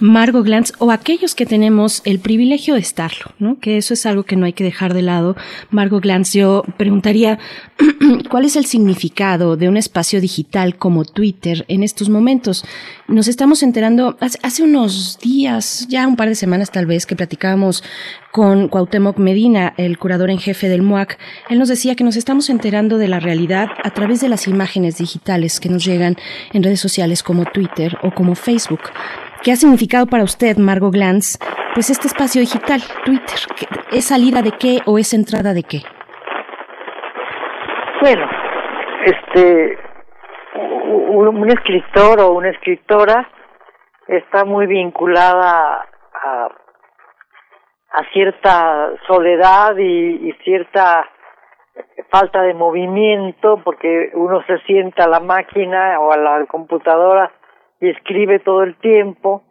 Margot 0.00 0.44
Glantz, 0.44 0.72
o 0.78 0.90
aquellos 0.90 1.34
que 1.34 1.46
tenemos 1.46 2.02
el 2.04 2.18
privilegio 2.18 2.74
de 2.74 2.80
estarlo, 2.80 3.32
¿no? 3.38 3.58
Que 3.60 3.76
eso 3.76 3.94
es 3.94 4.06
algo 4.06 4.24
que 4.24 4.36
no 4.36 4.46
hay 4.46 4.52
que 4.52 4.64
dejar 4.64 4.94
de 4.94 5.02
lado. 5.02 5.36
Margot 5.70 6.02
Glantz, 6.02 6.32
yo 6.32 6.64
preguntaría, 6.76 7.38
¿cuál 8.30 8.44
es 8.44 8.56
el 8.56 8.66
significado 8.66 9.56
de 9.56 9.68
un 9.68 9.76
espacio 9.76 10.20
digital 10.20 10.76
como 10.76 11.04
Twitter 11.04 11.64
en 11.68 11.82
estos 11.82 12.08
momentos? 12.08 12.64
Nos 13.08 13.28
estamos 13.28 13.62
enterando 13.62 14.16
hace, 14.20 14.62
unos 14.62 15.18
días, 15.20 15.86
ya 15.88 16.06
un 16.06 16.16
par 16.16 16.28
de 16.28 16.34
semanas 16.34 16.70
tal 16.70 16.86
vez, 16.86 17.06
que 17.06 17.16
platicábamos 17.16 17.82
con 18.32 18.68
Cuauhtémoc 18.68 19.18
Medina, 19.18 19.74
el 19.76 19.98
curador 19.98 20.30
en 20.30 20.38
jefe 20.38 20.68
del 20.68 20.82
MUAC. 20.82 21.18
Él 21.48 21.58
nos 21.58 21.68
decía 21.68 21.94
que 21.94 22.04
nos 22.04 22.16
estamos 22.16 22.50
enterando 22.50 22.98
de 22.98 23.08
la 23.08 23.20
realidad 23.20 23.68
a 23.82 23.90
través 23.90 24.20
de 24.20 24.28
las 24.28 24.46
imágenes 24.46 24.98
digitales 24.98 25.60
que 25.60 25.68
nos 25.68 25.84
llegan 25.84 26.16
en 26.52 26.62
redes 26.62 26.80
sociales 26.80 27.22
como 27.22 27.44
Twitter 27.44 27.96
o 28.02 28.12
como 28.12 28.34
Facebook. 28.34 28.90
¿Qué 29.42 29.52
ha 29.52 29.56
significado 29.56 30.06
para 30.06 30.24
usted, 30.24 30.58
Margot 30.58 30.92
Glantz, 30.92 31.38
pues 31.74 31.88
este 31.88 32.08
espacio 32.08 32.42
digital, 32.42 32.82
Twitter? 33.04 33.38
¿Es 33.90 34.06
salida 34.06 34.42
de 34.42 34.52
qué 34.52 34.80
o 34.84 34.98
es 34.98 35.14
entrada 35.14 35.54
de 35.54 35.62
qué? 35.62 35.82
Bueno, 38.00 38.26
este, 39.04 39.78
un, 40.54 41.50
escritor 41.50 42.20
o 42.20 42.32
una 42.32 42.48
escritora 42.48 43.28
está 44.08 44.46
muy 44.46 44.66
vinculada 44.66 45.86
a, 46.14 46.48
a 47.92 48.04
cierta 48.12 48.92
soledad 49.06 49.76
y, 49.76 50.28
y 50.28 50.32
cierta 50.44 51.10
falta 52.10 52.40
de 52.42 52.54
movimiento 52.54 53.60
porque 53.62 54.10
uno 54.14 54.42
se 54.46 54.58
sienta 54.60 55.04
a 55.04 55.08
la 55.08 55.20
máquina 55.20 56.00
o 56.00 56.10
a 56.10 56.16
la 56.16 56.46
computadora 56.46 57.30
y 57.80 57.90
escribe 57.90 58.38
todo 58.38 58.62
el 58.62 58.76
tiempo. 58.76 59.42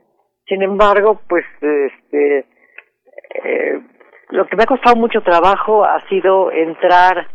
Sin 0.47 0.63
embargo, 0.63 1.21
pues 1.29 1.45
este 1.61 2.45
eh, 3.43 3.81
lo 4.29 4.47
que 4.47 4.55
me 4.55 4.63
ha 4.63 4.67
costado 4.67 4.95
mucho 4.95 5.21
trabajo 5.21 5.85
ha 5.85 5.99
sido 6.07 6.51
entrar 6.51 7.27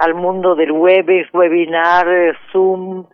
al 0.00 0.14
mundo 0.14 0.54
del 0.54 0.72
Webex, 0.72 1.32
webinar, 1.34 2.08
eh, 2.08 2.32
Zoom, 2.50 3.06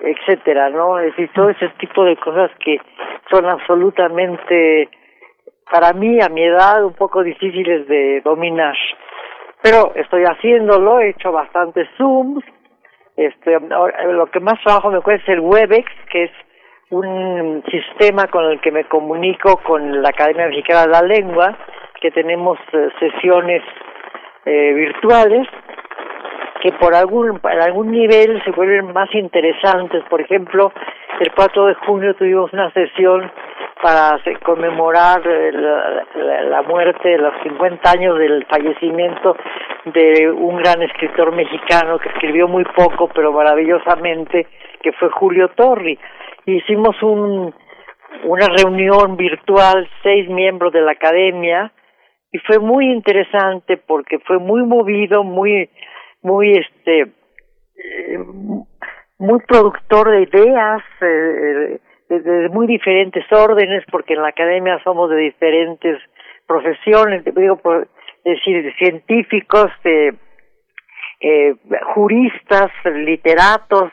etcétera, 0.00 0.70
¿no? 0.70 0.98
Es 0.98 1.06
decir, 1.06 1.30
todo 1.34 1.50
ese 1.50 1.68
tipo 1.80 2.04
de 2.04 2.16
cosas 2.16 2.50
que 2.64 2.80
son 3.30 3.46
absolutamente 3.46 4.88
para 5.70 5.92
mí 5.92 6.20
a 6.20 6.28
mi 6.28 6.44
edad 6.44 6.84
un 6.84 6.94
poco 6.94 7.22
difíciles 7.22 7.88
de 7.88 8.20
dominar. 8.24 8.76
Pero 9.62 9.92
estoy 9.94 10.24
haciéndolo, 10.24 11.00
he 11.00 11.10
hecho 11.10 11.32
bastantes 11.32 11.88
Zooms, 11.96 12.44
este, 13.16 13.58
lo 13.60 14.26
que 14.26 14.40
más 14.40 14.60
trabajo 14.62 14.90
me 14.90 15.00
cuesta 15.00 15.32
es 15.32 15.38
el 15.38 15.40
Webex, 15.40 15.90
que 16.10 16.24
es 16.24 16.30
un 16.90 17.64
sistema 17.70 18.26
con 18.28 18.44
el 18.44 18.60
que 18.60 18.70
me 18.70 18.84
comunico 18.84 19.56
con 19.58 20.02
la 20.02 20.10
Academia 20.10 20.46
Mexicana 20.46 20.82
de 20.82 20.88
la 20.88 21.02
Lengua, 21.02 21.58
que 22.00 22.10
tenemos 22.10 22.58
eh, 22.72 22.88
sesiones 22.98 23.62
eh, 24.44 24.72
virtuales 24.74 25.48
que 26.62 26.70
por 26.72 26.94
algún, 26.94 27.40
por 27.40 27.50
algún 27.50 27.90
nivel 27.90 28.40
se 28.44 28.52
vuelven 28.52 28.92
más 28.92 29.12
interesantes. 29.14 30.04
Por 30.08 30.20
ejemplo, 30.20 30.72
el 31.18 31.32
4 31.32 31.66
de 31.66 31.74
junio 31.74 32.14
tuvimos 32.14 32.52
una 32.52 32.70
sesión 32.70 33.28
para 33.82 34.20
conmemorar 34.44 35.26
eh, 35.26 35.50
la, 35.50 36.42
la, 36.44 36.62
muerte 36.62 37.08
de 37.08 37.18
los 37.18 37.34
50 37.42 37.90
años 37.90 38.16
del 38.16 38.46
fallecimiento 38.46 39.36
de 39.86 40.30
un 40.30 40.56
gran 40.58 40.80
escritor 40.82 41.34
mexicano 41.34 41.98
que 41.98 42.10
escribió 42.10 42.46
muy 42.46 42.62
poco 42.64 43.08
pero 43.12 43.32
maravillosamente 43.32 44.46
que 44.80 44.92
fue 44.92 45.08
Julio 45.10 45.48
Torri 45.56 45.98
hicimos 46.46 46.94
un 47.02 47.52
una 48.22 48.46
reunión 48.46 49.16
virtual 49.16 49.88
seis 50.04 50.28
miembros 50.28 50.72
de 50.72 50.82
la 50.82 50.92
academia 50.92 51.72
y 52.30 52.38
fue 52.38 52.60
muy 52.60 52.86
interesante 52.86 53.78
porque 53.78 54.20
fue 54.20 54.38
muy 54.38 54.62
movido 54.62 55.24
muy 55.24 55.68
muy 56.22 56.56
este 56.56 57.12
eh, 57.76 58.18
muy 59.18 59.40
productor 59.46 60.10
de 60.10 60.22
ideas 60.22 60.82
eh, 61.00 61.80
de, 62.08 62.48
muy 62.50 62.66
diferentes 62.66 63.24
órdenes, 63.32 63.84
porque 63.90 64.14
en 64.14 64.22
la 64.22 64.28
academia 64.28 64.80
somos 64.84 65.10
de 65.10 65.16
diferentes 65.16 65.98
profesiones, 66.46 67.24
digo, 67.24 67.60
decir, 68.24 68.74
científicos, 68.78 69.70
eh, 69.84 70.12
eh, 71.20 71.54
juristas, 71.94 72.70
literatos, 72.84 73.90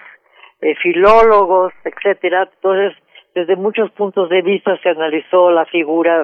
eh, 0.61 0.75
filólogos, 0.81 1.73
etcétera. 1.83 2.49
Entonces, 2.55 2.97
desde 3.35 3.55
muchos 3.55 3.91
puntos 3.91 4.29
de 4.29 4.41
vista 4.41 4.77
se 4.81 4.89
analizó 4.89 5.51
la 5.51 5.65
figura 5.65 6.23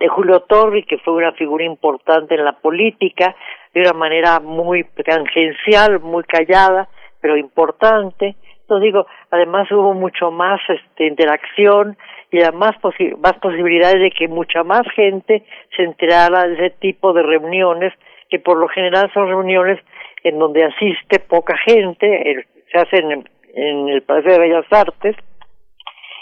de 0.00 0.08
Julio 0.08 0.40
Torri, 0.40 0.82
que 0.84 0.98
fue 0.98 1.12
una 1.12 1.32
figura 1.32 1.62
importante 1.62 2.34
en 2.34 2.44
la 2.44 2.52
política, 2.52 3.36
de 3.74 3.82
una 3.82 3.92
manera 3.92 4.40
muy 4.40 4.84
tangencial, 5.04 6.00
muy 6.00 6.24
callada, 6.24 6.88
pero 7.20 7.36
importante. 7.36 8.34
Digo, 8.80 9.06
además 9.30 9.70
hubo 9.72 9.94
mucho 9.94 10.30
más 10.30 10.60
este, 10.68 11.06
interacción 11.06 11.98
y 12.30 12.40
además 12.40 12.76
más 13.18 13.34
posibilidades 13.40 14.00
de 14.00 14.10
que 14.12 14.28
mucha 14.28 14.62
más 14.62 14.82
gente 14.94 15.44
se 15.76 15.82
enterara 15.82 16.46
de 16.46 16.54
ese 16.54 16.70
tipo 16.78 17.12
de 17.12 17.22
reuniones, 17.22 17.92
que 18.28 18.38
por 18.38 18.56
lo 18.56 18.68
general 18.68 19.10
son 19.12 19.26
reuniones 19.26 19.80
en 20.22 20.38
donde 20.38 20.64
asiste 20.64 21.18
poca 21.18 21.56
gente, 21.66 22.46
se 22.70 22.78
hacen 22.78 23.24
en, 23.54 23.88
el 23.88 24.02
Palacio 24.02 24.32
de 24.32 24.38
Bellas 24.38 24.66
Artes, 24.70 25.16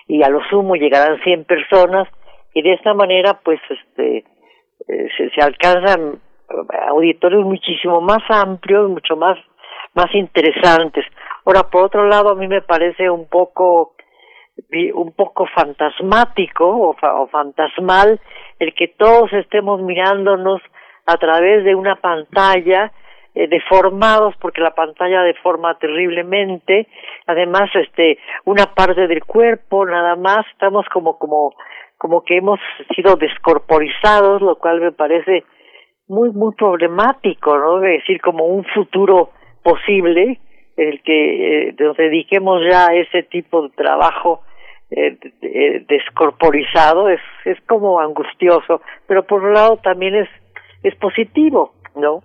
y 0.06 0.22
a 0.22 0.30
lo 0.30 0.40
sumo 0.48 0.74
llegarán 0.74 1.20
100 1.20 1.44
personas, 1.44 2.08
y 2.58 2.62
de 2.62 2.72
esta 2.74 2.92
manera, 2.92 3.38
pues, 3.44 3.60
este, 3.70 4.24
eh, 4.88 5.08
se, 5.16 5.30
se 5.30 5.40
alcanzan 5.40 6.20
auditorios 6.88 7.44
muchísimo 7.44 8.00
más 8.00 8.22
amplios, 8.28 8.90
mucho 8.90 9.16
más, 9.16 9.38
más 9.94 10.12
interesantes. 10.14 11.04
Ahora, 11.44 11.64
por 11.64 11.84
otro 11.84 12.06
lado, 12.08 12.30
a 12.30 12.34
mí 12.34 12.48
me 12.48 12.62
parece 12.62 13.08
un 13.10 13.28
poco 13.28 13.94
un 14.94 15.12
poco 15.12 15.46
fantasmático 15.54 16.66
o, 16.66 17.28
fantasmal 17.28 18.20
el 18.58 18.74
que 18.74 18.88
todos 18.88 19.32
estemos 19.32 19.80
mirándonos 19.80 20.60
a 21.06 21.16
través 21.16 21.64
de 21.64 21.76
una 21.76 21.94
pantalla 21.94 22.90
eh, 23.36 23.46
deformados 23.46 24.34
porque 24.40 24.60
la 24.60 24.74
pantalla 24.74 25.22
deforma 25.22 25.78
terriblemente 25.78 26.88
además 27.28 27.70
este 27.74 28.18
una 28.46 28.66
parte 28.74 29.06
del 29.06 29.24
cuerpo 29.24 29.86
nada 29.86 30.16
más 30.16 30.44
estamos 30.52 30.84
como 30.92 31.18
como 31.18 31.54
como 31.98 32.22
que 32.22 32.38
hemos 32.38 32.60
sido 32.94 33.16
descorporizados 33.16 34.40
lo 34.40 34.56
cual 34.56 34.80
me 34.80 34.92
parece 34.92 35.44
muy 36.06 36.30
muy 36.30 36.54
problemático 36.54 37.56
no 37.58 37.84
es 37.84 38.00
decir 38.00 38.20
como 38.20 38.46
un 38.46 38.64
futuro 38.64 39.30
posible 39.62 40.38
el 40.76 41.02
que 41.02 41.68
eh, 41.68 41.74
nos 41.78 41.96
dediquemos 41.96 42.62
ya 42.70 42.86
a 42.86 42.94
ese 42.94 43.24
tipo 43.24 43.62
de 43.62 43.70
trabajo 43.70 44.42
eh, 44.90 45.18
descorporizado 45.88 47.08
es 47.08 47.20
es 47.44 47.60
como 47.66 48.00
angustioso 48.00 48.80
pero 49.06 49.24
por 49.24 49.44
un 49.44 49.54
lado 49.54 49.76
también 49.78 50.14
es 50.14 50.28
es 50.82 50.94
positivo 50.96 51.72
no 51.94 52.22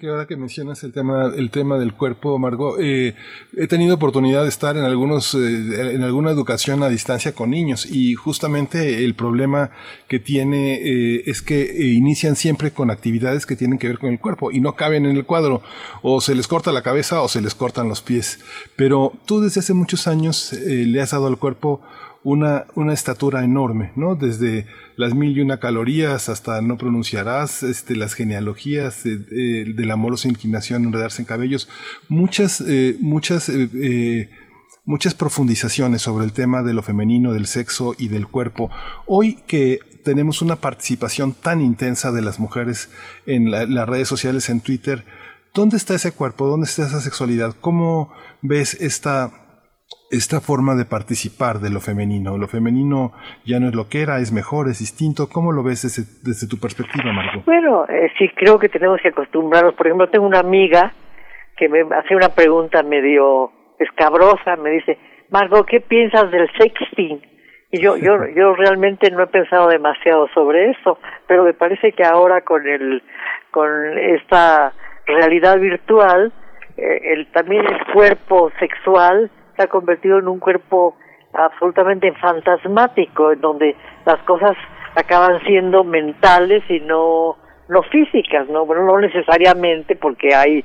que 0.00 0.08
ahora 0.08 0.26
que 0.26 0.36
mencionas 0.36 0.84
el 0.84 0.92
tema, 0.92 1.32
el 1.36 1.50
tema 1.50 1.76
del 1.76 1.92
cuerpo, 1.92 2.38
Margot, 2.38 2.78
eh, 2.80 3.16
he 3.56 3.66
tenido 3.66 3.96
oportunidad 3.96 4.44
de 4.44 4.48
estar 4.48 4.76
en 4.76 4.84
algunos, 4.84 5.34
eh, 5.34 5.94
en 5.94 6.04
alguna 6.04 6.30
educación 6.30 6.84
a 6.84 6.88
distancia 6.88 7.34
con 7.34 7.50
niños 7.50 7.84
y 7.84 8.14
justamente 8.14 9.04
el 9.04 9.14
problema 9.14 9.70
que 10.06 10.20
tiene 10.20 10.74
eh, 10.74 11.24
es 11.26 11.42
que 11.42 11.92
inician 11.94 12.36
siempre 12.36 12.70
con 12.70 12.92
actividades 12.92 13.44
que 13.44 13.56
tienen 13.56 13.78
que 13.78 13.88
ver 13.88 13.98
con 13.98 14.10
el 14.10 14.20
cuerpo 14.20 14.52
y 14.52 14.60
no 14.60 14.76
caben 14.76 15.04
en 15.06 15.16
el 15.16 15.24
cuadro. 15.24 15.62
O 16.02 16.20
se 16.20 16.36
les 16.36 16.46
corta 16.46 16.70
la 16.70 16.82
cabeza 16.82 17.22
o 17.22 17.28
se 17.28 17.40
les 17.40 17.56
cortan 17.56 17.88
los 17.88 18.02
pies. 18.02 18.38
Pero 18.76 19.12
tú 19.26 19.40
desde 19.40 19.60
hace 19.60 19.74
muchos 19.74 20.06
años 20.06 20.52
le 20.52 21.00
has 21.00 21.10
dado 21.10 21.26
al 21.26 21.38
cuerpo 21.38 21.80
una, 22.24 22.66
una 22.74 22.92
estatura 22.92 23.42
enorme, 23.42 23.92
¿no? 23.96 24.14
Desde 24.14 24.66
las 24.96 25.14
mil 25.14 25.36
y 25.36 25.40
una 25.40 25.58
calorías 25.58 26.28
hasta 26.28 26.60
no 26.62 26.78
pronunciarás, 26.78 27.62
este, 27.62 27.96
las 27.96 28.14
genealogías 28.14 29.04
eh, 29.06 29.18
eh, 29.30 29.72
del 29.74 29.90
amor 29.90 30.12
o 30.12 30.28
inclinación, 30.28 30.84
enredarse 30.84 31.22
en 31.22 31.26
cabellos, 31.26 31.68
muchas, 32.08 32.62
eh, 32.66 32.96
muchas, 33.00 33.50
muchas 34.84 35.14
profundizaciones 35.14 36.02
sobre 36.02 36.24
el 36.24 36.32
tema 36.32 36.62
de 36.62 36.74
lo 36.74 36.82
femenino, 36.82 37.32
del 37.32 37.46
sexo 37.46 37.94
y 37.98 38.08
del 38.08 38.28
cuerpo. 38.28 38.70
Hoy 39.06 39.38
que 39.46 39.80
tenemos 40.04 40.42
una 40.42 40.56
participación 40.56 41.32
tan 41.32 41.60
intensa 41.60 42.12
de 42.12 42.22
las 42.22 42.38
mujeres 42.38 42.90
en 43.26 43.50
las 43.50 43.88
redes 43.88 44.08
sociales, 44.08 44.48
en 44.48 44.60
Twitter, 44.60 45.04
¿dónde 45.54 45.76
está 45.76 45.94
ese 45.94 46.12
cuerpo? 46.12 46.46
¿Dónde 46.46 46.66
está 46.66 46.86
esa 46.86 47.00
sexualidad? 47.00 47.54
¿Cómo 47.60 48.12
ves 48.42 48.74
esta 48.80 49.41
esta 50.12 50.40
forma 50.42 50.74
de 50.74 50.84
participar 50.84 51.58
de 51.58 51.70
lo 51.70 51.80
femenino. 51.80 52.36
Lo 52.36 52.46
femenino 52.46 53.12
ya 53.46 53.58
no 53.58 53.68
es 53.68 53.74
lo 53.74 53.88
que 53.88 54.02
era, 54.02 54.18
es 54.18 54.30
mejor, 54.30 54.68
es 54.68 54.78
distinto. 54.78 55.28
¿Cómo 55.32 55.52
lo 55.52 55.62
ves 55.62 55.82
desde, 56.22 56.46
tu 56.46 56.60
perspectiva, 56.60 57.12
Margot? 57.12 57.44
Bueno, 57.46 57.86
eh, 57.88 58.12
sí 58.18 58.28
creo 58.36 58.58
que 58.58 58.68
tenemos 58.68 59.00
que 59.00 59.08
acostumbrarnos. 59.08 59.74
Por 59.74 59.86
ejemplo, 59.86 60.10
tengo 60.10 60.26
una 60.26 60.40
amiga 60.40 60.92
que 61.56 61.68
me 61.68 61.80
hace 61.96 62.14
una 62.14 62.28
pregunta 62.28 62.82
medio 62.82 63.52
escabrosa, 63.78 64.56
me 64.56 64.70
dice, 64.70 64.98
Margot, 65.30 65.66
¿qué 65.66 65.80
piensas 65.80 66.30
del 66.30 66.46
sexting? 66.58 67.22
Y 67.70 67.80
yo, 67.80 67.96
yo, 67.96 68.18
yo 68.36 68.54
realmente 68.54 69.10
no 69.10 69.22
he 69.22 69.26
pensado 69.28 69.68
demasiado 69.68 70.28
sobre 70.34 70.72
eso, 70.72 70.98
pero 71.26 71.42
me 71.42 71.54
parece 71.54 71.92
que 71.92 72.04
ahora 72.04 72.42
con 72.42 72.68
el, 72.68 73.02
con 73.50 73.98
esta 73.98 74.74
realidad 75.06 75.58
virtual, 75.58 76.32
eh, 76.76 77.00
el, 77.14 77.32
también 77.32 77.64
el 77.66 77.92
cuerpo 77.94 78.52
sexual 78.58 79.30
se 79.56 79.62
ha 79.62 79.66
convertido 79.66 80.18
en 80.18 80.28
un 80.28 80.38
cuerpo 80.38 80.96
absolutamente 81.34 82.12
fantasmático, 82.20 83.32
en 83.32 83.40
donde 83.40 83.76
las 84.04 84.18
cosas 84.24 84.56
acaban 84.94 85.40
siendo 85.44 85.84
mentales 85.84 86.62
y 86.68 86.80
no, 86.80 87.36
no 87.68 87.82
físicas, 87.84 88.48
¿no? 88.48 88.66
Bueno, 88.66 88.84
no 88.84 88.98
necesariamente 88.98 89.96
porque 89.96 90.34
hay 90.34 90.64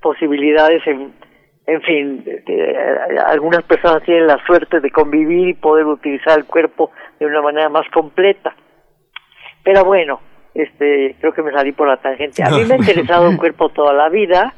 posibilidades 0.00 0.86
en, 0.86 1.12
en 1.66 1.82
fin, 1.82 2.24
de- 2.24 2.40
de- 2.40 3.18
algunas 3.26 3.62
personas 3.64 4.02
tienen 4.04 4.26
la 4.26 4.38
suerte 4.46 4.80
de 4.80 4.90
convivir 4.90 5.48
y 5.48 5.54
poder 5.54 5.84
utilizar 5.86 6.38
el 6.38 6.46
cuerpo 6.46 6.90
de 7.20 7.26
una 7.26 7.42
manera 7.42 7.68
más 7.68 7.86
completa. 7.92 8.54
Pero 9.64 9.84
bueno, 9.84 10.20
este, 10.54 11.16
creo 11.20 11.32
que 11.34 11.42
me 11.42 11.52
salí 11.52 11.72
por 11.72 11.88
la 11.88 11.96
tangente. 11.98 12.42
A 12.42 12.50
mí 12.50 12.64
me 12.64 12.74
ha 12.74 12.78
interesado 12.78 13.28
el 13.28 13.36
cuerpo 13.36 13.68
toda 13.70 13.92
la 13.92 14.08
vida 14.08 14.54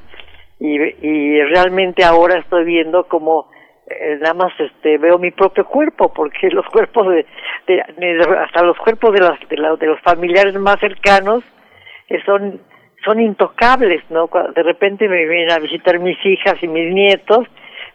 y, 0.61 0.77
y 0.81 1.43
realmente 1.45 2.05
ahora 2.05 2.39
estoy 2.39 2.65
viendo 2.65 3.05
como 3.09 3.51
eh, 3.90 4.19
nada 4.20 4.35
más 4.35 4.52
este 4.60 4.98
veo 4.98 5.19
mi 5.19 5.31
propio 5.31 5.65
cuerpo 5.65 6.12
porque 6.12 6.51
los 6.52 6.66
cuerpos 6.66 7.09
de, 7.09 7.27
de- 7.66 8.39
hasta 8.44 8.62
los 8.62 8.77
cuerpos 8.78 9.12
de 9.12 9.20
las 9.20 9.39
de, 9.48 9.56
la- 9.56 9.77
de 9.77 9.86
los 9.86 10.01
familiares 10.01 10.55
más 10.55 10.78
cercanos 10.81 11.43
eh, 12.09 12.20
son 12.24 12.60
son 13.05 13.20
intocables 13.20 14.02
no 14.10 14.28
de 14.55 14.62
repente 14.62 15.09
me 15.09 15.24
vienen 15.27 15.51
a 15.52 15.59
visitar 15.59 15.98
mis 16.01 16.19
hijas 16.27 16.56
y 16.62 16.69
mis 16.69 16.93
nietos 16.93 17.47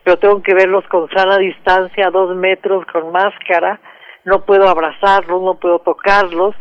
pero 0.03 0.17
tengo 0.17 0.41
que 0.41 0.53
verlos 0.53 0.85
con 0.87 1.09
sana 1.09 1.37
distancia 1.37 2.07
a 2.07 2.11
dos 2.11 2.35
metros 2.35 2.85
con 2.85 3.11
máscara 3.11 3.79
no 4.25 4.45
puedo 4.45 4.67
abrazarlos 4.69 5.41
no 5.41 5.55
puedo 5.59 5.79
tocarlos 5.79 6.55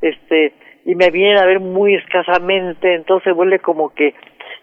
este 0.00 0.54
y 0.84 0.94
me 0.96 1.10
vienen 1.10 1.38
a 1.38 1.46
ver 1.46 1.60
muy 1.60 1.94
escasamente 1.94 2.94
entonces 2.94 3.34
vuelve 3.34 3.58
como 3.60 3.94
que 3.94 4.14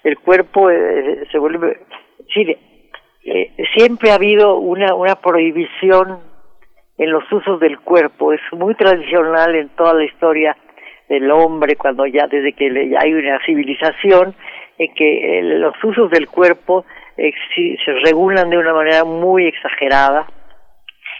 el 0.03 0.17
cuerpo 0.17 0.69
eh, 0.71 1.23
se 1.31 1.37
vuelve 1.37 1.79
sí 2.33 2.57
eh, 3.31 3.51
siempre 3.75 4.11
ha 4.11 4.15
habido 4.15 4.57
una 4.57 4.93
una 4.95 5.15
prohibición 5.15 6.19
en 6.97 7.11
los 7.11 7.23
usos 7.31 7.59
del 7.59 7.79
cuerpo. 7.79 8.33
Es 8.33 8.41
muy 8.51 8.75
tradicional 8.75 9.55
en 9.55 9.69
toda 9.69 9.93
la 9.93 10.03
historia 10.03 10.55
del 11.07 11.29
hombre 11.31 11.75
cuando 11.75 12.05
ya 12.05 12.27
desde 12.27 12.53
que 12.53 12.65
hay 12.99 13.13
una 13.13 13.39
civilización 13.45 14.35
en 14.77 14.93
que 14.93 15.39
eh, 15.39 15.43
los 15.43 15.73
usos 15.83 16.09
del 16.11 16.27
cuerpo 16.27 16.85
eh, 17.17 17.31
se 17.85 17.91
regulan 18.05 18.49
de 18.49 18.57
una 18.57 18.73
manera 18.73 19.03
muy 19.05 19.47
exagerada 19.47 20.25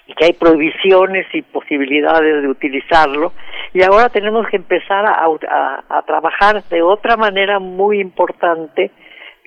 y 0.07 0.13
que 0.15 0.25
hay 0.25 0.33
prohibiciones 0.33 1.27
y 1.33 1.41
posibilidades 1.43 2.41
de 2.41 2.47
utilizarlo. 2.47 3.31
Y 3.73 3.83
ahora 3.83 4.09
tenemos 4.09 4.47
que 4.47 4.57
empezar 4.57 5.05
a, 5.05 5.25
a- 5.25 5.83
a 5.89 6.01
trabajar 6.03 6.63
de 6.69 6.81
otra 6.81 7.15
manera 7.17 7.59
muy 7.59 7.99
importante 7.99 8.91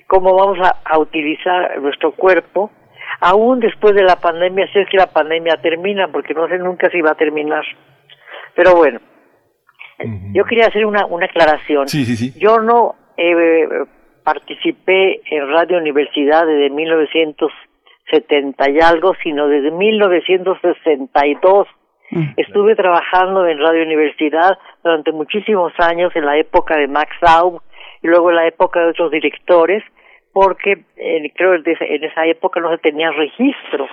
cómo 0.07 0.35
vamos 0.35 0.59
a, 0.61 0.77
a 0.85 0.99
utilizar 0.99 1.79
nuestro 1.81 2.11
cuerpo 2.11 2.71
aún 3.19 3.59
después 3.59 3.95
de 3.95 4.03
la 4.03 4.15
pandemia 4.17 4.67
si 4.71 4.79
es 4.79 4.89
que 4.89 4.97
la 4.97 5.07
pandemia 5.07 5.57
termina 5.57 6.07
porque 6.07 6.33
no 6.33 6.47
sé 6.47 6.57
nunca 6.57 6.89
si 6.89 7.01
va 7.01 7.11
a 7.11 7.15
terminar 7.15 7.63
pero 8.55 8.75
bueno 8.75 8.99
yo 10.33 10.43
quería 10.45 10.67
hacer 10.67 10.85
una, 10.85 11.05
una 11.05 11.27
aclaración 11.27 11.87
Sí, 11.87 12.03
sí, 12.03 12.15
sí. 12.15 12.39
yo 12.39 12.59
no 12.59 12.95
eh, 13.15 13.67
participé 14.23 15.21
en 15.29 15.47
Radio 15.49 15.77
Universidad 15.77 16.45
desde 16.47 16.69
1970 16.69 18.69
y 18.71 18.79
algo, 18.79 19.13
sino 19.21 19.47
desde 19.47 19.71
1962. 19.71 21.67
Estuve 22.37 22.75
trabajando 22.75 23.47
en 23.47 23.57
Radio 23.57 23.83
Universidad 23.83 24.57
durante 24.83 25.11
muchísimos 25.11 25.73
años 25.79 26.15
en 26.15 26.25
la 26.25 26.37
época 26.37 26.77
de 26.77 26.87
Max 26.87 27.09
Aub 27.21 27.59
y 28.03 28.07
luego 28.07 28.31
la 28.31 28.45
época 28.45 28.81
de 28.81 28.89
otros 28.91 29.09
directores, 29.11 29.83
porque 30.33 30.83
eh, 30.97 31.31
creo 31.35 31.61
que 31.63 31.75
en 31.79 32.03
esa 32.03 32.25
época 32.25 32.59
no 32.59 32.69
se 32.71 32.77
tenía 32.79 33.11
registro 33.11 33.87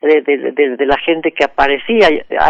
de, 0.00 0.76
la 0.86 0.96
gente 0.98 1.32
que 1.32 1.44
aparecía. 1.44 2.08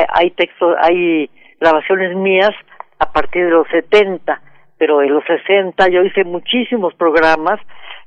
Hay, 0.09 0.31
textos, 0.31 0.77
hay 0.81 1.31
grabaciones 1.61 2.17
mías 2.17 2.51
a 2.99 3.13
partir 3.13 3.45
de 3.45 3.51
los 3.51 3.67
70, 3.69 4.41
pero 4.79 5.03
en 5.03 5.13
los 5.15 5.25
60 5.25 5.89
yo 5.89 6.03
hice 6.03 6.25
muchísimos 6.25 6.95
programas. 6.95 7.61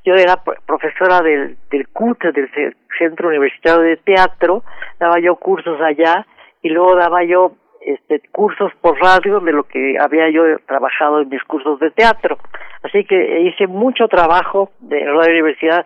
Yo 0.06 0.14
era 0.16 0.44
pro- 0.44 0.56
profesora 0.66 1.22
del, 1.22 1.58
del 1.70 1.88
CUT, 1.90 2.24
del 2.24 2.50
Ce- 2.52 2.74
Centro 2.98 3.28
Universitario 3.30 3.82
de 3.82 3.98
Teatro, 3.98 4.64
daba 5.00 5.20
yo 5.20 5.36
cursos 5.36 5.80
allá 5.82 6.26
y 6.62 6.70
luego 6.70 6.96
daba 6.96 7.24
yo 7.24 7.52
este, 7.88 8.22
cursos 8.32 8.72
por 8.82 9.00
radio 9.00 9.40
de 9.40 9.52
lo 9.52 9.64
que 9.64 9.98
había 10.00 10.30
yo 10.30 10.44
trabajado 10.68 11.22
en 11.22 11.30
mis 11.30 11.44
cursos 11.44 11.80
de 11.80 11.92
teatro. 11.92 12.38
Así 12.84 13.06
que 13.06 13.42
hice 13.42 13.68
mucho 13.68 14.08
trabajo 14.08 14.72
de 14.80 15.00
Radio 15.06 15.32
Universidad 15.32 15.86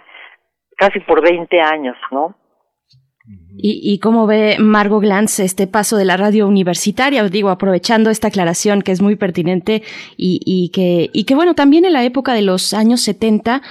casi 0.77 0.99
por 0.99 1.21
20 1.21 1.61
años, 1.61 1.95
¿no? 2.11 2.35
¿Y, 3.55 3.79
y 3.83 3.99
cómo 3.99 4.25
ve 4.25 4.57
Margot 4.59 5.01
Glantz 5.01 5.39
este 5.39 5.67
paso 5.67 5.95
de 5.95 6.05
la 6.05 6.17
radio 6.17 6.47
universitaria? 6.47 7.23
Os 7.23 7.31
digo, 7.31 7.49
aprovechando 7.49 8.09
esta 8.09 8.29
aclaración 8.29 8.81
que 8.81 8.91
es 8.91 9.01
muy 9.01 9.15
pertinente 9.15 9.83
y, 10.17 10.39
y 10.43 10.71
que, 10.71 11.09
y 11.13 11.25
que, 11.25 11.35
bueno, 11.35 11.53
también 11.53 11.85
en 11.85 11.93
la 11.93 12.03
época 12.03 12.33
de 12.33 12.41
los 12.41 12.73
años 12.73 13.01
70, 13.01 13.61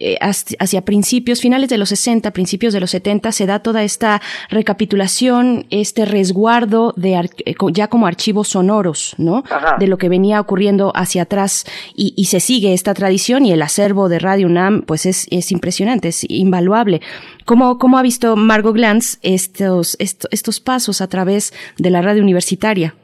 eh, 0.00 0.16
hacia 0.58 0.80
principios, 0.82 1.40
finales 1.40 1.68
de 1.68 1.78
los 1.78 1.90
60, 1.90 2.30
principios 2.32 2.72
de 2.72 2.80
los 2.80 2.90
70, 2.90 3.30
se 3.32 3.46
da 3.46 3.60
toda 3.60 3.82
esta 3.84 4.20
recapitulación, 4.48 5.66
este 5.70 6.04
resguardo 6.06 6.94
de 6.96 7.14
eh, 7.44 7.54
ya 7.72 7.88
como 7.88 8.06
archivos 8.06 8.48
sonoros, 8.48 9.14
¿no? 9.18 9.44
Ajá. 9.50 9.76
De 9.78 9.86
lo 9.86 9.98
que 9.98 10.08
venía 10.08 10.40
ocurriendo 10.40 10.90
hacia 10.94 11.22
atrás 11.22 11.64
y, 11.94 12.14
y 12.16 12.24
se 12.24 12.40
sigue 12.40 12.72
esta 12.72 12.94
tradición 12.94 13.44
y 13.44 13.52
el 13.52 13.60
acervo 13.62 14.08
de 14.08 14.18
Radio 14.18 14.46
UNAM, 14.46 14.82
pues 14.86 15.04
es, 15.06 15.26
es 15.30 15.52
impresionante, 15.52 16.08
es 16.08 16.24
invaluable. 16.28 17.00
¿Cómo, 17.44 17.78
¿Cómo 17.78 17.98
ha 17.98 18.02
visto 18.02 18.36
Margot 18.36 18.74
Glantz 18.74 19.18
estos, 19.22 19.96
esto- 20.00 20.28
estos 20.30 20.60
pasos 20.60 21.00
a 21.00 21.08
través 21.08 21.52
de 21.78 21.90
la 21.90 22.00
radio 22.00 22.22
universitaria? 22.22 22.94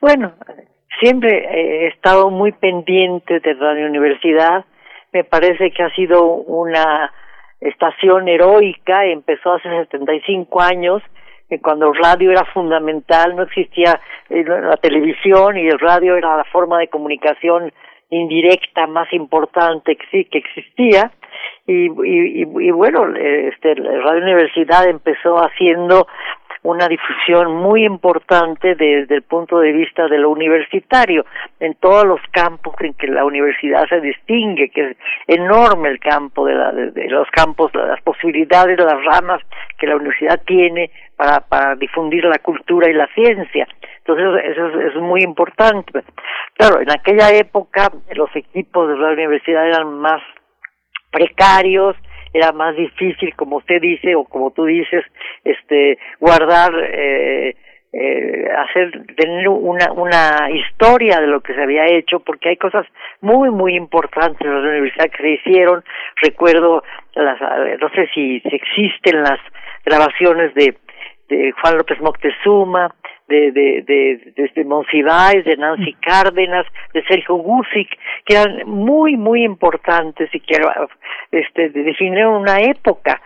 Bueno, 0.00 0.32
siempre 1.00 1.30
he 1.52 1.88
estado 1.88 2.30
muy 2.30 2.52
pendiente 2.52 3.40
de 3.40 3.54
Radio 3.54 3.86
Universidad. 3.86 4.64
Me 5.12 5.24
parece 5.24 5.70
que 5.70 5.82
ha 5.82 5.90
sido 5.94 6.24
una 6.24 7.12
estación 7.60 8.28
heroica. 8.28 9.04
Empezó 9.06 9.54
hace 9.54 9.68
75 9.68 10.60
años, 10.60 11.02
cuando 11.62 11.92
el 11.92 11.98
radio 12.02 12.30
era 12.32 12.44
fundamental. 12.46 13.34
No 13.36 13.42
existía 13.44 14.00
eh, 14.30 14.44
la 14.44 14.76
televisión 14.76 15.56
y 15.56 15.66
el 15.68 15.78
radio 15.78 16.16
era 16.16 16.36
la 16.36 16.44
forma 16.44 16.78
de 16.78 16.88
comunicación 16.88 17.72
indirecta 18.10 18.86
más 18.86 19.12
importante 19.12 19.96
que 19.96 20.06
sí 20.12 20.24
que 20.26 20.38
existía 20.38 21.10
y, 21.66 21.86
y, 21.86 22.42
y- 22.42 22.70
bueno 22.70 23.12
este 23.16 23.74
la 23.74 23.98
Radio 24.00 24.22
Universidad 24.22 24.86
empezó 24.88 25.38
haciendo 25.38 26.06
una 26.66 26.88
difusión 26.88 27.54
muy 27.54 27.84
importante 27.84 28.74
desde 28.74 29.14
el 29.14 29.22
punto 29.22 29.60
de 29.60 29.72
vista 29.72 30.08
de 30.08 30.18
lo 30.18 30.30
universitario. 30.30 31.24
En 31.60 31.74
todos 31.74 32.04
los 32.04 32.20
campos 32.32 32.74
en 32.80 32.94
que 32.94 33.06
la 33.06 33.24
universidad 33.24 33.86
se 33.88 34.00
distingue 34.00 34.70
que 34.70 34.90
es 34.90 34.96
enorme 35.28 35.88
el 35.90 36.00
campo 36.00 36.44
de, 36.46 36.54
la, 36.54 36.72
de, 36.72 37.08
los 37.08 37.28
campos 37.30 37.70
las 37.74 38.02
posibilidades 38.02 38.78
las 38.78 39.04
ramas 39.04 39.40
que 39.78 39.86
la 39.86 39.96
universidad 39.96 40.42
tiene 40.44 40.90
para 41.16 41.40
para 41.40 41.76
difundir 41.76 42.24
la 42.24 42.38
cultura 42.38 42.90
y 42.90 42.94
la 42.94 43.06
ciencia. 43.14 43.68
Entonces 43.98 44.26
eso 44.50 44.80
es, 44.80 44.94
es 44.94 45.00
muy 45.00 45.22
importante. 45.22 46.02
Claro 46.54 46.80
en 46.80 46.90
aquella 46.90 47.30
época 47.30 47.92
los 48.14 48.34
equipos 48.34 48.88
de 48.88 48.96
la 48.96 49.12
universidad 49.12 49.68
eran 49.68 49.94
más 49.94 50.20
precarios, 51.12 51.96
era 52.32 52.52
más 52.52 52.76
difícil, 52.76 53.34
como 53.34 53.56
usted 53.56 53.80
dice 53.80 54.14
o 54.14 54.24
como 54.24 54.50
tú 54.50 54.64
dices, 54.64 55.04
este, 55.44 55.98
guardar, 56.20 56.72
eh, 56.74 57.56
eh, 57.92 58.48
hacer, 58.58 58.90
tener 59.16 59.48
una, 59.48 59.92
una 59.92 60.50
historia 60.50 61.18
de 61.20 61.28
lo 61.28 61.40
que 61.40 61.54
se 61.54 61.62
había 61.62 61.86
hecho, 61.86 62.20
porque 62.20 62.50
hay 62.50 62.56
cosas 62.56 62.86
muy, 63.20 63.50
muy 63.50 63.74
importantes 63.74 64.40
en 64.40 64.52
la 64.52 64.68
universidad 64.68 65.10
que 65.10 65.22
se 65.22 65.30
hicieron. 65.30 65.82
Recuerdo, 66.20 66.82
las, 67.14 67.40
no 67.80 67.88
sé 67.90 68.08
si 68.14 68.42
existen 68.44 69.22
las 69.22 69.40
grabaciones 69.84 70.52
de, 70.54 70.76
de 71.28 71.52
Juan 71.52 71.78
López 71.78 72.00
Moctezuma, 72.00 72.94
de, 73.28 73.52
de, 73.52 73.82
de, 73.82 74.32
de, 74.36 74.50
de 74.54 74.64
Monsiváis, 74.64 75.44
de 75.44 75.56
Nancy 75.56 75.94
Cárdenas, 75.94 76.66
de 76.94 77.02
Sergio 77.04 77.36
Gusic, 77.36 77.88
que 78.24 78.34
eran 78.34 78.68
muy, 78.68 79.16
muy 79.16 79.44
importantes 79.44 80.30
y 80.32 80.40
que 80.40 80.56
este, 81.32 81.70
definieron 81.70 82.42
una 82.42 82.60
época. 82.60 83.20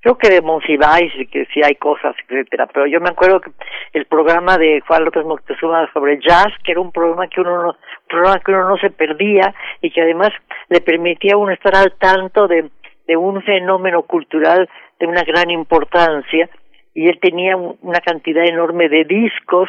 Creo 0.00 0.18
que 0.18 0.28
de 0.28 0.40
Monsiváis, 0.40 1.12
que 1.32 1.46
sí 1.46 1.60
hay 1.64 1.74
cosas, 1.74 2.14
etcétera, 2.28 2.66
pero 2.72 2.86
yo 2.86 3.00
me 3.00 3.08
acuerdo 3.08 3.40
que 3.40 3.50
el 3.92 4.04
programa 4.06 4.56
de 4.56 4.80
Juan 4.86 5.04
López 5.04 5.24
Moctezuma 5.24 5.90
sobre 5.92 6.20
jazz, 6.20 6.52
que 6.62 6.72
era 6.72 6.80
un 6.80 6.92
programa 6.92 7.26
que 7.26 7.40
uno 7.40 7.62
no, 7.62 7.68
un 7.70 8.08
programa 8.08 8.38
que 8.38 8.52
uno 8.52 8.68
no 8.68 8.76
se 8.76 8.90
perdía 8.90 9.52
y 9.80 9.90
que 9.90 10.02
además 10.02 10.30
le 10.68 10.80
permitía 10.80 11.34
a 11.34 11.38
uno 11.38 11.52
estar 11.52 11.74
al 11.74 11.94
tanto 11.98 12.46
de 12.46 12.70
de 13.06 13.16
un 13.16 13.42
fenómeno 13.42 14.02
cultural 14.02 14.68
de 14.98 15.06
una 15.06 15.22
gran 15.22 15.50
importancia 15.50 16.48
y 16.96 17.08
él 17.08 17.18
tenía 17.20 17.56
una 17.56 18.00
cantidad 18.00 18.44
enorme 18.44 18.88
de 18.88 19.04
discos 19.04 19.68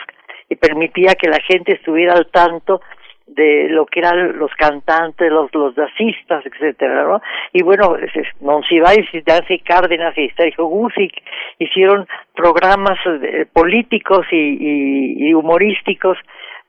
y 0.49 0.55
permitía 0.55 1.13
que 1.15 1.29
la 1.29 1.41
gente 1.41 1.73
estuviera 1.73 2.13
al 2.13 2.27
tanto 2.31 2.79
de 3.27 3.67
lo 3.69 3.85
que 3.85 3.99
eran 3.99 4.39
los 4.39 4.49
cantantes, 4.55 5.29
los 5.29 5.53
los 5.53 5.75
jazzistas, 5.75 6.45
etcétera, 6.45 7.03
¿no? 7.03 7.21
Y 7.51 7.63
bueno, 7.63 7.97
Monsiváis 8.39 9.05
y 9.13 9.21
Nancy 9.27 9.59
Cárdenas 9.59 10.17
y 10.17 10.29
Sergio 10.29 10.67
Gusic 10.67 11.21
hicieron 11.59 12.07
programas 12.33 12.97
eh, 13.05 13.45
políticos 13.51 14.25
y, 14.31 15.27
y 15.27 15.33
humorísticos 15.33 16.17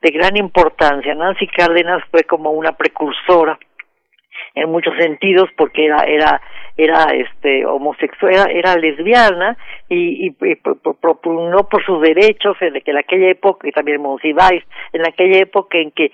de 0.01 0.11
gran 0.11 0.35
importancia. 0.35 1.15
Nancy 1.15 1.47
Cárdenas 1.47 2.03
fue 2.11 2.25
como 2.25 2.51
una 2.51 2.73
precursora 2.73 3.57
en 4.55 4.69
muchos 4.69 4.93
sentidos 4.99 5.49
porque 5.55 5.85
era 5.85 6.03
era 6.03 6.41
era 6.79 7.11
este 7.13 7.65
homosexual 7.65 8.49
era, 8.51 8.77
lesbiana 8.77 9.57
y, 9.89 10.27
y, 10.27 10.55
propugnó 11.01 11.67
por 11.67 11.83
sus 11.85 12.01
derechos 12.01 12.55
en, 12.61 12.81
en 12.83 12.97
aquella 12.97 13.29
época 13.29 13.67
y 13.67 13.71
también 13.71 14.01
Monsiváis 14.01 14.63
en 14.93 15.05
aquella 15.05 15.39
época 15.39 15.77
en 15.77 15.91
que 15.91 16.11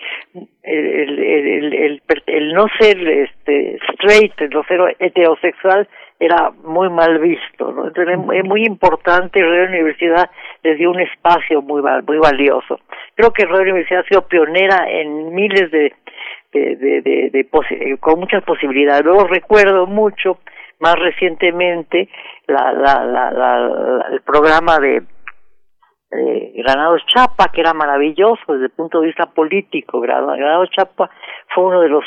el, 0.64 1.20
el, 1.20 1.74
el, 1.74 2.02
el, 2.26 2.54
no 2.54 2.66
ser 2.80 2.98
este 3.08 3.78
straight 3.94 4.34
el 4.42 4.50
no 4.50 4.64
ser 4.64 4.96
heterosexual 4.98 5.88
era 6.20 6.50
muy 6.64 6.90
mal 6.90 7.20
visto 7.20 7.72
¿no? 7.72 7.88
entonces 7.88 8.18
es 8.34 8.44
muy 8.46 8.66
importante 8.66 9.42
la 9.42 9.68
Universidad 9.68 10.32
les 10.64 10.80
dio 10.80 10.90
un 10.90 11.00
espacio 11.00 11.62
muy 11.62 11.84
muy 12.08 12.18
valioso 12.18 12.80
creo 13.14 13.32
que 13.32 13.46
la 13.46 13.60
Universidad 13.60 14.00
ha 14.00 14.08
sido 14.08 14.28
pionera 14.28 14.90
en 14.90 15.36
miles 15.36 15.70
de 15.70 15.94
de, 16.56 17.02
de, 17.02 17.30
de, 17.32 17.98
con 18.00 18.20
muchas 18.20 18.44
posibilidades. 18.44 19.04
Luego 19.04 19.28
recuerdo 19.28 19.88
mucho, 19.88 20.40
más 20.80 20.96
recientemente, 20.96 22.10
la, 22.48 22.72
la, 22.74 23.06
la, 23.06 24.06
el 24.12 24.22
programa 24.22 24.78
de 24.80 25.04
Granados 26.56 27.02
Chapa, 27.14 27.52
que 27.52 27.62
era 27.62 27.74
maravilloso 27.74 28.42
desde 28.48 28.66
el 28.66 28.72
punto 28.72 29.02
de 29.02 29.08
vista 29.08 29.26
político. 29.26 30.00
Granados 30.00 30.70
Chapa 30.72 31.10
fue 31.54 31.66
uno 31.66 31.82
de 31.82 31.90
los 31.90 32.06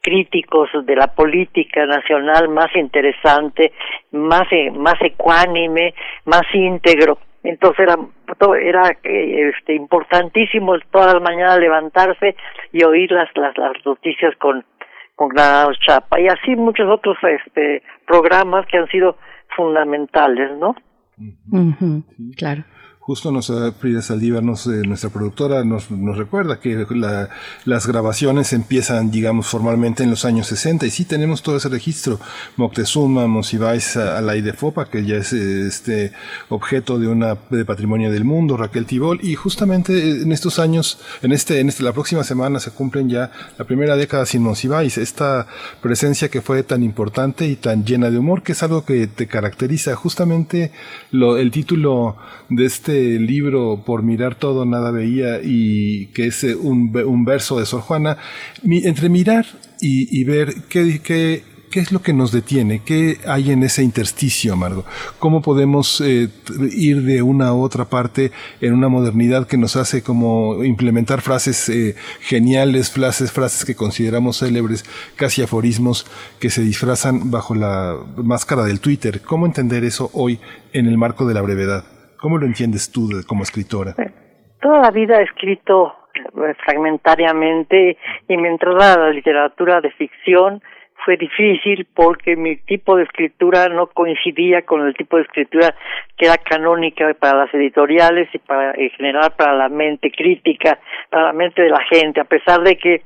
críticos 0.00 0.70
de 0.84 0.96
la 0.96 1.08
política 1.08 1.84
nacional 1.86 2.48
más 2.48 2.74
interesante, 2.74 3.72
más, 4.12 4.48
más 4.74 5.00
ecuánime, 5.02 5.94
más 6.24 6.42
íntegro 6.54 7.18
entonces 7.44 7.80
era 7.80 7.96
era 8.60 8.96
eh, 9.02 9.50
este 9.56 9.74
importantísimo 9.74 10.78
todas 10.90 11.14
las 11.14 11.22
mañanas 11.22 11.58
levantarse 11.58 12.36
y 12.72 12.84
oír 12.84 13.10
las 13.10 13.28
las, 13.36 13.56
las 13.58 13.72
noticias 13.84 14.36
con 14.36 14.64
con 15.22 15.28
Granados 15.28 15.78
Chapa 15.78 16.20
y 16.20 16.26
así 16.26 16.56
muchos 16.56 16.88
otros 16.88 17.16
este 17.22 17.82
programas 18.08 18.66
que 18.66 18.76
han 18.76 18.88
sido 18.88 19.16
fundamentales 19.56 20.50
no 20.58 20.74
claro 22.36 22.64
Justo 23.04 23.32
nos, 23.32 23.52
Frida 23.80 24.00
Saldívar, 24.00 24.44
nos, 24.44 24.68
eh, 24.68 24.82
nuestra 24.86 25.10
productora, 25.10 25.64
nos, 25.64 25.90
nos 25.90 26.16
recuerda 26.16 26.60
que 26.60 26.86
la, 26.90 27.30
las 27.64 27.88
grabaciones 27.88 28.52
empiezan, 28.52 29.10
digamos, 29.10 29.48
formalmente 29.48 30.04
en 30.04 30.10
los 30.10 30.24
años 30.24 30.46
60 30.46 30.86
y 30.86 30.90
sí 30.92 31.04
tenemos 31.04 31.42
todo 31.42 31.56
ese 31.56 31.68
registro. 31.68 32.20
Moctezuma, 32.56 33.26
Monsiváis, 33.26 33.96
Alay 33.96 34.40
de 34.40 34.52
Fopa, 34.52 34.88
que 34.88 35.04
ya 35.04 35.16
es 35.16 35.32
este 35.32 36.12
objeto 36.48 37.00
de 37.00 37.08
una 37.08 37.36
de 37.50 37.64
patrimonio 37.64 38.08
del 38.08 38.22
mundo, 38.22 38.56
Raquel 38.56 38.86
Tibol, 38.86 39.18
y 39.20 39.34
justamente 39.34 40.22
en 40.22 40.30
estos 40.30 40.60
años, 40.60 41.00
en 41.22 41.32
este, 41.32 41.58
en 41.58 41.70
este, 41.70 41.82
la 41.82 41.92
próxima 41.92 42.22
semana 42.22 42.60
se 42.60 42.70
cumplen 42.70 43.08
ya 43.08 43.32
la 43.58 43.64
primera 43.64 43.96
década 43.96 44.26
sin 44.26 44.44
Monsiváis, 44.44 44.96
esta 44.96 45.48
presencia 45.80 46.28
que 46.28 46.40
fue 46.40 46.62
tan 46.62 46.84
importante 46.84 47.48
y 47.48 47.56
tan 47.56 47.84
llena 47.84 48.10
de 48.10 48.18
humor, 48.18 48.44
que 48.44 48.52
es 48.52 48.62
algo 48.62 48.84
que 48.84 49.08
te 49.08 49.26
caracteriza. 49.26 49.96
Justamente 49.96 50.70
lo, 51.10 51.36
el 51.36 51.50
título 51.50 52.16
de 52.48 52.64
este 52.66 52.91
libro, 52.92 53.82
Por 53.84 54.02
mirar 54.02 54.34
todo, 54.34 54.64
nada 54.64 54.90
veía, 54.90 55.40
y 55.42 56.06
que 56.14 56.26
es 56.26 56.44
un, 56.44 56.92
verso 57.24 57.58
de 57.58 57.66
Sor 57.66 57.80
Juana, 57.80 58.18
entre 58.64 59.08
mirar 59.08 59.46
y, 59.80 60.24
ver 60.24 60.54
¿Qué 61.72 61.80
es 61.80 61.90
lo 61.90 62.02
que 62.02 62.12
nos 62.12 62.32
detiene? 62.32 62.82
¿Qué 62.84 63.18
hay 63.26 63.50
en 63.50 63.62
ese 63.62 63.82
intersticio, 63.82 64.52
Amargo? 64.52 64.84
¿Cómo 65.18 65.40
podemos 65.40 66.02
eh, 66.02 66.28
ir 66.70 67.00
de 67.00 67.22
una 67.22 67.46
a 67.46 67.54
otra 67.54 67.86
parte 67.86 68.30
en 68.60 68.74
una 68.74 68.90
modernidad 68.90 69.46
que 69.46 69.56
nos 69.56 69.76
hace 69.76 70.02
como 70.02 70.62
implementar 70.64 71.22
frases 71.22 71.70
eh, 71.70 71.96
geniales, 72.20 72.90
frases, 72.90 73.32
frases 73.32 73.64
que 73.64 73.74
consideramos 73.74 74.40
célebres, 74.40 74.84
casi 75.16 75.40
aforismos 75.40 76.04
que 76.38 76.50
se 76.50 76.60
disfrazan 76.60 77.30
bajo 77.30 77.54
la 77.54 77.96
máscara 78.16 78.64
del 78.64 78.78
Twitter? 78.78 79.22
¿Cómo 79.22 79.46
entender 79.46 79.82
eso 79.82 80.10
hoy 80.12 80.40
en 80.74 80.86
el 80.86 80.98
marco 80.98 81.24
de 81.26 81.32
la 81.32 81.40
brevedad? 81.40 81.84
¿Cómo 82.22 82.38
lo 82.38 82.46
entiendes 82.46 82.92
tú 82.92 83.10
como 83.26 83.42
escritora? 83.42 83.96
Toda 84.60 84.78
la 84.78 84.92
vida 84.92 85.18
he 85.18 85.24
escrito 85.24 85.92
eh, 86.14 86.54
fragmentariamente 86.64 87.98
y 88.28 88.36
mientras 88.36 88.76
la 88.76 89.10
literatura 89.10 89.80
de 89.80 89.90
ficción 89.90 90.62
fue 91.04 91.16
difícil 91.16 91.84
porque 91.92 92.36
mi 92.36 92.58
tipo 92.58 92.94
de 92.94 93.02
escritura 93.02 93.68
no 93.70 93.88
coincidía 93.88 94.62
con 94.62 94.86
el 94.86 94.94
tipo 94.94 95.16
de 95.16 95.24
escritura 95.24 95.74
que 96.16 96.26
era 96.26 96.38
canónica 96.38 97.12
para 97.14 97.38
las 97.38 97.54
editoriales 97.54 98.28
y 98.32 98.38
para 98.38 98.70
en 98.76 98.90
general 98.90 99.32
para 99.36 99.54
la 99.54 99.68
mente 99.68 100.12
crítica, 100.12 100.78
para 101.10 101.24
la 101.24 101.32
mente 101.32 101.60
de 101.60 101.70
la 101.70 101.82
gente, 101.90 102.20
a 102.20 102.24
pesar 102.24 102.60
de 102.60 102.78
que 102.78 103.02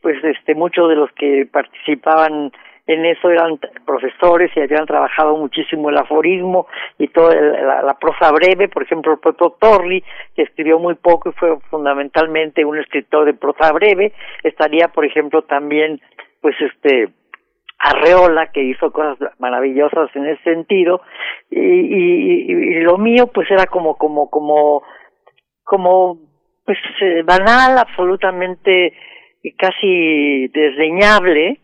pues 0.00 0.22
este 0.22 0.54
muchos 0.54 0.88
de 0.88 0.94
los 0.94 1.10
que 1.16 1.44
participaban 1.50 2.52
en 2.92 3.06
eso 3.06 3.30
eran 3.30 3.58
profesores 3.86 4.50
y 4.56 4.60
habían 4.60 4.86
trabajado 4.86 5.36
muchísimo 5.36 5.90
el 5.90 5.98
aforismo 5.98 6.66
y 6.98 7.08
toda 7.08 7.34
la, 7.34 7.96
prosa 8.00 8.32
breve, 8.32 8.68
por 8.68 8.82
ejemplo, 8.82 9.12
el 9.12 9.18
propio 9.18 9.56
Torri, 9.60 10.02
que 10.34 10.42
escribió 10.42 10.78
muy 10.78 10.94
poco 10.94 11.28
y 11.28 11.32
fue 11.32 11.58
fundamentalmente 11.70 12.64
un 12.64 12.78
escritor 12.78 13.26
de 13.26 13.34
prosa 13.34 13.70
breve, 13.72 14.12
estaría, 14.42 14.88
por 14.88 15.04
ejemplo, 15.04 15.42
también, 15.42 16.00
pues, 16.40 16.56
este, 16.60 17.10
Arreola, 17.78 18.50
que 18.52 18.62
hizo 18.62 18.90
cosas 18.90 19.18
maravillosas 19.38 20.10
en 20.16 20.26
ese 20.26 20.42
sentido, 20.42 21.00
y, 21.48 21.60
y, 21.60 22.80
lo 22.80 22.98
mío, 22.98 23.28
pues, 23.28 23.48
era 23.50 23.66
como, 23.66 23.96
como, 23.96 24.28
como, 24.30 24.82
como, 25.62 26.18
pues, 26.64 26.78
eh, 27.02 27.22
banal, 27.22 27.78
absolutamente, 27.78 28.94
casi 29.56 30.48
desdeñable, 30.48 31.60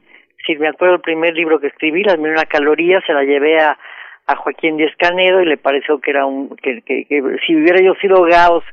si 0.46 0.56
me 0.56 0.68
acuerdo 0.68 0.94
el 0.94 1.00
primer 1.00 1.34
libro 1.34 1.58
que 1.58 1.68
escribí, 1.68 2.02
Las 2.04 2.18
Mil 2.18 2.32
Una 2.32 2.44
Calorías, 2.44 3.02
se 3.06 3.12
la 3.12 3.24
llevé 3.24 3.58
a, 3.60 3.78
a 4.26 4.36
Joaquín 4.36 4.76
Díaz 4.76 4.94
Canedo 4.98 5.40
y 5.40 5.46
le 5.46 5.56
pareció 5.56 5.98
que 5.98 6.10
era 6.10 6.26
un, 6.26 6.56
que, 6.56 6.82
que, 6.82 7.06
si 7.46 7.56
hubiera 7.56 7.80
yo 7.80 7.94
sido 7.94 8.22
Gauss 8.22 8.64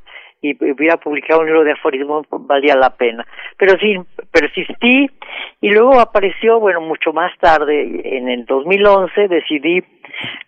y 0.42 0.52
hubiera 0.72 0.98
publicado 0.98 1.40
un 1.40 1.46
libro 1.46 1.64
de 1.64 1.72
aforismo, 1.72 2.26
valía 2.30 2.76
la 2.76 2.90
pena. 2.92 3.26
Pero 3.58 3.78
sí, 3.80 3.96
persistí 4.32 5.10
y 5.62 5.70
luego 5.70 6.00
apareció, 6.00 6.60
bueno, 6.60 6.82
mucho 6.82 7.14
más 7.14 7.32
tarde, 7.40 8.18
en 8.18 8.28
el 8.28 8.46
2011, 8.46 9.30
decidí, 9.30 9.82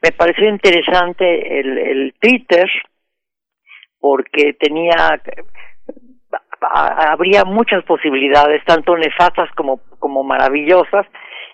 me 0.01 0.11
pareció 0.11 0.49
interesante 0.49 1.59
el, 1.59 1.77
el 1.77 2.13
Twitter, 2.19 2.69
porque 3.99 4.53
tenía 4.53 5.21
habría 6.71 7.45
muchas 7.45 7.83
posibilidades, 7.83 8.63
tanto 8.65 8.97
nefastas 8.97 9.49
como, 9.55 9.81
como 9.99 10.23
maravillosas, 10.23 11.05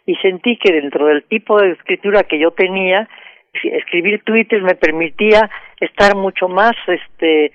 y 0.06 0.16
sentí 0.16 0.58
que 0.58 0.74
dentro 0.74 1.06
del 1.06 1.24
tipo 1.24 1.60
de 1.60 1.72
escritura 1.72 2.24
que 2.24 2.40
yo 2.40 2.52
tenía, 2.52 3.08
escribir 3.54 4.24
tweets 4.24 4.62
me 4.62 4.76
permitía 4.76 5.50
estar 5.80 6.16
mucho 6.16 6.48
más 6.48 6.74
este 6.88 7.52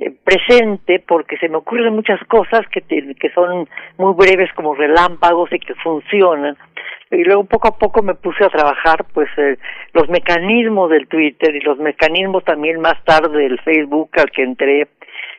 eh, 0.00 0.12
presente 0.24 1.02
porque 1.06 1.36
se 1.38 1.48
me 1.48 1.56
ocurren 1.56 1.94
muchas 1.94 2.20
cosas 2.24 2.62
que, 2.70 2.82
que 2.82 3.30
son 3.30 3.68
muy 3.96 4.14
breves 4.14 4.52
como 4.54 4.74
relámpagos 4.74 5.52
y 5.52 5.58
que 5.58 5.74
funcionan. 5.76 6.56
Y 7.10 7.24
luego 7.24 7.44
poco 7.44 7.68
a 7.68 7.78
poco 7.78 8.02
me 8.02 8.14
puse 8.14 8.44
a 8.44 8.50
trabajar 8.50 9.04
pues 9.14 9.28
eh, 9.38 9.56
los 9.94 10.08
mecanismos 10.08 10.90
del 10.90 11.08
Twitter 11.08 11.54
y 11.54 11.60
los 11.60 11.78
mecanismos 11.78 12.44
también 12.44 12.80
más 12.80 13.02
tarde 13.04 13.44
del 13.44 13.58
Facebook 13.60 14.10
al 14.18 14.30
que 14.30 14.42
entré 14.42 14.88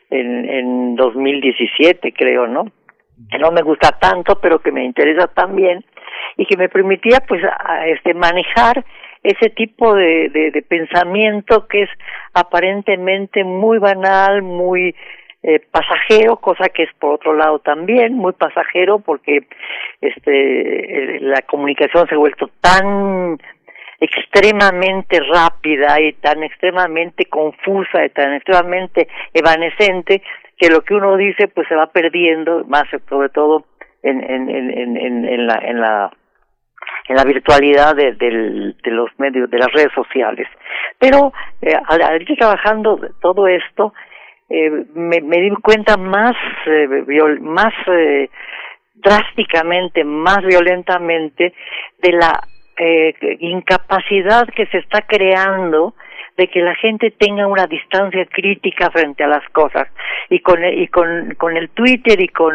en, 0.10 0.50
en 0.50 0.96
2017, 0.96 2.14
creo, 2.14 2.48
¿no? 2.48 2.66
Que 3.30 3.38
no 3.38 3.52
me 3.52 3.62
gusta 3.62 3.98
tanto, 4.00 4.40
pero 4.40 4.60
que 4.60 4.72
me 4.72 4.84
interesa 4.84 5.28
también 5.28 5.84
y 6.38 6.46
que 6.46 6.58
me 6.58 6.70
permitía, 6.70 7.20
pues, 7.28 7.42
este, 7.86 8.14
manejar 8.14 8.86
ese 9.24 9.50
tipo 9.50 9.94
de, 9.96 10.30
de, 10.30 10.52
de 10.52 10.62
pensamiento 10.62 11.68
que 11.68 11.84
es 11.84 11.90
aparentemente 12.34 13.44
muy 13.44 13.78
banal, 13.78 14.42
muy 14.42 14.96
eh, 15.42 15.62
pasajero, 15.72 16.36
cosa 16.36 16.68
que 16.68 16.84
es 16.84 16.90
por 17.00 17.14
otro 17.14 17.34
lado 17.34 17.60
también 17.60 18.14
muy 18.14 18.34
pasajero 18.34 19.00
porque 19.00 19.48
este 20.02 21.20
la 21.22 21.42
comunicación 21.44 22.08
se 22.08 22.16
ha 22.16 22.18
vuelto 22.18 22.50
tan 22.60 23.38
extremadamente 24.00 25.20
rápida 25.20 26.00
y 26.00 26.14
tan 26.14 26.44
extremadamente 26.44 27.26
confusa 27.26 28.06
y 28.06 28.10
tan 28.10 28.34
extremadamente 28.34 29.08
evanescente 29.34 30.22
que 30.58 30.70
lo 30.70 30.82
que 30.82 30.94
uno 30.94 31.18
dice 31.18 31.48
pues 31.48 31.68
se 31.68 31.76
va 31.76 31.88
perdiendo 31.88 32.64
más 32.66 32.84
sobre 33.10 33.30
todo 33.30 33.66
en 34.04 34.24
en 34.24 34.50
en 34.50 34.98
en, 34.98 35.26
en 35.26 35.48
la 35.48 35.56
en 35.56 35.82
la 35.82 36.12
en 37.10 37.16
la 37.16 37.24
virtualidad 37.24 37.96
de, 37.96 38.14
de 38.14 38.92
los 38.92 39.10
medios, 39.18 39.50
de 39.50 39.58
las 39.58 39.72
redes 39.74 39.92
sociales. 39.94 40.48
Pero 41.00 41.34
eh, 41.62 41.74
al, 41.88 42.22
ir 42.22 42.38
trabajando 42.38 43.00
todo 43.20 43.48
esto, 43.48 43.94
eh, 44.48 44.86
me, 44.94 45.20
di 45.20 45.50
cuenta 45.62 45.98
más, 45.98 46.36
eh, 46.68 46.88
más 47.42 47.74
drásticamente, 48.94 50.04
más 50.04 50.46
violentamente 50.46 51.54
de 52.00 52.12
la 52.12 52.40
eh, 52.80 53.14
incapacidad 53.40 54.48
que 54.56 54.66
se 54.68 54.80
está 54.80 55.02
creando 55.04 55.94
de 56.38 56.48
que 56.48 56.62
la 56.62 56.74
gente 56.76 57.12
tenga 57.12 57.48
una 57.48 57.68
distancia 57.68 58.26
crítica 58.26 58.90
frente 58.92 59.24
a 59.24 59.28
las 59.28 59.48
cosas. 59.50 59.88
Y 60.30 60.40
con 60.40 60.64
y 60.64 60.88
con, 60.88 61.36
con 61.36 61.58
el 61.58 61.70
Twitter 61.72 62.20
y 62.22 62.30
con 62.30 62.54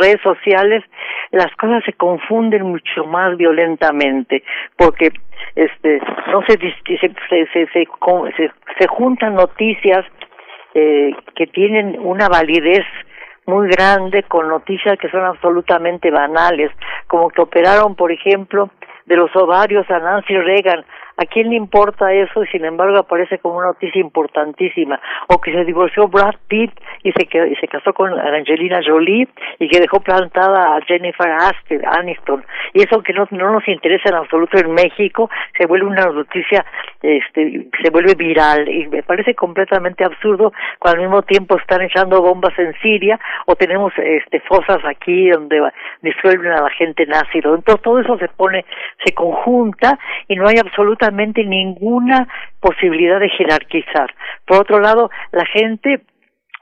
redes 0.00 0.20
sociales 0.22 0.84
las 1.30 1.50
cosas 1.56 1.82
se 1.84 1.94
confunden 1.94 2.62
mucho 2.62 3.04
más 3.06 3.36
violentamente 3.38 4.42
porque 4.76 5.12
este 5.54 6.00
no 6.30 6.42
se 6.46 6.58
se 6.58 6.74
se 6.98 7.08
se, 7.28 7.46
se, 7.52 7.66
se- 8.36 8.52
se 8.78 8.86
juntan 8.88 9.34
noticias 9.34 10.04
eh, 10.74 11.12
que 11.34 11.46
tienen 11.46 11.96
una 12.00 12.28
validez 12.28 12.84
muy 13.46 13.68
grande 13.68 14.22
con 14.24 14.48
noticias 14.48 14.98
que 14.98 15.08
son 15.10 15.24
absolutamente 15.24 16.10
banales, 16.10 16.70
como 17.08 17.28
que 17.30 17.40
operaron, 17.42 17.94
por 17.96 18.12
ejemplo, 18.12 18.70
de 19.06 19.16
los 19.16 19.34
ovarios 19.36 19.88
a 19.90 19.98
Nancy 19.98 20.36
Reagan. 20.36 20.84
¿A 21.22 21.26
quién 21.26 21.50
le 21.50 21.56
importa 21.56 22.12
eso 22.12 22.42
y 22.42 22.48
sin 22.48 22.64
embargo 22.64 22.98
aparece 22.98 23.38
como 23.38 23.58
una 23.58 23.68
noticia 23.68 24.00
importantísima? 24.00 25.00
O 25.28 25.40
que 25.40 25.52
se 25.52 25.64
divorció 25.64 26.08
Brad 26.08 26.34
Pitt 26.48 26.72
y 27.04 27.12
se, 27.12 27.26
que- 27.26 27.46
y 27.46 27.54
se 27.56 27.68
casó 27.68 27.92
con 27.92 28.12
Angelina 28.18 28.80
Jolie 28.84 29.28
y 29.60 29.68
que 29.68 29.78
dejó 29.78 30.00
plantada 30.00 30.74
a 30.76 30.80
Jennifer 30.82 31.30
Aniston. 31.86 32.44
Y 32.74 32.82
eso 32.82 33.00
que 33.02 33.12
no, 33.12 33.28
no 33.30 33.52
nos 33.52 33.68
interesa 33.68 34.08
en 34.08 34.16
absoluto 34.16 34.58
en 34.58 34.72
México 34.72 35.30
se 35.56 35.66
vuelve 35.66 35.86
una 35.86 36.06
noticia, 36.06 36.64
este, 37.02 37.68
se 37.80 37.90
vuelve 37.90 38.14
viral 38.16 38.68
y 38.68 38.88
me 38.88 39.04
parece 39.04 39.34
completamente 39.36 40.04
absurdo 40.04 40.52
cuando 40.80 41.02
al 41.02 41.06
mismo 41.08 41.22
tiempo 41.22 41.56
están 41.56 41.82
echando 41.82 42.20
bombas 42.20 42.58
en 42.58 42.74
Siria 42.82 43.20
o 43.46 43.54
tenemos 43.54 43.92
este 43.98 44.40
fosas 44.40 44.78
aquí 44.84 45.30
donde 45.30 45.60
disuelven 46.00 46.50
a 46.52 46.62
la 46.62 46.70
gente 46.70 47.06
nazi. 47.06 47.38
Entonces 47.38 47.80
todo 47.82 48.00
eso 48.00 48.18
se 48.18 48.28
pone, 48.28 48.64
se 49.04 49.14
conjunta 49.14 49.98
y 50.26 50.34
no 50.34 50.48
hay 50.48 50.56
absolutamente 50.58 51.11
ninguna 51.44 52.26
posibilidad 52.60 53.20
de 53.20 53.28
jerarquizar. 53.30 54.12
Por 54.46 54.58
otro 54.60 54.80
lado, 54.80 55.10
la 55.32 55.44
gente 55.46 56.00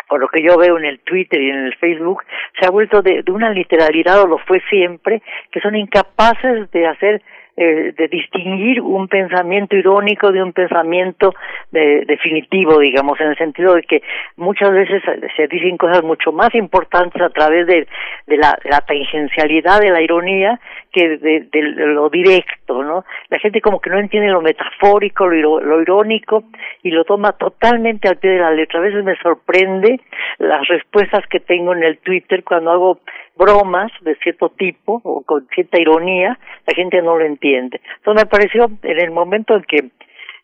por 0.09 0.21
lo 0.21 0.27
que 0.27 0.43
yo 0.43 0.59
veo 0.59 0.77
en 0.77 0.85
el 0.87 0.99
Twitter 0.99 1.41
y 1.41 1.51
en 1.51 1.67
el 1.67 1.75
Facebook, 1.77 2.25
se 2.59 2.67
ha 2.67 2.71
vuelto 2.71 3.01
de, 3.01 3.23
una 3.31 3.51
literalidad, 3.51 4.21
o 4.21 4.27
lo 4.27 4.39
fue 4.39 4.61
siempre, 4.69 5.23
que 5.53 5.61
son 5.61 5.77
incapaces 5.77 6.69
de 6.73 6.85
hacer, 6.89 7.23
eh, 7.57 7.93
de 7.97 8.09
distinguir 8.09 8.81
un 8.81 9.07
pensamiento 9.07 9.77
irónico 9.77 10.33
de 10.33 10.43
un 10.43 10.53
pensamiento 10.53 11.33
de- 11.71 12.05
definitivo, 12.07 12.81
digamos, 12.81 13.21
en 13.21 13.29
el 13.29 13.37
sentido 13.37 13.75
de 13.77 13.83
que 13.83 14.03
muchas 14.35 14.73
veces 14.73 15.01
se- 15.37 15.47
dicen 15.47 15.77
cosas 15.77 16.03
mucho 16.03 16.33
más 16.33 16.53
importantes 16.57 17.23
a 17.23 17.31
través 17.31 17.69
de 17.69 17.87
la 18.27 18.81
tangencialidad 18.81 19.79
de 19.81 19.91
la 19.91 20.03
ironía 20.03 20.59
que 20.93 21.19
de, 21.19 21.49
lo 21.63 22.09
directo, 22.09 22.83
¿no? 22.83 23.05
La 23.29 23.39
gente 23.39 23.61
como 23.61 23.81
que 23.81 23.91
no 23.91 23.99
entiende 23.99 24.31
lo 24.31 24.41
metafórico, 24.41 25.27
lo, 25.27 25.61
lo 25.61 25.81
irónico 25.81 26.45
y 26.83 26.91
lo 26.91 27.05
toma 27.05 27.33
totalmente 27.33 28.09
al 28.09 28.17
pie 28.17 28.31
de 28.31 28.39
la 28.41 28.51
letra. 28.51 28.81
A 28.81 28.83
veces 28.83 29.05
me 29.05 29.17
sorprende 29.17 30.01
las 30.39 30.67
respuestas 30.69 31.27
que 31.29 31.41
tengo 31.41 31.75
en 31.75 31.83
el 31.83 31.99
Twitter 31.99 32.43
cuando 32.45 32.71
hago 32.71 32.99
bromas 33.37 33.91
de 34.03 34.17
cierto 34.17 34.51
tipo 34.51 35.01
o 35.05 35.23
con 35.23 35.47
cierta 35.49 35.81
ironía, 35.81 36.39
la 36.67 36.75
gente 36.75 37.01
no 37.03 37.19
lo 37.19 37.25
entiende. 37.25 37.81
Entonces 37.97 38.25
me 38.25 38.31
pareció 38.31 38.71
en 38.83 38.99
el 38.99 39.11
momento 39.11 39.57
en 39.57 39.63
que 39.63 39.91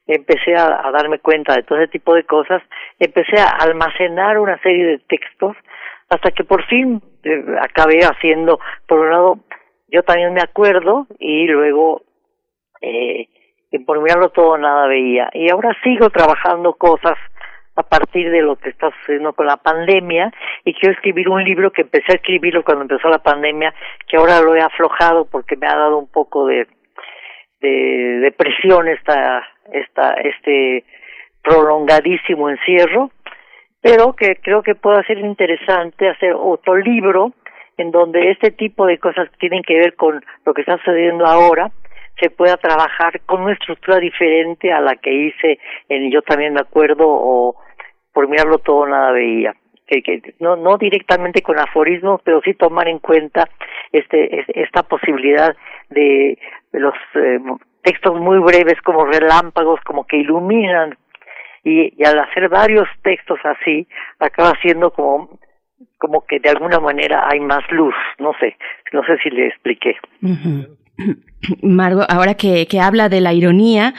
empecé 0.06 0.54
a, 0.54 0.86
a 0.86 0.90
darme 0.92 1.18
cuenta 1.18 1.54
de 1.54 1.62
todo 1.64 1.78
ese 1.78 1.90
tipo 1.90 2.14
de 2.14 2.24
cosas, 2.24 2.62
empecé 2.98 3.40
a 3.40 3.48
almacenar 3.48 4.38
una 4.38 4.58
serie 4.62 4.86
de 4.86 4.98
textos 4.98 5.56
hasta 6.08 6.30
que 6.30 6.44
por 6.44 6.64
fin 6.66 7.02
eh, 7.24 7.44
acabé 7.60 8.00
haciendo, 8.00 8.60
por 8.86 9.00
un 9.00 9.10
lado, 9.10 9.38
yo 9.88 10.02
también 10.02 10.34
me 10.34 10.40
acuerdo 10.40 11.06
y 11.18 11.46
luego 11.46 12.02
eh, 12.80 13.28
por 13.84 14.02
mirarlo 14.02 14.30
todo 14.30 14.56
nada 14.58 14.86
veía. 14.86 15.28
Y 15.32 15.50
ahora 15.50 15.76
sigo 15.82 16.10
trabajando 16.10 16.74
cosas 16.74 17.16
a 17.76 17.82
partir 17.82 18.30
de 18.30 18.40
lo 18.40 18.56
que 18.56 18.70
está 18.70 18.90
sucediendo 18.90 19.34
con 19.34 19.46
la 19.46 19.58
pandemia 19.58 20.32
y 20.64 20.72
quiero 20.72 20.94
escribir 20.94 21.28
un 21.28 21.44
libro 21.44 21.70
que 21.70 21.82
empecé 21.82 22.12
a 22.12 22.16
escribirlo 22.16 22.64
cuando 22.64 22.82
empezó 22.82 23.08
la 23.08 23.22
pandemia, 23.22 23.74
que 24.08 24.16
ahora 24.16 24.40
lo 24.40 24.54
he 24.54 24.60
aflojado 24.60 25.26
porque 25.26 25.56
me 25.56 25.66
ha 25.66 25.76
dado 25.76 25.98
un 25.98 26.10
poco 26.10 26.46
de, 26.46 26.66
de 27.60 28.20
depresión 28.20 28.88
esta, 28.88 29.46
esta, 29.72 30.14
este 30.14 30.84
prolongadísimo 31.42 32.48
encierro, 32.48 33.10
pero 33.82 34.14
que 34.14 34.36
creo 34.36 34.62
que 34.62 34.74
puede 34.74 35.04
ser 35.04 35.18
interesante 35.18 36.08
hacer 36.08 36.32
otro 36.34 36.76
libro 36.76 37.32
en 37.76 37.90
donde 37.90 38.30
este 38.30 38.50
tipo 38.50 38.86
de 38.86 38.98
cosas 38.98 39.28
que 39.30 39.36
tienen 39.38 39.62
que 39.62 39.76
ver 39.78 39.94
con 39.96 40.24
lo 40.44 40.54
que 40.54 40.62
está 40.62 40.76
sucediendo 40.78 41.26
ahora 41.26 41.70
se 42.20 42.30
pueda 42.30 42.56
trabajar 42.56 43.20
con 43.26 43.42
una 43.42 43.52
estructura 43.52 43.98
diferente 43.98 44.72
a 44.72 44.80
la 44.80 44.96
que 44.96 45.12
hice 45.12 45.58
en 45.88 46.10
Yo 46.10 46.22
también 46.22 46.54
me 46.54 46.60
acuerdo 46.60 47.04
o 47.06 47.56
por 48.12 48.28
mirarlo 48.28 48.58
todo 48.58 48.86
nada 48.86 49.12
veía. 49.12 49.54
Que, 49.86 50.02
que 50.02 50.34
no, 50.40 50.56
no 50.56 50.78
directamente 50.78 51.42
con 51.42 51.58
aforismos, 51.60 52.20
pero 52.24 52.40
sí 52.40 52.54
tomar 52.54 52.88
en 52.88 52.98
cuenta 52.98 53.48
este, 53.92 54.40
es- 54.40 54.48
esta 54.48 54.82
posibilidad 54.82 55.54
de 55.90 56.38
los 56.72 56.94
eh, 57.14 57.38
textos 57.82 58.18
muy 58.18 58.38
breves 58.40 58.80
como 58.82 59.04
relámpagos, 59.04 59.78
como 59.82 60.04
que 60.04 60.16
iluminan 60.16 60.96
y, 61.62 61.92
y 62.02 62.04
al 62.04 62.18
hacer 62.18 62.48
varios 62.48 62.88
textos 63.02 63.38
así 63.44 63.86
acaba 64.18 64.54
siendo 64.60 64.90
como 64.90 65.38
como 65.98 66.24
que 66.26 66.38
de 66.40 66.50
alguna 66.50 66.80
manera 66.80 67.28
hay 67.30 67.40
más 67.40 67.62
luz, 67.70 67.94
no 68.18 68.32
sé, 68.38 68.56
no 68.92 69.02
sé 69.04 69.18
si 69.22 69.30
le 69.30 69.48
expliqué. 69.48 69.96
Ujú. 70.22 70.76
Margo, 71.62 72.02
ahora 72.08 72.34
que, 72.34 72.66
que 72.66 72.80
habla 72.80 73.08
de 73.08 73.20
la 73.20 73.32
ironía, 73.32 73.94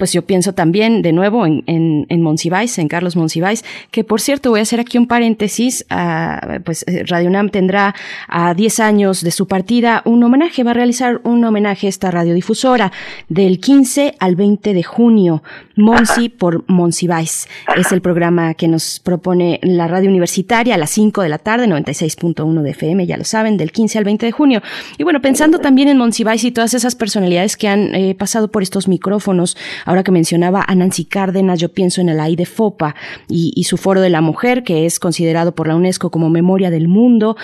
pues 0.00 0.14
yo 0.14 0.22
pienso 0.22 0.54
también 0.54 1.02
de 1.02 1.12
nuevo 1.12 1.44
en, 1.44 1.62
en, 1.66 2.06
en 2.08 2.22
Monsiváis, 2.22 2.78
en 2.78 2.88
Carlos 2.88 3.16
Monsiváis, 3.16 3.64
que 3.90 4.02
por 4.02 4.22
cierto 4.22 4.48
voy 4.48 4.60
a 4.60 4.62
hacer 4.62 4.80
aquí 4.80 4.96
un 4.96 5.06
paréntesis, 5.06 5.84
ah, 5.90 6.58
pues 6.64 6.84
eh, 6.88 7.04
Radio 7.06 7.28
UNAM 7.28 7.50
tendrá 7.50 7.94
a 8.26 8.54
10 8.54 8.80
años 8.80 9.22
de 9.22 9.30
su 9.30 9.46
partida 9.46 10.00
un 10.06 10.24
homenaje, 10.24 10.64
va 10.64 10.70
a 10.70 10.74
realizar 10.74 11.20
un 11.24 11.44
homenaje 11.44 11.86
a 11.86 11.90
esta 11.90 12.10
radiodifusora 12.10 12.92
del 13.28 13.60
15 13.60 14.14
al 14.18 14.36
20 14.36 14.72
de 14.72 14.82
junio, 14.82 15.42
Monsi 15.76 16.30
por 16.30 16.64
Monsiváis. 16.66 17.46
Es 17.76 17.92
el 17.92 18.00
programa 18.00 18.54
que 18.54 18.68
nos 18.68 19.00
propone 19.00 19.60
la 19.62 19.86
radio 19.86 20.08
universitaria 20.08 20.76
a 20.76 20.78
las 20.78 20.90
5 20.90 21.20
de 21.20 21.28
la 21.28 21.36
tarde, 21.36 21.66
96.1 21.66 22.62
de 22.62 22.70
FM, 22.70 23.06
ya 23.06 23.18
lo 23.18 23.24
saben, 23.24 23.58
del 23.58 23.70
15 23.70 23.98
al 23.98 24.04
20 24.04 24.24
de 24.24 24.32
junio. 24.32 24.62
Y 24.96 25.04
bueno, 25.04 25.20
pensando 25.20 25.58
también 25.58 25.88
en 25.88 25.98
Monsiváis 25.98 26.42
y 26.44 26.52
todas 26.52 26.72
esas 26.72 26.94
personalidades 26.94 27.58
que 27.58 27.68
han 27.68 27.94
eh, 27.94 28.14
pasado 28.14 28.48
por 28.48 28.62
estos 28.62 28.88
micrófonos, 28.88 29.58
ahora 29.90 30.04
que 30.04 30.12
mencionaba 30.12 30.64
a 30.66 30.74
Nancy 30.76 31.04
Cárdenas, 31.04 31.58
yo 31.58 31.70
pienso 31.70 32.00
en 32.00 32.08
el 32.10 32.20
AIDE 32.20 32.46
FOPA 32.46 32.94
y, 33.28 33.52
y 33.56 33.64
su 33.64 33.76
Foro 33.76 34.00
de 34.00 34.08
la 34.08 34.20
Mujer, 34.20 34.62
que 34.62 34.86
es 34.86 35.00
considerado 35.00 35.52
por 35.52 35.66
la 35.66 35.74
UNESCO 35.74 36.12
como 36.12 36.30
Memoria 36.30 36.70
del 36.70 36.86
Mundo. 36.86 37.36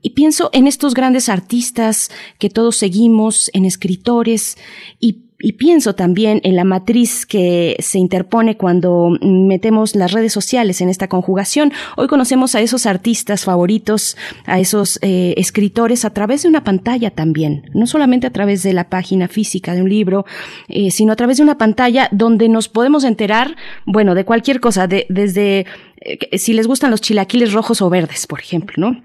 Y 0.00 0.10
pienso 0.10 0.48
en 0.52 0.68
estos 0.68 0.94
grandes 0.94 1.28
artistas 1.28 2.10
que 2.38 2.50
todos 2.50 2.76
seguimos, 2.76 3.50
en 3.52 3.64
escritores 3.64 4.56
y 5.00 5.27
y 5.40 5.52
pienso 5.52 5.94
también 5.94 6.40
en 6.42 6.56
la 6.56 6.64
matriz 6.64 7.24
que 7.24 7.76
se 7.78 7.98
interpone 7.98 8.56
cuando 8.56 9.10
metemos 9.20 9.94
las 9.94 10.12
redes 10.12 10.32
sociales 10.32 10.80
en 10.80 10.88
esta 10.88 11.08
conjugación. 11.08 11.72
Hoy 11.96 12.08
conocemos 12.08 12.56
a 12.56 12.60
esos 12.60 12.86
artistas 12.86 13.44
favoritos, 13.44 14.16
a 14.46 14.58
esos 14.58 14.98
eh, 15.00 15.34
escritores 15.36 16.04
a 16.04 16.10
través 16.10 16.42
de 16.42 16.48
una 16.48 16.64
pantalla 16.64 17.10
también, 17.10 17.70
no 17.72 17.86
solamente 17.86 18.26
a 18.26 18.32
través 18.32 18.64
de 18.64 18.72
la 18.72 18.88
página 18.88 19.28
física 19.28 19.74
de 19.74 19.82
un 19.82 19.88
libro, 19.88 20.24
eh, 20.68 20.90
sino 20.90 21.12
a 21.12 21.16
través 21.16 21.36
de 21.36 21.44
una 21.44 21.56
pantalla 21.56 22.08
donde 22.10 22.48
nos 22.48 22.68
podemos 22.68 23.04
enterar, 23.04 23.54
bueno, 23.86 24.16
de 24.16 24.24
cualquier 24.24 24.58
cosa, 24.58 24.88
de, 24.88 25.06
desde 25.08 25.66
eh, 26.00 26.38
si 26.38 26.52
les 26.52 26.66
gustan 26.66 26.90
los 26.90 27.00
chilaquiles 27.00 27.52
rojos 27.52 27.80
o 27.80 27.88
verdes, 27.88 28.26
por 28.26 28.40
ejemplo, 28.40 28.74
¿no? 28.76 29.00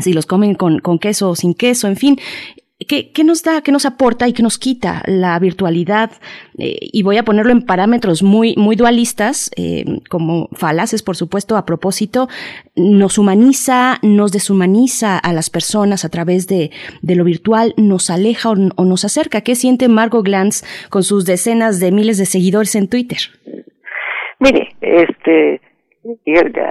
Si 0.00 0.12
los 0.12 0.26
comen 0.26 0.54
con, 0.54 0.80
con 0.80 0.98
queso 0.98 1.30
o 1.30 1.36
sin 1.36 1.54
queso, 1.54 1.86
en 1.86 1.96
fin. 1.96 2.18
¿Qué, 2.86 3.10
¿Qué, 3.10 3.24
nos 3.24 3.42
da, 3.42 3.60
qué 3.60 3.72
nos 3.72 3.86
aporta 3.86 4.28
y 4.28 4.32
qué 4.32 4.44
nos 4.44 4.56
quita 4.56 5.02
la 5.06 5.36
virtualidad? 5.40 6.12
Eh, 6.58 6.76
y 6.80 7.02
voy 7.02 7.16
a 7.16 7.24
ponerlo 7.24 7.50
en 7.50 7.66
parámetros 7.66 8.22
muy, 8.22 8.54
muy 8.56 8.76
dualistas, 8.76 9.50
eh, 9.56 9.84
como 10.08 10.48
falaces, 10.52 11.02
por 11.02 11.16
supuesto, 11.16 11.56
a 11.56 11.66
propósito, 11.66 12.28
nos 12.76 13.18
humaniza, 13.18 13.98
nos 14.02 14.30
deshumaniza 14.30 15.18
a 15.18 15.32
las 15.32 15.50
personas 15.50 16.04
a 16.04 16.08
través 16.08 16.46
de, 16.46 16.70
de 17.02 17.16
lo 17.16 17.24
virtual, 17.24 17.74
nos 17.76 18.10
aleja 18.10 18.50
o, 18.50 18.54
o, 18.76 18.84
nos 18.84 19.04
acerca. 19.04 19.40
¿Qué 19.40 19.56
siente 19.56 19.88
Margot 19.88 20.24
Glantz 20.24 20.62
con 20.88 21.02
sus 21.02 21.24
decenas 21.24 21.80
de 21.80 21.90
miles 21.90 22.16
de 22.16 22.26
seguidores 22.26 22.76
en 22.76 22.88
Twitter? 22.88 23.18
Mire, 24.38 24.68
este, 24.80 25.60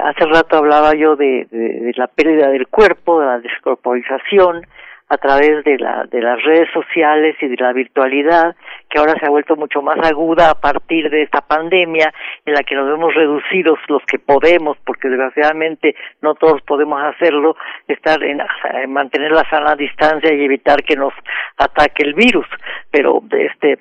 hace 0.06 0.26
rato 0.26 0.56
hablaba 0.56 0.96
yo 0.96 1.18
de, 1.18 1.48
de, 1.52 1.82
de 1.82 1.94
la 1.98 2.08
pérdida 2.08 2.50
del 2.50 2.68
cuerpo, 2.68 3.20
de 3.20 3.26
la 3.26 3.40
descorporización, 3.40 4.66
a 5.10 5.18
través 5.18 5.64
de, 5.64 5.78
la, 5.78 6.06
de 6.06 6.22
las 6.22 6.42
redes 6.44 6.70
sociales 6.74 7.36
y 7.42 7.48
de 7.48 7.56
la 7.58 7.72
virtualidad, 7.72 8.56
que 8.90 9.00
ahora 9.00 9.14
se 9.20 9.26
ha 9.26 9.30
vuelto 9.30 9.56
mucho 9.56 9.82
más 9.82 9.98
aguda 10.06 10.50
a 10.52 10.56
partir 10.56 11.10
de 11.10 11.24
esta 11.24 11.42
pandemia, 11.42 12.14
en 12.46 12.54
la 12.54 12.64
que 12.64 12.76
nos 12.76 12.88
vemos 12.88 13.14
reducidos 13.14 13.80
los 13.88 14.04
que 14.06 14.20
podemos, 14.20 14.78
porque 14.86 15.08
desgraciadamente 15.08 15.96
no 16.22 16.36
todos 16.36 16.62
podemos 16.64 17.02
hacerlo, 17.02 17.56
estar 17.88 18.22
en, 18.24 18.42
en 18.74 18.92
mantener 18.92 19.32
la 19.32 19.50
sana 19.50 19.76
distancia 19.76 20.34
y 20.34 20.44
evitar 20.44 20.84
que 20.84 20.96
nos 20.96 21.14
ataque 21.58 22.04
el 22.04 22.14
virus. 22.14 22.48
Pero 22.92 23.22
este 23.32 23.80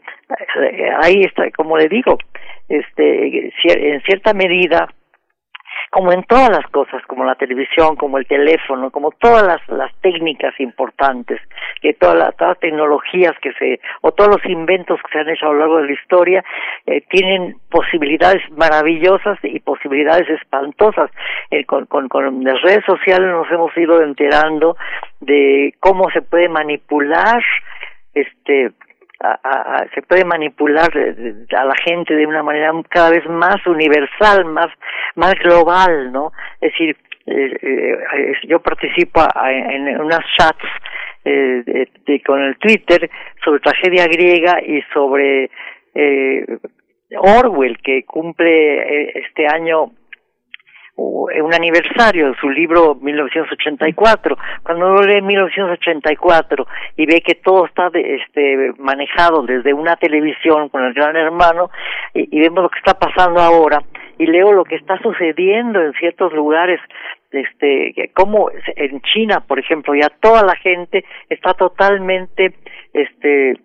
ahí 1.02 1.22
está, 1.22 1.50
como 1.50 1.76
le 1.76 1.88
digo, 1.88 2.18
este 2.68 3.52
en 3.64 4.00
cierta 4.02 4.32
medida 4.32 4.88
como 5.96 6.12
en 6.12 6.24
todas 6.24 6.50
las 6.50 6.66
cosas, 6.72 7.02
como 7.06 7.24
la 7.24 7.36
televisión, 7.36 7.96
como 7.96 8.18
el 8.18 8.26
teléfono, 8.26 8.90
como 8.90 9.12
todas 9.12 9.42
las, 9.42 9.66
las 9.68 9.90
técnicas 10.02 10.52
importantes, 10.60 11.40
que 11.80 11.94
todas 11.94 12.16
las, 12.16 12.36
todas 12.36 12.60
tecnologías 12.60 13.32
que 13.40 13.50
se, 13.54 13.80
o 14.02 14.12
todos 14.12 14.36
los 14.36 14.44
inventos 14.44 15.00
que 15.00 15.12
se 15.12 15.20
han 15.20 15.28
hecho 15.30 15.46
a 15.46 15.52
lo 15.54 15.58
largo 15.58 15.78
de 15.78 15.86
la 15.86 15.92
historia, 15.92 16.44
eh, 16.84 17.00
tienen 17.08 17.56
posibilidades 17.70 18.42
maravillosas 18.50 19.38
y 19.42 19.58
posibilidades 19.60 20.28
espantosas. 20.28 21.10
Eh, 21.50 21.64
con, 21.64 21.86
con 21.86 22.44
las 22.44 22.60
redes 22.60 22.84
sociales 22.84 23.30
nos 23.30 23.50
hemos 23.50 23.74
ido 23.78 24.02
enterando 24.02 24.76
de 25.20 25.72
cómo 25.80 26.10
se 26.10 26.20
puede 26.20 26.50
manipular 26.50 27.42
este 28.12 28.72
a, 29.42 29.78
a, 29.78 29.88
se 29.94 30.02
puede 30.02 30.24
manipular 30.24 30.90
a 30.94 31.64
la 31.64 31.74
gente 31.84 32.14
de 32.14 32.26
una 32.26 32.42
manera 32.42 32.72
cada 32.88 33.10
vez 33.10 33.26
más 33.28 33.64
universal, 33.66 34.44
más, 34.44 34.68
más 35.14 35.34
global, 35.42 36.12
¿no? 36.12 36.32
Es 36.60 36.72
decir, 36.72 36.96
eh, 37.26 37.58
eh, 37.60 38.32
yo 38.46 38.60
participo 38.60 39.20
en 39.44 40.00
unas 40.00 40.20
chats 40.38 40.64
eh, 41.24 41.88
de, 42.06 42.22
con 42.22 42.40
el 42.40 42.56
Twitter 42.58 43.10
sobre 43.44 43.60
tragedia 43.60 44.06
griega 44.06 44.60
y 44.64 44.80
sobre 44.94 45.50
eh, 45.94 46.46
Orwell, 47.18 47.78
que 47.82 48.04
cumple 48.04 49.10
este 49.18 49.46
año 49.46 49.90
un 50.96 51.54
aniversario 51.54 52.28
de 52.28 52.36
su 52.40 52.48
libro 52.48 52.94
1984. 52.94 54.36
Cuando 54.62 54.86
uno 54.86 55.02
lee 55.02 55.20
1984 55.20 56.66
y 56.96 57.06
ve 57.06 57.20
que 57.20 57.34
todo 57.34 57.66
está 57.66 57.90
este, 57.92 58.72
manejado 58.78 59.42
desde 59.42 59.74
una 59.74 59.96
televisión 59.96 60.68
con 60.68 60.84
el 60.84 60.94
gran 60.94 61.16
hermano 61.16 61.70
y 62.14 62.40
vemos 62.40 62.62
lo 62.62 62.70
que 62.70 62.78
está 62.78 62.98
pasando 62.98 63.40
ahora 63.40 63.82
y 64.18 64.26
leo 64.26 64.52
lo 64.52 64.64
que 64.64 64.76
está 64.76 64.98
sucediendo 65.02 65.80
en 65.82 65.92
ciertos 65.94 66.32
lugares 66.32 66.80
este 67.30 68.10
como 68.14 68.50
en 68.50 69.00
China 69.02 69.44
por 69.46 69.58
ejemplo 69.58 69.94
ya 69.94 70.08
toda 70.08 70.42
la 70.42 70.56
gente 70.56 71.04
está 71.28 71.52
totalmente 71.54 72.54
este 72.94 73.58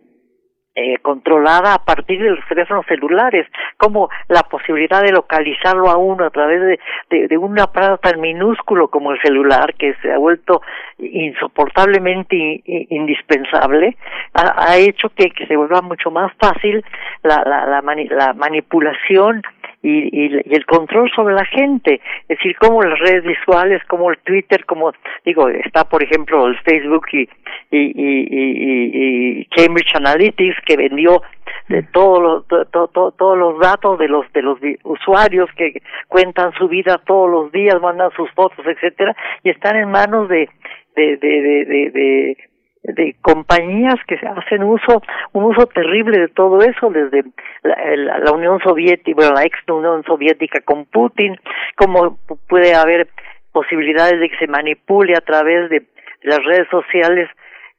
eh, 0.75 0.97
controlada 1.01 1.73
a 1.73 1.83
partir 1.83 2.21
de 2.21 2.29
los 2.29 2.47
teléfonos 2.47 2.85
celulares, 2.85 3.47
como 3.77 4.09
la 4.27 4.43
posibilidad 4.43 5.01
de 5.01 5.11
localizarlo 5.11 5.89
a 5.89 5.97
uno 5.97 6.25
a 6.25 6.29
través 6.29 6.61
de, 6.61 6.79
de, 7.09 7.27
de 7.27 7.37
un 7.37 7.59
aparato 7.59 7.97
tan 7.97 8.21
minúsculo 8.21 8.87
como 8.87 9.11
el 9.11 9.21
celular, 9.21 9.73
que 9.75 9.95
se 10.01 10.11
ha 10.11 10.17
vuelto 10.17 10.61
insoportablemente 10.97 12.61
indispensable, 12.65 13.97
ha, 14.33 14.77
hecho 14.77 15.09
que, 15.09 15.31
que, 15.31 15.45
se 15.47 15.57
vuelva 15.57 15.81
mucho 15.81 16.09
más 16.09 16.31
fácil 16.39 16.83
la, 17.23 17.43
la, 17.45 17.65
la, 17.65 17.81
la 17.81 18.33
manipulación 18.33 19.41
y, 19.81 19.89
y, 19.89 20.41
y, 20.45 20.55
el 20.55 20.65
control 20.65 21.09
sobre 21.15 21.35
la 21.35 21.45
gente, 21.45 22.01
es 22.27 22.37
decir, 22.37 22.55
como 22.57 22.81
las 22.83 22.99
redes 22.99 23.23
visuales, 23.23 23.83
como 23.85 24.11
el 24.11 24.17
Twitter, 24.19 24.65
como 24.65 24.93
digo, 25.25 25.49
está 25.49 25.85
por 25.85 26.03
ejemplo 26.03 26.47
el 26.47 26.57
Facebook 26.59 27.05
y, 27.13 27.29
y, 27.71 27.91
y, 27.95 29.41
y 29.41 29.45
Cambridge 29.45 29.95
Analytics 29.95 30.61
que 30.65 30.77
vendió 30.77 31.21
de 31.67 31.83
todos 31.83 32.21
los 32.21 32.47
to, 32.47 32.87
to, 32.87 33.11
todos 33.11 33.37
los 33.37 33.59
datos 33.59 33.97
de 33.97 34.07
los 34.07 34.31
de 34.33 34.41
los 34.41 34.59
usuarios 34.83 35.49
que 35.55 35.81
cuentan 36.07 36.51
su 36.53 36.67
vida 36.67 37.01
todos 37.05 37.29
los 37.29 37.51
días, 37.51 37.81
mandan 37.81 38.11
sus 38.11 38.29
fotos, 38.31 38.65
etcétera, 38.65 39.15
y 39.43 39.49
están 39.49 39.75
en 39.77 39.89
manos 39.89 40.27
de 40.29 40.49
de 40.95 41.17
de 41.17 41.41
de, 41.41 41.65
de, 41.65 41.91
de 41.91 42.37
de 42.83 43.15
compañías 43.21 43.95
que 44.07 44.15
hacen 44.15 44.63
uso 44.63 45.01
un 45.33 45.43
uso 45.43 45.67
terrible 45.67 46.19
de 46.19 46.27
todo 46.29 46.59
eso 46.61 46.89
desde 46.89 47.23
la, 47.63 48.31
Unión 48.31 48.59
Soviética 48.63 49.15
bueno 49.15 49.33
la 49.35 49.43
ex 49.43 49.57
Unión 49.67 50.03
Soviética 50.03 50.61
con 50.61 50.85
Putin 50.85 51.39
como 51.75 52.17
puede 52.47 52.73
haber 52.73 53.07
posibilidades 53.51 54.19
de 54.19 54.29
que 54.29 54.37
se 54.37 54.47
manipule 54.47 55.13
a 55.15 55.21
través 55.21 55.69
de 55.69 55.83
las 56.23 56.39
redes 56.43 56.67
sociales 56.69 57.29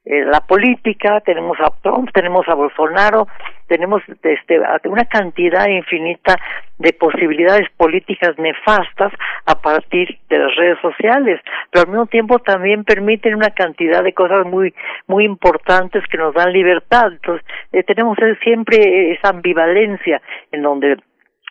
eh, 0.05 0.25
la 0.25 0.41
política, 0.41 1.21
tenemos 1.21 1.57
a 1.61 1.71
Trump, 1.81 2.11
tenemos 2.13 2.49
a 2.49 2.55
Bolsonaro, 2.55 3.29
tenemos 3.69 4.03
este, 4.09 4.61
una 4.85 5.05
cantidad 5.05 5.69
infinita 5.69 6.35
de 6.79 6.93
posibilidades 6.93 7.69
políticas 7.77 8.37
nefastas 8.37 9.13
a 9.47 9.55
partir 9.61 10.19
de 10.29 10.39
las 10.39 10.57
redes 10.57 10.79
sociales, 10.81 11.41
pero 11.71 11.85
al 11.85 11.89
mismo 11.89 12.07
tiempo 12.07 12.41
también 12.41 12.83
permiten 12.83 13.37
una 13.37 13.51
cantidad 13.51 14.03
de 14.03 14.13
cosas 14.13 14.45
muy 14.45 14.75
muy 15.07 15.25
importantes 15.25 16.03
que 16.11 16.19
nos 16.19 16.35
dan 16.35 16.53
libertad. 16.53 17.13
Entonces, 17.13 17.47
eh, 17.71 17.85
tenemos 17.85 18.19
siempre 18.43 19.13
esa 19.13 19.29
ambivalencia 19.29 20.21
en 20.51 20.63
donde 20.63 20.97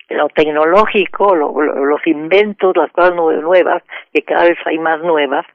lo 0.10 0.28
tecnológico, 0.28 1.38
lo, 1.38 1.54
lo, 1.62 1.86
los 1.86 2.06
inventos, 2.06 2.76
las 2.76 2.92
cosas 2.92 3.16
nuevas, 3.16 3.82
que 4.14 4.24
cada 4.24 4.44
vez 4.44 4.58
hay 4.66 4.78
más 4.78 5.02
nuevas, 5.02 5.46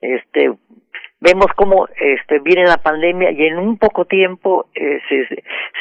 este 0.00 0.50
vemos 1.24 1.46
cómo 1.56 1.88
este, 1.96 2.38
viene 2.40 2.64
la 2.64 2.76
pandemia 2.76 3.30
y 3.30 3.46
en 3.46 3.58
un 3.58 3.78
poco 3.78 4.04
tiempo 4.04 4.66
eh, 4.74 5.00
se, 5.08 5.26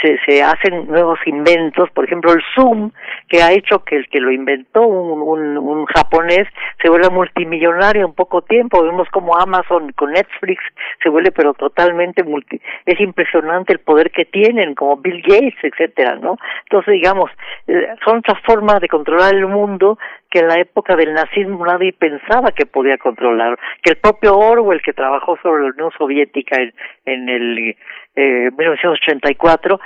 se, 0.01 0.17
se, 0.25 0.41
hacen 0.41 0.87
nuevos 0.87 1.19
inventos, 1.25 1.89
por 1.91 2.05
ejemplo 2.05 2.31
el 2.31 2.41
Zoom, 2.55 2.91
que 3.27 3.41
ha 3.41 3.51
hecho 3.51 3.83
que 3.83 3.97
el 3.97 4.07
que 4.07 4.21
lo 4.21 4.31
inventó 4.31 4.87
un, 4.87 5.57
un, 5.57 5.85
japonés 5.85 6.47
se 6.81 6.89
vuelva 6.89 7.09
multimillonario 7.09 8.05
en 8.05 8.13
poco 8.13 8.41
tiempo, 8.41 8.83
vemos 8.83 9.09
como 9.09 9.37
Amazon 9.37 9.91
con 9.91 10.13
Netflix 10.13 10.63
se 11.01 11.09
vuelve 11.09 11.31
pero 11.31 11.53
totalmente 11.53 12.23
multi, 12.23 12.61
es 12.85 12.99
impresionante 13.01 13.73
el 13.73 13.79
poder 13.79 14.11
que 14.11 14.23
tienen, 14.23 14.75
como 14.75 14.95
Bill 14.95 15.21
Gates, 15.21 15.61
etcétera, 15.61 16.15
¿no? 16.15 16.37
Entonces 16.63 16.93
digamos, 16.93 17.29
eh, 17.67 17.87
son 18.05 18.19
otras 18.19 18.41
formas 18.43 18.79
de 18.79 18.87
controlar 18.87 19.35
el 19.35 19.47
mundo 19.47 19.97
que 20.33 20.39
en 20.39 20.47
la 20.47 20.59
época 20.59 20.95
del 20.95 21.13
nazismo 21.13 21.63
nadie 21.63 21.93
pensaba 21.93 22.51
que 22.53 22.65
podía 22.65 22.97
controlar, 22.97 23.55
que 23.83 23.91
el 23.91 23.97
propio 23.97 24.35
Orwell 24.35 24.81
que 24.81 24.91
trabajó 24.91 25.37
sobre 25.43 25.61
la 25.61 25.69
Unión 25.69 25.91
Soviética 25.95 26.59
en, 26.59 26.73
en 27.05 27.29
el 27.29 27.75
eh, 28.15 28.49
1984 28.57 29.79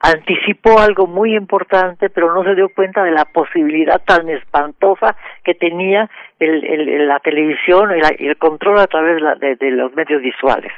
anticipó 0.00 0.78
algo 0.78 1.06
muy 1.06 1.36
importante, 1.36 2.08
pero 2.08 2.34
no 2.34 2.42
se 2.44 2.54
dio 2.54 2.70
cuenta 2.70 3.04
de 3.04 3.10
la 3.10 3.26
posibilidad 3.26 4.00
tan 4.02 4.26
espantosa 4.30 5.16
que 5.44 5.54
tenía 5.54 6.08
el, 6.38 6.64
el, 6.64 7.06
la 7.06 7.18
televisión 7.18 7.94
y, 7.94 8.00
la, 8.00 8.14
y, 8.18 8.26
el 8.26 8.38
control 8.38 8.78
a 8.78 8.86
través 8.86 9.16
de, 9.16 9.20
la, 9.20 9.34
de, 9.34 9.70
los 9.70 9.94
medios 9.94 10.22
visuales. 10.22 10.72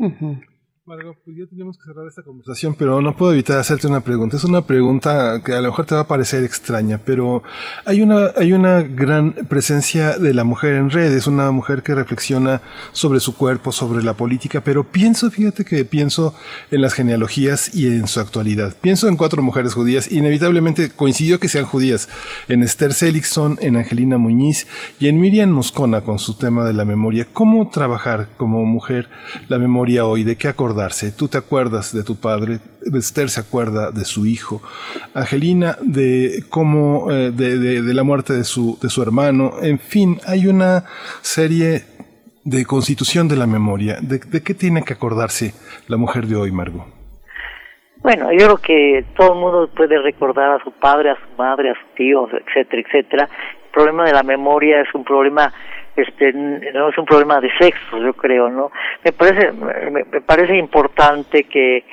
Uh. 0.00 0.34
Margot, 0.86 1.16
pues 1.24 1.34
ya 1.34 1.46
tenemos 1.46 1.78
que 1.78 1.84
cerrar 1.84 2.06
esta 2.06 2.22
conversación, 2.22 2.74
pero 2.74 3.00
no 3.00 3.16
puedo 3.16 3.32
evitar 3.32 3.58
hacerte 3.58 3.86
una 3.86 4.00
pregunta. 4.00 4.36
Es 4.36 4.44
una 4.44 4.66
pregunta 4.66 5.40
que 5.42 5.54
a 5.54 5.62
lo 5.62 5.68
mejor 5.68 5.86
te 5.86 5.94
va 5.94 6.02
a 6.02 6.06
parecer 6.06 6.44
extraña, 6.44 7.00
pero 7.02 7.42
hay 7.86 8.02
una, 8.02 8.32
hay 8.36 8.52
una 8.52 8.82
gran 8.82 9.32
presencia 9.48 10.18
de 10.18 10.34
la 10.34 10.44
mujer 10.44 10.74
en 10.74 10.90
redes, 10.90 11.26
una 11.26 11.50
mujer 11.52 11.82
que 11.82 11.94
reflexiona 11.94 12.60
sobre 12.92 13.20
su 13.20 13.34
cuerpo, 13.34 13.72
sobre 13.72 14.04
la 14.04 14.12
política, 14.12 14.60
pero 14.60 14.84
pienso, 14.84 15.30
fíjate 15.30 15.64
que 15.64 15.86
pienso 15.86 16.34
en 16.70 16.82
las 16.82 16.92
genealogías 16.92 17.74
y 17.74 17.86
en 17.86 18.06
su 18.06 18.20
actualidad. 18.20 18.76
Pienso 18.78 19.08
en 19.08 19.16
cuatro 19.16 19.42
mujeres 19.42 19.72
judías, 19.72 20.12
inevitablemente 20.12 20.90
coincidió 20.90 21.40
que 21.40 21.48
sean 21.48 21.64
judías, 21.64 22.10
en 22.46 22.62
Esther 22.62 22.92
Seligson, 22.92 23.56
en 23.62 23.76
Angelina 23.76 24.18
Muñiz 24.18 24.66
y 25.00 25.08
en 25.08 25.18
Miriam 25.18 25.48
Moscona 25.48 26.02
con 26.02 26.18
su 26.18 26.36
tema 26.36 26.66
de 26.66 26.74
la 26.74 26.84
memoria. 26.84 27.26
¿Cómo 27.32 27.70
trabajar 27.70 28.28
como 28.36 28.66
mujer 28.66 29.08
la 29.48 29.58
memoria 29.58 30.04
hoy? 30.04 30.24
¿De 30.24 30.36
qué 30.36 30.48
acordar? 30.48 30.73
Tú 31.16 31.28
te 31.28 31.38
acuerdas 31.38 31.94
de 31.94 32.02
tu 32.02 32.16
padre, 32.16 32.58
Esther 32.92 33.30
se 33.30 33.40
acuerda 33.40 33.90
de 33.90 34.04
su 34.04 34.26
hijo, 34.26 34.60
Angelina 35.14 35.76
de 35.80 36.44
cómo, 36.50 37.10
eh, 37.10 37.30
de, 37.30 37.94
la 37.94 38.02
muerte 38.02 38.32
de 38.32 38.44
su, 38.44 38.78
de 38.82 38.88
su 38.88 39.00
hermano, 39.02 39.52
en 39.62 39.78
fin, 39.78 40.18
hay 40.26 40.46
una 40.48 40.84
serie 41.22 41.82
de 42.44 42.64
constitución 42.64 43.28
de 43.28 43.36
la 43.36 43.46
memoria. 43.46 43.98
¿De, 44.00 44.18
de 44.18 44.42
qué 44.42 44.54
tiene 44.54 44.82
que 44.82 44.94
acordarse 44.94 45.54
la 45.88 45.96
mujer 45.96 46.26
de 46.26 46.36
hoy, 46.36 46.50
Margot? 46.50 46.86
Bueno, 48.02 48.32
yo 48.32 48.46
creo 48.46 48.56
que 48.58 49.04
todo 49.16 49.32
el 49.32 49.40
mundo 49.40 49.70
puede 49.74 49.96
recordar 49.98 50.60
a 50.60 50.64
su 50.64 50.72
padre, 50.72 51.10
a 51.10 51.14
su 51.14 51.36
madre, 51.38 51.70
a 51.70 51.74
sus 51.74 51.94
tíos, 51.94 52.30
etcétera, 52.32 52.82
etcétera. 52.86 53.28
El 53.64 53.70
problema 53.72 54.04
de 54.04 54.12
la 54.12 54.22
memoria 54.22 54.80
es 54.80 54.94
un 54.94 55.04
problema 55.04 55.52
este 55.96 56.32
no 56.32 56.88
es 56.88 56.98
un 56.98 57.04
problema 57.04 57.40
de 57.40 57.50
sexo 57.58 57.98
yo 57.98 58.12
creo 58.14 58.48
no 58.48 58.70
me 59.04 59.12
parece 59.12 59.52
me, 59.52 60.04
me 60.04 60.20
parece 60.20 60.56
importante 60.56 61.44
que 61.44 61.84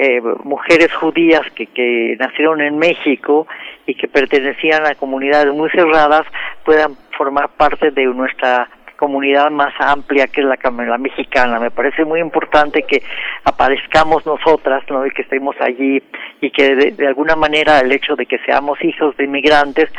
eh, 0.00 0.20
mujeres 0.44 0.94
judías 0.94 1.42
que, 1.56 1.66
que 1.66 2.16
nacieron 2.20 2.60
en 2.60 2.78
México 2.78 3.48
y 3.84 3.96
que 3.96 4.06
pertenecían 4.06 4.86
a 4.86 4.94
comunidades 4.94 5.52
muy 5.52 5.68
cerradas 5.70 6.22
puedan 6.64 6.94
formar 7.16 7.48
parte 7.56 7.90
de 7.90 8.04
nuestra 8.04 8.68
comunidad 8.98 9.50
más 9.50 9.74
amplia 9.80 10.28
que 10.28 10.42
es 10.42 10.46
la, 10.46 10.56
la 10.62 10.98
mexicana. 10.98 11.58
Me 11.58 11.72
parece 11.72 12.04
muy 12.04 12.20
importante 12.20 12.84
que 12.84 13.02
aparezcamos 13.44 14.24
nosotras, 14.24 14.84
¿no? 14.88 15.04
Y 15.04 15.10
que 15.10 15.22
estemos 15.22 15.56
allí 15.60 16.00
y 16.40 16.50
que 16.50 16.76
de, 16.76 17.06
alguna 17.06 17.34
manera 17.34 17.80
el 17.80 17.90
hecho 17.90 18.14
de 18.14 18.26
que 18.26 18.38
seamos 18.46 18.78
hijos 18.84 19.16
de 19.16 19.24
inmigrantes 19.24 19.90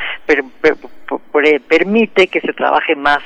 permite 1.67 2.27
que 2.27 2.39
se 2.39 2.53
trabaje 2.53 2.95
más 2.95 3.19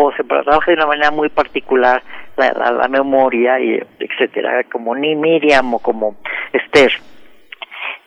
o 0.00 0.12
se 0.12 0.22
trabaje 0.22 0.70
de 0.70 0.76
una 0.76 0.86
manera 0.86 1.10
muy 1.10 1.28
particular 1.28 2.00
la, 2.36 2.52
la, 2.52 2.88
memoria 2.88 3.58
y 3.58 3.80
etcétera, 3.98 4.62
como 4.70 4.94
ni 4.94 5.16
Miriam 5.16 5.74
o 5.74 5.80
como 5.80 6.16
Esther. 6.52 6.92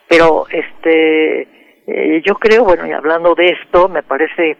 Pero 0.08 0.46
este 0.50 1.48
eh, 1.88 2.22
yo 2.26 2.36
creo, 2.36 2.64
bueno, 2.64 2.88
y 2.88 2.92
hablando 2.94 3.36
de 3.36 3.48
esto, 3.48 3.90
me 3.90 4.04
parece 4.04 4.56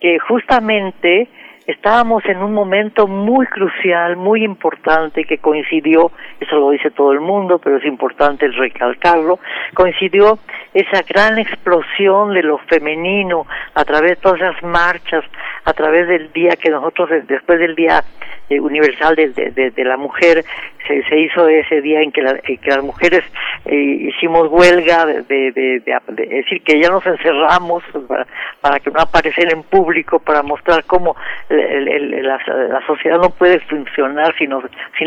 que 0.00 0.18
justamente 0.18 1.28
estábamos 1.66 2.24
en 2.26 2.38
un 2.38 2.52
momento 2.52 3.06
muy 3.06 3.46
crucial, 3.46 4.16
muy 4.16 4.44
importante, 4.44 5.24
que 5.24 5.38
coincidió, 5.38 6.10
eso 6.40 6.56
lo 6.56 6.70
dice 6.70 6.90
todo 6.90 7.12
el 7.12 7.20
mundo, 7.20 7.58
pero 7.58 7.76
es 7.76 7.84
importante 7.84 8.48
recalcarlo, 8.48 9.38
coincidió 9.74 10.38
esa 10.74 11.02
gran 11.02 11.38
explosión 11.38 12.34
de 12.34 12.42
lo 12.42 12.58
femenino 12.58 13.46
a 13.74 13.84
través 13.84 14.10
de 14.10 14.16
todas 14.16 14.40
esas 14.40 14.62
marchas, 14.62 15.24
a 15.64 15.72
través 15.72 16.08
del 16.08 16.32
día 16.32 16.56
que 16.56 16.70
nosotros, 16.70 17.08
después 17.26 17.58
del 17.58 17.74
Día 17.74 18.02
eh, 18.48 18.60
Universal 18.60 19.14
de, 19.16 19.70
de, 19.74 19.84
la 19.84 19.96
Mujer, 19.96 20.44
se, 20.86 21.02
se, 21.04 21.20
hizo 21.20 21.46
ese 21.48 21.80
día 21.80 22.00
en 22.00 22.10
que, 22.10 22.22
que 22.58 22.70
las 22.70 22.82
mujeres 22.82 23.22
eh, 23.64 23.74
hicimos 23.74 24.48
huelga, 24.50 25.06
de, 25.06 25.48
es 25.48 25.84
decir, 25.84 26.62
que 26.62 26.80
ya 26.80 26.90
nos 26.90 27.06
encerramos 27.06 27.84
para, 28.08 28.26
para 28.60 28.80
que 28.80 28.90
no 28.90 29.00
apareciera 29.00 29.52
en 29.52 29.62
público, 29.62 30.18
para 30.18 30.42
mostrar 30.42 30.84
cómo 30.84 31.16
la, 31.48 32.38
sociedad 32.86 33.18
no 33.18 33.30
puede 33.30 33.60
funcionar 33.60 34.34
sin 34.36 34.50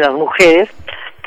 las 0.01 0.13
mujeres, 0.13 0.69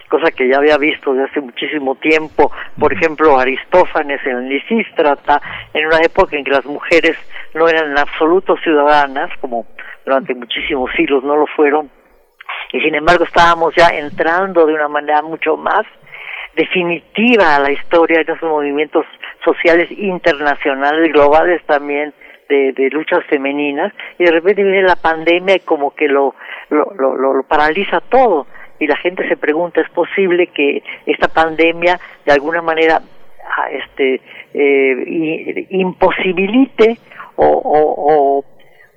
cosa 0.09 0.31
que 0.31 0.49
ya 0.49 0.57
había 0.57 0.79
visto 0.79 1.13
desde 1.13 1.31
hace 1.31 1.41
muchísimo 1.41 1.95
tiempo, 1.97 2.51
por 2.79 2.93
ejemplo, 2.93 3.39
Aristófanes 3.39 4.21
en 4.27 4.49
Lisístrata, 4.49 5.41
en 5.73 5.87
una 5.87 5.99
época 5.99 6.37
en 6.37 6.45
que 6.45 6.51
las 6.51 6.67
mujeres 6.67 7.17
no 7.55 7.69
eran 7.69 7.93
en 7.93 7.99
absoluto 7.99 8.57
ciudadanas, 8.57 9.31
como 9.41 9.67
durante 10.05 10.35
muchísimos 10.35 10.91
siglos 10.97 11.23
no 11.23 11.37
lo 11.37 11.47
fueron, 11.47 11.91
y 12.73 12.81
sin 12.81 12.95
embargo 12.95 13.25
estábamos 13.25 13.75
ya 13.77 13.89
entrando 13.89 14.67
de 14.67 14.75
una 14.75 14.89
manera 14.89 15.23
mucho 15.23 15.57
más 15.57 15.87
definitiva 16.57 17.57
a 17.57 17.61
la 17.61 17.71
historia 17.71 18.19
de 18.19 18.33
esos 18.33 18.43
movimientos 18.43 19.07
sociales 19.45 19.91
internacionales, 19.91 21.13
globales 21.13 21.65
también, 21.67 22.13
de, 22.49 22.73
de, 22.73 22.89
luchas 22.91 23.25
femeninas 23.27 23.93
y 24.19 24.25
de 24.25 24.31
repente 24.31 24.63
viene 24.63 24.83
la 24.83 24.97
pandemia 24.97 25.57
y 25.57 25.61
como 25.61 25.95
que 25.95 26.09
lo, 26.09 26.35
lo, 26.71 26.87
lo, 26.95 27.15
lo, 27.15 27.43
paraliza 27.43 28.01
todo 28.01 28.47
y 28.79 28.87
la 28.87 28.97
gente 28.97 29.27
se 29.29 29.37
pregunta 29.37 29.81
es 29.81 29.91
posible 29.91 30.49
que 30.49 30.83
esta 31.07 31.29
pandemia 31.29 31.99
de 32.25 32.33
alguna 32.33 32.63
manera 32.63 33.01
ah, 33.01 33.71
este 33.71 34.21
eh, 34.55 35.67
imposibilite 35.71 36.99
o, 37.37 37.45
o, 37.47 38.45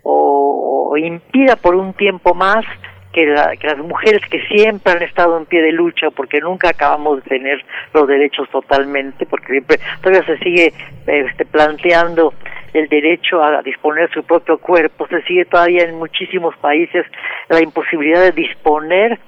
o, 0.03 0.97
impida 0.97 1.55
por 1.55 1.75
un 1.75 1.93
tiempo 1.93 2.33
más 2.33 2.65
que, 3.13 3.23
que, 3.59 3.67
las 3.67 3.77
mujeres 3.77 4.21
que 4.29 4.41
siempre 4.47 4.93
han 4.93 5.03
estado 5.03 5.37
en 5.37 5.45
pie 5.45 5.61
de 5.61 5.71
lucha 5.71 6.09
porque 6.11 6.39
nunca 6.39 6.69
acabamos 6.69 7.23
de 7.23 7.29
tener 7.29 7.63
los 7.93 8.07
derechos 8.07 8.49
totalmente 8.49 9.25
porque 9.25 9.47
siempre 9.47 9.77
todavía 10.01 10.25
se 10.25 10.37
sigue 10.39 10.73
este, 11.07 11.45
planteando 11.45 12.33
el 12.73 12.87
derecho 12.87 13.43
a 13.43 13.61
disponer 13.61 14.09
su 14.11 14.23
propio 14.23 14.57
cuerpo 14.57 15.07
se 15.07 15.21
sigue 15.23 15.45
todavía 15.45 15.83
en 15.83 15.97
muchísimos 15.97 16.55
países 16.57 17.05
la 17.49 17.61
imposibilidad 17.61 18.21
de 18.21 18.31
disponer 18.31 19.19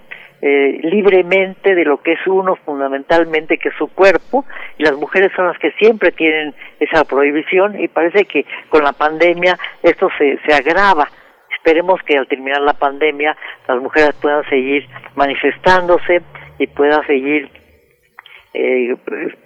eh, 0.45 0.82
libremente 0.84 1.74
de 1.74 1.86
lo 1.86 2.02
que 2.02 2.11
es 2.11 2.28
uno 2.28 2.57
fundamentalmente 2.65 3.57
que 3.57 3.70
es 3.70 3.76
su 3.76 3.88
cuerpo 3.88 4.44
y 4.78 4.84
las 4.84 4.91
mujeres 4.98 5.32
son 5.38 5.48
las 5.48 5.57
que 5.57 5.72
siempre 5.80 6.11
tienen 6.11 6.53
esa 6.82 7.06
prohibición 7.06 7.82
y 7.82 7.88
parece 7.88 8.26
que 8.26 8.45
con 8.68 8.84
la 8.84 8.91
pandemia 8.91 9.57
esto 9.82 10.10
se, 10.18 10.38
se 10.45 10.53
agrava. 10.53 11.07
Esperemos 11.56 12.02
que 12.03 12.18
al 12.18 12.28
terminar 12.28 12.60
la 12.60 12.74
pandemia 12.74 13.38
las 13.70 13.82
mujeres 13.82 14.15
puedan 14.22 14.44
seguir 14.49 14.86
manifestándose 15.15 16.22
y 16.60 16.68
puedan 16.68 17.07
seguir 17.07 17.49
eh, 18.53 18.98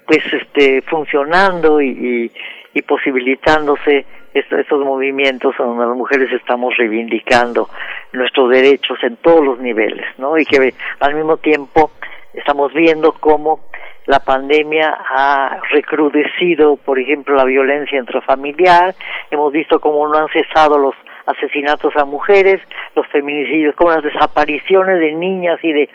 pues 0.08 0.24
este 0.34 0.82
funcionando 0.82 1.80
y, 1.80 2.32
y, 2.74 2.82
posibilitándose 2.82 4.04
estos, 4.40 4.80
movimientos 4.80 5.56
donde 5.58 5.86
las 5.86 5.96
mujeres 5.96 6.32
estamos 6.32 6.76
reivindicando 6.78 7.70
nuestros 8.14 8.50
derechos 8.50 8.98
en 9.04 9.18
todos 9.18 9.44
los 9.44 9.60
niveles, 9.60 10.06
¿no? 10.18 10.38
Y 10.38 10.46
que 10.46 10.74
al 11.00 11.16
mismo 11.16 11.38
tiempo 11.38 11.92
estamos 12.34 12.74
viendo 12.74 13.14
cómo 13.14 13.60
la 14.06 14.20
pandemia 14.20 14.98
ha 15.10 15.60
recrudecido, 15.72 16.78
por 16.78 16.98
ejemplo, 16.98 17.36
la 17.36 17.44
violencia 17.44 18.00
intrafamiliar, 18.00 18.96
hemos 19.30 19.52
visto 19.52 19.80
cómo 19.80 20.08
no 20.08 20.18
han 20.18 20.30
cesado 20.30 20.78
los 20.78 20.96
asesinatos 21.28 21.94
a 21.98 22.06
mujeres, 22.06 22.62
los 22.96 23.06
feminicidios, 23.08 23.76
como 23.76 23.92
las 23.92 24.04
desapariciones 24.04 25.00
de 25.00 25.12
niñas 25.12 25.60
y 25.62 25.74
de 25.74 25.90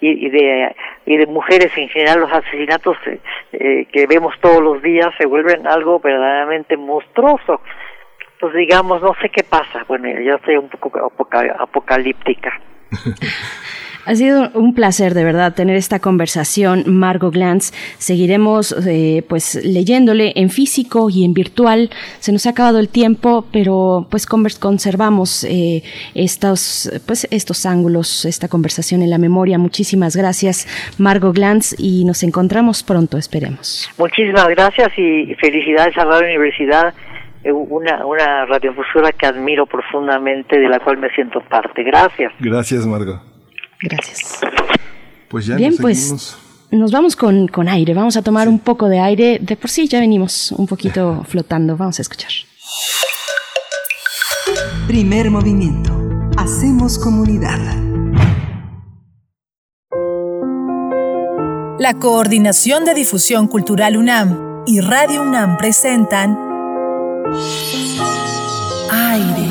y, 0.00 0.28
de 0.28 0.76
y 1.06 1.16
de 1.16 1.26
mujeres 1.26 1.76
en 1.76 1.88
general, 1.88 2.20
los 2.20 2.32
asesinatos 2.32 2.96
eh, 3.06 3.18
eh, 3.52 3.86
que 3.92 4.06
vemos 4.06 4.34
todos 4.40 4.62
los 4.62 4.80
días 4.82 5.08
se 5.18 5.26
vuelven 5.26 5.66
algo 5.66 5.98
verdaderamente 5.98 6.76
monstruoso. 6.76 7.60
Pues 8.40 8.54
digamos, 8.54 9.02
no 9.02 9.14
sé 9.20 9.30
qué 9.30 9.42
pasa. 9.42 9.84
Bueno, 9.88 10.08
ya 10.20 10.34
estoy 10.34 10.56
un 10.56 10.68
poco 10.68 10.92
apocalíptica. 11.58 12.52
Ha 14.06 14.14
sido 14.14 14.50
un 14.54 14.72
placer 14.72 15.14
de 15.14 15.24
verdad 15.24 15.54
tener 15.54 15.74
esta 15.74 15.98
conversación, 15.98 16.84
Margot 16.86 17.34
Glantz. 17.34 17.72
Seguiremos 17.98 18.72
eh, 18.86 19.24
pues 19.28 19.56
leyéndole 19.64 20.32
en 20.36 20.48
físico 20.48 21.10
y 21.10 21.24
en 21.24 21.34
virtual. 21.34 21.90
Se 22.20 22.30
nos 22.30 22.46
ha 22.46 22.50
acabado 22.50 22.78
el 22.78 22.88
tiempo, 22.88 23.46
pero 23.52 24.06
pues 24.08 24.26
conservamos 24.26 25.42
eh, 25.42 25.82
estos 26.14 26.88
pues 27.04 27.26
estos 27.32 27.66
ángulos, 27.66 28.24
esta 28.26 28.46
conversación 28.46 29.02
en 29.02 29.10
la 29.10 29.18
memoria. 29.18 29.58
Muchísimas 29.58 30.14
gracias, 30.14 30.68
Margot 31.00 31.34
Glantz, 31.34 31.74
y 31.76 32.04
nos 32.04 32.22
encontramos 32.22 32.84
pronto, 32.84 33.18
esperemos. 33.18 33.90
Muchísimas 33.98 34.46
gracias 34.50 34.96
y 34.96 35.34
felicidades 35.40 35.98
a 35.98 36.04
la 36.04 36.20
Universidad 36.20 36.94
una, 37.52 38.04
una 38.06 38.46
radiofusora 38.46 39.12
que 39.12 39.26
admiro 39.26 39.66
profundamente, 39.66 40.58
de 40.58 40.68
la 40.68 40.80
cual 40.80 40.98
me 40.98 41.10
siento 41.10 41.40
parte. 41.48 41.82
Gracias. 41.82 42.32
Gracias, 42.40 42.86
Margot. 42.86 43.20
Gracias. 43.82 44.40
Pues 45.28 45.46
ya 45.46 45.56
Bien, 45.56 45.74
pues 45.80 46.38
nos 46.70 46.92
vamos 46.92 47.16
con, 47.16 47.48
con, 47.48 47.68
aire. 47.68 47.94
Vamos 47.94 48.16
a 48.16 48.22
tomar 48.22 48.48
un 48.48 48.58
poco 48.58 48.88
de 48.88 49.00
aire. 49.00 49.38
De 49.40 49.56
por 49.56 49.70
sí 49.70 49.86
ya 49.88 50.00
venimos 50.00 50.52
un 50.52 50.66
poquito 50.66 51.24
flotando. 51.24 51.76
Vamos 51.76 51.98
a 51.98 52.02
escuchar. 52.02 52.30
Primer 54.86 55.30
movimiento. 55.30 55.92
Hacemos 56.36 56.98
comunidad. 56.98 57.58
La 61.78 61.94
Coordinación 61.94 62.84
de 62.84 62.94
Difusión 62.94 63.48
Cultural 63.48 63.96
UNAM 63.96 64.64
y 64.66 64.80
Radio 64.80 65.22
UNAM 65.22 65.58
presentan 65.58 66.45
Aire. 68.90 69.50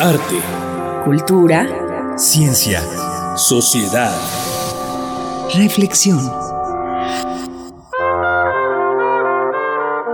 Arte 0.00 0.60
cultura, 1.04 1.66
ciencia, 2.16 2.82
sociedad, 3.36 4.14
reflexión. 5.54 6.20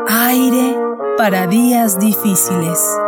Aire 0.08 0.78
para 1.18 1.46
días 1.46 1.98
difíciles. 1.98 3.05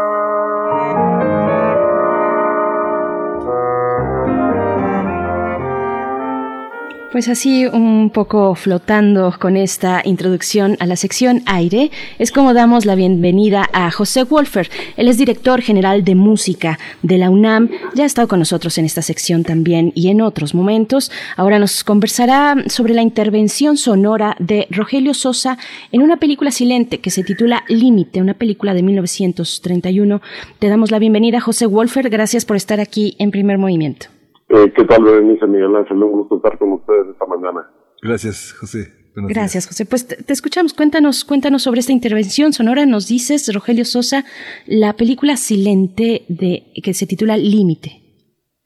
Pues 7.11 7.27
así, 7.29 7.65
un 7.65 8.11
poco 8.11 8.55
flotando 8.55 9.35
con 9.41 9.57
esta 9.57 10.03
introducción 10.05 10.77
a 10.79 10.85
la 10.85 10.95
sección 10.95 11.43
aire, 11.47 11.91
es 12.19 12.31
como 12.31 12.53
damos 12.53 12.85
la 12.85 12.97
bienvenida 12.97 13.67
a 13.73 13.91
José 13.91 14.25
Wolfer. 14.25 14.69
Él 14.99 15.09
es 15.09 15.17
director 15.17 15.63
general 15.63 16.05
de 16.05 16.15
música 16.15 16.79
de 17.01 17.17
la 17.17 17.31
UNAM. 17.31 17.71
Ya 17.95 18.03
ha 18.03 18.07
estado 18.07 18.29
con 18.29 18.41
nosotros 18.41 18.77
en 18.77 18.85
esta 18.85 19.01
sección 19.01 19.43
también 19.43 19.91
y 19.95 20.09
en 20.09 20.21
otros 20.21 20.55
momentos. 20.55 21.11
Ahora 21.37 21.59
nos 21.59 21.83
conversará 21.83 22.57
sobre 22.67 22.93
la 22.93 23.01
intervención 23.01 23.79
sonora 23.79 24.37
de 24.39 24.67
Rogelio 24.69 25.15
Sosa 25.15 25.57
en 25.93 26.03
una 26.03 26.19
película 26.19 26.51
silente 26.51 27.01
que 27.01 27.11
se 27.11 27.25
titula 27.25 27.65
Límite, 27.69 28.21
una 28.21 28.35
película 28.35 28.75
de 28.75 28.83
1931. 28.83 30.21
Te 30.59 30.69
damos 30.69 30.91
la 30.91 30.99
bienvenida, 30.99 31.41
José 31.41 31.65
Wolfer. 31.65 32.11
Gracias 32.11 32.45
por 32.45 32.59
estar 32.59 32.81
aquí 32.81 33.17
en 33.19 33.31
primer 33.31 33.57
movimiento. 33.57 34.18
Eh, 34.49 34.73
¿Qué 34.75 34.85
tal, 34.85 35.05
Berenice 35.05 35.47
Miguel 35.47 35.77
Ángel? 35.77 36.03
Un 36.03 36.13
gusto 36.13 36.37
estar 36.37 36.57
con 36.59 36.73
ustedes 36.73 37.09
esta 37.09 37.27
mañana. 37.27 37.71
Gracias, 38.03 38.55
José. 38.59 38.89
Buenos 39.15 39.33
Gracias, 39.33 39.67
José. 39.67 39.85
Pues 39.85 40.09
te, 40.09 40.23
te 40.23 40.33
escuchamos. 40.33 40.73
Cuéntanos, 40.73 41.25
cuéntanos 41.25 41.63
sobre 41.63 41.81
esta 41.81 41.93
intervención 41.93 42.53
sonora. 42.53 42.87
Nos 42.87 43.09
dices, 43.09 43.53
Rogelio 43.53 43.85
Sosa, 43.85 44.25
la 44.67 44.95
película 44.95 45.37
Silente 45.37 46.23
de 46.29 46.73
que 46.83 46.95
se 46.95 47.07
titula 47.07 47.37
Límite. 47.37 47.91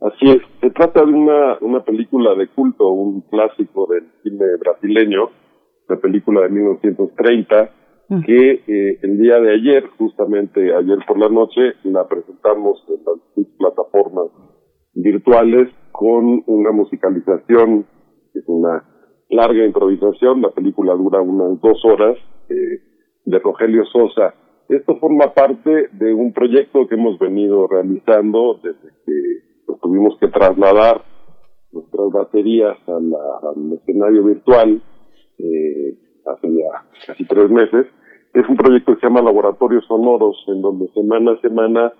Así 0.00 0.30
es, 0.30 0.42
se 0.60 0.70
trata 0.70 1.04
de 1.04 1.12
una, 1.12 1.58
una 1.60 1.84
película 1.84 2.34
de 2.34 2.48
culto, 2.48 2.88
un 2.90 3.20
clásico 3.22 3.86
del 3.86 4.04
cine 4.22 4.56
brasileño, 4.58 5.30
la 5.88 5.96
película 5.96 6.42
de 6.42 6.48
1930, 6.48 7.70
que 8.26 8.62
eh, 8.66 8.98
el 9.00 9.18
día 9.18 9.38
de 9.38 9.54
ayer, 9.54 9.88
justamente 9.96 10.74
ayer 10.74 10.98
por 11.06 11.18
la 11.18 11.28
noche, 11.28 11.74
la 11.84 12.06
presentamos 12.06 12.82
en 12.88 13.00
las 13.04 13.46
plataformas 13.56 14.26
virtuales 14.94 15.68
con 15.92 16.42
una 16.46 16.72
musicalización, 16.72 17.86
es 18.34 18.44
una 18.46 18.84
larga 19.30 19.64
improvisación, 19.64 20.42
la 20.42 20.50
película 20.50 20.94
dura 20.94 21.20
unas 21.20 21.60
dos 21.60 21.82
horas, 21.84 22.16
eh, 22.48 22.80
de 23.24 23.38
Rogelio 23.38 23.84
Sosa. 23.86 24.34
Esto 24.68 24.96
forma 24.98 25.32
parte 25.34 25.88
de 25.92 26.14
un 26.14 26.32
proyecto 26.32 26.86
que 26.86 26.94
hemos 26.94 27.18
venido 27.18 27.66
realizando 27.66 28.58
desde 28.62 28.88
que 29.06 29.12
nos 29.68 29.80
tuvimos 29.80 30.16
que 30.18 30.28
trasladar 30.28 31.02
nuestras 31.72 32.10
baterías 32.10 32.76
a 32.88 32.92
la- 33.00 33.50
al 33.50 33.72
escenario 33.74 34.24
virtual 34.24 34.82
eh, 35.38 35.98
hace 36.26 36.52
ya 36.54 36.84
casi 37.06 37.24
tres 37.26 37.50
meses. 37.50 37.86
Es 38.34 38.48
un 38.48 38.56
proyecto 38.56 38.94
que 38.94 39.00
se 39.00 39.06
llama 39.06 39.22
Laboratorios 39.22 39.84
Sonoros, 39.86 40.36
en 40.48 40.62
donde 40.62 40.88
semana 40.94 41.32
a 41.32 41.40
semana 41.40 41.92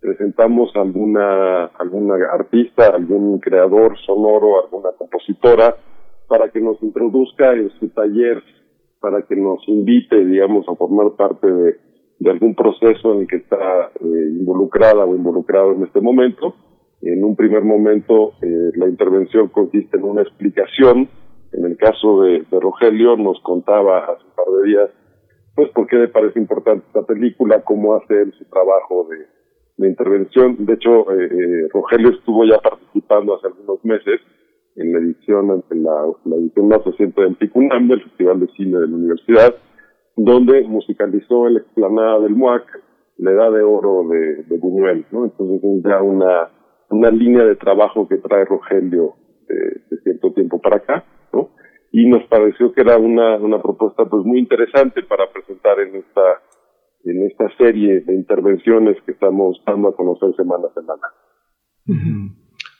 presentamos 0.00 0.70
alguna, 0.76 1.66
alguna 1.66 2.14
artista, 2.32 2.88
algún 2.94 3.38
creador 3.38 3.98
sonoro, 4.04 4.64
alguna 4.64 4.90
compositora, 4.96 5.76
para 6.28 6.50
que 6.50 6.60
nos 6.60 6.82
introduzca 6.82 7.52
en 7.52 7.70
su 7.78 7.88
taller, 7.88 8.42
para 9.00 9.22
que 9.22 9.36
nos 9.36 9.66
invite, 9.68 10.24
digamos, 10.24 10.68
a 10.68 10.74
formar 10.74 11.12
parte 11.16 11.50
de, 11.50 11.76
algún 12.30 12.54
proceso 12.54 13.14
en 13.14 13.20
el 13.20 13.28
que 13.28 13.36
está 13.36 13.90
eh, 14.00 14.28
involucrada 14.40 15.04
o 15.04 15.14
involucrado 15.14 15.72
en 15.72 15.84
este 15.84 16.00
momento. 16.00 16.54
En 17.02 17.22
un 17.22 17.36
primer 17.36 17.62
momento, 17.62 18.32
eh, 18.42 18.72
la 18.74 18.88
intervención 18.88 19.48
consiste 19.48 19.96
en 19.96 20.04
una 20.04 20.22
explicación. 20.22 21.08
En 21.52 21.64
el 21.64 21.76
caso 21.76 22.22
de, 22.22 22.44
de 22.50 22.60
Rogelio, 22.60 23.16
nos 23.16 23.40
contaba 23.42 23.98
hace 23.98 24.24
un 24.24 24.34
par 24.34 24.46
de 24.46 24.68
días, 24.68 24.90
pues, 25.54 25.70
por 25.70 25.86
qué 25.86 25.96
le 25.96 26.08
parece 26.08 26.40
importante 26.40 26.84
esta 26.86 27.02
película, 27.02 27.62
cómo 27.62 27.94
hace 27.94 28.22
él 28.22 28.32
su 28.36 28.44
trabajo 28.46 29.06
de, 29.08 29.35
de 29.76 29.88
intervención. 29.88 30.56
De 30.64 30.74
hecho, 30.74 31.10
eh, 31.12 31.28
eh, 31.30 31.68
Rogelio 31.72 32.10
estuvo 32.10 32.44
ya 32.44 32.58
participando 32.58 33.36
hace 33.36 33.48
algunos 33.48 33.84
meses 33.84 34.20
en 34.76 34.92
la 34.92 34.98
edición, 34.98 35.64
en 35.70 35.82
la, 35.82 36.06
la 36.24 36.36
edición 36.36 36.68
más 36.68 36.84
reciente 36.84 37.22
del 37.22 37.36
Ticunam, 37.38 37.88
del 37.88 38.02
Festival 38.02 38.40
de 38.40 38.48
Cine 38.48 38.78
de 38.78 38.88
la 38.88 38.96
Universidad, 38.96 39.54
donde 40.16 40.62
musicalizó 40.62 41.48
la 41.48 41.60
explanada 41.60 42.20
del 42.20 42.34
MUAC, 42.34 42.64
la 43.18 43.30
edad 43.30 43.52
de 43.52 43.62
oro 43.62 44.08
de, 44.08 44.44
de 44.44 44.58
Buñuel, 44.58 45.06
¿no? 45.10 45.24
Entonces 45.24 45.64
es 45.64 45.82
ya 45.82 46.02
una, 46.02 46.50
una 46.90 47.10
línea 47.10 47.44
de 47.44 47.56
trabajo 47.56 48.06
que 48.08 48.18
trae 48.18 48.44
Rogelio 48.44 49.14
eh, 49.48 49.80
de 49.90 49.96
cierto 50.02 50.32
tiempo 50.32 50.60
para 50.60 50.76
acá, 50.76 51.04
¿no? 51.32 51.50
Y 51.92 52.06
nos 52.06 52.24
pareció 52.24 52.72
que 52.72 52.82
era 52.82 52.98
una, 52.98 53.36
una 53.36 53.62
propuesta 53.62 54.04
pues 54.04 54.24
muy 54.24 54.38
interesante 54.38 55.02
para 55.02 55.30
presentar 55.32 55.80
en 55.80 55.96
esta, 55.96 56.42
en 57.06 57.26
esta 57.26 57.48
serie 57.56 58.00
de 58.00 58.14
intervenciones 58.14 58.96
que 59.04 59.12
estamos 59.12 59.62
dando 59.66 59.88
a 59.88 59.96
conocer 59.96 60.34
semana 60.36 60.68
a 60.68 60.74
semana. 60.74 61.02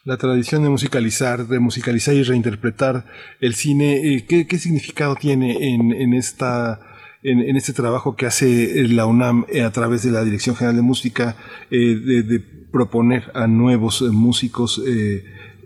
La 0.04 0.16
tradición 0.16 0.62
de 0.62 0.68
musicalizar, 0.68 1.46
de 1.46 1.58
musicalizar 1.58 2.14
y 2.14 2.22
reinterpretar 2.22 3.04
el 3.40 3.54
cine, 3.54 4.14
eh, 4.14 4.26
¿qué, 4.28 4.46
qué 4.46 4.58
significado 4.58 5.14
tiene 5.16 5.74
en, 5.74 5.92
en 5.92 6.14
esta 6.14 6.80
en, 7.26 7.40
en 7.40 7.56
este 7.56 7.72
trabajo 7.72 8.14
que 8.14 8.26
hace 8.26 8.80
eh, 8.80 8.88
la 8.88 9.06
UNAM 9.06 9.46
eh, 9.48 9.62
a 9.62 9.72
través 9.72 10.02
de 10.02 10.12
la 10.12 10.24
Dirección 10.24 10.54
General 10.54 10.76
de 10.76 10.82
Música 10.82 11.36
eh, 11.70 11.76
de, 11.76 12.22
de 12.22 12.40
proponer 12.70 13.24
a 13.34 13.46
nuevos 13.46 14.02
músicos 14.02 14.82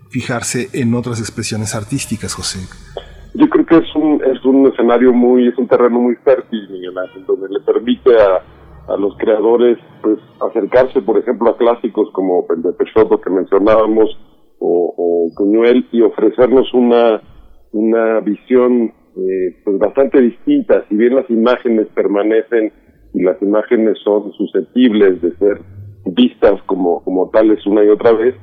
fijarse 0.09 0.69
en 0.73 0.93
otras 0.93 1.19
expresiones 1.19 1.75
artísticas, 1.75 2.33
José? 2.33 2.59
Es 3.71 3.95
un, 3.95 4.21
es 4.25 4.43
un 4.43 4.67
escenario 4.67 5.13
muy, 5.13 5.47
es 5.47 5.57
un 5.57 5.65
terreno 5.65 5.97
muy 5.97 6.15
fértil, 6.17 6.69
Miguel 6.69 6.93
donde 7.25 7.47
le 7.47 7.61
permite 7.61 8.11
a, 8.21 8.93
a 8.93 8.97
los 8.97 9.15
creadores, 9.15 9.77
pues, 10.01 10.19
acercarse, 10.41 11.01
por 11.01 11.17
ejemplo, 11.17 11.51
a 11.51 11.57
clásicos 11.57 12.09
como 12.11 12.45
el 12.53 12.63
de 12.63 12.73
Peixoto 12.73 13.21
que 13.21 13.29
mencionábamos, 13.29 14.09
o, 14.59 15.29
Buñuel, 15.37 15.87
y 15.93 16.01
ofrecernos 16.01 16.73
una, 16.73 17.21
una 17.71 18.19
visión, 18.19 18.91
eh, 19.15 19.61
pues, 19.63 19.79
bastante 19.79 20.19
distinta. 20.19 20.83
Si 20.89 20.95
bien 20.95 21.15
las 21.15 21.29
imágenes 21.29 21.87
permanecen 21.95 22.73
y 23.13 23.23
las 23.23 23.41
imágenes 23.41 23.97
son 24.03 24.33
susceptibles 24.33 25.21
de 25.21 25.33
ser 25.37 25.61
vistas 26.07 26.61
como, 26.65 27.01
como 27.05 27.29
tales 27.29 27.65
una 27.65 27.85
y 27.85 27.87
otra 27.87 28.11
vez, 28.11 28.35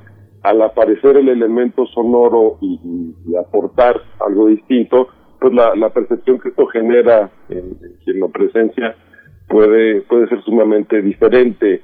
al 0.43 0.63
aparecer 0.63 1.19
el 1.19 1.29
elemento 1.29 1.85
sonoro 1.89 2.57
y 2.63 3.37
aportar 3.37 4.01
algo 4.21 4.47
distinto, 4.47 5.09
pues 5.41 5.53
la, 5.55 5.91
percepción 5.91 6.39
que 6.41 6.49
esto 6.49 6.67
genera 6.67 7.31
en, 7.49 7.59
en 7.59 7.97
quien 8.05 8.21
lo 8.21 8.29
presencia 8.31 8.97
puede, 9.49 10.03
puede 10.03 10.29
ser 10.29 10.43
sumamente 10.43 11.01
diferente. 11.03 11.83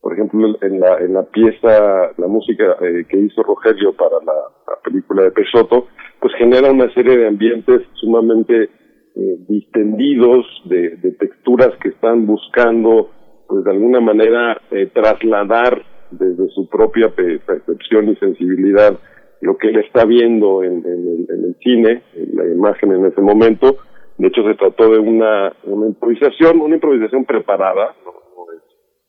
Por 0.00 0.12
ejemplo, 0.12 0.56
en 0.60 0.78
la, 0.80 0.98
en 0.98 1.14
la 1.14 1.24
pieza, 1.24 2.12
la 2.16 2.26
música 2.28 2.76
eh, 2.80 3.04
que 3.08 3.18
hizo 3.18 3.42
Rogelio 3.42 3.92
para 3.94 4.16
la, 4.24 4.32
la 4.32 4.80
película 4.84 5.24
de 5.24 5.32
Pesotto, 5.32 5.88
pues 6.20 6.32
genera 6.38 6.70
una 6.70 6.92
serie 6.94 7.16
de 7.16 7.26
ambientes 7.26 7.82
sumamente 7.94 8.70
eh, 9.16 9.36
distendidos, 9.48 10.46
de, 10.66 10.90
texturas 11.18 11.70
que 11.82 11.88
están 11.88 12.26
buscando, 12.26 13.10
pues 13.48 13.64
de 13.64 13.70
alguna 13.70 14.00
manera, 14.00 14.60
eh, 14.70 14.90
trasladar 14.92 15.82
desde 16.10 16.48
su 16.50 16.68
propia 16.68 17.08
pe- 17.08 17.40
percepción 17.40 18.10
y 18.10 18.16
sensibilidad 18.16 18.98
lo 19.40 19.56
que 19.56 19.68
él 19.68 19.76
está 19.78 20.04
viendo 20.04 20.62
en, 20.62 20.84
en 20.86 21.06
en 21.28 21.44
el 21.44 21.56
cine, 21.62 22.02
en 22.14 22.36
la 22.36 22.46
imagen 22.46 22.92
en 22.92 23.06
ese 23.06 23.20
momento. 23.20 23.78
De 24.18 24.28
hecho, 24.28 24.42
se 24.44 24.54
trató 24.54 24.90
de 24.90 24.98
una, 24.98 25.52
una 25.64 25.86
improvisación, 25.88 26.60
una 26.60 26.76
improvisación 26.76 27.24
preparada, 27.24 27.94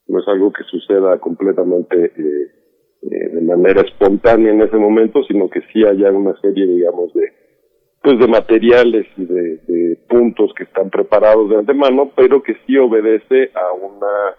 no, 0.08 0.20
es, 0.20 0.28
algo 0.28 0.52
que 0.52 0.64
suceda 0.64 1.18
completamente 1.20 2.06
eh, 2.06 2.52
eh, 3.04 3.30
de 3.34 3.41
manera 3.41 3.82
espontánea 3.82 4.52
en 4.52 4.62
ese 4.62 4.78
momento, 4.78 5.24
sino 5.24 5.49
que 5.49 5.62
sí 5.72 5.86
haya 5.86 6.12
una 6.12 6.36
serie, 6.41 6.66
digamos, 6.66 7.14
de, 7.14 7.32
pues 8.02 8.20
de 8.20 8.28
materiales 8.28 9.08
y 9.16 9.26
de, 9.26 9.58
de 9.68 9.95
puntos 10.10 10.54
que 10.58 10.64
están 10.64 10.90
preparados 10.90 11.49
de 11.49 11.58
antemano, 11.58 12.12
pero 12.16 12.41
que 12.44 12.56
sí 12.66 12.78
obedece 12.78 13.52
a 13.54 13.74
una 13.74 14.36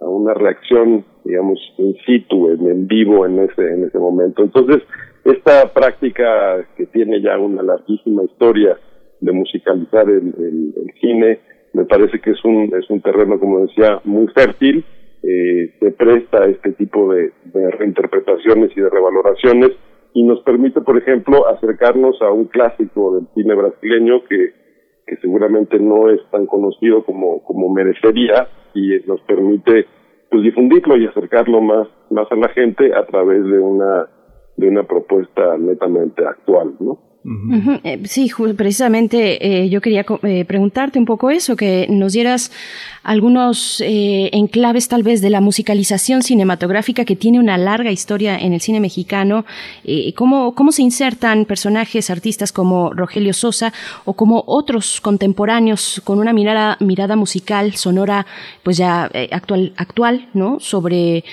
a 0.00 0.08
una 0.08 0.34
reacción, 0.34 1.04
digamos, 1.24 1.60
in 1.78 1.94
situ, 2.04 2.50
en, 2.50 2.66
en 2.66 2.86
vivo 2.88 3.24
en 3.24 3.38
ese 3.38 3.62
en 3.62 3.84
ese 3.84 3.98
momento. 3.98 4.42
Entonces, 4.42 4.82
esta 5.24 5.72
práctica 5.72 6.66
que 6.76 6.86
tiene 6.86 7.20
ya 7.20 7.38
una 7.38 7.62
larguísima 7.62 8.24
historia 8.24 8.78
de 9.20 9.32
musicalizar 9.32 10.08
el, 10.08 10.34
el- 10.38 10.74
cine, 11.00 11.40
me 11.72 11.84
parece 11.84 12.20
que 12.20 12.30
es 12.30 12.44
un 12.44 12.72
es 12.78 12.88
un 12.90 13.00
terreno, 13.00 13.38
como 13.40 13.60
decía, 13.60 14.00
muy 14.04 14.28
fértil, 14.28 14.84
eh, 15.22 15.70
se 15.80 15.90
presta 15.92 16.44
a 16.44 16.46
este 16.48 16.72
tipo 16.72 17.12
de, 17.12 17.32
de 17.52 17.70
reinterpretaciones 17.72 18.70
y 18.76 18.80
de 18.80 18.88
revaloraciones 18.90 19.70
y 20.14 20.22
nos 20.22 20.40
permite, 20.42 20.80
por 20.80 20.96
ejemplo, 20.98 21.48
acercarnos 21.48 22.20
a 22.22 22.30
un 22.30 22.44
clásico 22.46 23.14
del 23.16 23.26
cine 23.34 23.54
brasileño 23.54 24.22
que, 24.28 24.52
que 25.06 25.16
seguramente 25.16 25.78
no 25.78 26.10
es 26.10 26.20
tan 26.30 26.46
conocido 26.46 27.04
como, 27.04 27.42
como 27.44 27.68
merecería 27.68 28.48
y 28.74 28.98
nos 29.06 29.20
permite 29.22 29.86
pues 30.30 30.42
difundirlo 30.42 30.96
y 30.96 31.06
acercarlo 31.06 31.60
más, 31.60 31.88
más 32.10 32.30
a 32.30 32.36
la 32.36 32.48
gente 32.50 32.92
a 32.94 33.04
través 33.06 33.44
de 33.44 33.58
una, 33.58 34.06
de 34.56 34.68
una 34.68 34.84
propuesta 34.84 35.56
netamente 35.58 36.26
actual, 36.26 36.74
¿no? 36.80 36.98
Ujú, 37.24 37.78
eh, 37.84 38.00
sí, 38.04 38.28
ju- 38.28 38.56
precisamente 38.56 39.38
eh, 39.64 39.68
yo 39.68 39.80
quería 39.80 40.04
eh, 40.24 40.44
preguntarte 40.44 40.98
un 40.98 41.04
poco 41.04 41.30
eso, 41.30 41.54
que 41.54 41.86
nos 41.88 42.14
dieras 42.14 42.50
algunos 43.04 43.82
enclaves 43.84 44.86
tal 44.86 45.02
vez 45.02 45.20
de 45.20 45.28
la 45.30 45.40
musicalización 45.40 46.22
cinematográfica 46.22 47.04
que 47.04 47.16
tiene 47.16 47.40
una 47.40 47.58
larga 47.58 47.90
historia 47.90 48.38
en 48.38 48.52
el 48.52 48.60
cine 48.60 48.78
mexicano, 48.78 49.44
cómo, 50.14 50.54
cómo 50.54 50.70
se 50.70 50.82
insertan 50.82 51.44
personajes, 51.44 52.10
artistas 52.10 52.52
como 52.52 52.92
Rogelio 52.92 53.32
Sosa 53.32 53.72
o 54.04 54.12
como 54.12 54.44
otros 54.46 55.00
contemporáneos 55.00 56.00
con 56.04 56.20
una 56.20 56.32
mirada, 56.32 56.76
mirada 56.78 57.16
musical, 57.16 57.74
sonora, 57.74 58.24
pues 58.62 58.76
ya 58.76 59.10
actual, 59.32 59.72
actual, 59.76 60.28
¿no? 60.32 60.60
Sobre 60.60 61.24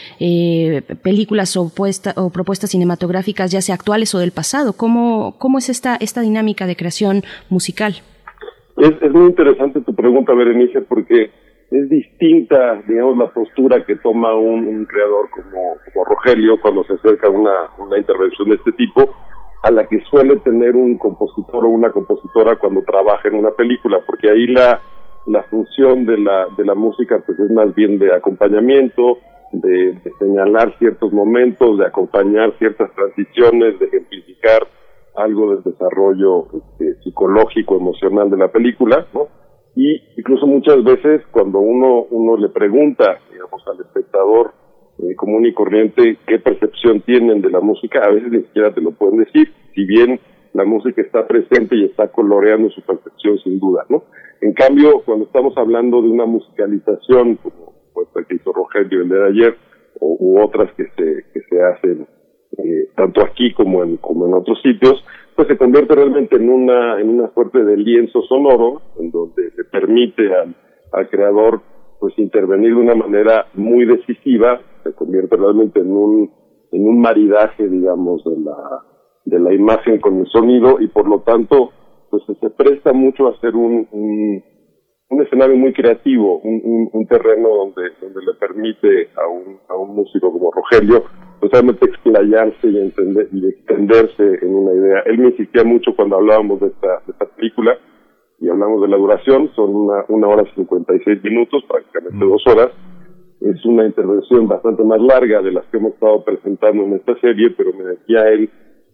películas 1.03 1.55
o, 1.55 1.69
puesta- 1.69 2.13
o 2.15 2.31
propuestas 2.31 2.71
cinematográficas, 2.71 3.51
ya 3.51 3.61
sea 3.61 3.75
actuales 3.75 4.15
o 4.15 4.19
del 4.19 4.31
pasado. 4.31 4.73
¿Cómo, 4.73 5.35
cómo 5.37 5.59
es 5.59 5.69
esta, 5.79 5.95
esta 5.95 6.21
dinámica 6.21 6.67
de 6.67 6.75
creación 6.75 7.23
musical? 7.49 7.93
Es, 8.77 9.11
muy 9.11 9.27
interesante 9.27 9.79
tu 9.81 9.95
pregunta, 9.95 10.33
Berenice, 10.33 10.81
porque 10.81 11.31
es 11.71 11.89
distinta, 11.89 12.81
digamos, 12.87 13.17
la 13.17 13.27
postura 13.31 13.85
que 13.85 13.95
toma 13.95 14.35
un, 14.35 14.67
un 14.67 14.85
creador 14.85 15.29
como, 15.29 15.77
como 15.85 16.05
Rogelio 16.05 16.59
cuando 16.61 16.83
se 16.83 16.93
acerca 16.93 17.27
a 17.27 17.29
una, 17.29 17.55
una 17.77 17.97
intervención 17.97 18.49
de 18.49 18.55
este 18.55 18.73
tipo 18.73 19.09
a 19.63 19.71
la 19.71 19.85
que 19.87 20.01
suele 20.09 20.37
tener 20.37 20.75
un 20.75 20.97
compositor 20.97 21.65
o 21.65 21.69
una 21.69 21.91
compositora 21.91 22.57
cuando 22.57 22.81
trabaja 22.83 23.27
en 23.27 23.35
una 23.35 23.51
película, 23.51 23.99
porque 24.05 24.29
ahí 24.29 24.47
la, 24.47 24.81
la 25.27 25.43
función 25.43 26.05
de 26.05 26.17
la, 26.17 26.47
de 26.57 26.65
la 26.65 26.75
música 26.75 27.21
pues 27.25 27.39
es 27.39 27.51
más 27.51 27.73
bien 27.75 27.99
de 27.99 28.13
acompañamiento, 28.13 29.17
de, 29.51 29.93
de 30.03 30.11
señalar 30.19 30.77
ciertos 30.79 31.11
momentos, 31.11 31.77
de 31.77 31.85
acompañar 31.85 32.53
ciertas 32.57 32.89
transiciones, 32.95 33.79
de 33.79 33.85
ejemplificar 33.87 34.67
algo 35.19 35.53
del 35.53 35.63
desarrollo 35.63 36.47
este, 36.53 36.95
psicológico, 37.03 37.77
emocional 37.77 38.29
de 38.29 38.37
la 38.37 38.51
película, 38.51 39.07
¿no? 39.13 39.27
Y 39.75 40.01
incluso 40.17 40.47
muchas 40.47 40.83
veces 40.83 41.21
cuando 41.31 41.59
uno, 41.59 42.03
uno 42.09 42.37
le 42.37 42.49
pregunta, 42.49 43.19
digamos, 43.31 43.61
al 43.67 43.79
espectador 43.81 44.53
eh, 44.99 45.15
común 45.15 45.45
y 45.45 45.53
corriente 45.53 46.17
qué 46.27 46.39
percepción 46.39 47.01
tienen 47.01 47.41
de 47.41 47.49
la 47.49 47.61
música, 47.61 48.03
a 48.03 48.11
veces 48.11 48.31
ni 48.31 48.41
siquiera 48.41 48.73
te 48.73 48.81
lo 48.81 48.91
pueden 48.91 49.19
decir, 49.19 49.53
si 49.73 49.85
bien 49.85 50.19
la 50.53 50.65
música 50.65 51.01
está 51.01 51.27
presente 51.27 51.75
y 51.75 51.85
está 51.85 52.11
coloreando 52.11 52.69
su 52.71 52.81
percepción 52.81 53.37
sin 53.39 53.59
duda, 53.59 53.85
¿no? 53.89 54.03
En 54.41 54.53
cambio, 54.53 55.03
cuando 55.05 55.25
estamos 55.25 55.55
hablando 55.57 56.01
de 56.01 56.09
una 56.09 56.25
musicalización, 56.25 57.35
como 57.35 57.73
pues, 57.93 58.07
que 58.27 58.35
hizo 58.35 58.51
Rogelio 58.51 59.01
el 59.01 59.09
de 59.09 59.27
ayer, 59.27 59.57
o, 59.99 60.17
u 60.19 60.41
otras 60.41 60.73
que 60.75 60.85
se, 60.97 61.25
que 61.33 61.41
se 61.49 61.61
hacen 61.61 62.07
eh, 62.57 62.89
tanto 62.95 63.21
aquí 63.21 63.53
como 63.53 63.83
en, 63.83 63.97
como 63.97 64.25
en 64.27 64.33
otros 64.33 64.59
sitios, 64.61 65.03
pues 65.35 65.47
se 65.47 65.57
convierte 65.57 65.95
realmente 65.95 66.35
en 66.35 66.49
una, 66.49 66.99
en 66.99 67.09
una 67.09 67.31
suerte 67.33 67.63
de 67.63 67.77
lienzo 67.77 68.21
sonoro, 68.23 68.81
en 68.99 69.11
donde 69.11 69.51
se 69.51 69.63
permite 69.65 70.23
al, 70.91 71.09
creador 71.09 71.61
pues 71.99 72.17
intervenir 72.17 72.75
de 72.75 72.81
una 72.81 72.95
manera 72.95 73.45
muy 73.53 73.85
decisiva, 73.85 74.59
se 74.83 74.93
convierte 74.93 75.37
realmente 75.37 75.79
en 75.79 75.91
un, 75.91 76.31
en 76.71 76.87
un 76.87 76.99
maridaje, 76.99 77.67
digamos, 77.67 78.23
de 78.23 78.37
la, 78.41 78.57
de 79.25 79.39
la 79.39 79.53
imagen 79.53 79.99
con 79.99 80.19
el 80.19 80.27
sonido 80.27 80.81
y 80.81 80.87
por 80.87 81.07
lo 81.07 81.21
tanto, 81.21 81.71
pues 82.09 82.23
se 82.39 82.49
presta 82.49 82.91
mucho 82.91 83.27
a 83.27 83.31
hacer 83.31 83.55
un, 83.55 83.87
un, 83.91 85.21
escenario 85.21 85.57
muy 85.57 85.73
creativo, 85.73 86.39
un 86.39 87.07
terreno 87.07 87.49
donde, 87.49 87.91
donde 88.01 88.21
le 88.25 88.33
permite 88.39 89.09
a 89.15 89.27
un, 89.27 89.59
a 89.67 89.75
un 89.75 89.95
músico 89.95 90.31
como 90.31 90.51
Rogelio 90.51 91.03
pues 91.39 91.51
realmente 91.51 91.85
explayarse 91.85 92.67
y 92.67 92.77
entender 92.77 93.27
y 93.31 93.47
extenderse 93.47 94.39
en 94.41 94.53
una 94.53 94.73
idea. 94.73 94.99
Él 95.05 95.19
me 95.19 95.29
insistía 95.29 95.63
mucho 95.63 95.95
cuando 95.95 96.17
hablábamos 96.17 96.59
de 96.59 96.67
esta, 96.67 97.01
de 97.05 97.11
esta 97.13 97.25
película 97.25 97.77
y 98.39 98.49
hablamos 98.49 98.81
de 98.81 98.87
la 98.87 98.97
duración, 98.97 99.49
son 99.55 99.75
una, 99.75 100.05
una 100.09 100.27
hora 100.27 100.43
cincuenta 100.55 100.95
y 100.95 100.99
seis 100.99 101.23
minutos, 101.23 101.63
prácticamente 101.67 102.25
dos 102.25 102.43
horas. 102.47 102.69
Es 103.41 103.65
una 103.65 103.85
intervención 103.85 104.47
bastante 104.47 104.83
más 104.83 105.01
larga 105.01 105.41
de 105.41 105.51
las 105.51 105.65
que 105.67 105.77
hemos 105.77 105.93
estado 105.93 106.23
presentando 106.25 106.83
en 106.83 106.93
esta 106.93 107.17
serie, 107.19 107.51
pero 107.51 107.71
me 107.73 107.85
decía 107.85 108.27
él, 108.29 108.49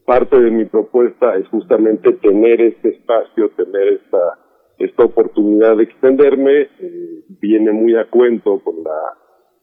parte 0.06 0.40
de 0.40 0.52
mi 0.52 0.66
propuesta 0.66 1.36
es 1.36 1.48
justamente 1.48 2.14
tener 2.14 2.62
este 2.62 2.90
espacio, 2.90 3.50
tener 3.58 3.94
esta, 3.94 4.40
esta 4.78 5.04
oportunidad 5.04 5.78
de 5.78 5.84
extenderme, 5.84 6.62
eh, 6.80 7.24
viene 7.42 7.72
muy 7.72 7.96
a 7.96 8.06
cuento 8.06 8.60
con 8.64 8.84
la, 8.84 9.00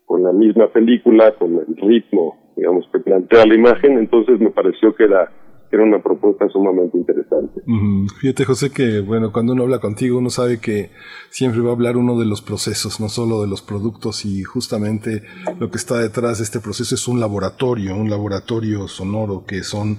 con 0.04 0.24
la 0.24 0.32
misma 0.32 0.66
película, 0.68 1.32
con 1.36 1.54
el 1.58 1.76
ritmo 1.76 2.41
digamos, 2.56 2.86
que 2.92 2.98
plantea 3.00 3.46
la 3.46 3.54
imagen, 3.54 3.98
entonces 3.98 4.40
me 4.40 4.50
pareció 4.50 4.94
que 4.94 5.04
era, 5.04 5.30
una 5.72 6.02
propuesta 6.02 6.46
sumamente 6.50 6.98
interesante. 6.98 7.62
Fíjate, 8.20 8.44
José, 8.44 8.70
que 8.70 9.00
bueno, 9.00 9.32
cuando 9.32 9.54
uno 9.54 9.62
habla 9.62 9.78
contigo, 9.78 10.18
uno 10.18 10.28
sabe 10.28 10.60
que 10.60 10.90
siempre 11.30 11.62
va 11.62 11.70
a 11.70 11.72
hablar 11.72 11.96
uno 11.96 12.18
de 12.18 12.26
los 12.26 12.42
procesos, 12.42 13.00
no 13.00 13.08
solo 13.08 13.40
de 13.40 13.48
los 13.48 13.62
productos, 13.62 14.26
y 14.26 14.42
justamente 14.42 15.22
lo 15.58 15.70
que 15.70 15.78
está 15.78 15.98
detrás 15.98 16.38
de 16.38 16.44
este 16.44 16.60
proceso 16.60 16.94
es 16.94 17.08
un 17.08 17.20
laboratorio, 17.20 17.96
un 17.96 18.10
laboratorio 18.10 18.86
sonoro 18.86 19.44
que 19.46 19.62
son 19.62 19.96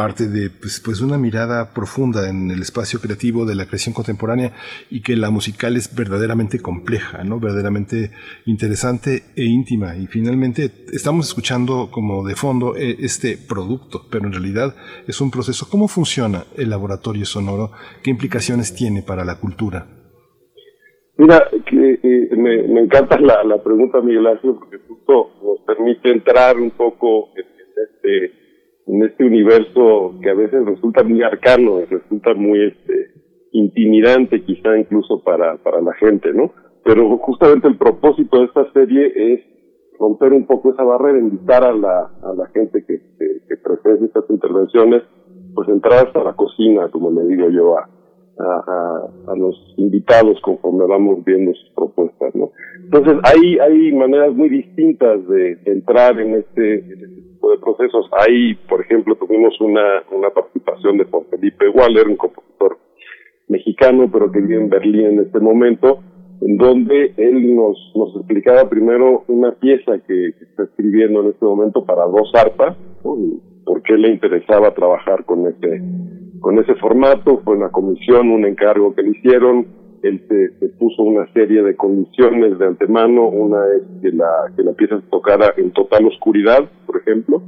parte 0.00 0.28
de 0.28 0.48
pues, 0.48 0.80
pues 0.82 1.02
una 1.02 1.18
mirada 1.18 1.74
profunda 1.74 2.30
en 2.30 2.50
el 2.50 2.62
espacio 2.62 3.00
creativo 3.00 3.44
de 3.44 3.54
la 3.54 3.66
creación 3.66 3.92
contemporánea 3.92 4.52
y 4.88 5.02
que 5.02 5.14
la 5.14 5.28
musical 5.28 5.76
es 5.76 5.94
verdaderamente 5.94 6.58
compleja, 6.58 7.22
¿no? 7.22 7.38
verdaderamente 7.38 8.10
interesante 8.46 9.24
e 9.36 9.44
íntima. 9.44 9.98
Y 9.98 10.06
finalmente 10.06 10.70
estamos 10.94 11.28
escuchando 11.28 11.90
como 11.90 12.26
de 12.26 12.34
fondo 12.34 12.76
eh, 12.76 12.96
este 13.00 13.36
producto, 13.36 14.06
pero 14.10 14.24
en 14.24 14.32
realidad 14.32 14.74
es 15.06 15.20
un 15.20 15.30
proceso. 15.30 15.66
¿Cómo 15.70 15.86
funciona 15.86 16.44
el 16.56 16.70
laboratorio 16.70 17.26
sonoro? 17.26 17.72
¿Qué 18.02 18.08
implicaciones 18.08 18.74
tiene 18.74 19.02
para 19.02 19.22
la 19.22 19.38
cultura? 19.38 19.86
Mira, 21.18 21.46
que, 21.66 22.00
eh, 22.02 22.36
me, 22.38 22.80
encanta 22.80 23.20
la, 23.20 23.44
la 23.44 23.62
pregunta, 23.62 24.00
Miguel 24.00 24.28
Ángel, 24.28 24.54
porque 24.54 24.78
justo 24.88 25.28
nos 25.44 25.60
permite 25.66 26.10
entrar 26.10 26.56
un 26.56 26.70
poco 26.70 27.28
en 27.36 27.44
este 27.76 28.39
en 28.90 29.04
este 29.04 29.24
universo 29.24 30.14
que 30.20 30.30
a 30.30 30.34
veces 30.34 30.64
resulta 30.64 31.04
muy 31.04 31.22
arcano, 31.22 31.80
resulta 31.88 32.34
muy 32.34 32.66
este 32.66 33.12
intimidante 33.52 34.42
quizá 34.42 34.76
incluso 34.76 35.22
para, 35.22 35.56
para 35.58 35.80
la 35.80 35.92
gente, 35.94 36.32
¿no? 36.32 36.52
Pero 36.84 37.16
justamente 37.18 37.68
el 37.68 37.76
propósito 37.76 38.38
de 38.40 38.46
esta 38.46 38.72
serie 38.72 39.34
es 39.34 39.40
romper 39.98 40.32
un 40.32 40.46
poco 40.46 40.72
esa 40.72 40.82
barrera, 40.82 41.18
invitar 41.18 41.62
a 41.62 41.72
la, 41.72 42.10
a 42.22 42.34
la 42.34 42.46
gente 42.48 42.84
que, 42.84 42.98
que, 43.18 43.40
que 43.46 44.04
estas 44.04 44.24
intervenciones, 44.28 45.02
pues 45.54 45.68
entrar 45.68 46.06
hasta 46.06 46.24
la 46.24 46.32
cocina, 46.32 46.88
como 46.90 47.10
le 47.10 47.28
digo 47.28 47.48
yo 47.50 47.78
a, 47.78 47.88
a, 48.40 49.32
a, 49.32 49.36
los 49.36 49.56
invitados 49.76 50.40
conforme 50.40 50.86
vamos 50.86 51.24
viendo 51.24 51.52
sus 51.54 51.70
propuestas, 51.70 52.34
¿no? 52.34 52.50
Entonces 52.84 53.18
hay, 53.22 53.58
hay 53.58 53.92
maneras 53.92 54.34
muy 54.34 54.48
distintas 54.48 55.26
de, 55.28 55.58
entrar 55.66 56.18
en 56.20 56.34
este, 56.34 56.74
en 56.74 56.92
este 56.92 57.22
tipo 57.22 57.50
de 57.50 57.58
procesos. 57.58 58.10
Hay, 58.12 58.54
por 58.68 58.80
ejemplo, 58.80 59.14
tuvimos 59.16 59.60
una, 59.60 60.02
una 60.10 60.30
participación 60.30 60.98
de 60.98 61.04
Juan 61.04 61.24
Felipe 61.30 61.68
Waller, 61.68 62.08
un 62.08 62.16
compositor 62.16 62.78
mexicano, 63.48 64.08
pero 64.12 64.30
que 64.32 64.40
vive 64.40 64.56
en 64.56 64.70
Berlín 64.70 65.06
en 65.06 65.20
este 65.20 65.40
momento, 65.40 66.00
en 66.40 66.56
donde 66.56 67.12
él 67.16 67.54
nos, 67.54 67.92
nos 67.94 68.16
explicaba 68.16 68.68
primero 68.68 69.24
una 69.28 69.52
pieza 69.52 69.98
que, 70.06 70.28
está 70.28 70.64
escribiendo 70.64 71.20
en 71.20 71.28
este 71.28 71.44
momento 71.44 71.84
para 71.84 72.04
dos 72.06 72.32
arpas, 72.34 72.76
¿no? 73.04 73.16
Y 73.18 73.40
por 73.64 73.82
qué 73.82 73.94
le 73.94 74.10
interesaba 74.10 74.74
trabajar 74.74 75.24
con 75.24 75.46
ese, 75.46 75.80
con 76.40 76.58
ese 76.58 76.74
formato, 76.76 77.40
fue 77.44 77.56
una 77.56 77.68
comisión, 77.68 78.30
un 78.30 78.44
encargo 78.46 78.94
que 78.94 79.02
le 79.02 79.10
hicieron, 79.10 79.66
él 80.02 80.22
se, 80.28 80.68
puso 80.78 81.02
una 81.02 81.30
serie 81.32 81.62
de 81.62 81.76
condiciones 81.76 82.58
de 82.58 82.66
antemano, 82.66 83.28
una 83.28 83.58
es 83.76 83.82
que 84.02 84.10
la, 84.12 84.50
que 84.56 84.62
la 84.62 84.72
pieza 84.72 84.98
se 85.00 85.06
tocara 85.08 85.52
en 85.56 85.72
total 85.72 86.06
oscuridad, 86.06 86.70
por 86.86 86.96
ejemplo, 86.96 87.42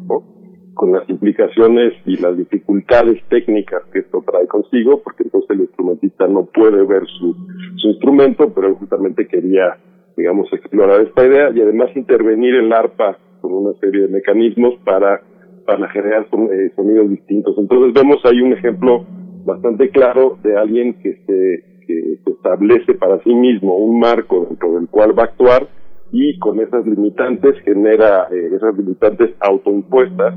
con 0.74 0.93
las 0.93 1.09
implicaciones 1.09 1.94
y 2.06 2.20
las 2.20 2.36
dificultades 2.36 3.23
técnicas 3.28 3.82
que 3.93 4.01
esto 4.01 4.23
trae 4.27 4.47
consigo, 4.47 5.01
porque 5.02 5.24
entonces 5.24 5.51
el 5.51 5.60
instrumentista 5.62 6.27
no 6.27 6.44
puede 6.47 6.85
ver 6.85 7.06
su, 7.19 7.35
su 7.77 7.89
instrumento, 7.89 8.52
pero 8.55 8.69
él 8.69 8.74
justamente 8.74 9.27
quería, 9.27 9.78
digamos, 10.16 10.52
explorar 10.52 11.01
esta 11.01 11.27
idea 11.27 11.51
y 11.55 11.60
además 11.60 11.90
intervenir 11.97 12.55
el 12.55 12.73
arpa 12.73 13.16
con 13.40 13.52
una 13.52 13.73
serie 13.81 14.02
de 14.02 14.09
mecanismos 14.09 14.74
para, 14.85 15.23
para 15.66 15.89
generar 15.89 16.26
eh, 16.32 16.72
sonidos 16.76 17.10
distintos. 17.10 17.56
Entonces 17.59 17.93
vemos 17.94 18.18
ahí 18.24 18.40
un 18.40 18.52
ejemplo 18.52 19.05
bastante 19.44 19.90
claro 19.90 20.39
de 20.43 20.56
alguien 20.56 20.94
que 20.94 21.14
se, 21.26 21.86
que 21.86 22.18
se 22.24 22.30
establece 22.30 22.94
para 22.94 23.18
sí 23.22 23.34
mismo 23.34 23.76
un 23.76 23.98
marco 23.98 24.47
dentro 24.48 24.74
del 24.74 24.89
cual 24.89 25.18
va 25.18 25.24
a 25.24 25.26
actuar 25.26 25.68
y 26.12 26.39
con 26.39 26.60
esas 26.60 26.86
limitantes 26.86 27.59
genera, 27.64 28.28
eh, 28.30 28.51
esas 28.55 28.76
limitantes 28.76 29.30
autoimpuestas, 29.40 30.34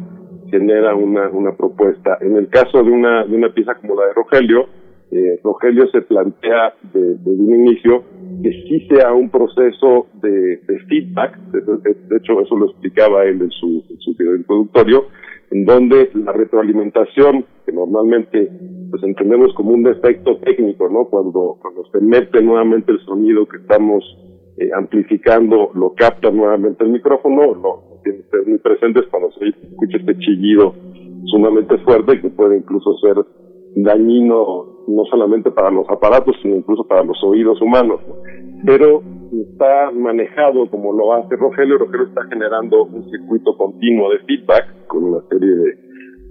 genera 0.49 0.95
una, 0.95 1.29
una 1.29 1.51
propuesta. 1.55 2.17
En 2.21 2.37
el 2.37 2.47
caso 2.47 2.81
de 2.81 2.91
una, 2.91 3.25
de 3.25 3.35
una 3.35 3.49
pieza 3.49 3.75
como 3.75 3.95
la 3.95 4.07
de 4.07 4.13
Rogelio, 4.13 4.67
eh, 5.11 5.39
Rogelio 5.43 5.87
se 5.91 6.01
plantea 6.01 6.73
de- 6.93 7.15
desde 7.15 7.31
un 7.31 7.53
inicio 7.55 8.03
que 8.41 8.51
sí 8.67 8.87
sea 8.89 9.13
un 9.13 9.29
proceso 9.29 10.07
de, 10.21 10.59
feedback, 10.87 11.37
de, 11.51 12.17
hecho 12.17 12.41
eso 12.41 12.55
lo 12.55 12.65
explicaba 12.69 13.23
él 13.23 13.41
en 13.41 13.51
su, 13.51 13.83
en 13.89 14.17
video 14.17 14.35
introductorio, 14.35 15.05
en 15.51 15.65
donde 15.65 16.09
la 16.13 16.31
retroalimentación, 16.31 17.45
que 17.65 17.71
normalmente 17.71 18.49
pues 18.89 19.03
entendemos 19.03 19.53
como 19.55 19.71
un 19.71 19.83
defecto 19.83 20.37
técnico, 20.37 20.89
¿no? 20.89 21.05
Cuando, 21.05 21.57
cuando 21.61 21.85
se 21.91 21.99
mete 22.01 22.41
nuevamente 22.41 22.91
el 22.91 22.99
sonido 23.05 23.47
que 23.47 23.57
estamos 23.57 24.03
eh, 24.57 24.69
amplificando, 24.75 25.71
lo 25.73 25.93
capta 25.93 26.31
nuevamente 26.31 26.83
el 26.83 26.91
micrófono, 26.91 27.55
lo 27.55 28.01
tiene 28.03 28.19
que 28.19 28.29
ser 28.29 28.47
muy 28.47 28.57
presentes 28.59 29.03
cuando 29.09 29.31
se 29.31 29.47
escucha 29.47 29.97
este 29.97 30.17
chillido 30.19 30.73
sumamente 31.25 31.77
fuerte 31.79 32.21
que 32.21 32.29
puede 32.29 32.57
incluso 32.57 32.95
ser 32.99 33.15
dañino 33.75 34.74
no 34.87 35.05
solamente 35.05 35.51
para 35.51 35.71
los 35.71 35.89
aparatos, 35.89 36.35
sino 36.41 36.55
incluso 36.55 36.85
para 36.85 37.03
los 37.03 37.17
oídos 37.23 37.61
humanos. 37.61 37.99
¿no? 38.07 38.15
Pero 38.65 39.01
está 39.31 39.91
manejado 39.91 40.69
como 40.69 40.93
lo 40.93 41.13
hace 41.13 41.35
Rogelio. 41.35 41.77
Rogelio 41.77 42.07
está 42.07 42.23
generando 42.25 42.83
un 42.83 43.09
circuito 43.09 43.57
continuo 43.57 44.09
de 44.11 44.19
feedback 44.19 44.87
con 44.87 45.03
una 45.03 45.21
serie 45.29 45.55
de, 45.55 45.77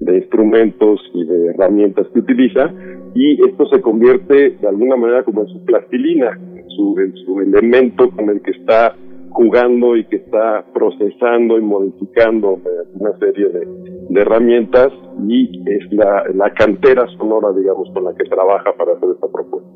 de 0.01 0.16
instrumentos 0.18 1.01
y 1.12 1.24
de 1.24 1.47
herramientas 1.48 2.06
que 2.12 2.20
utiliza 2.20 2.72
y 3.14 3.40
esto 3.48 3.66
se 3.66 3.81
convierte 3.81 4.51
de 4.60 4.68
alguna 4.68 4.97
manera 4.97 5.22
como 5.22 5.43
en 5.43 5.48
su 5.48 5.64
plastilina, 5.64 6.39
en 6.56 6.68
su, 6.70 6.97
en 6.98 7.14
su 7.24 7.40
elemento 7.40 8.10
con 8.10 8.28
el 8.28 8.43
que 8.43 8.51
está 8.51 8.97
jugando 9.35 9.97
y 9.97 10.05
que 10.06 10.16
está 10.16 10.65
procesando 10.73 11.59
y 11.59 11.61
modificando 11.61 12.61
una 12.94 13.19
serie 13.19 13.48
de, 13.48 13.66
de 14.09 14.20
herramientas 14.20 14.93
y 15.28 15.61
es 15.69 15.93
la, 15.93 16.24
la 16.35 16.55
cantera 16.55 17.06
sonora, 17.19 17.52
digamos, 17.52 17.90
con 17.93 18.05
la 18.05 18.15
que 18.15 18.24
trabaja 18.24 18.73
para 18.77 18.93
hacer 18.93 19.11
esta 19.11 19.27
propuesta. 19.27 19.70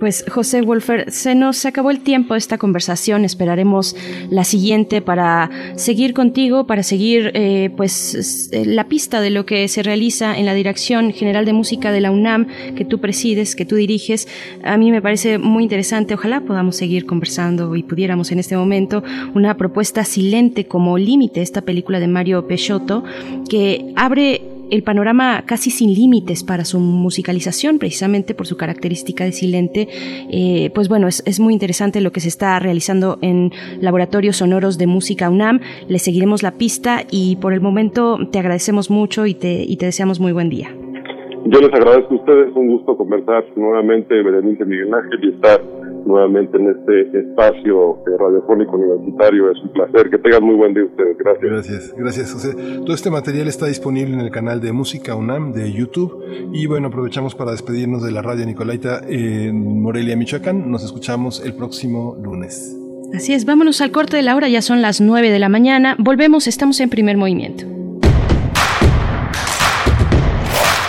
Pues 0.00 0.24
José 0.30 0.62
Wolfer, 0.62 1.12
se 1.12 1.34
nos 1.34 1.66
acabó 1.66 1.90
el 1.90 2.00
tiempo 2.00 2.32
de 2.32 2.38
esta 2.38 2.56
conversación. 2.56 3.26
Esperaremos 3.26 3.94
la 4.30 4.44
siguiente 4.44 5.02
para 5.02 5.50
seguir 5.76 6.14
contigo, 6.14 6.66
para 6.66 6.82
seguir 6.82 7.30
eh, 7.34 7.68
pues 7.76 8.48
eh, 8.50 8.64
la 8.64 8.88
pista 8.88 9.20
de 9.20 9.28
lo 9.28 9.44
que 9.44 9.68
se 9.68 9.82
realiza 9.82 10.38
en 10.38 10.46
la 10.46 10.54
Dirección 10.54 11.12
General 11.12 11.44
de 11.44 11.52
Música 11.52 11.92
de 11.92 12.00
la 12.00 12.10
UNAM 12.10 12.46
que 12.76 12.86
tú 12.86 12.98
presides, 12.98 13.54
que 13.54 13.66
tú 13.66 13.76
diriges. 13.76 14.26
A 14.64 14.78
mí 14.78 14.90
me 14.90 15.02
parece 15.02 15.36
muy 15.36 15.64
interesante. 15.64 16.14
Ojalá 16.14 16.40
podamos 16.40 16.76
seguir 16.76 17.04
conversando 17.04 17.76
y 17.76 17.82
pudiéramos 17.82 18.32
en 18.32 18.38
este 18.38 18.56
momento 18.56 19.04
una 19.34 19.58
propuesta 19.58 20.04
silente 20.04 20.64
como 20.64 20.96
límite, 20.96 21.42
esta 21.42 21.60
película 21.60 22.00
de 22.00 22.08
Mario 22.08 22.46
Peixoto, 22.46 23.04
que 23.50 23.92
abre 23.96 24.59
el 24.70 24.82
panorama 24.82 25.44
casi 25.46 25.70
sin 25.70 25.92
límites 25.92 26.44
para 26.44 26.64
su 26.64 26.78
musicalización, 26.80 27.78
precisamente 27.78 28.34
por 28.34 28.46
su 28.46 28.56
característica 28.56 29.24
de 29.24 29.32
silente. 29.32 29.88
Eh, 30.30 30.70
pues 30.74 30.88
bueno, 30.88 31.08
es, 31.08 31.22
es, 31.26 31.40
muy 31.40 31.52
interesante 31.52 32.00
lo 32.00 32.12
que 32.12 32.20
se 32.20 32.28
está 32.28 32.58
realizando 32.58 33.18
en 33.22 33.50
laboratorios 33.80 34.36
sonoros 34.36 34.78
de 34.78 34.86
música 34.86 35.30
UNAM. 35.30 35.60
Le 35.88 35.98
seguiremos 35.98 36.42
la 36.42 36.52
pista 36.52 37.02
y 37.10 37.36
por 37.36 37.52
el 37.52 37.60
momento 37.60 38.18
te 38.30 38.38
agradecemos 38.38 38.90
mucho 38.90 39.26
y 39.26 39.34
te, 39.34 39.64
y 39.64 39.76
te 39.76 39.86
deseamos 39.86 40.20
muy 40.20 40.32
buen 40.32 40.48
día. 40.48 40.68
Yo 41.46 41.58
les 41.58 41.72
agradezco 41.72 42.14
a 42.14 42.16
ustedes, 42.18 42.54
un 42.54 42.68
gusto 42.68 42.96
conversar 42.96 43.44
nuevamente, 43.56 44.22
Berenice 44.22 44.64
Miguel 44.64 44.92
Ángel, 44.92 45.24
y 45.24 45.28
estar 45.30 45.60
nuevamente 46.06 46.56
en 46.56 46.70
este 46.70 47.18
espacio 47.18 47.98
radiofónico 48.18 48.76
universitario. 48.76 49.50
Es 49.50 49.58
un 49.62 49.72
placer. 49.72 50.10
Que 50.10 50.18
tengan 50.18 50.44
muy 50.44 50.56
buen 50.56 50.74
día 50.74 50.84
ustedes. 50.84 51.16
Gracias. 51.18 51.50
Gracias, 51.50 51.94
gracias, 51.96 52.32
José. 52.32 52.54
Todo 52.84 52.94
este 52.94 53.10
material 53.10 53.48
está 53.48 53.66
disponible 53.66 54.14
en 54.14 54.20
el 54.20 54.30
canal 54.30 54.60
de 54.60 54.72
Música 54.72 55.14
UNAM 55.14 55.52
de 55.52 55.72
YouTube. 55.72 56.22
Y 56.52 56.66
bueno, 56.66 56.88
aprovechamos 56.88 57.34
para 57.34 57.52
despedirnos 57.52 58.02
de 58.02 58.12
la 58.12 58.22
radio 58.22 58.46
Nicolaita 58.46 59.00
en 59.08 59.82
Morelia, 59.82 60.16
Michoacán. 60.16 60.70
Nos 60.70 60.84
escuchamos 60.84 61.44
el 61.44 61.54
próximo 61.54 62.16
lunes. 62.22 62.76
Así 63.14 63.32
es, 63.32 63.44
vámonos 63.44 63.80
al 63.80 63.90
corte 63.90 64.16
de 64.16 64.22
la 64.22 64.36
hora, 64.36 64.48
ya 64.48 64.62
son 64.62 64.82
las 64.82 65.00
9 65.00 65.30
de 65.30 65.38
la 65.40 65.48
mañana. 65.48 65.96
Volvemos, 65.98 66.46
estamos 66.46 66.78
en 66.80 66.90
primer 66.90 67.16
movimiento. 67.16 67.79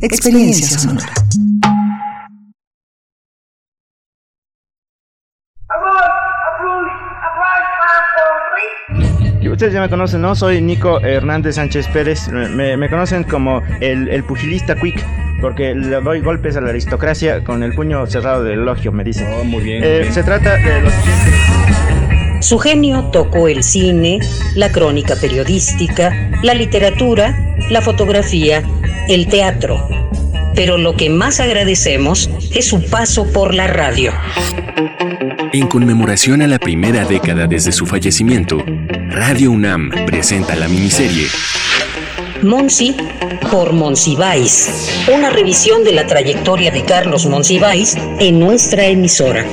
Experiencia 0.00 0.78
sonora. 0.78 1.12
Ustedes 9.54 9.72
ya 9.72 9.80
me 9.80 9.88
conocen, 9.88 10.20
¿no? 10.20 10.34
Soy 10.34 10.60
Nico 10.60 11.00
Hernández 11.00 11.54
Sánchez 11.54 11.86
Pérez. 11.88 12.28
Me, 12.28 12.76
me 12.76 12.90
conocen 12.90 13.22
como 13.22 13.62
el, 13.80 14.08
el, 14.08 14.24
pugilista 14.24 14.74
quick, 14.74 15.00
porque 15.40 15.76
le 15.76 16.00
doy 16.00 16.22
golpes 16.22 16.56
a 16.56 16.60
la 16.60 16.70
aristocracia 16.70 17.44
con 17.44 17.62
el 17.62 17.72
puño 17.72 18.04
cerrado 18.06 18.42
del 18.42 18.62
elogio, 18.62 18.90
me 18.90 19.04
dicen. 19.04 19.28
Oh, 19.32 19.44
muy 19.44 19.62
bien. 19.62 19.84
Eh, 19.84 19.88
muy 19.88 19.98
bien. 20.00 20.12
Se 20.12 20.24
trata 20.24 20.56
de 20.56 20.80
los 20.82 20.92
Su 22.44 22.58
genio 22.58 23.04
tocó 23.04 23.48
el 23.48 23.62
cine, 23.62 24.18
la 24.54 24.70
crónica 24.70 25.16
periodística, 25.16 26.30
la 26.42 26.52
literatura, 26.52 27.56
la 27.70 27.80
fotografía, 27.80 28.62
el 29.08 29.28
teatro. 29.28 29.88
Pero 30.54 30.76
lo 30.76 30.94
que 30.94 31.08
más 31.08 31.40
agradecemos 31.40 32.28
es 32.54 32.66
su 32.66 32.84
paso 32.84 33.32
por 33.32 33.54
la 33.54 33.66
radio. 33.66 34.12
En 35.54 35.68
conmemoración 35.68 36.42
a 36.42 36.46
la 36.46 36.58
primera 36.58 37.06
década 37.06 37.46
desde 37.46 37.72
su 37.72 37.86
fallecimiento, 37.86 38.62
Radio 39.08 39.50
UNAM 39.50 39.90
presenta 40.04 40.54
la 40.54 40.68
miniserie 40.68 41.28
Monsi 42.42 42.94
por 43.50 43.72
Monsiváis, 43.72 44.92
una 45.10 45.30
revisión 45.30 45.82
de 45.82 45.92
la 45.92 46.06
trayectoria 46.06 46.70
de 46.70 46.84
Carlos 46.84 47.24
Monsiváis 47.24 47.96
en 48.20 48.38
nuestra 48.38 48.84
emisora. 48.84 49.46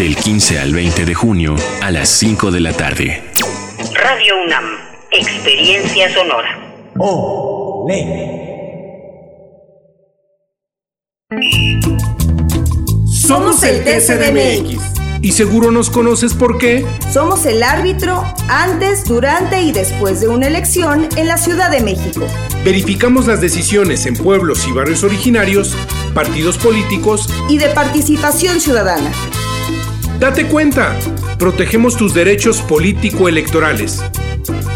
Del 0.00 0.16
15 0.16 0.58
al 0.58 0.72
20 0.72 1.04
de 1.04 1.14
junio 1.14 1.56
a 1.82 1.90
las 1.90 2.08
5 2.08 2.50
de 2.50 2.60
la 2.60 2.72
tarde. 2.72 3.22
Radio 3.92 4.42
UNAM, 4.46 4.64
experiencia 5.10 6.10
sonora. 6.14 6.58
Oh, 6.96 7.86
le. 7.86 8.40
Somos 13.12 13.62
el 13.62 13.84
TCDMX. 13.84 15.20
Y 15.20 15.32
seguro 15.32 15.70
nos 15.70 15.90
conoces 15.90 16.32
por 16.32 16.56
qué. 16.56 16.86
Somos 17.12 17.44
el 17.44 17.62
árbitro 17.62 18.24
antes, 18.48 19.04
durante 19.04 19.60
y 19.60 19.70
después 19.70 20.22
de 20.22 20.28
una 20.28 20.46
elección 20.46 21.10
en 21.18 21.28
la 21.28 21.36
Ciudad 21.36 21.70
de 21.70 21.80
México. 21.82 22.26
Verificamos 22.64 23.26
las 23.26 23.42
decisiones 23.42 24.06
en 24.06 24.14
pueblos 24.14 24.66
y 24.66 24.72
barrios 24.72 25.04
originarios, 25.04 25.76
partidos 26.14 26.56
políticos 26.56 27.28
y 27.50 27.58
de 27.58 27.68
participación 27.68 28.62
ciudadana. 28.62 29.12
Date 30.20 30.46
cuenta, 30.48 30.98
protegemos 31.38 31.96
tus 31.96 32.12
derechos 32.12 32.60
político-electorales. 32.60 34.04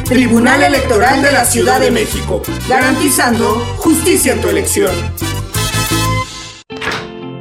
Tribunal 0.07 0.63
Electoral 0.63 1.21
de 1.21 1.33
la 1.33 1.45
Ciudad 1.45 1.81
de 1.81 1.91
México, 1.91 2.41
garantizando 2.67 3.63
justicia 3.77 4.33
en 4.33 4.41
tu 4.41 4.49
elección. 4.49 4.91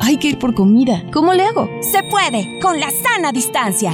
Hay 0.01 0.17
que 0.17 0.27
ir 0.27 0.37
por 0.37 0.53
comida. 0.53 1.05
¿Cómo 1.13 1.33
le 1.33 1.43
hago? 1.43 1.69
Se 1.81 2.03
puede, 2.03 2.59
con 2.61 2.77
la 2.77 2.91
sana 2.91 3.31
distancia. 3.31 3.93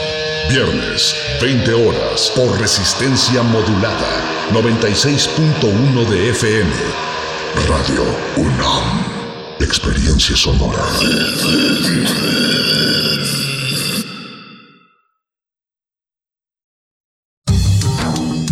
Viernes, 0.51 1.15
20 1.39 1.73
horas, 1.73 2.29
por 2.35 2.59
resistencia 2.59 3.41
modulada. 3.41 4.49
96.1 4.51 6.09
de 6.09 6.29
FM. 6.31 6.69
Radio 7.69 8.03
UNAM. 8.35 9.05
Experiencia 9.61 10.35
sonora. 10.35 10.83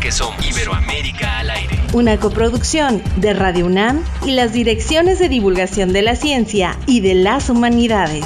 Que 0.00 0.10
somos. 0.10 0.44
Iberoamérica 0.44 1.40
al 1.40 1.50
aire. 1.50 1.78
Una 1.92 2.18
coproducción 2.18 3.02
de 3.18 3.34
Radio 3.34 3.66
UNAM 3.66 4.02
y 4.26 4.32
las 4.32 4.52
direcciones 4.52 5.18
de 5.18 5.28
divulgación 5.28 5.92
de 5.92 6.02
la 6.02 6.16
ciencia 6.16 6.76
y 6.86 7.00
de 7.00 7.14
las 7.14 7.50
humanidades. 7.50 8.24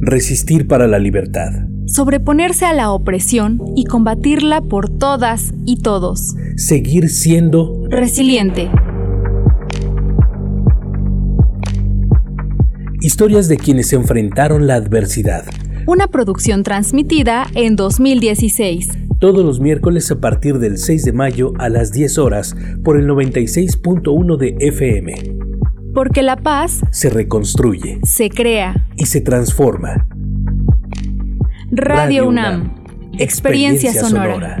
Resistir 0.00 0.68
para 0.68 0.86
la 0.86 0.98
libertad. 0.98 1.50
Sobreponerse 1.86 2.66
a 2.66 2.72
la 2.72 2.92
opresión 2.92 3.60
y 3.76 3.84
combatirla 3.84 4.62
por 4.62 4.88
todas 4.88 5.52
y 5.66 5.82
todos. 5.82 6.34
Seguir 6.56 7.10
siendo 7.10 7.84
resiliente. 7.90 8.70
Historias 13.00 13.46
de 13.46 13.58
quienes 13.58 13.92
enfrentaron 13.92 14.66
la 14.66 14.74
adversidad. 14.74 15.44
Una 15.86 16.08
producción 16.08 16.64
transmitida 16.64 17.46
en 17.54 17.76
2016. 17.76 18.90
Todos 19.20 19.44
los 19.44 19.60
miércoles 19.60 20.10
a 20.10 20.20
partir 20.20 20.58
del 20.58 20.78
6 20.78 21.04
de 21.04 21.12
mayo 21.12 21.52
a 21.58 21.68
las 21.68 21.92
10 21.92 22.18
horas 22.18 22.56
por 22.82 22.98
el 22.98 23.06
96.1 23.06 24.36
de 24.36 24.56
FM. 24.58 25.14
Porque 25.94 26.22
la 26.22 26.36
paz 26.36 26.80
se 26.90 27.08
reconstruye, 27.08 28.00
se 28.02 28.30
crea 28.30 28.88
y 28.96 29.06
se 29.06 29.20
transforma. 29.20 30.08
Radio, 31.70 32.26
UNAM. 32.26 32.74
Experiencia, 33.16 33.92
sonora. 33.92 34.60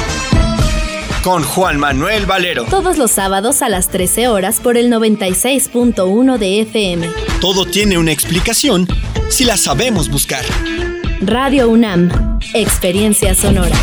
Con 1.23 1.43
Juan 1.43 1.77
Manuel 1.77 2.25
Valero. 2.25 2.65
todos 2.65 2.97
los 2.97 3.11
sábados 3.11 3.61
a 3.61 3.69
las 3.69 3.89
13 3.89 4.27
horas 4.27 4.59
por 4.59 4.75
el 4.75 4.91
96.1 4.91 6.37
de 6.39 6.61
FM. 6.61 7.07
Todo 7.39 7.65
tiene 7.65 7.99
una 7.99 8.11
explicación 8.11 8.87
si 9.29 9.43
la 9.43 9.55
sabemos 9.55 10.09
buscar. 10.09 10.43
Radio 11.21 11.69
UNAM. 11.69 12.39
Experiencia 12.55 13.35
sonora. 13.35 13.75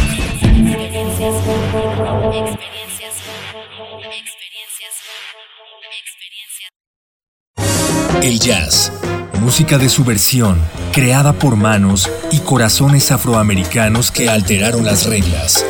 El 8.21 8.41
jazz, 8.41 8.93
música 9.41 9.79
de 9.79 9.89
subversión, 9.89 10.61
creada 10.93 11.33
por 11.35 11.55
manos 11.55 12.11
y 12.33 12.41
corazones 12.41 13.13
afroamericanos 13.13 14.11
que 14.11 14.29
alteraron 14.29 14.85
las 14.85 15.07
reglas. 15.07 15.65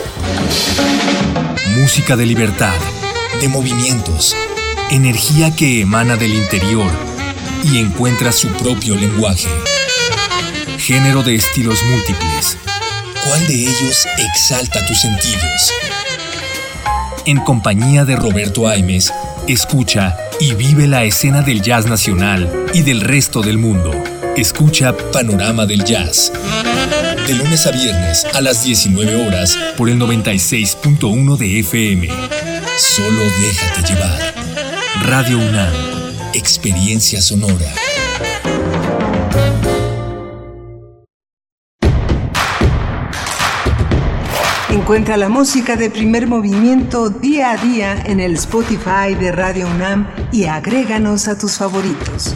Música 1.89 2.17
de 2.17 2.27
libertad, 2.27 2.75
de 3.41 3.49
movimientos, 3.49 4.37
energía 4.91 5.57
que 5.57 5.81
emana 5.81 6.17
del 6.17 6.35
interior 6.35 6.91
y 7.65 7.79
encuentra 7.79 8.31
su 8.31 8.49
propio 8.49 8.95
lenguaje. 8.95 9.49
Género 10.77 11.23
de 11.23 11.37
estilos 11.37 11.83
múltiples. 11.85 12.59
¿Cuál 13.27 13.47
de 13.47 13.55
ellos 13.55 14.07
exalta 14.19 14.85
tus 14.87 15.01
sentidos? 15.01 15.73
En 17.25 17.39
compañía 17.41 18.05
de 18.05 18.17
Roberto 18.17 18.69
Aimes, 18.69 19.11
escucha 19.47 20.15
y 20.41 20.53
vive 20.53 20.89
la 20.89 21.05
escena 21.05 21.41
del 21.41 21.63
jazz 21.63 21.87
nacional 21.87 22.67
y 22.75 22.83
del 22.83 23.01
resto 23.01 23.41
del 23.41 23.57
mundo. 23.57 23.93
Escucha 24.37 24.95
Panorama 25.11 25.65
del 25.65 25.83
Jazz. 25.85 26.33
De 27.29 27.35
lunes 27.35 27.67
a 27.67 27.73
viernes 27.73 28.27
a 28.33 28.41
las 28.41 28.65
19 28.65 29.27
horas 29.27 29.55
por 29.77 29.91
el 29.91 30.01
96.1 30.01 31.37
de 31.37 31.61
FM. 31.61 32.09
Solo 32.79 33.21
déjate 33.43 33.83
llevar. 33.83 34.35
Radio 35.03 35.37
UNAM. 35.37 35.71
Experiencia 36.33 37.21
sonora. 37.21 37.67
Encuentra 44.71 45.19
la 45.19 45.29
música 45.29 45.77
de 45.77 45.91
primer 45.91 46.29
movimiento 46.29 47.11
día 47.11 47.51
a 47.51 47.57
día 47.59 48.05
en 48.07 48.21
el 48.21 48.37
Spotify 48.37 49.15
de 49.21 49.33
Radio 49.33 49.67
UNAM 49.67 50.09
y 50.33 50.45
agréganos 50.45 51.29
a 51.29 51.39
tus 51.39 51.59
favoritos. 51.59 52.35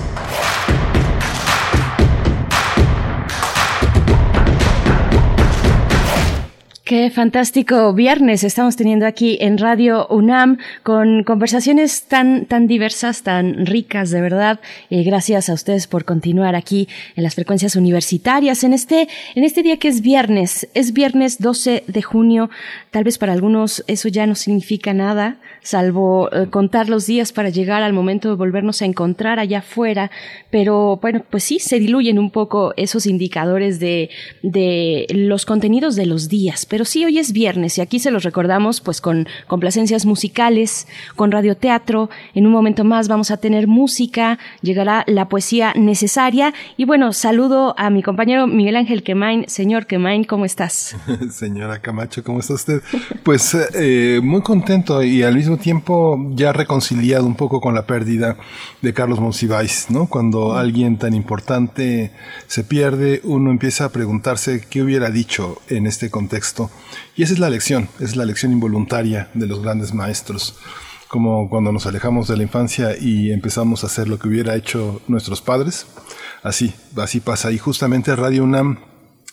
Qué 6.92 7.08
fantástico 7.08 7.94
viernes 7.94 8.44
estamos 8.44 8.76
teniendo 8.76 9.06
aquí 9.06 9.38
en 9.40 9.56
Radio 9.56 10.06
UNAM 10.08 10.58
con 10.82 11.24
conversaciones 11.24 12.02
tan, 12.02 12.44
tan 12.44 12.66
diversas, 12.66 13.22
tan 13.22 13.64
ricas, 13.64 14.10
de 14.10 14.20
verdad. 14.20 14.60
Eh, 14.90 15.02
gracias 15.02 15.48
a 15.48 15.54
ustedes 15.54 15.86
por 15.86 16.04
continuar 16.04 16.54
aquí 16.54 16.90
en 17.16 17.22
las 17.22 17.34
frecuencias 17.34 17.76
universitarias 17.76 18.62
en 18.62 18.74
este, 18.74 19.08
en 19.34 19.42
este 19.42 19.62
día 19.62 19.78
que 19.78 19.88
es 19.88 20.02
viernes. 20.02 20.68
Es 20.74 20.92
viernes 20.92 21.40
12 21.40 21.84
de 21.86 22.02
junio. 22.02 22.50
Tal 22.90 23.04
vez 23.04 23.16
para 23.16 23.32
algunos 23.32 23.82
eso 23.86 24.10
ya 24.10 24.26
no 24.26 24.34
significa 24.34 24.92
nada, 24.92 25.38
salvo 25.62 26.30
eh, 26.30 26.48
contar 26.50 26.90
los 26.90 27.06
días 27.06 27.32
para 27.32 27.48
llegar 27.48 27.82
al 27.82 27.94
momento 27.94 28.28
de 28.28 28.34
volvernos 28.34 28.82
a 28.82 28.84
encontrar 28.84 29.38
allá 29.38 29.60
afuera. 29.60 30.10
Pero 30.50 30.98
bueno, 31.00 31.24
pues 31.30 31.42
sí, 31.42 31.58
se 31.58 31.78
diluyen 31.78 32.18
un 32.18 32.30
poco 32.30 32.74
esos 32.76 33.06
indicadores 33.06 33.80
de, 33.80 34.10
de 34.42 35.06
los 35.08 35.46
contenidos 35.46 35.96
de 35.96 36.04
los 36.04 36.28
días. 36.28 36.66
Pero 36.66 36.81
sí, 36.84 37.04
hoy 37.04 37.18
es 37.18 37.32
viernes 37.32 37.78
y 37.78 37.80
aquí 37.80 37.98
se 37.98 38.10
los 38.10 38.24
recordamos 38.24 38.80
pues 38.80 39.00
con 39.00 39.26
complacencias 39.46 40.06
musicales, 40.06 40.86
con 41.16 41.30
radioteatro. 41.30 42.10
En 42.34 42.46
un 42.46 42.52
momento 42.52 42.84
más 42.84 43.08
vamos 43.08 43.30
a 43.30 43.36
tener 43.36 43.66
música, 43.66 44.38
llegará 44.62 45.04
la 45.06 45.28
poesía 45.28 45.72
necesaria. 45.74 46.54
Y 46.76 46.84
bueno, 46.84 47.12
saludo 47.12 47.74
a 47.78 47.90
mi 47.90 48.02
compañero 48.02 48.46
Miguel 48.46 48.76
Ángel 48.76 49.02
Quemain. 49.02 49.44
Señor 49.48 49.86
Quemain, 49.86 50.24
¿cómo 50.24 50.44
estás? 50.44 50.96
Señora 51.30 51.80
Camacho, 51.80 52.22
¿cómo 52.22 52.40
está 52.40 52.54
usted? 52.54 52.82
Pues 53.22 53.56
eh, 53.74 54.20
muy 54.22 54.42
contento 54.42 55.02
y 55.02 55.22
al 55.22 55.34
mismo 55.34 55.56
tiempo 55.56 56.18
ya 56.34 56.52
reconciliado 56.52 57.26
un 57.26 57.34
poco 57.34 57.60
con 57.60 57.74
la 57.74 57.86
pérdida 57.86 58.36
de 58.80 58.92
Carlos 58.92 59.20
Monsiváis, 59.20 59.86
¿no? 59.90 60.06
Cuando 60.06 60.54
alguien 60.56 60.98
tan 60.98 61.14
importante 61.14 62.12
se 62.46 62.64
pierde, 62.64 63.20
uno 63.24 63.50
empieza 63.50 63.86
a 63.86 63.88
preguntarse 63.90 64.64
qué 64.68 64.82
hubiera 64.82 65.10
dicho 65.10 65.60
en 65.68 65.86
este 65.86 66.10
contexto. 66.10 66.70
Y 67.16 67.22
esa 67.22 67.34
es 67.34 67.38
la 67.38 67.50
lección, 67.50 67.88
es 68.00 68.16
la 68.16 68.24
lección 68.24 68.52
involuntaria 68.52 69.28
de 69.34 69.46
los 69.46 69.62
grandes 69.62 69.92
maestros 69.92 70.56
como 71.12 71.50
cuando 71.50 71.72
nos 71.72 71.84
alejamos 71.84 72.26
de 72.26 72.38
la 72.38 72.42
infancia 72.42 72.96
y 72.98 73.32
empezamos 73.32 73.84
a 73.84 73.86
hacer 73.86 74.08
lo 74.08 74.18
que 74.18 74.28
hubiera 74.28 74.54
hecho 74.54 75.02
nuestros 75.08 75.42
padres. 75.42 75.86
Así, 76.42 76.72
así 76.96 77.20
pasa. 77.20 77.52
Y 77.52 77.58
justamente 77.58 78.16
Radio 78.16 78.44
UNAM 78.44 78.78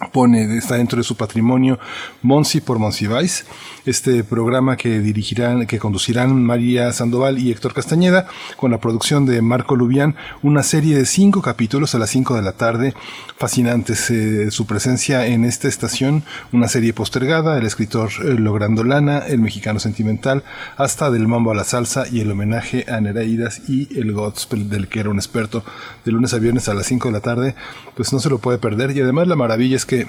pone, 0.08 0.58
está 0.58 0.76
dentro 0.76 0.98
de 0.98 1.04
su 1.04 1.16
patrimonio 1.16 1.78
Monsi 2.22 2.62
por 2.62 2.80
Monsiváis, 2.80 3.46
este 3.86 4.24
programa 4.24 4.78
que 4.78 5.00
dirigirán, 5.00 5.68
que 5.68 5.78
conducirán 5.78 6.42
María 6.42 6.92
Sandoval 6.94 7.38
y 7.38 7.52
Héctor 7.52 7.74
Castañeda, 7.74 8.28
con 8.56 8.72
la 8.72 8.80
producción 8.80 9.26
de 9.26 9.42
Marco 9.42 9.76
Lubián, 9.76 10.16
una 10.42 10.64
serie 10.64 10.98
de 10.98 11.06
cinco 11.06 11.42
capítulos 11.42 11.96
a 11.96 12.00
las 12.00 12.10
cinco 12.10 12.36
de 12.36 12.42
la 12.42 12.54
tarde, 12.54 12.94
fascinantes 13.38 14.10
eh, 14.10 14.52
su 14.52 14.66
presencia 14.66 15.26
en 15.26 15.44
esta 15.44 15.68
estación, 15.68 16.24
una 16.54 16.70
serie 16.70 16.94
postergada, 16.94 17.58
el 17.58 17.66
escritor 17.66 18.10
eh, 18.24 18.36
Logrando 18.36 18.86
Lana, 18.86 19.20
el 19.20 19.40
mexicano 19.40 19.80
sentimental, 19.80 20.44
hasta 20.78 21.12
del 21.12 21.28
mambo 21.28 21.52
a 21.52 21.56
la 21.56 21.66
salsa 21.66 22.06
y 22.10 22.22
el 22.22 22.32
homenaje 22.32 22.86
a 22.88 23.02
Nereidas 23.02 23.68
y 23.68 24.00
el 24.00 24.14
gospel 24.14 24.70
del 24.70 24.88
que 24.88 25.02
era 25.02 25.10
un 25.10 25.18
experto, 25.18 25.64
de 26.06 26.12
lunes 26.14 26.34
a 26.34 26.40
viernes 26.40 26.70
a 26.70 26.74
las 26.74 26.86
cinco 26.86 27.10
de 27.10 27.14
la 27.14 27.20
tarde, 27.20 27.56
pues 27.96 28.14
no 28.14 28.20
se 28.20 28.30
lo 28.30 28.38
puede 28.38 28.60
perder. 28.60 28.96
Y 28.96 29.02
además 29.02 29.28
la 29.28 29.36
maravilla 29.36 29.76
es 29.76 29.89
que 29.90 30.06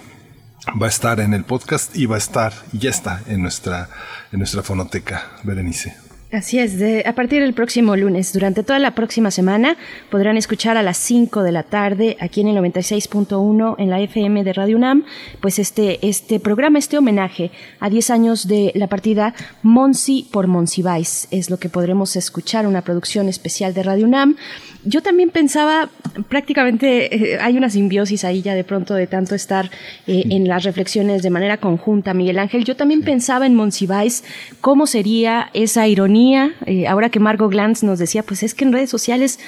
va 0.81 0.86
a 0.86 0.90
estar 0.90 1.20
en 1.20 1.32
el 1.32 1.44
podcast 1.44 1.97
y 1.97 2.05
va 2.05 2.16
a 2.16 2.19
estar, 2.19 2.52
ya 2.73 2.90
está 2.90 3.23
en 3.27 3.40
nuestra, 3.40 3.89
en 4.31 4.40
nuestra 4.40 4.62
fonoteca, 4.62 5.31
Berenice. 5.43 6.10
Así 6.32 6.61
es, 6.61 6.78
de, 6.78 7.02
a 7.07 7.15
partir 7.16 7.43
del 7.43 7.55
próximo 7.55 7.97
lunes, 7.97 8.32
durante 8.32 8.62
toda 8.62 8.78
la 8.78 8.94
próxima 8.94 9.32
semana, 9.32 9.77
podrán 10.11 10.36
escuchar 10.36 10.77
a 10.77 10.82
las 10.85 10.97
5 10.98 11.43
de 11.43 11.51
la 11.51 11.65
tarde 11.65 12.16
aquí 12.20 12.40
en 12.40 12.47
el 12.47 12.57
96.1 12.59 13.74
en 13.78 13.90
la 13.90 13.98
FM 13.98 14.44
de 14.44 14.52
Radio 14.52 14.77
UNAM, 14.77 15.05
pues 15.40 15.59
este, 15.59 15.98
este 16.07 16.39
programa, 16.39 16.78
este 16.78 16.97
homenaje 16.97 17.51
a 17.81 17.90
10 17.90 18.11
años 18.11 18.47
de 18.47 18.70
la 18.77 18.86
partida 18.86 19.35
Monsi 19.65 20.28
por 20.31 20.47
Monsiváis, 20.47 21.27
es 21.32 21.51
lo 21.51 21.59
que 21.59 21.69
podremos 21.69 22.15
escuchar, 22.15 22.65
una 22.65 22.82
producción 22.82 23.28
especial 23.28 23.74
de 23.74 23.82
Radio 23.82 24.07
UNAM. 24.07 24.36
Yo 24.85 25.02
también 25.02 25.31
pensaba, 25.31 25.90
prácticamente 26.28 27.35
eh, 27.35 27.39
hay 27.40 27.57
una 27.57 27.70
simbiosis 27.70 28.23
ahí 28.23 28.40
ya 28.40 28.55
de 28.55 28.62
pronto 28.62 28.94
de 28.94 29.09
tanto 29.09 29.35
estar 29.35 29.69
eh, 30.07 30.23
en 30.31 30.47
las 30.47 30.62
reflexiones 30.62 31.23
de 31.23 31.31
manera 31.31 31.57
conjunta, 31.57 32.15
Miguel 32.15 32.39
Ángel. 32.39 32.65
Yo 32.65 32.77
también 32.77 33.02
pensaba 33.02 33.47
en 33.47 33.57
Monsiváis, 33.57 34.23
cómo 34.61 34.86
sería 34.86 35.51
esa 35.55 35.89
ironía, 35.89 36.20
eh, 36.67 36.87
ahora 36.87 37.11
que 37.11 37.21
Margot 37.21 37.51
Glantz 37.51 37.83
nos 37.83 37.99
decía, 37.99 38.23
pues 38.23 38.43
es 38.43 38.55
que 38.55 38.65
en 38.65 38.73
redes 38.73 38.91
sociales 38.91 39.39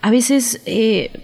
a 0.00 0.10
veces, 0.10 0.62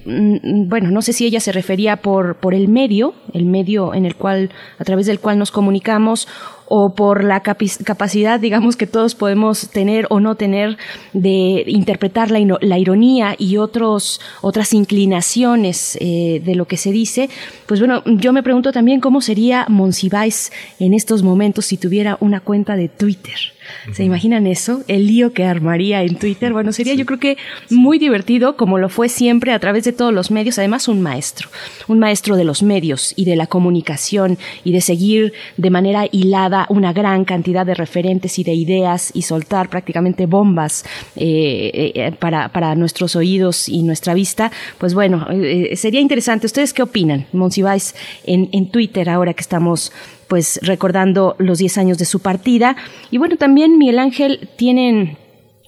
mm, 0.04 0.68
bueno, 0.68 0.90
no 0.90 1.02
sé 1.02 1.12
si 1.12 1.26
ella 1.26 1.40
se 1.40 1.52
refería 1.52 1.96
por, 1.96 2.36
por 2.36 2.54
el 2.54 2.68
medio, 2.68 3.14
el 3.34 3.44
medio 3.44 3.94
en 3.94 4.06
el 4.06 4.14
cual, 4.14 4.50
a 4.78 4.84
través 4.84 5.06
del 5.06 5.18
cual 5.18 5.38
nos 5.38 5.50
comunicamos, 5.50 6.28
o 6.68 6.94
por 6.94 7.24
la 7.24 7.40
capacidad, 7.40 8.38
digamos, 8.38 8.76
que 8.76 8.86
todos 8.86 9.14
podemos 9.14 9.70
tener 9.70 10.06
o 10.10 10.20
no 10.20 10.34
tener 10.34 10.76
de 11.12 11.64
interpretar 11.66 12.30
la, 12.30 12.58
la 12.60 12.78
ironía 12.78 13.34
y 13.38 13.56
otros, 13.56 14.20
otras 14.42 14.74
inclinaciones 14.74 15.96
eh, 16.00 16.42
de 16.44 16.54
lo 16.54 16.66
que 16.66 16.76
se 16.76 16.92
dice, 16.92 17.30
pues 17.66 17.80
bueno, 17.80 18.02
yo 18.04 18.32
me 18.32 18.42
pregunto 18.42 18.72
también 18.72 19.00
cómo 19.00 19.20
sería 19.20 19.66
Monsiváis 19.68 20.52
en 20.78 20.92
estos 20.94 21.22
momentos 21.22 21.66
si 21.66 21.78
tuviera 21.78 22.18
una 22.20 22.40
cuenta 22.40 22.76
de 22.76 22.88
Twitter. 22.88 23.57
¿Se 23.92 24.04
imaginan 24.04 24.46
eso? 24.46 24.82
El 24.88 25.06
lío 25.06 25.32
que 25.32 25.44
armaría 25.44 26.02
en 26.02 26.16
Twitter. 26.16 26.52
Bueno, 26.52 26.72
sería 26.72 26.94
yo 26.94 27.06
creo 27.06 27.18
que 27.18 27.36
muy 27.70 27.98
divertido, 27.98 28.56
como 28.56 28.78
lo 28.78 28.88
fue 28.88 29.08
siempre 29.08 29.52
a 29.52 29.58
través 29.58 29.84
de 29.84 29.92
todos 29.92 30.12
los 30.12 30.30
medios. 30.30 30.58
Además, 30.58 30.88
un 30.88 31.00
maestro, 31.00 31.48
un 31.86 31.98
maestro 31.98 32.36
de 32.36 32.44
los 32.44 32.62
medios 32.62 33.12
y 33.16 33.24
de 33.24 33.36
la 33.36 33.46
comunicación 33.46 34.38
y 34.64 34.72
de 34.72 34.80
seguir 34.80 35.32
de 35.56 35.70
manera 35.70 36.06
hilada 36.10 36.66
una 36.68 36.92
gran 36.92 37.24
cantidad 37.24 37.64
de 37.64 37.74
referentes 37.74 38.38
y 38.38 38.44
de 38.44 38.54
ideas 38.54 39.10
y 39.14 39.22
soltar 39.22 39.68
prácticamente 39.68 40.26
bombas 40.26 40.84
eh, 41.16 41.92
eh, 41.94 42.12
para, 42.18 42.48
para, 42.50 42.74
nuestros 42.74 43.16
oídos 43.16 43.68
y 43.68 43.82
nuestra 43.82 44.14
vista. 44.14 44.50
Pues 44.78 44.94
bueno, 44.94 45.26
eh, 45.30 45.76
sería 45.76 46.00
interesante. 46.00 46.46
¿Ustedes 46.46 46.72
qué 46.72 46.82
opinan, 46.82 47.26
Monsiváis, 47.32 47.94
en, 48.24 48.48
en 48.52 48.70
Twitter 48.70 49.08
ahora 49.08 49.34
que 49.34 49.40
estamos 49.40 49.92
pues 50.28 50.60
recordando 50.62 51.34
los 51.38 51.58
10 51.58 51.78
años 51.78 51.98
de 51.98 52.04
su 52.04 52.20
partida. 52.20 52.76
Y 53.10 53.18
bueno, 53.18 53.36
también 53.36 53.78
Miguel 53.78 53.98
Ángel 53.98 54.48
tienen 54.56 55.16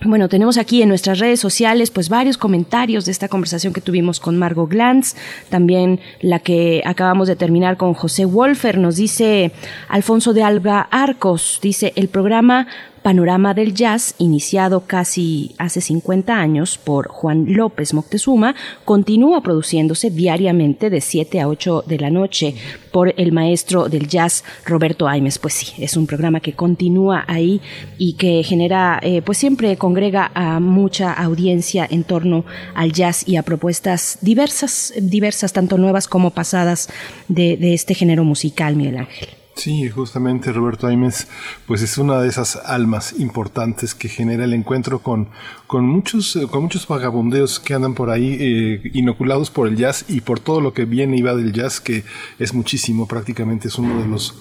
bueno, 0.02 0.30
tenemos 0.30 0.56
aquí 0.56 0.80
en 0.80 0.88
nuestras 0.88 1.18
redes 1.18 1.40
sociales 1.40 1.90
pues 1.90 2.08
varios 2.08 2.38
comentarios 2.38 3.04
de 3.04 3.12
esta 3.12 3.28
conversación 3.28 3.74
que 3.74 3.82
tuvimos 3.82 4.18
con 4.18 4.38
Margot 4.38 4.70
Glantz, 4.70 5.14
también 5.50 6.00
la 6.22 6.38
que 6.38 6.80
acabamos 6.86 7.28
de 7.28 7.36
terminar 7.36 7.76
con 7.76 7.92
José 7.92 8.24
Wolfer, 8.24 8.78
nos 8.78 8.96
dice 8.96 9.52
Alfonso 9.88 10.32
de 10.32 10.42
Alba 10.42 10.88
Arcos, 10.90 11.58
dice 11.60 11.92
el 11.96 12.08
programa 12.08 12.66
Panorama 13.02 13.54
del 13.54 13.74
Jazz, 13.74 14.14
iniciado 14.18 14.80
casi 14.86 15.54
hace 15.56 15.80
50 15.80 16.36
años 16.36 16.76
por 16.76 17.08
Juan 17.08 17.46
López 17.48 17.94
Moctezuma, 17.94 18.54
continúa 18.84 19.42
produciéndose 19.42 20.10
diariamente 20.10 20.90
de 20.90 21.00
7 21.00 21.40
a 21.40 21.48
8 21.48 21.84
de 21.86 21.98
la 21.98 22.10
noche 22.10 22.54
por 22.92 23.14
el 23.16 23.32
maestro 23.32 23.88
del 23.88 24.06
jazz 24.06 24.44
Roberto 24.66 25.08
Aimes. 25.08 25.38
Pues 25.38 25.54
sí, 25.54 25.82
es 25.82 25.96
un 25.96 26.06
programa 26.06 26.40
que 26.40 26.52
continúa 26.52 27.24
ahí 27.26 27.60
y 27.96 28.14
que 28.14 28.42
genera, 28.42 29.00
eh, 29.02 29.22
pues 29.22 29.38
siempre 29.38 29.76
congrega 29.76 30.30
a 30.34 30.60
mucha 30.60 31.12
audiencia 31.12 31.86
en 31.90 32.04
torno 32.04 32.44
al 32.74 32.92
jazz 32.92 33.26
y 33.26 33.36
a 33.36 33.42
propuestas 33.42 34.18
diversas, 34.20 34.92
diversas, 35.00 35.52
tanto 35.52 35.78
nuevas 35.78 36.06
como 36.06 36.30
pasadas 36.30 36.90
de, 37.28 37.56
de 37.56 37.72
este 37.72 37.94
género 37.94 38.24
musical, 38.24 38.76
Miguel 38.76 38.98
Ángel. 38.98 39.39
Sí, 39.60 39.90
justamente 39.90 40.54
Roberto 40.54 40.86
Aimes, 40.86 41.28
pues 41.66 41.82
es 41.82 41.98
una 41.98 42.18
de 42.22 42.28
esas 42.28 42.56
almas 42.56 43.12
importantes 43.18 43.94
que 43.94 44.08
genera 44.08 44.44
el 44.44 44.54
encuentro 44.54 45.00
con, 45.00 45.28
con 45.66 45.84
muchos, 45.84 46.38
con 46.50 46.62
muchos 46.62 46.88
vagabundeos 46.88 47.60
que 47.60 47.74
andan 47.74 47.92
por 47.92 48.08
ahí 48.08 48.38
eh, 48.40 48.90
inoculados 48.94 49.50
por 49.50 49.68
el 49.68 49.76
jazz 49.76 50.06
y 50.08 50.22
por 50.22 50.40
todo 50.40 50.62
lo 50.62 50.72
que 50.72 50.86
viene 50.86 51.18
y 51.18 51.20
va 51.20 51.34
del 51.34 51.52
jazz, 51.52 51.78
que 51.78 52.04
es 52.38 52.54
muchísimo, 52.54 53.06
prácticamente 53.06 53.68
es 53.68 53.76
uno 53.76 54.00
de 54.00 54.08
los 54.08 54.34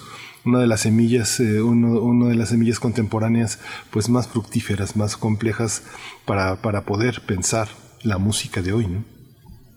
una 0.46 0.58
de 0.60 0.66
las 0.66 0.80
semillas, 0.80 1.38
eh, 1.38 1.60
uno, 1.60 2.00
uno, 2.00 2.28
de 2.28 2.34
las 2.34 2.48
semillas 2.48 2.80
contemporáneas, 2.80 3.58
pues 3.90 4.08
más 4.08 4.26
fructíferas, 4.26 4.96
más 4.96 5.18
complejas 5.18 5.82
para, 6.24 6.62
para 6.62 6.86
poder 6.86 7.20
pensar 7.26 7.68
la 8.02 8.16
música 8.16 8.62
de 8.62 8.72
hoy, 8.72 8.86
¿no? 8.86 9.19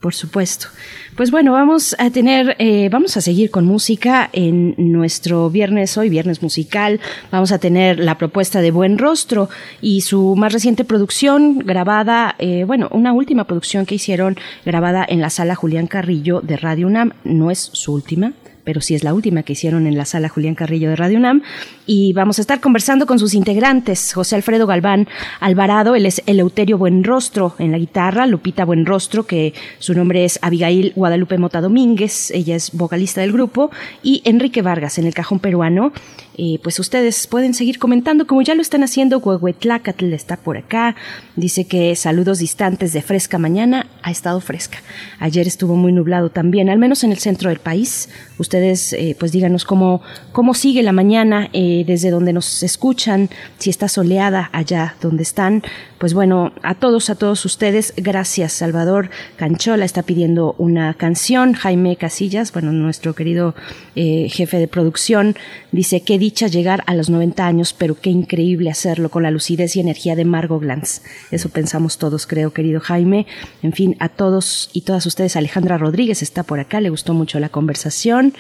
Por 0.03 0.13
supuesto. 0.13 0.67
Pues 1.15 1.31
bueno, 1.31 1.53
vamos 1.53 1.95
a 1.97 2.09
tener, 2.09 2.57
eh, 2.59 2.89
vamos 2.91 3.15
a 3.15 3.21
seguir 3.21 3.49
con 3.51 3.63
música 3.63 4.30
en 4.34 4.75
nuestro 4.77 5.49
viernes, 5.49 5.97
hoy 5.97 6.09
viernes 6.09 6.41
musical. 6.41 6.99
Vamos 7.31 7.53
a 7.53 7.57
tener 7.57 7.99
la 7.99 8.17
propuesta 8.17 8.59
de 8.59 8.71
Buen 8.71 8.97
Rostro 8.97 9.47
y 9.80 10.01
su 10.01 10.35
más 10.35 10.51
reciente 10.51 10.84
producción 10.84 11.59
grabada, 11.59 12.35
eh, 12.38 12.65
bueno, 12.65 12.89
una 12.91 13.13
última 13.13 13.45
producción 13.45 13.85
que 13.85 13.95
hicieron 13.95 14.35
grabada 14.65 15.05
en 15.07 15.21
la 15.21 15.30
sala 15.30 15.55
Julián 15.55 15.88
Carrillo 15.88 16.41
de 16.41 16.57
Radio 16.57 16.88
UNAM. 16.88 17.13
No 17.23 17.49
es 17.49 17.69
su 17.71 17.93
última, 17.93 18.34
pero 18.64 18.81
sí 18.81 18.95
es 18.95 19.03
la 19.03 19.14
última 19.14 19.44
que 19.44 19.53
hicieron 19.53 19.88
en 19.88 19.98
la 19.98 20.06
sala 20.06 20.30
Julián 20.30 20.56
Carrillo 20.56 20.90
de 20.90 20.95
Radio 20.95 21.18
UNAM. 21.18 21.41
Y 21.85 22.14
vamos 22.14 22.38
a 22.38 22.41
estar 22.41 22.61
conversando 22.61 23.06
con 23.06 23.19
sus 23.19 23.34
integrantes, 23.34 24.14
José 24.14 24.35
Alfredo 24.35 24.68
Galván 24.68 25.07
Alvarado, 25.40 25.95
él 25.95 26.06
es 26.06 26.22
Eleuterio 26.26 26.77
Buenrostro 26.77 27.56
en 27.60 27.72
la 27.72 27.77
guitarra, 27.77 28.26
Lupita 28.26 28.65
Buenrostro, 28.65 29.26
que 29.26 29.53
su 29.80 29.94
nombre 29.94 30.23
es 30.23 30.40
Abigail 30.41 30.94
Guadalupe 30.95 31.38
Mota 31.38 31.61
Domínguez, 31.61 32.31
ella 32.31 32.56
es 32.56 32.72
vocalista 32.72 33.22
del 33.22 33.34
grupo, 33.34 33.72
y 34.02 34.22
Enrique 34.26 34.61
Vargas 34.61 34.98
en 34.98 35.06
el 35.06 35.14
cajón 35.14 35.40
peruano. 35.40 35.91
Eh, 36.35 36.60
pues 36.64 36.80
ustedes 36.80 37.27
pueden 37.27 37.53
seguir 37.53 37.77
comentando, 37.77 38.26
como 38.26 38.41
ya 38.41 38.56
lo 38.56 38.61
están 38.61 38.84
haciendo, 38.84 39.19
Huehuetlacatl 39.19 40.14
está 40.14 40.35
por 40.35 40.57
acá, 40.57 40.95
dice 41.35 41.65
que 41.65 41.95
saludos 41.95 42.40
distantes 42.40 42.91
de 42.91 43.03
fresca 43.03 43.38
mañana, 43.38 43.85
ha 44.02 44.10
estado 44.10 44.41
fresca. 44.41 44.80
Ayer 45.19 45.45
estuvo 45.45 45.76
muy 45.76 45.91
nublado 45.91 46.30
también, 46.30 46.69
al 46.69 46.80
menos 46.80 47.03
en 47.03 47.11
el 47.11 47.19
centro 47.19 47.49
del 47.49 47.60
país. 47.60 48.10
Ustedes, 48.53 48.93
eh, 48.93 49.15
pues 49.19 49.31
díganos 49.31 49.65
cómo, 49.65 50.03
cómo 50.31 50.53
sigue 50.53 50.84
la 50.84 50.91
mañana 50.91 51.49
eh, 51.53 51.84
desde 51.88 52.11
donde 52.11 52.34
nos 52.34 52.61
escuchan, 52.61 53.31
si 53.57 53.71
está 53.71 53.88
soleada 53.88 54.51
allá 54.53 54.95
donde 55.01 55.23
están. 55.23 55.63
Pues 55.97 56.13
bueno, 56.13 56.51
a 56.61 56.75
todos, 56.75 57.09
a 57.09 57.15
todos 57.15 57.45
ustedes, 57.45 57.95
gracias. 57.97 58.53
Salvador 58.53 59.09
Canchola 59.38 59.85
está 59.85 60.03
pidiendo 60.03 60.53
una 60.59 60.93
canción. 60.93 61.53
Jaime 61.53 61.95
Casillas, 61.95 62.51
bueno, 62.51 62.71
nuestro 62.73 63.15
querido 63.15 63.55
jefe 63.95 64.57
de 64.57 64.67
producción, 64.67 65.35
dice 65.71 66.01
que 66.01 66.19
dicha 66.19 66.47
llegar 66.47 66.84
a 66.88 66.93
los 66.93 67.09
90 67.09 67.47
años, 67.47 67.73
pero 67.73 67.95
qué 67.95 68.09
increíble 68.09 68.69
hacerlo 68.69 69.09
con 69.09 69.23
la 69.23 69.31
lucidez 69.31 69.75
y 69.77 69.80
energía 69.80 70.15
de 70.15 70.25
Margot 70.25 70.61
Glantz. 70.61 71.01
Eso 71.31 71.49
pensamos 71.49 71.97
todos, 71.97 72.27
creo, 72.27 72.51
querido 72.51 72.81
Jaime. 72.81 73.25
En 73.61 73.71
fin, 73.71 73.95
a 73.99 74.09
todos 74.09 74.69
y 74.73 74.81
todas 74.81 75.05
ustedes, 75.05 75.38
Alejandra 75.38 75.77
Rodríguez 75.77 76.21
está 76.21 76.43
por 76.43 76.59
acá, 76.59 76.81
le 76.81 76.89
gustó 76.89 77.13
mucho 77.13 77.39
la 77.39 77.49
conversación. 77.49 78.34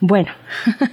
Bueno, 0.00 0.30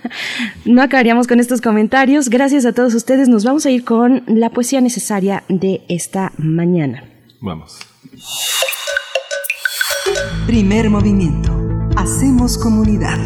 no 0.65 0.81
acabaríamos 0.81 1.27
con 1.27 1.39
estos 1.39 1.61
comentarios. 1.61 2.29
Gracias 2.29 2.65
a 2.65 2.73
todos 2.73 2.93
ustedes. 2.93 3.29
Nos 3.29 3.45
vamos 3.45 3.65
a 3.65 3.71
ir 3.71 3.85
con 3.85 4.23
la 4.27 4.49
poesía 4.49 4.81
necesaria 4.81 5.43
de 5.47 5.81
esta 5.87 6.33
mañana. 6.37 7.03
Vamos. 7.41 7.79
Primer 10.45 10.89
movimiento. 10.89 11.53
Hacemos 11.95 12.57
comunidad. 12.57 13.17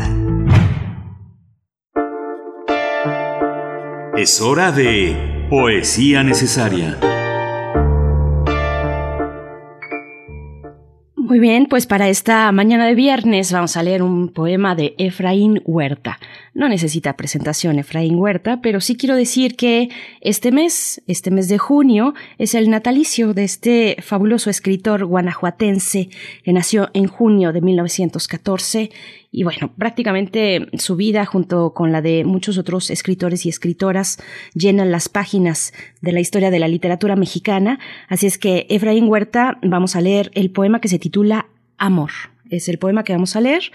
Es 4.17 4.41
hora 4.41 4.71
de 4.71 5.47
Poesía 5.49 6.23
Necesaria. 6.23 6.99
Muy 11.31 11.39
bien, 11.39 11.67
pues 11.67 11.85
para 11.85 12.09
esta 12.09 12.51
mañana 12.51 12.85
de 12.85 12.93
viernes 12.93 13.53
vamos 13.53 13.77
a 13.77 13.83
leer 13.83 14.03
un 14.03 14.27
poema 14.27 14.75
de 14.75 14.95
Efraín 14.97 15.61
Huerta. 15.63 16.19
No 16.53 16.67
necesita 16.67 17.15
presentación 17.15 17.79
Efraín 17.79 18.15
Huerta, 18.15 18.59
pero 18.61 18.81
sí 18.81 18.97
quiero 18.97 19.15
decir 19.15 19.55
que 19.55 19.87
este 20.19 20.51
mes, 20.51 21.01
este 21.07 21.31
mes 21.31 21.47
de 21.47 21.57
junio, 21.57 22.15
es 22.37 22.53
el 22.53 22.69
natalicio 22.69 23.33
de 23.33 23.45
este 23.45 23.95
fabuloso 24.01 24.49
escritor 24.49 25.05
guanajuatense 25.05 26.09
que 26.43 26.51
nació 26.51 26.89
en 26.93 27.07
junio 27.07 27.53
de 27.53 27.61
1914 27.61 28.91
y 29.31 29.43
bueno, 29.43 29.73
prácticamente 29.77 30.67
su 30.77 30.97
vida 30.97 31.25
junto 31.25 31.73
con 31.73 31.93
la 31.93 32.01
de 32.01 32.25
muchos 32.25 32.57
otros 32.57 32.89
escritores 32.89 33.45
y 33.45 33.49
escritoras 33.49 34.21
llenan 34.53 34.91
las 34.91 35.07
páginas 35.07 35.73
de 36.01 36.11
la 36.11 36.19
historia 36.19 36.51
de 36.51 36.59
la 36.59 36.67
literatura 36.67 37.15
mexicana. 37.15 37.79
Así 38.09 38.27
es 38.27 38.37
que 38.37 38.67
Efraín 38.69 39.07
Huerta 39.07 39.57
vamos 39.63 39.95
a 39.95 40.01
leer 40.01 40.31
el 40.33 40.51
poema 40.51 40.81
que 40.81 40.89
se 40.89 40.99
titula 40.99 41.47
Amor. 41.77 42.11
Es 42.49 42.67
el 42.67 42.77
poema 42.77 43.05
que 43.05 43.13
vamos 43.13 43.37
a 43.37 43.41
leer 43.41 43.71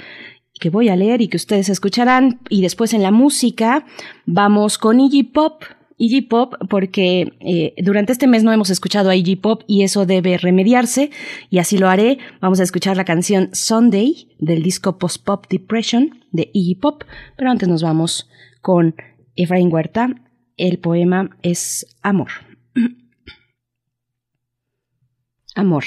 que 0.58 0.70
voy 0.70 0.88
a 0.88 0.96
leer 0.96 1.20
y 1.20 1.28
que 1.28 1.36
ustedes 1.36 1.68
escucharán. 1.68 2.40
Y 2.48 2.62
después 2.62 2.94
en 2.94 3.02
la 3.02 3.10
música 3.10 3.84
vamos 4.24 4.78
con 4.78 5.00
Iggy 5.00 5.24
Pop. 5.24 5.62
Iggy 5.98 6.22
Pop, 6.22 6.54
porque 6.68 7.32
eh, 7.40 7.74
durante 7.82 8.12
este 8.12 8.26
mes 8.26 8.44
no 8.44 8.52
hemos 8.52 8.70
escuchado 8.70 9.08
a 9.08 9.16
Iggy 9.16 9.36
Pop 9.36 9.62
y 9.66 9.82
eso 9.82 10.04
debe 10.04 10.36
remediarse, 10.36 11.10
y 11.50 11.58
así 11.58 11.78
lo 11.78 11.88
haré. 11.88 12.18
Vamos 12.40 12.60
a 12.60 12.62
escuchar 12.62 12.96
la 12.96 13.04
canción 13.04 13.48
Sunday 13.52 14.28
del 14.38 14.62
disco 14.62 14.98
Post 14.98 15.24
Pop 15.24 15.46
Depression 15.48 16.22
de 16.32 16.50
Iggy 16.52 16.74
Pop, 16.74 17.04
pero 17.36 17.50
antes 17.50 17.68
nos 17.68 17.82
vamos 17.82 18.28
con 18.60 18.94
Efraín 19.36 19.72
Huerta. 19.72 20.14
El 20.56 20.78
poema 20.78 21.36
es 21.42 21.86
Amor. 22.02 22.30
Amor. 25.54 25.84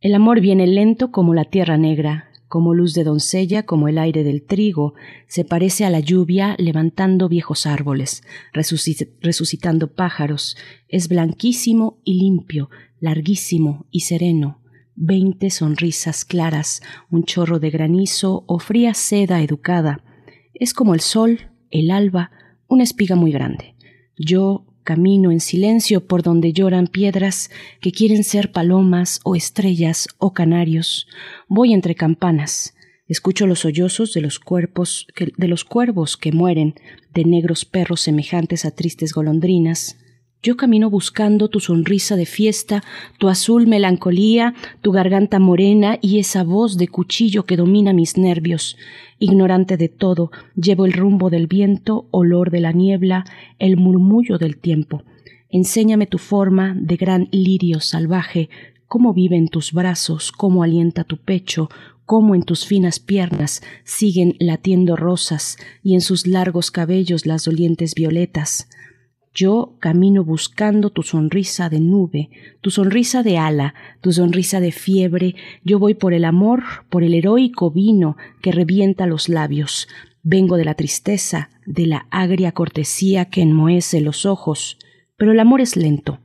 El 0.00 0.14
amor 0.14 0.42
viene 0.42 0.66
lento 0.66 1.10
como 1.10 1.32
la 1.32 1.46
tierra 1.46 1.78
negra, 1.78 2.28
como 2.54 2.72
luz 2.72 2.94
de 2.94 3.02
doncella, 3.02 3.64
como 3.64 3.88
el 3.88 3.98
aire 3.98 4.22
del 4.22 4.44
trigo, 4.44 4.94
se 5.26 5.44
parece 5.44 5.84
a 5.84 5.90
la 5.90 5.98
lluvia 5.98 6.54
levantando 6.56 7.28
viejos 7.28 7.66
árboles, 7.66 8.22
resucitando 8.52 9.92
pájaros, 9.92 10.56
es 10.86 11.08
blanquísimo 11.08 11.98
y 12.04 12.14
limpio, 12.14 12.70
larguísimo 13.00 13.86
y 13.90 14.02
sereno, 14.02 14.60
veinte 14.94 15.50
sonrisas 15.50 16.24
claras, 16.24 16.80
un 17.10 17.24
chorro 17.24 17.58
de 17.58 17.70
granizo 17.70 18.44
o 18.46 18.60
fría 18.60 18.94
seda 18.94 19.42
educada, 19.42 20.04
es 20.54 20.74
como 20.74 20.94
el 20.94 21.00
sol, 21.00 21.50
el 21.72 21.90
alba, 21.90 22.30
una 22.68 22.84
espiga 22.84 23.16
muy 23.16 23.32
grande. 23.32 23.74
Yo, 24.16 24.64
Camino 24.84 25.32
en 25.32 25.40
silencio 25.40 26.06
por 26.06 26.22
donde 26.22 26.52
lloran 26.52 26.86
piedras 26.86 27.50
que 27.80 27.90
quieren 27.90 28.22
ser 28.22 28.52
palomas 28.52 29.20
o 29.24 29.34
estrellas 29.34 30.08
o 30.18 30.32
canarios. 30.32 31.08
Voy 31.48 31.72
entre 31.72 31.94
campanas. 31.94 32.74
Escucho 33.08 33.46
los 33.46 33.60
sollozos 33.60 34.12
de 34.14 34.20
los 34.20 34.38
cuerpos 34.38 35.06
de 35.16 35.48
los 35.48 35.64
cuervos 35.64 36.16
que 36.16 36.32
mueren, 36.32 36.74
de 37.12 37.24
negros 37.24 37.64
perros 37.64 38.02
semejantes 38.02 38.64
a 38.64 38.70
tristes 38.70 39.12
golondrinas. 39.12 39.96
Yo 40.44 40.58
camino 40.58 40.90
buscando 40.90 41.48
tu 41.48 41.58
sonrisa 41.58 42.16
de 42.16 42.26
fiesta, 42.26 42.84
tu 43.16 43.30
azul 43.30 43.66
melancolía, 43.66 44.52
tu 44.82 44.92
garganta 44.92 45.38
morena 45.38 45.98
y 46.02 46.18
esa 46.18 46.44
voz 46.44 46.76
de 46.76 46.86
cuchillo 46.86 47.46
que 47.46 47.56
domina 47.56 47.94
mis 47.94 48.18
nervios. 48.18 48.76
Ignorante 49.18 49.78
de 49.78 49.88
todo, 49.88 50.30
llevo 50.54 50.84
el 50.84 50.92
rumbo 50.92 51.30
del 51.30 51.46
viento, 51.46 52.08
olor 52.10 52.50
de 52.50 52.60
la 52.60 52.72
niebla, 52.72 53.24
el 53.58 53.78
murmullo 53.78 54.36
del 54.36 54.58
tiempo. 54.58 55.02
Enséñame 55.48 56.06
tu 56.06 56.18
forma 56.18 56.76
de 56.78 56.96
gran 56.96 57.28
lirio 57.32 57.80
salvaje, 57.80 58.50
cómo 58.86 59.14
vive 59.14 59.38
en 59.38 59.48
tus 59.48 59.72
brazos, 59.72 60.30
cómo 60.30 60.62
alienta 60.62 61.04
tu 61.04 61.16
pecho, 61.16 61.70
cómo 62.04 62.34
en 62.34 62.42
tus 62.42 62.66
finas 62.66 63.00
piernas 63.00 63.62
siguen 63.84 64.36
latiendo 64.38 64.94
rosas 64.94 65.56
y 65.82 65.94
en 65.94 66.02
sus 66.02 66.26
largos 66.26 66.70
cabellos 66.70 67.24
las 67.24 67.46
dolientes 67.46 67.94
violetas. 67.94 68.68
Yo 69.34 69.74
camino 69.80 70.22
buscando 70.22 70.90
tu 70.90 71.02
sonrisa 71.02 71.68
de 71.68 71.80
nube, 71.80 72.30
tu 72.60 72.70
sonrisa 72.70 73.24
de 73.24 73.36
ala, 73.36 73.74
tu 74.00 74.12
sonrisa 74.12 74.60
de 74.60 74.70
fiebre. 74.70 75.34
Yo 75.64 75.80
voy 75.80 75.94
por 75.94 76.14
el 76.14 76.24
amor, 76.24 76.62
por 76.88 77.02
el 77.02 77.14
heroico 77.14 77.72
vino 77.72 78.16
que 78.40 78.52
revienta 78.52 79.06
los 79.06 79.28
labios. 79.28 79.88
Vengo 80.22 80.56
de 80.56 80.64
la 80.64 80.74
tristeza, 80.74 81.50
de 81.66 81.86
la 81.86 82.06
agria 82.12 82.52
cortesía 82.52 83.24
que 83.24 83.42
enmohece 83.42 84.00
los 84.00 84.24
ojos. 84.24 84.78
Pero 85.16 85.32
el 85.32 85.40
amor 85.40 85.60
es 85.60 85.76
lento, 85.76 86.20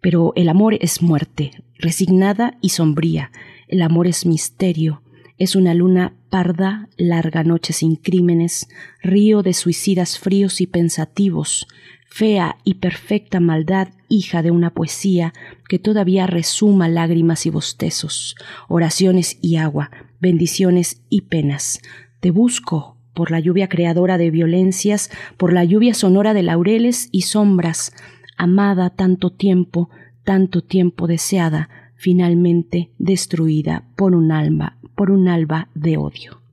pero 0.00 0.32
el 0.34 0.48
amor 0.48 0.78
es 0.80 1.02
muerte, 1.02 1.50
resignada 1.78 2.56
y 2.62 2.70
sombría. 2.70 3.30
El 3.68 3.82
amor 3.82 4.06
es 4.06 4.24
misterio, 4.24 5.02
es 5.36 5.54
una 5.54 5.74
luna 5.74 6.14
parda, 6.30 6.88
larga 6.96 7.44
noche 7.44 7.72
sin 7.72 7.96
crímenes, 7.96 8.68
río 9.02 9.42
de 9.42 9.52
suicidas 9.52 10.18
fríos 10.18 10.60
y 10.60 10.66
pensativos, 10.66 11.66
fea 12.14 12.58
y 12.62 12.74
perfecta 12.74 13.40
maldad, 13.40 13.88
hija 14.08 14.40
de 14.40 14.52
una 14.52 14.70
poesía 14.70 15.32
que 15.68 15.80
todavía 15.80 16.28
resuma 16.28 16.86
lágrimas 16.86 17.44
y 17.44 17.50
bostezos, 17.50 18.36
oraciones 18.68 19.36
y 19.42 19.56
agua, 19.56 19.90
bendiciones 20.20 21.02
y 21.10 21.22
penas. 21.22 21.80
Te 22.20 22.30
busco 22.30 22.96
por 23.14 23.32
la 23.32 23.40
lluvia 23.40 23.68
creadora 23.68 24.16
de 24.16 24.30
violencias, 24.30 25.10
por 25.36 25.52
la 25.52 25.64
lluvia 25.64 25.92
sonora 25.92 26.34
de 26.34 26.44
laureles 26.44 27.08
y 27.10 27.22
sombras, 27.22 27.92
amada 28.36 28.90
tanto 28.90 29.30
tiempo, 29.32 29.90
tanto 30.22 30.62
tiempo 30.62 31.08
deseada, 31.08 31.68
finalmente 31.96 32.92
destruida 32.96 33.88
por 33.96 34.14
un 34.14 34.30
alma, 34.30 34.78
por 34.94 35.10
un 35.10 35.26
alba 35.26 35.68
de 35.74 35.96
odio. 35.96 36.43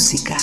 Música. 0.00 0.39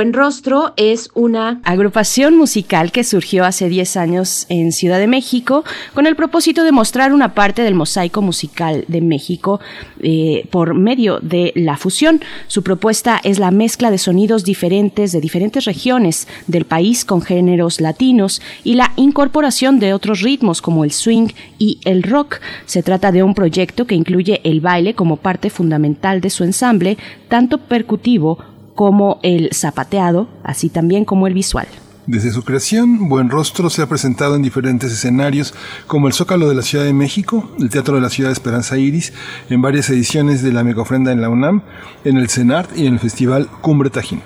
Buen 0.00 0.14
Rostro 0.14 0.72
es 0.78 1.10
una 1.12 1.60
agrupación 1.62 2.34
musical 2.34 2.90
que 2.90 3.04
surgió 3.04 3.44
hace 3.44 3.68
10 3.68 3.98
años 3.98 4.46
en 4.48 4.72
Ciudad 4.72 4.98
de 4.98 5.06
México 5.06 5.62
con 5.92 6.06
el 6.06 6.16
propósito 6.16 6.64
de 6.64 6.72
mostrar 6.72 7.12
una 7.12 7.34
parte 7.34 7.60
del 7.60 7.74
mosaico 7.74 8.22
musical 8.22 8.86
de 8.88 9.02
México 9.02 9.60
eh, 10.00 10.48
por 10.50 10.72
medio 10.72 11.20
de 11.20 11.52
la 11.54 11.76
fusión. 11.76 12.22
Su 12.46 12.62
propuesta 12.62 13.20
es 13.22 13.38
la 13.38 13.50
mezcla 13.50 13.90
de 13.90 13.98
sonidos 13.98 14.42
diferentes 14.42 15.12
de 15.12 15.20
diferentes 15.20 15.66
regiones 15.66 16.28
del 16.46 16.64
país 16.64 17.04
con 17.04 17.20
géneros 17.20 17.82
latinos 17.82 18.40
y 18.64 18.76
la 18.76 18.94
incorporación 18.96 19.80
de 19.80 19.92
otros 19.92 20.22
ritmos 20.22 20.62
como 20.62 20.84
el 20.84 20.92
swing 20.92 21.28
y 21.58 21.78
el 21.84 22.04
rock. 22.04 22.40
Se 22.64 22.82
trata 22.82 23.12
de 23.12 23.22
un 23.22 23.34
proyecto 23.34 23.86
que 23.86 23.96
incluye 23.96 24.40
el 24.44 24.62
baile 24.62 24.94
como 24.94 25.18
parte 25.18 25.50
fundamental 25.50 26.22
de 26.22 26.30
su 26.30 26.44
ensamble, 26.44 26.96
tanto 27.28 27.58
percutivo 27.58 28.38
como 28.80 29.18
el 29.22 29.50
zapateado, 29.52 30.26
así 30.42 30.70
también 30.70 31.04
como 31.04 31.26
el 31.26 31.34
visual. 31.34 31.66
Desde 32.06 32.30
su 32.30 32.44
creación, 32.44 33.10
Buen 33.10 33.28
Rostro 33.28 33.68
se 33.68 33.82
ha 33.82 33.86
presentado 33.90 34.36
en 34.36 34.42
diferentes 34.42 34.90
escenarios, 34.90 35.52
como 35.86 36.06
el 36.06 36.14
Zócalo 36.14 36.48
de 36.48 36.54
la 36.54 36.62
Ciudad 36.62 36.86
de 36.86 36.94
México, 36.94 37.50
el 37.58 37.68
Teatro 37.68 37.96
de 37.96 38.00
la 38.00 38.08
Ciudad 38.08 38.30
de 38.30 38.32
Esperanza 38.32 38.78
Iris, 38.78 39.12
en 39.50 39.60
varias 39.60 39.90
ediciones 39.90 40.42
de 40.42 40.54
la 40.54 40.64
Megofrenda 40.64 41.12
en 41.12 41.20
la 41.20 41.28
UNAM, 41.28 41.60
en 42.06 42.16
el 42.16 42.30
CENART 42.30 42.74
y 42.74 42.86
en 42.86 42.94
el 42.94 43.00
Festival 43.00 43.50
Cumbre 43.60 43.90
Tajín. 43.90 44.22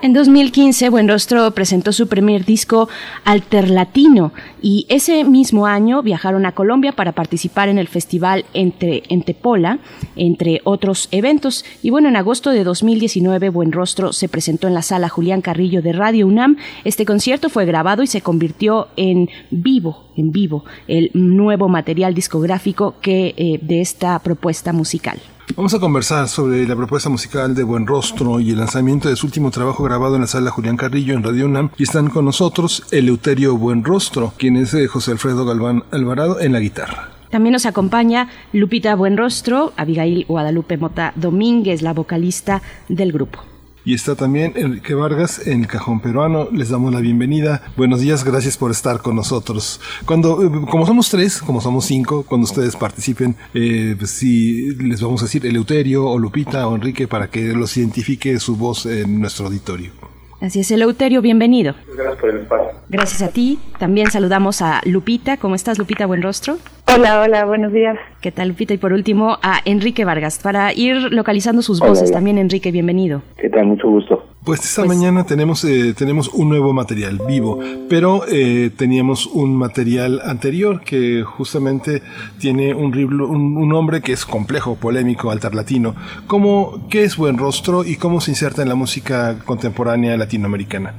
En 0.00 0.12
2015, 0.12 0.90
Buenrostro 0.90 1.50
presentó 1.50 1.92
su 1.92 2.06
primer 2.06 2.44
disco 2.44 2.88
Alterlatino 3.24 4.32
y 4.62 4.86
ese 4.88 5.24
mismo 5.24 5.66
año 5.66 6.02
viajaron 6.02 6.46
a 6.46 6.52
Colombia 6.52 6.92
para 6.92 7.10
participar 7.10 7.68
en 7.68 7.78
el 7.78 7.88
festival 7.88 8.44
entre, 8.54 9.02
en 9.08 9.24
Tepola, 9.24 9.80
entre 10.14 10.60
otros 10.62 11.08
eventos. 11.10 11.64
Y 11.82 11.90
bueno, 11.90 12.08
en 12.08 12.14
agosto 12.14 12.50
de 12.50 12.62
2019, 12.62 13.48
Buenrostro 13.48 14.12
se 14.12 14.28
presentó 14.28 14.68
en 14.68 14.74
la 14.74 14.82
sala 14.82 15.08
Julián 15.08 15.40
Carrillo 15.40 15.82
de 15.82 15.92
Radio 15.92 16.28
UNAM. 16.28 16.58
Este 16.84 17.04
concierto 17.04 17.50
fue 17.50 17.66
grabado 17.66 18.04
y 18.04 18.06
se 18.06 18.20
convirtió 18.20 18.86
en 18.94 19.28
vivo, 19.50 20.04
en 20.16 20.30
vivo, 20.30 20.64
el 20.86 21.10
nuevo 21.12 21.68
material 21.68 22.14
discográfico 22.14 22.94
que, 23.00 23.34
eh, 23.36 23.58
de 23.60 23.80
esta 23.80 24.16
propuesta 24.20 24.72
musical. 24.72 25.18
Vamos 25.56 25.74
a 25.74 25.80
conversar 25.80 26.28
sobre 26.28 26.66
la 26.66 26.76
propuesta 26.76 27.08
musical 27.08 27.54
de 27.54 27.64
Buen 27.64 27.86
Rostro 27.86 28.38
y 28.38 28.50
el 28.50 28.58
lanzamiento 28.58 29.08
de 29.08 29.16
su 29.16 29.26
último 29.26 29.50
trabajo 29.50 29.82
grabado 29.82 30.14
en 30.14 30.20
la 30.20 30.26
sala 30.26 30.50
Julián 30.50 30.76
Carrillo 30.76 31.14
en 31.14 31.22
Radio 31.22 31.46
UNAM. 31.46 31.70
Y 31.76 31.82
están 31.82 32.10
con 32.10 32.24
nosotros 32.24 32.84
Eleuterio 32.92 33.56
Buen 33.56 33.82
Rostro, 33.82 34.32
quien 34.36 34.56
es 34.56 34.72
de 34.72 34.86
José 34.86 35.12
Alfredo 35.12 35.44
Galván 35.44 35.84
Alvarado 35.90 36.38
en 36.40 36.52
la 36.52 36.60
guitarra. 36.60 37.10
También 37.30 37.52
nos 37.52 37.66
acompaña 37.66 38.28
Lupita 38.52 38.94
Buenrostro, 38.94 39.72
Abigail 39.76 40.24
Guadalupe 40.28 40.76
Mota 40.76 41.12
Domínguez, 41.16 41.82
la 41.82 41.92
vocalista 41.92 42.62
del 42.88 43.12
grupo. 43.12 43.40
Y 43.88 43.94
está 43.94 44.14
también 44.14 44.52
Enrique 44.54 44.92
Vargas 44.92 45.46
en 45.46 45.62
el 45.62 45.66
Cajón 45.66 46.00
Peruano. 46.00 46.50
Les 46.52 46.68
damos 46.68 46.92
la 46.92 47.00
bienvenida. 47.00 47.62
Buenos 47.74 48.00
días, 48.00 48.22
gracias 48.22 48.58
por 48.58 48.70
estar 48.70 49.00
con 49.00 49.16
nosotros. 49.16 49.80
Cuando, 50.04 50.44
eh, 50.44 50.50
como 50.70 50.84
somos 50.84 51.08
tres, 51.08 51.40
como 51.40 51.62
somos 51.62 51.86
cinco, 51.86 52.22
cuando 52.22 52.44
ustedes 52.44 52.76
participen, 52.76 53.34
eh, 53.54 53.96
pues 53.98 54.10
sí, 54.10 54.74
les 54.74 55.00
vamos 55.00 55.22
a 55.22 55.24
decir 55.24 55.46
Eleuterio 55.46 56.04
o 56.04 56.18
Lupita 56.18 56.68
o 56.68 56.76
Enrique 56.76 57.08
para 57.08 57.30
que 57.30 57.54
los 57.54 57.74
identifique 57.78 58.38
su 58.40 58.56
voz 58.56 58.84
en 58.84 59.22
nuestro 59.22 59.46
auditorio. 59.46 59.90
Así 60.38 60.60
es, 60.60 60.70
Eleuterio, 60.70 61.22
bienvenido. 61.22 61.74
Gracias 61.96 62.20
por 62.20 62.28
el 62.28 62.42
espacio. 62.42 62.80
Gracias 62.90 63.22
a 63.22 63.28
ti. 63.28 63.58
También 63.78 64.10
saludamos 64.10 64.60
a 64.60 64.82
Lupita. 64.84 65.38
¿Cómo 65.38 65.54
estás, 65.54 65.78
Lupita? 65.78 66.04
Buen 66.04 66.20
rostro. 66.20 66.58
Hola, 66.94 67.20
hola, 67.20 67.44
buenos 67.44 67.72
días. 67.72 67.98
¿Qué 68.22 68.32
tal, 68.32 68.48
Lupita? 68.48 68.72
Y 68.72 68.78
por 68.78 68.94
último, 68.94 69.38
a 69.42 69.60
Enrique 69.66 70.06
Vargas, 70.06 70.40
para 70.42 70.72
ir 70.72 71.12
localizando 71.12 71.60
sus 71.60 71.80
voces. 71.80 72.10
También, 72.10 72.38
Enrique, 72.38 72.72
bienvenido. 72.72 73.20
¿Qué 73.36 73.50
tal? 73.50 73.66
Mucho 73.66 73.88
gusto. 73.88 74.24
Pues 74.42 74.60
esta 74.64 74.86
mañana 74.86 75.26
tenemos, 75.26 75.62
eh, 75.64 75.92
tenemos 75.96 76.32
un 76.32 76.48
nuevo 76.48 76.72
material 76.72 77.20
vivo, 77.28 77.60
pero 77.90 78.22
eh, 78.32 78.70
teníamos 78.74 79.26
un 79.26 79.54
material 79.54 80.22
anterior 80.24 80.80
que 80.80 81.22
justamente 81.24 82.00
tiene 82.40 82.72
un, 82.72 82.96
un, 82.96 83.58
un, 83.58 83.68
nombre 83.68 84.00
que 84.00 84.12
es 84.12 84.24
complejo, 84.24 84.76
polémico, 84.76 85.30
alterlatino. 85.30 85.94
¿Cómo, 86.26 86.88
¿Qué 86.88 87.04
es 87.04 87.18
Buen 87.18 87.36
Rostro 87.36 87.84
y 87.84 87.96
cómo 87.96 88.22
se 88.22 88.30
inserta 88.30 88.62
en 88.62 88.70
la 88.70 88.74
música 88.74 89.36
contemporánea 89.44 90.16
latinoamericana? 90.16 90.94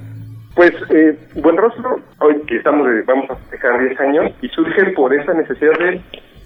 Pues 0.53 0.73
eh, 0.89 1.17
Buen 1.35 1.57
Rostro, 1.57 1.99
hoy 2.19 2.35
que 2.45 2.57
estamos 2.57 2.87
vamos 3.07 3.29
a 3.31 3.33
festejar 3.59 3.87
10 3.87 3.99
años 3.99 4.31
y 4.41 4.47
surge 4.49 4.85
por 4.91 5.13
esa 5.13 5.33
necesidad 5.33 5.77
de 5.79 6.01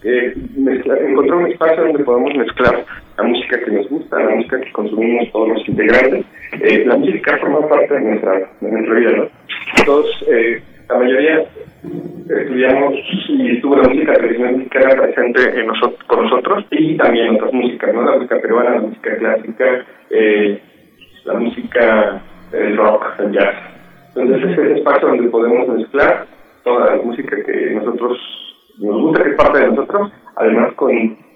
eh, 0.05 0.33
encontrar 1.07 1.37
un 1.37 1.51
espacio 1.51 1.83
donde 1.83 2.03
podamos 2.03 2.35
mezclar 2.35 2.83
la 3.17 3.23
música 3.23 3.59
que 3.63 3.71
nos 3.71 3.87
gusta, 3.89 4.19
la 4.19 4.35
música 4.35 4.59
que 4.59 4.71
consumimos 4.71 5.31
todos 5.31 5.49
los 5.49 5.69
integrantes. 5.69 6.25
Eh, 6.59 6.83
la 6.85 6.97
música 6.97 7.37
forma 7.37 7.67
parte 7.69 7.93
de 7.93 8.01
nuestra, 8.01 8.49
de 8.59 8.71
nuestra 8.71 8.95
vida, 8.95 9.11
¿no? 9.11 9.27
Todos, 9.85 10.25
eh, 10.27 10.61
la 10.89 10.97
mayoría 10.97 11.45
estudiamos 12.29 12.93
y 13.29 13.55
estuvo 13.55 13.77
la 13.77 13.87
música 13.87 14.13
tradicional 14.13 14.57
mexicana 14.57 15.01
presente 15.01 15.59
en 15.59 15.67
nosotros, 15.67 16.03
con 16.07 16.23
nosotros 16.23 16.65
y 16.71 16.97
también 16.97 17.35
otras 17.35 17.53
músicas, 17.53 17.93
¿no? 17.93 18.03
La 18.03 18.17
música 18.17 18.39
peruana, 18.41 18.69
la 18.71 18.81
música 18.81 19.15
clásica, 19.17 19.85
eh, 20.09 20.61
la 21.25 21.33
música, 21.35 22.21
el 22.51 22.77
rock, 22.77 23.05
el 23.19 23.31
jazz. 23.31 23.55
Entonces 24.15 24.51
es 24.51 24.57
el 24.57 24.77
espacio 24.77 25.07
donde 25.07 25.29
podemos 25.29 25.67
mezclar 25.69 26.25
toda 26.63 26.95
la 26.95 27.01
música 27.01 27.35
que 27.45 27.71
nosotros 27.71 28.17
nos 28.79 29.01
gusta, 29.01 29.23
que 29.23 29.29
es 29.29 29.35
parte 29.35 29.59
de 29.59 29.67
nosotros, 29.67 30.11
además 30.35 30.73
con 30.73 30.91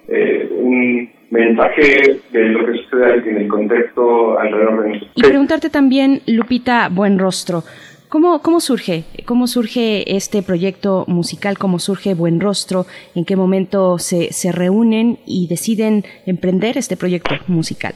eh, 0.07 0.49
un 0.51 1.09
mensaje 1.29 2.19
de 2.31 2.39
lo 2.45 2.65
que 2.65 2.77
sucede 2.83 3.29
en 3.29 3.37
el 3.37 3.47
contexto 3.47 4.39
alrededor 4.39 4.83
de 4.83 4.89
nosotros. 4.89 5.11
Y 5.15 5.21
preguntarte 5.23 5.69
también, 5.69 6.21
Lupita 6.27 6.89
Buenrostro, 6.91 7.63
¿Cómo, 8.09 8.41
¿Cómo 8.41 8.61
surge? 8.61 9.03
¿Cómo 9.25 9.47
surge 9.47 10.15
este 10.15 10.41
proyecto 10.41 11.03
musical? 11.07 11.57
¿Cómo 11.57 11.77
surge 11.77 12.13
Buen 12.13 12.39
Rostro? 12.39 12.85
¿En 13.15 13.25
qué 13.25 13.35
momento 13.35 13.97
se, 13.97 14.31
se 14.31 14.53
reúnen 14.53 15.17
y 15.25 15.49
deciden 15.49 16.03
emprender 16.25 16.77
este 16.77 16.95
proyecto 16.95 17.35
musical? 17.47 17.93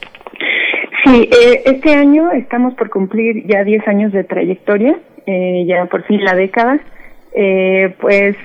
Sí, 1.06 1.30
eh, 1.32 1.62
este 1.64 1.94
año 1.94 2.30
estamos 2.30 2.74
por 2.74 2.90
cumplir 2.90 3.46
ya 3.46 3.64
10 3.64 3.88
años 3.88 4.12
de 4.12 4.22
trayectoria, 4.24 5.00
eh, 5.26 5.64
ya 5.66 5.86
por 5.86 6.04
fin 6.04 6.22
la 6.22 6.34
década. 6.34 6.78
Eh, 7.34 7.94
pues 8.00 8.36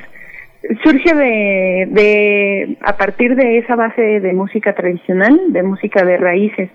surge 0.84 1.14
de, 1.14 1.88
de, 1.90 2.78
a 2.82 2.98
partir 2.98 3.36
de 3.36 3.60
esa 3.60 3.76
base 3.76 4.20
de 4.20 4.34
música 4.34 4.74
tradicional, 4.74 5.40
de 5.50 5.64
música 5.64 6.04
de 6.04 6.18
raíces, 6.18 6.70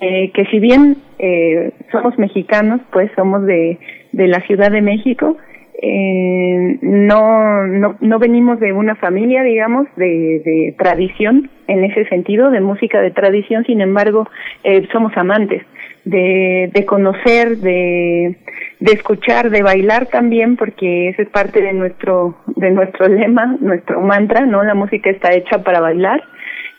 eh, 0.00 0.30
que 0.32 0.44
si 0.46 0.58
bien 0.58 0.96
eh, 1.18 1.72
somos 1.92 2.18
mexicanos, 2.18 2.80
pues 2.92 3.10
somos 3.16 3.44
de, 3.46 3.78
de 4.12 4.28
la 4.28 4.40
Ciudad 4.40 4.70
de 4.70 4.82
México, 4.82 5.36
eh, 5.80 6.78
no, 6.82 7.66
no, 7.66 7.96
no 8.00 8.18
venimos 8.18 8.58
de 8.58 8.72
una 8.72 8.96
familia, 8.96 9.44
digamos, 9.44 9.86
de, 9.96 10.42
de 10.44 10.74
tradición 10.76 11.50
en 11.68 11.84
ese 11.84 12.04
sentido, 12.08 12.50
de 12.50 12.60
música 12.60 13.00
de 13.00 13.12
tradición, 13.12 13.64
sin 13.64 13.80
embargo, 13.80 14.28
eh, 14.64 14.88
somos 14.90 15.16
amantes 15.16 15.62
de, 16.08 16.70
de 16.72 16.86
conocer, 16.86 17.58
de, 17.58 18.36
de 18.80 18.92
escuchar, 18.92 19.50
de 19.50 19.62
bailar 19.62 20.06
también, 20.06 20.56
porque 20.56 21.10
ese 21.10 21.22
es 21.22 21.28
parte 21.28 21.60
de 21.60 21.72
nuestro, 21.72 22.36
de 22.56 22.70
nuestro 22.70 23.08
lema, 23.08 23.56
nuestro 23.60 24.00
mantra, 24.00 24.46
¿no? 24.46 24.62
La 24.62 24.74
música 24.74 25.10
está 25.10 25.32
hecha 25.32 25.62
para 25.62 25.80
bailar. 25.80 26.22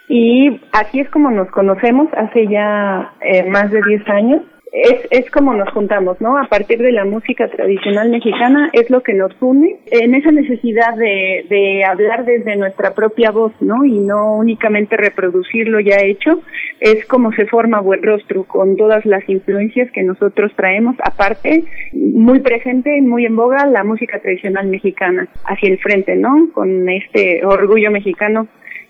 Y 0.07 0.59
así 0.71 0.99
es 0.99 1.09
como 1.09 1.29
nos 1.29 1.49
conocemos 1.51 2.07
hace 2.13 2.47
ya 2.47 3.13
eh, 3.21 3.47
más 3.49 3.69
de 3.71 3.79
10 3.87 4.09
años 4.09 4.41
es, 4.71 5.07
es 5.09 5.31
como 5.31 5.53
nos 5.53 5.69
juntamos, 5.71 6.21
¿no? 6.21 6.37
A 6.37 6.47
partir 6.47 6.79
de 6.79 6.91
la 6.91 7.05
música 7.05 7.47
tradicional 7.47 8.09
mexicana 8.09 8.69
es 8.73 8.89
lo 8.89 9.01
que 9.01 9.13
nos 9.13 9.31
une 9.41 9.77
en 9.91 10.13
esa 10.13 10.31
necesidad 10.31 10.95
de, 10.95 11.45
de 11.49 11.83
hablar 11.83 12.25
desde 12.25 12.55
nuestra 12.55 12.93
propia 12.93 13.31
voz, 13.31 13.53
¿no? 13.61 13.83
Y 13.83 13.99
no 13.99 14.35
únicamente 14.37 14.95
reproducir 14.95 15.67
lo 15.67 15.79
ya 15.79 15.97
hecho, 16.03 16.41
es 16.79 17.05
como 17.05 17.31
se 17.33 17.45
forma 17.47 17.81
Buen 17.81 18.03
Rostro 18.03 18.43
con 18.43 18.77
todas 18.77 19.05
las 19.05 19.27
influencias 19.27 19.91
que 19.91 20.03
nosotros 20.03 20.51
traemos, 20.55 20.95
aparte, 21.03 21.63
muy 21.93 22.39
presente, 22.39 23.01
muy 23.01 23.25
en 23.25 23.35
boga 23.35 23.65
la 23.65 23.83
música 23.83 24.19
tradicional 24.19 24.67
mexicana 24.67 25.27
hacia 25.45 25.69
el 25.69 25.79
frente, 25.79 26.15
¿no? 26.15 26.49
Con 26.53 26.87
este 26.89 27.43
orgullo 27.45 27.91
mexicano, 27.91 28.47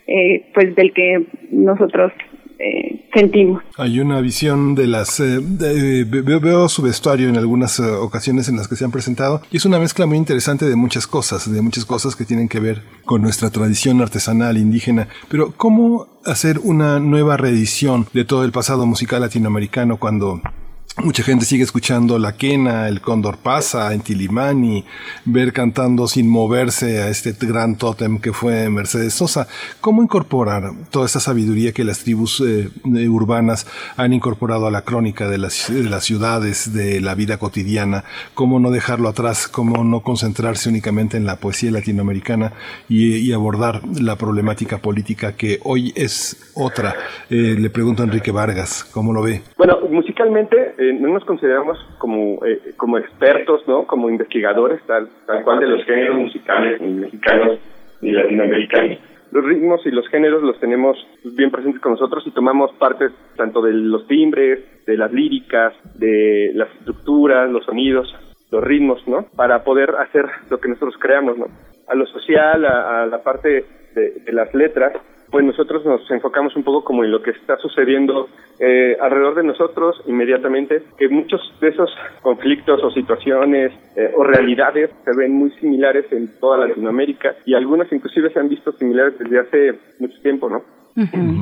eh, 0.08 0.46
pues 0.54 0.76
del 0.76 0.94
que 0.94 1.26
nosotros 1.52 2.12
eh, 2.60 3.08
sentimos. 3.14 3.64
Hay 3.78 4.00
una 4.00 4.20
visión 4.20 4.76
de 4.76 4.88
las... 4.88 5.20
Eh, 5.20 5.40
veo, 5.42 6.68
su 6.68 6.82
vestuario 6.82 7.30
en 7.30 7.38
algunas 7.38 7.80
eh, 7.80 7.84
ocasiones 7.84 8.50
en 8.50 8.58
las 8.58 8.68
que 8.68 8.76
se 8.76 8.84
han 8.84 8.92
presentado 8.92 9.42
y 9.50 9.58
es 9.58 9.66
una 9.66 9.80
mezcla 9.80 10.06
muy 10.06 10.18
interesante 10.18 10.66
de 10.66 10.76
muchas 10.76 11.08
cosas, 11.08 11.52
de 11.52 11.62
muchas 11.62 11.86
cosas 11.86 12.16
que 12.16 12.26
tienen 12.26 12.50
que 12.50 12.60
ver 12.60 12.84
con 13.06 13.22
nuestra 13.22 13.50
tradición 13.50 14.02
artesanal 14.02 14.58
indígena. 14.58 15.08
Pero 15.30 15.54
¿cómo 15.56 16.08
hacer 16.26 16.60
una 16.60 17.00
nueva 17.00 17.38
reedición 17.38 18.08
de 18.14 18.26
todo 18.26 18.44
el 18.44 18.52
pasado 18.52 18.86
musical 18.86 19.22
latinoamericano 19.22 19.98
cuando 19.98 20.42
Mucha 21.02 21.24
gente 21.24 21.46
sigue 21.46 21.64
escuchando 21.64 22.20
La 22.20 22.36
Quena, 22.36 22.90
El 22.90 23.00
Cóndor 23.00 23.38
pasa, 23.38 23.94
en 23.94 24.02
Tilimani, 24.02 24.84
ver 25.24 25.54
cantando 25.54 26.08
sin 26.08 26.30
moverse 26.30 27.02
a 27.02 27.08
este 27.08 27.34
gran 27.40 27.78
tótem 27.78 28.20
que 28.20 28.34
fue 28.34 28.70
Mercedes 28.70 29.14
Sosa. 29.14 29.48
¿Cómo 29.80 30.04
incorporar 30.04 30.72
toda 30.92 31.06
esa 31.06 31.22
sabiduría 31.22 31.72
que 31.72 31.86
las 31.86 32.04
tribus 32.04 32.44
eh, 32.46 32.70
urbanas 33.08 33.66
han 33.96 34.12
incorporado 34.12 34.68
a 34.68 34.72
la 34.72 34.82
crónica 34.82 35.30
de 35.30 35.38
las, 35.38 35.74
de 35.74 35.90
las, 35.90 36.04
ciudades, 36.04 36.74
de 36.74 37.00
la 37.00 37.16
vida 37.16 37.38
cotidiana? 37.38 38.04
¿Cómo 38.34 38.60
no 38.60 38.70
dejarlo 38.70 39.08
atrás? 39.08 39.48
¿Cómo 39.48 39.86
no 39.86 40.02
concentrarse 40.02 40.68
únicamente 40.68 41.16
en 41.16 41.26
la 41.26 41.38
poesía 41.38 41.72
latinoamericana 41.72 42.52
y, 42.90 43.32
abordar 43.32 43.82
la 44.02 44.18
problemática 44.18 44.80
política 44.80 45.38
que 45.38 45.60
hoy 45.64 45.94
es 45.96 46.52
otra? 46.56 46.94
Eh, 47.30 47.56
le 47.58 47.70
pregunto 47.70 48.04
a 48.04 48.06
Enrique 48.06 48.32
Vargas, 48.32 48.84
¿cómo 48.84 49.14
lo 49.14 49.22
ve? 49.22 49.44
Bueno, 49.58 49.78
musicalmente... 49.90 50.76
Eh, 50.78 50.89
no 50.94 51.10
nos 51.10 51.26
consideramos 51.26 51.78
como, 51.98 52.46
eh, 52.46 52.74
como 52.78 52.98
expertos, 52.98 53.68
¿no? 53.68 53.86
Como 53.86 54.10
investigadores, 54.10 54.82
tal, 54.86 55.10
tal 55.26 55.44
cual 55.44 55.60
de 55.60 55.68
los 55.68 55.86
géneros 55.86 56.18
musicales, 56.18 56.82
ni 56.82 56.94
mexicanos 56.94 57.60
ni 58.02 58.12
latinoamericanos. 58.12 59.00
Los 59.32 59.46
ritmos 59.46 59.86
y 59.86 59.92
los 59.92 60.08
géneros 60.08 60.42
los 60.42 60.60
tenemos 60.60 60.98
bien 61.24 61.52
presentes 61.52 61.82
con 61.82 61.92
nosotros 61.92 62.24
y 62.26 62.32
tomamos 62.32 62.72
partes 62.74 63.12
tanto 63.36 63.62
de 63.62 63.74
los 63.74 64.08
timbres, 64.08 64.86
de 64.86 64.98
las 64.98 65.12
líricas, 65.12 65.74
de 65.96 66.52
las 66.56 66.70
estructuras, 66.80 67.50
los 67.50 67.64
sonidos, 67.66 68.14
los 68.52 68.64
ritmos, 68.64 69.08
¿no? 69.08 69.28
Para 69.36 69.64
poder 69.64 69.92
hacer 70.00 70.26
lo 70.50 70.60
que 70.60 70.70
nosotros 70.70 70.96
creamos, 71.00 71.38
¿no? 71.38 71.46
A 71.88 71.96
lo 71.96 72.08
social, 72.08 72.66
a, 72.66 73.06
la 73.06 73.22
parte 73.22 73.66
de 73.94 74.32
las 74.32 74.54
letras, 74.54 74.94
pues 75.32 75.46
nosotros 75.46 75.86
nos 75.86 76.10
enfocamos 76.12 76.56
un 76.56 76.64
poco 76.64 76.84
como 76.84 77.04
en 77.04 77.12
lo 77.12 77.22
que 77.22 77.32
está 77.32 77.58
sucediendo 77.58 78.30
eh, 78.60 78.98
alrededor 79.00 79.36
de 79.36 79.44
nosotros 79.44 80.02
inmediatamente, 80.08 80.84
que 80.98 81.08
muchos 81.08 81.42
de 81.62 81.70
esos 81.70 81.90
conflictos 82.22 82.84
o 82.84 82.92
situaciones 82.92 83.72
eh, 83.96 84.12
o 84.16 84.24
realidades 84.24 84.90
se 85.06 85.12
ven 85.16 85.34
muy 85.34 85.52
similares 85.52 86.12
en 86.12 86.40
toda 86.40 86.68
Latinoamérica 86.68 87.36
y 87.46 87.54
algunas 87.54 87.92
inclusive 87.92 88.32
se 88.32 88.40
han 88.40 88.50
visto 88.50 88.72
similares 88.74 89.18
desde 89.20 89.40
hace 89.40 89.80
mucho 90.00 90.20
tiempo, 90.22 90.50
¿no? 90.50 90.79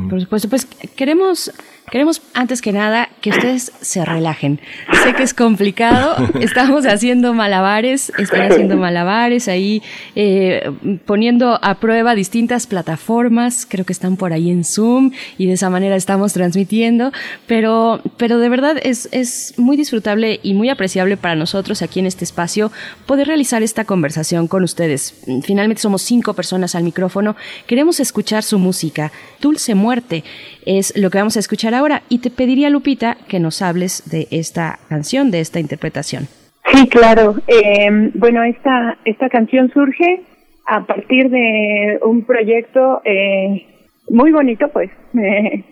Por 0.09 0.21
supuesto, 0.21 0.49
pues 0.49 0.65
queremos, 0.95 1.51
queremos 1.89 2.21
antes 2.33 2.61
que 2.61 2.71
nada 2.71 3.09
que 3.21 3.31
ustedes 3.31 3.71
se 3.81 4.05
relajen. 4.05 4.59
Sé 5.03 5.13
que 5.13 5.23
es 5.23 5.33
complicado, 5.33 6.15
estamos 6.41 6.85
haciendo 6.85 7.33
malabares, 7.33 8.11
están 8.19 8.51
haciendo 8.51 8.77
malabares 8.77 9.47
ahí, 9.47 9.81
eh, 10.15 10.69
poniendo 11.05 11.59
a 11.63 11.75
prueba 11.79 12.13
distintas 12.13 12.67
plataformas, 12.67 13.65
creo 13.67 13.83
que 13.83 13.93
están 13.93 14.15
por 14.15 14.31
ahí 14.31 14.51
en 14.51 14.63
Zoom 14.63 15.11
y 15.39 15.47
de 15.47 15.53
esa 15.53 15.69
manera 15.71 15.95
estamos 15.95 16.33
transmitiendo, 16.33 17.11
pero, 17.47 18.01
pero 18.17 18.37
de 18.37 18.49
verdad 18.49 18.77
es, 18.83 19.09
es 19.11 19.55
muy 19.57 19.75
disfrutable 19.75 20.39
y 20.43 20.53
muy 20.53 20.69
apreciable 20.69 21.17
para 21.17 21.35
nosotros 21.35 21.81
aquí 21.81 21.99
en 21.99 22.05
este 22.05 22.25
espacio 22.25 22.71
poder 23.07 23.27
realizar 23.27 23.63
esta 23.63 23.85
conversación 23.85 24.47
con 24.47 24.63
ustedes. 24.63 25.15
Finalmente 25.43 25.81
somos 25.81 26.03
cinco 26.03 26.33
personas 26.33 26.75
al 26.75 26.83
micrófono, 26.83 27.35
queremos 27.65 27.99
escuchar 27.99 28.43
su 28.43 28.59
música. 28.59 29.11
Dulce 29.41 29.75
Muerte 29.75 30.23
es 30.65 30.95
lo 30.97 31.09
que 31.09 31.17
vamos 31.17 31.37
a 31.37 31.39
escuchar 31.39 31.73
ahora 31.73 32.01
y 32.09 32.19
te 32.19 32.29
pediría, 32.29 32.69
Lupita, 32.69 33.17
que 33.27 33.39
nos 33.39 33.61
hables 33.61 34.09
de 34.09 34.27
esta 34.31 34.79
canción, 34.89 35.31
de 35.31 35.39
esta 35.39 35.59
interpretación. 35.59 36.27
Sí, 36.73 36.87
claro. 36.89 37.35
Eh, 37.47 38.11
bueno, 38.13 38.43
esta, 38.43 38.97
esta 39.05 39.29
canción 39.29 39.71
surge 39.71 40.23
a 40.65 40.85
partir 40.85 41.29
de 41.29 41.99
un 42.03 42.25
proyecto 42.25 43.01
eh, 43.05 43.65
muy 44.09 44.31
bonito, 44.31 44.67
pues. 44.69 44.89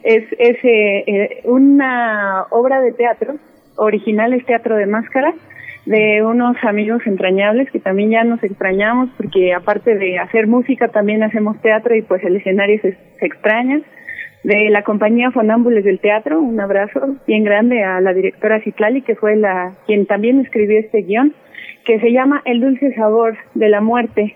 es 0.03 0.23
es 0.39 0.57
eh, 0.63 1.41
una 1.43 2.45
obra 2.51 2.81
de 2.81 2.93
teatro, 2.93 3.35
original 3.75 4.33
es 4.33 4.45
Teatro 4.45 4.75
de 4.75 4.85
Máscara, 4.85 5.33
de 5.85 6.23
unos 6.23 6.57
amigos 6.63 7.01
entrañables 7.05 7.69
que 7.69 7.79
también 7.79 8.09
ya 8.09 8.23
nos 8.23 8.43
extrañamos 8.43 9.09
porque 9.17 9.53
aparte 9.53 9.95
de 9.95 10.17
hacer 10.17 10.47
música 10.47 10.87
también 10.87 11.23
hacemos 11.23 11.61
teatro 11.61 11.95
y 11.95 12.01
pues 12.01 12.23
el 12.23 12.35
escenario 12.37 12.79
se, 12.81 12.97
extraña. 13.21 13.81
De 14.43 14.69
la 14.69 14.83
compañía 14.83 15.31
Fonámbules 15.31 15.83
del 15.83 15.99
Teatro, 15.99 16.39
un 16.39 16.59
abrazo 16.59 17.15
bien 17.25 17.43
grande 17.43 17.83
a 17.83 17.99
la 17.99 18.13
directora 18.13 18.61
Citlali, 18.61 19.01
que 19.01 19.15
fue 19.15 19.35
la 19.35 19.71
quien 19.87 20.05
también 20.05 20.39
escribió 20.39 20.77
este 20.77 21.01
guion, 21.01 21.33
que 21.83 21.99
se 21.99 22.11
llama 22.11 22.43
El 22.45 22.61
dulce 22.61 22.93
sabor 22.93 23.37
de 23.55 23.69
la 23.69 23.81
muerte. 23.81 24.35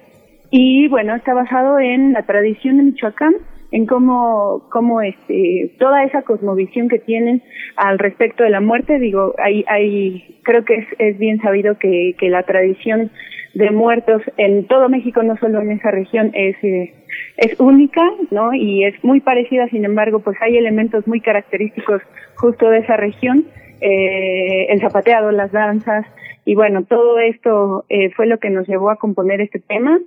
Y 0.49 0.87
bueno, 0.87 1.13
está 1.13 1.35
basado 1.35 1.79
en 1.79 2.13
la 2.13 2.23
tradición 2.23 2.77
de 2.77 2.83
Michoacán, 2.83 3.35
en 3.71 3.85
cómo, 3.85 4.67
cómo 4.71 5.01
este, 5.01 5.71
toda 5.79 6.03
esa 6.03 6.23
cosmovisión 6.23 6.89
que 6.89 6.99
tienen 6.99 7.43
al 7.75 7.99
respecto 7.99 8.43
de 8.43 8.49
la 8.49 8.61
muerte, 8.61 8.99
digo, 8.99 9.35
hay, 9.37 9.63
hay, 9.67 10.39
creo 10.43 10.65
que 10.65 10.75
es, 10.75 10.87
es 10.97 11.17
bien 11.17 11.39
sabido 11.41 11.77
que, 11.77 12.15
que 12.17 12.29
la 12.29 12.43
tradición 12.43 13.11
de 13.53 13.71
muertos 13.71 14.21
en 14.37 14.65
todo 14.65 14.89
México, 14.89 15.23
no 15.23 15.37
solo 15.37 15.61
en 15.61 15.71
esa 15.71 15.91
región, 15.91 16.31
es, 16.33 16.55
eh, 16.63 16.93
es 17.37 17.59
única, 17.59 18.01
¿no? 18.31 18.53
Y 18.53 18.83
es 18.83 19.03
muy 19.03 19.19
parecida, 19.19 19.67
sin 19.69 19.85
embargo, 19.85 20.19
pues 20.19 20.37
hay 20.41 20.57
elementos 20.57 21.07
muy 21.07 21.21
característicos 21.21 22.01
justo 22.35 22.69
de 22.69 22.79
esa 22.79 22.97
región, 22.97 23.45
eh, 23.81 24.67
el 24.69 24.79
zapateado, 24.81 25.31
las 25.31 25.51
danzas, 25.51 26.05
y 26.45 26.55
bueno, 26.55 26.83
todo 26.83 27.19
esto 27.19 27.85
eh, 27.89 28.11
fue 28.11 28.25
lo 28.25 28.39
que 28.39 28.49
nos 28.49 28.67
llevó 28.67 28.89
a 28.89 28.95
componer 28.95 29.41
este 29.41 29.59
tema. 29.59 29.99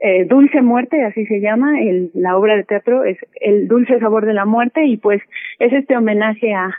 Eh, 0.00 0.24
Dulce 0.24 0.62
Muerte, 0.62 1.04
así 1.04 1.26
se 1.26 1.40
llama, 1.40 1.80
el, 1.80 2.10
la 2.14 2.36
obra 2.36 2.56
de 2.56 2.64
teatro 2.64 3.04
es 3.04 3.18
el 3.40 3.68
dulce 3.68 3.98
sabor 3.98 4.24
de 4.24 4.32
la 4.32 4.46
muerte 4.46 4.86
y 4.86 4.96
pues 4.96 5.20
es 5.58 5.72
este 5.74 5.94
homenaje 5.96 6.54
a, 6.54 6.70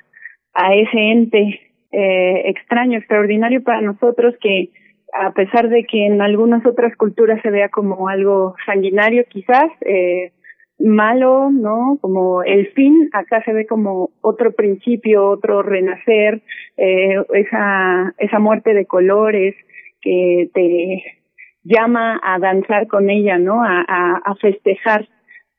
a 0.53 0.74
ese 0.74 0.98
ente 0.98 1.59
eh, 1.91 2.41
extraño, 2.50 2.98
extraordinario 2.98 3.61
para 3.61 3.82
nosotros 3.82 4.33
que 4.41 4.69
a 5.14 5.33
pesar 5.33 5.69
de 5.69 5.83
que 5.83 6.06
en 6.06 6.22
algunas 6.22 6.66
otras 6.66 6.95
culturas 6.95 7.40
se 7.43 7.51
vea 7.51 7.69
como 7.69 8.08
algo 8.08 8.56
sanguinario 8.66 9.25
quizás, 9.30 9.69
eh, 9.82 10.32
malo, 10.80 11.51
¿no? 11.51 11.98
Como 12.01 12.43
el 12.43 12.67
fin, 12.74 13.09
acá 13.14 13.43
se 13.43 13.53
ve 13.53 13.67
como 13.67 14.09
otro 14.22 14.51
principio, 14.51 15.27
otro 15.27 15.61
renacer, 15.61 16.41
eh, 16.77 17.17
esa, 17.33 18.14
esa 18.17 18.40
muerte 18.40 18.74
de 18.74 18.85
colores 18.85 19.56
que 20.01 20.50
te 20.53 21.20
llama 21.64 22.19
a 22.23 22.40
danzar 22.40 22.88
con 22.88 23.09
ella, 23.09 23.38
¿no? 23.38 23.64
A, 23.64 23.81
a, 24.23 24.35
festejar 24.35 25.07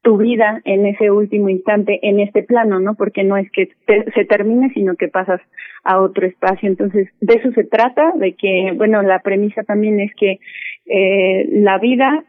tu 0.03 0.17
vida 0.17 0.61
en 0.65 0.87
ese 0.87 1.11
último 1.11 1.49
instante, 1.49 2.01
en 2.03 2.19
este 2.19 2.43
plano, 2.43 2.81
¿no? 2.81 2.95
Porque 2.95 3.23
no 3.23 3.37
es 3.37 3.51
que 3.53 3.69
se 3.87 4.25
termine, 4.25 4.71
sino 4.75 4.97
que 4.97 5.09
pasas 5.09 5.41
a 5.85 6.01
otro 6.01 6.27
espacio. 6.27 6.69
Entonces, 6.69 7.09
de 7.21 7.35
eso 7.35 7.53
se 7.53 7.65
trata, 7.65 8.13
de 8.17 8.35
que, 8.35 8.73
bueno, 8.77 9.03
la 9.03 9.21
premisa 9.21 9.63
también 9.63 10.01
es 10.01 10.13
que 10.17 10.41
eh, 10.87 11.49
la 11.53 11.79
vida, 11.79 12.25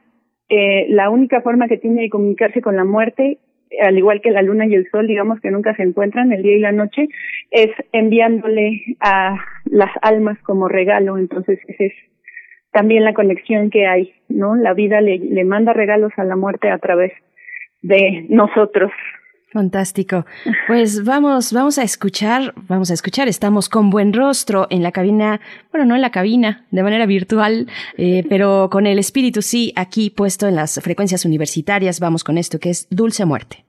eh, 0.50 0.86
la 0.90 1.10
única 1.10 1.42
forma 1.42 1.68
que 1.68 1.78
tiene 1.78 2.04
de 2.04 2.10
comunicarse 2.10 2.62
con 2.62 2.76
la 2.76 2.86
muerte, 2.86 3.40
al 3.82 3.98
igual 3.98 4.22
que 4.22 4.30
la 4.30 4.44
luna 4.44 4.68
y 4.68 4.76
el 4.76 4.88
sol, 4.92 5.08
digamos 5.08 5.40
que 5.40 5.50
nunca 5.50 5.76
se 5.76 5.82
encuentran, 5.82 6.32
el 6.32 6.44
día 6.44 6.58
y 6.58 6.60
la 6.60 6.72
noche, 6.72 7.08
es 7.50 7.72
enviándole 7.92 8.84
a 9.00 9.36
las 9.66 9.90
almas 10.04 10.38
como 10.44 10.68
regalo. 10.68 11.18
Entonces, 11.18 11.60
ese 11.68 11.88
es 11.88 11.94
también 12.74 13.06
la 13.06 13.14
conexión 13.14 13.70
que 13.70 13.88
hay, 13.88 14.14
¿no? 14.28 14.56
La 14.56 14.74
vida 14.74 15.00
le, 15.00 15.44
manda 15.46 15.72
regalos 15.72 16.12
a 16.18 16.24
la 16.26 16.36
muerte 16.36 16.70
a 16.70 16.80
través 16.80 17.14
de 17.82 18.26
nosotros. 18.30 18.92
Fantástico. 19.52 20.26
Pues 20.66 21.06
vamos, 21.06 21.54
vamos 21.54 21.78
a 21.78 21.84
escuchar, 21.84 22.56
vamos 22.68 22.90
a 22.90 22.96
escuchar. 22.96 23.28
Estamos 23.28 23.70
con 23.70 23.92
buen 23.92 24.12
rostro 24.12 24.66
en 24.72 24.82
la 24.82 24.92
cabina, 24.92 25.40
bueno, 25.72 25.86
no 25.86 25.96
en 25.96 26.02
la 26.02 26.10
cabina, 26.10 26.66
de 26.72 26.82
manera 26.82 27.06
virtual, 27.06 27.68
eh, 27.98 28.24
pero 28.28 28.70
con 28.72 28.88
el 28.88 28.98
espíritu 28.98 29.44
sí 29.44 29.72
aquí 29.76 30.10
puesto 30.10 30.48
en 30.48 30.56
las 30.56 30.82
frecuencias 30.82 31.24
universitarias. 31.24 32.00
Vamos 32.00 32.24
con 32.24 32.40
esto 32.40 32.60
que 32.60 32.72
es 32.72 32.88
Dulce 32.90 33.26
Muerte. 33.26 33.66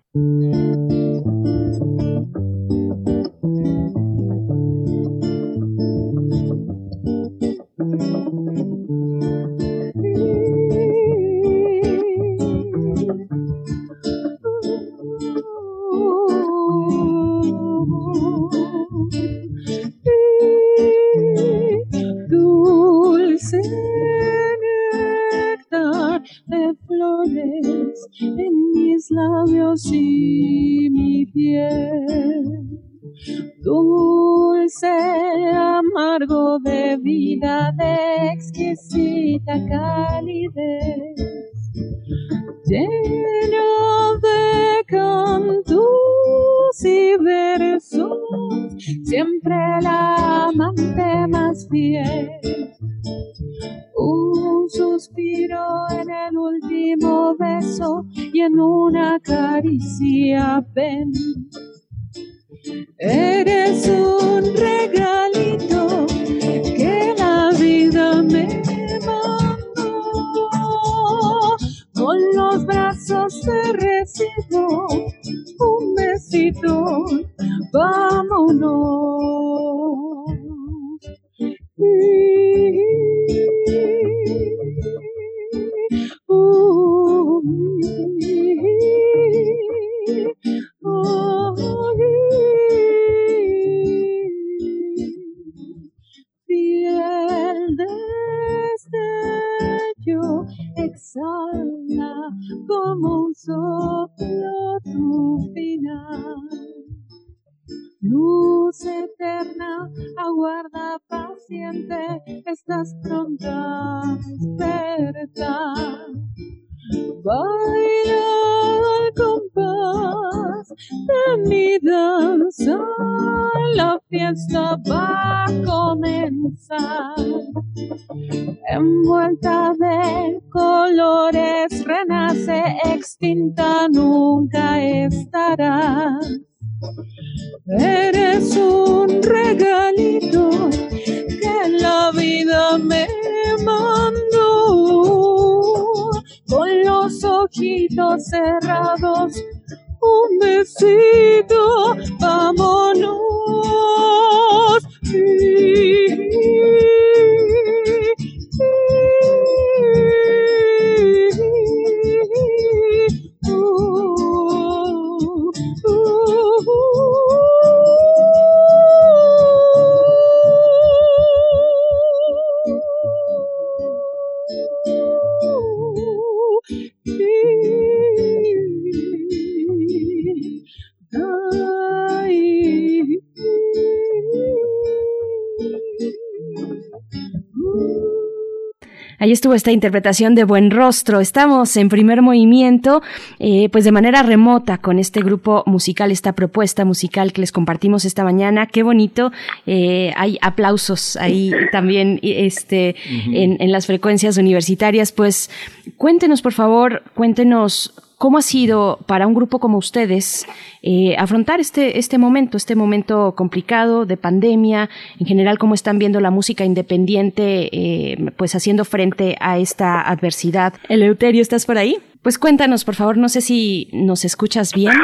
Estuvo 189.44 189.54
esta 189.54 189.72
interpretación 189.72 190.34
de 190.34 190.44
Buen 190.44 190.70
Rostro. 190.70 191.20
Estamos 191.20 191.76
en 191.76 191.90
primer 191.90 192.22
movimiento, 192.22 193.02
eh, 193.38 193.68
pues 193.68 193.84
de 193.84 193.92
manera 193.92 194.22
remota 194.22 194.78
con 194.78 194.98
este 194.98 195.20
grupo 195.20 195.64
musical, 195.66 196.10
esta 196.10 196.32
propuesta 196.32 196.86
musical 196.86 197.34
que 197.34 197.42
les 197.42 197.52
compartimos 197.52 198.06
esta 198.06 198.24
mañana. 198.24 198.66
Qué 198.68 198.82
bonito. 198.82 199.32
Eh, 199.66 200.14
hay 200.16 200.38
aplausos 200.40 201.16
ahí 201.16 201.52
también 201.72 202.20
este, 202.22 202.96
en, 203.06 203.58
en 203.60 203.70
las 203.70 203.84
frecuencias 203.84 204.38
universitarias. 204.38 205.12
Pues 205.12 205.50
cuéntenos, 205.98 206.40
por 206.40 206.54
favor, 206.54 207.02
cuéntenos 207.12 207.92
¿Cómo 208.24 208.38
ha 208.38 208.42
sido 208.42 209.00
para 209.04 209.26
un 209.26 209.34
grupo 209.34 209.58
como 209.58 209.76
ustedes 209.76 210.46
eh, 210.80 211.14
afrontar 211.18 211.60
este, 211.60 211.98
este 211.98 212.16
momento, 212.16 212.56
este 212.56 212.74
momento 212.74 213.34
complicado 213.36 214.06
de 214.06 214.16
pandemia? 214.16 214.88
En 215.20 215.26
general, 215.26 215.58
¿cómo 215.58 215.74
están 215.74 215.98
viendo 215.98 216.20
la 216.20 216.30
música 216.30 216.64
independiente, 216.64 217.68
eh, 217.70 218.16
pues 218.38 218.54
haciendo 218.54 218.86
frente 218.86 219.36
a 219.40 219.58
esta 219.58 220.00
adversidad? 220.00 220.72
Eleuterio, 220.88 221.42
¿estás 221.42 221.66
por 221.66 221.76
ahí? 221.76 221.98
Pues 222.24 222.38
cuéntanos, 222.38 222.86
por 222.86 222.94
favor, 222.94 223.18
no 223.18 223.28
sé 223.28 223.42
si 223.42 223.90
nos 223.92 224.24
escuchas 224.24 224.72
bien. 224.74 224.94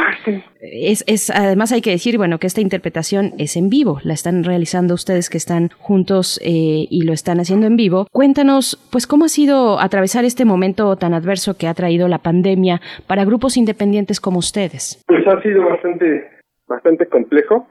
Es, 0.59 1.03
es, 1.05 1.29
además 1.29 1.71
hay 1.71 1.81
que 1.81 1.91
decir, 1.91 2.17
bueno, 2.17 2.39
que 2.39 2.47
esta 2.47 2.61
interpretación 2.61 3.33
es 3.37 3.55
en 3.57 3.69
vivo, 3.69 3.99
la 4.03 4.13
están 4.13 4.43
realizando 4.43 4.95
ustedes 4.95 5.29
que 5.29 5.37
están 5.37 5.69
juntos 5.77 6.41
eh, 6.43 6.87
y 6.89 7.05
lo 7.05 7.13
están 7.13 7.39
haciendo 7.39 7.67
en 7.67 7.75
vivo. 7.75 8.07
Cuéntanos, 8.11 8.89
pues, 8.91 9.05
cómo 9.05 9.25
ha 9.25 9.27
sido 9.27 9.79
atravesar 9.79 10.25
este 10.25 10.45
momento 10.45 10.95
tan 10.95 11.13
adverso 11.13 11.55
que 11.59 11.67
ha 11.67 11.75
traído 11.75 12.07
la 12.07 12.17
pandemia 12.17 12.81
para 13.05 13.23
grupos 13.23 13.55
independientes 13.55 14.19
como 14.19 14.39
ustedes. 14.39 15.05
Pues 15.05 15.21
ha 15.27 15.39
sido 15.43 15.63
bastante, 15.63 16.27
bastante 16.67 17.05
complejo. 17.05 17.67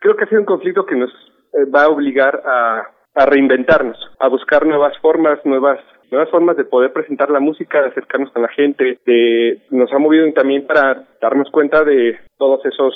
creo 0.00 0.16
que 0.16 0.24
ha 0.24 0.28
sido 0.28 0.40
un 0.40 0.46
conflicto 0.46 0.84
que 0.84 0.96
nos 0.96 1.10
eh, 1.52 1.64
va 1.72 1.84
a 1.84 1.88
obligar 1.90 2.42
a, 2.44 2.88
a 3.14 3.26
reinventarnos, 3.26 3.96
a 4.18 4.26
buscar 4.26 4.66
nuevas 4.66 4.98
formas, 4.98 5.38
nuevas 5.44 5.78
nuevas 6.10 6.30
formas 6.30 6.56
de 6.56 6.64
poder 6.64 6.92
presentar 6.92 7.30
la 7.30 7.40
música, 7.40 7.82
de 7.82 7.88
acercarnos 7.88 8.30
con 8.30 8.42
la 8.42 8.48
gente, 8.48 8.98
de 9.04 9.60
nos 9.70 9.92
ha 9.92 9.98
movido 9.98 10.30
también 10.32 10.66
para 10.66 11.04
darnos 11.20 11.50
cuenta 11.50 11.84
de 11.84 12.18
todos 12.38 12.64
esos 12.66 12.94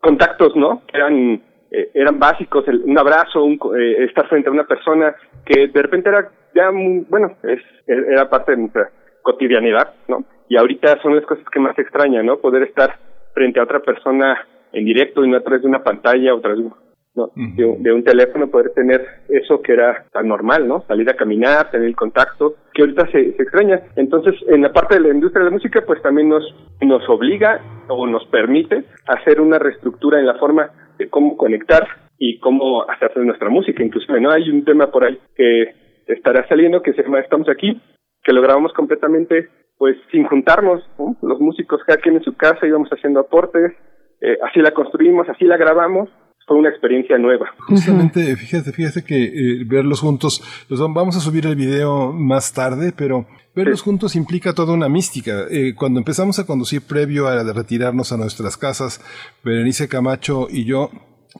contactos, 0.00 0.54
¿no? 0.56 0.82
Que 0.86 0.98
eran 0.98 1.42
eh, 1.70 1.90
básicos, 2.14 2.66
el, 2.68 2.82
un 2.84 2.98
abrazo, 2.98 3.44
un, 3.44 3.58
eh, 3.78 4.04
estar 4.04 4.28
frente 4.28 4.48
a 4.48 4.52
una 4.52 4.66
persona 4.66 5.14
que 5.44 5.68
de 5.68 5.82
repente 5.82 6.08
era 6.08 6.30
ya 6.54 6.70
bueno, 6.70 7.36
es 7.42 7.60
era 7.86 8.28
parte 8.30 8.52
de 8.52 8.58
nuestra 8.58 8.90
cotidianidad, 9.22 9.94
¿no? 10.08 10.24
Y 10.48 10.56
ahorita 10.56 11.00
son 11.02 11.16
las 11.16 11.26
cosas 11.26 11.44
que 11.52 11.60
más 11.60 11.78
extrañan, 11.78 12.24
¿no? 12.24 12.38
Poder 12.38 12.62
estar 12.62 12.96
frente 13.34 13.60
a 13.60 13.64
otra 13.64 13.80
persona 13.80 14.46
en 14.72 14.84
directo 14.84 15.24
y 15.24 15.28
no 15.28 15.36
a 15.36 15.42
través 15.42 15.62
de 15.62 15.68
una 15.68 15.82
pantalla 15.82 16.34
o 16.34 16.38
a 16.38 16.40
través 16.40 16.58
de 16.60 16.70
¿no? 17.16 17.30
de, 17.34 17.92
un 17.92 18.04
teléfono 18.04 18.48
poder 18.48 18.70
tener 18.70 19.04
eso 19.28 19.60
que 19.62 19.72
era 19.72 20.04
tan 20.12 20.28
normal, 20.28 20.68
¿no? 20.68 20.82
Salir 20.86 21.08
a 21.10 21.16
caminar, 21.16 21.70
tener 21.70 21.88
el 21.88 21.96
contacto, 21.96 22.56
que 22.72 22.82
ahorita 22.82 23.06
se, 23.06 23.32
se 23.32 23.42
extraña. 23.42 23.80
Entonces, 23.96 24.34
en 24.48 24.62
la 24.62 24.72
parte 24.72 24.94
de 24.94 25.00
la 25.00 25.14
industria 25.14 25.44
de 25.44 25.50
la 25.50 25.56
música, 25.56 25.82
pues 25.86 26.00
también 26.02 26.28
nos, 26.28 26.44
nos 26.82 27.08
obliga 27.08 27.60
o 27.88 28.06
nos 28.06 28.26
permite 28.26 28.84
hacer 29.06 29.40
una 29.40 29.58
reestructura 29.58 30.20
en 30.20 30.26
la 30.26 30.34
forma 30.34 30.70
de 30.98 31.08
cómo 31.08 31.36
conectar 31.36 31.86
y 32.18 32.38
cómo 32.38 32.88
hacer 32.88 33.16
nuestra 33.16 33.48
música. 33.48 33.82
Inclusive, 33.82 34.20
¿no? 34.20 34.30
Hay 34.30 34.48
un 34.50 34.64
tema 34.64 34.90
por 34.90 35.04
ahí 35.04 35.18
que 35.34 35.74
estará 36.06 36.46
saliendo 36.48 36.82
que 36.82 36.92
se 36.92 37.02
llama 37.02 37.20
Estamos 37.20 37.48
aquí, 37.48 37.80
que 38.22 38.32
lo 38.32 38.42
grabamos 38.42 38.72
completamente, 38.72 39.48
pues 39.78 39.96
sin 40.10 40.24
juntarnos, 40.24 40.82
los 41.22 41.40
músicos 41.40 41.82
cada 41.86 41.98
quien 41.98 42.16
en 42.16 42.22
su 42.22 42.36
casa 42.36 42.66
íbamos 42.66 42.88
haciendo 42.90 43.20
aportes, 43.20 43.72
eh, 44.20 44.38
así 44.42 44.60
la 44.60 44.70
construimos, 44.70 45.28
así 45.28 45.44
la 45.44 45.56
grabamos 45.56 46.08
fue 46.46 46.56
una 46.56 46.68
experiencia 46.68 47.18
nueva. 47.18 47.46
Justamente, 47.58 48.36
fíjate, 48.36 48.72
fíjate 48.72 49.04
que 49.04 49.24
eh, 49.24 49.64
verlos 49.66 50.00
juntos, 50.00 50.42
los 50.68 50.80
vamos 50.80 51.16
a 51.16 51.20
subir 51.20 51.46
el 51.46 51.56
video 51.56 52.12
más 52.12 52.52
tarde, 52.52 52.92
pero 52.96 53.26
verlos 53.54 53.82
juntos 53.82 54.14
implica 54.16 54.52
toda 54.52 54.72
una 54.72 54.88
mística. 54.88 55.46
Eh, 55.50 55.74
cuando 55.74 55.98
empezamos 55.98 56.38
a 56.38 56.46
conducir 56.46 56.82
previo 56.82 57.26
a 57.26 57.42
retirarnos 57.52 58.12
a 58.12 58.16
nuestras 58.16 58.56
casas, 58.56 59.00
Berenice 59.42 59.88
Camacho 59.88 60.46
y 60.48 60.64
yo 60.64 60.90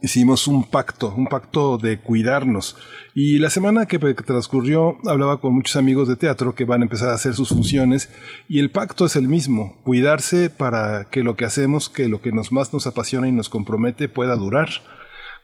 hicimos 0.02 0.46
un 0.48 0.64
pacto, 0.64 1.12
un 1.16 1.26
pacto 1.26 1.78
de 1.78 1.98
cuidarnos. 1.98 2.76
Y 3.14 3.38
la 3.38 3.50
semana 3.50 3.86
que 3.86 3.98
transcurrió 3.98 4.98
hablaba 5.06 5.40
con 5.40 5.54
muchos 5.54 5.76
amigos 5.76 6.08
de 6.08 6.16
teatro 6.16 6.54
que 6.54 6.64
van 6.64 6.82
a 6.82 6.84
empezar 6.84 7.08
a 7.08 7.14
hacer 7.14 7.32
sus 7.34 7.48
funciones 7.48 8.12
y 8.48 8.60
el 8.60 8.70
pacto 8.70 9.06
es 9.06 9.16
el 9.16 9.28
mismo, 9.28 9.76
cuidarse 9.84 10.50
para 10.50 11.06
que 11.10 11.22
lo 11.22 11.36
que 11.36 11.44
hacemos, 11.44 11.88
que 11.88 12.08
lo 12.08 12.20
que 12.20 12.32
nos 12.32 12.52
más 12.52 12.72
nos 12.72 12.86
apasiona 12.86 13.28
y 13.28 13.32
nos 13.32 13.48
compromete 13.48 14.08
pueda 14.08 14.36
durar. 14.36 14.68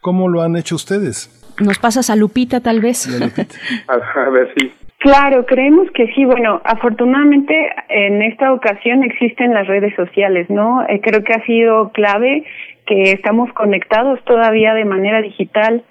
¿Cómo 0.01 0.29
lo 0.29 0.43
han 0.43 0.57
hecho 0.57 0.75
ustedes? 0.75 1.31
¿Nos 1.61 1.79
pasas 1.79 2.11
a 2.11 2.17
Lupita 2.17 2.61
tal 2.61 2.81
vez? 2.81 3.07
A, 3.89 4.31
ver, 4.31 4.53
sí. 4.57 4.73
Claro, 4.99 5.47
creemos 5.47 5.89
que 5.95 6.13
sí. 6.15 6.25
Bueno, 6.25 6.61
afortunadamente 6.65 7.55
en 7.89 8.23
esta 8.23 8.53
ocasión 8.53 9.03
existen 9.03 9.53
las 9.53 9.67
redes 9.67 9.95
sociales, 9.95 10.49
¿no? 10.49 10.83
Eh, 10.89 11.01
creo 11.03 11.23
que 11.25 11.33
ha 11.33 11.45
sido 11.45 11.91
clave 11.93 12.45
que 12.87 13.13
estamos 13.13 13.53
conectados 13.53 14.23
todavía 14.25 14.75
de 14.75 14.85
manera 14.85 15.23
digital, 15.23 15.85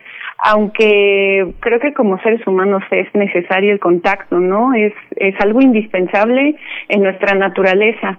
aunque 0.44 1.54
creo 1.60 1.80
que 1.80 1.94
como 1.94 2.20
seres 2.22 2.46
humanos 2.48 2.84
es 2.90 3.14
necesario 3.14 3.74
el 3.74 3.80
contacto, 3.80 4.40
¿no? 4.40 4.74
Es, 4.74 4.94
es 5.16 5.36
algo 5.40 5.62
indispensable 5.62 6.56
en 6.90 7.04
nuestra 7.04 7.36
naturaleza. 7.36 8.18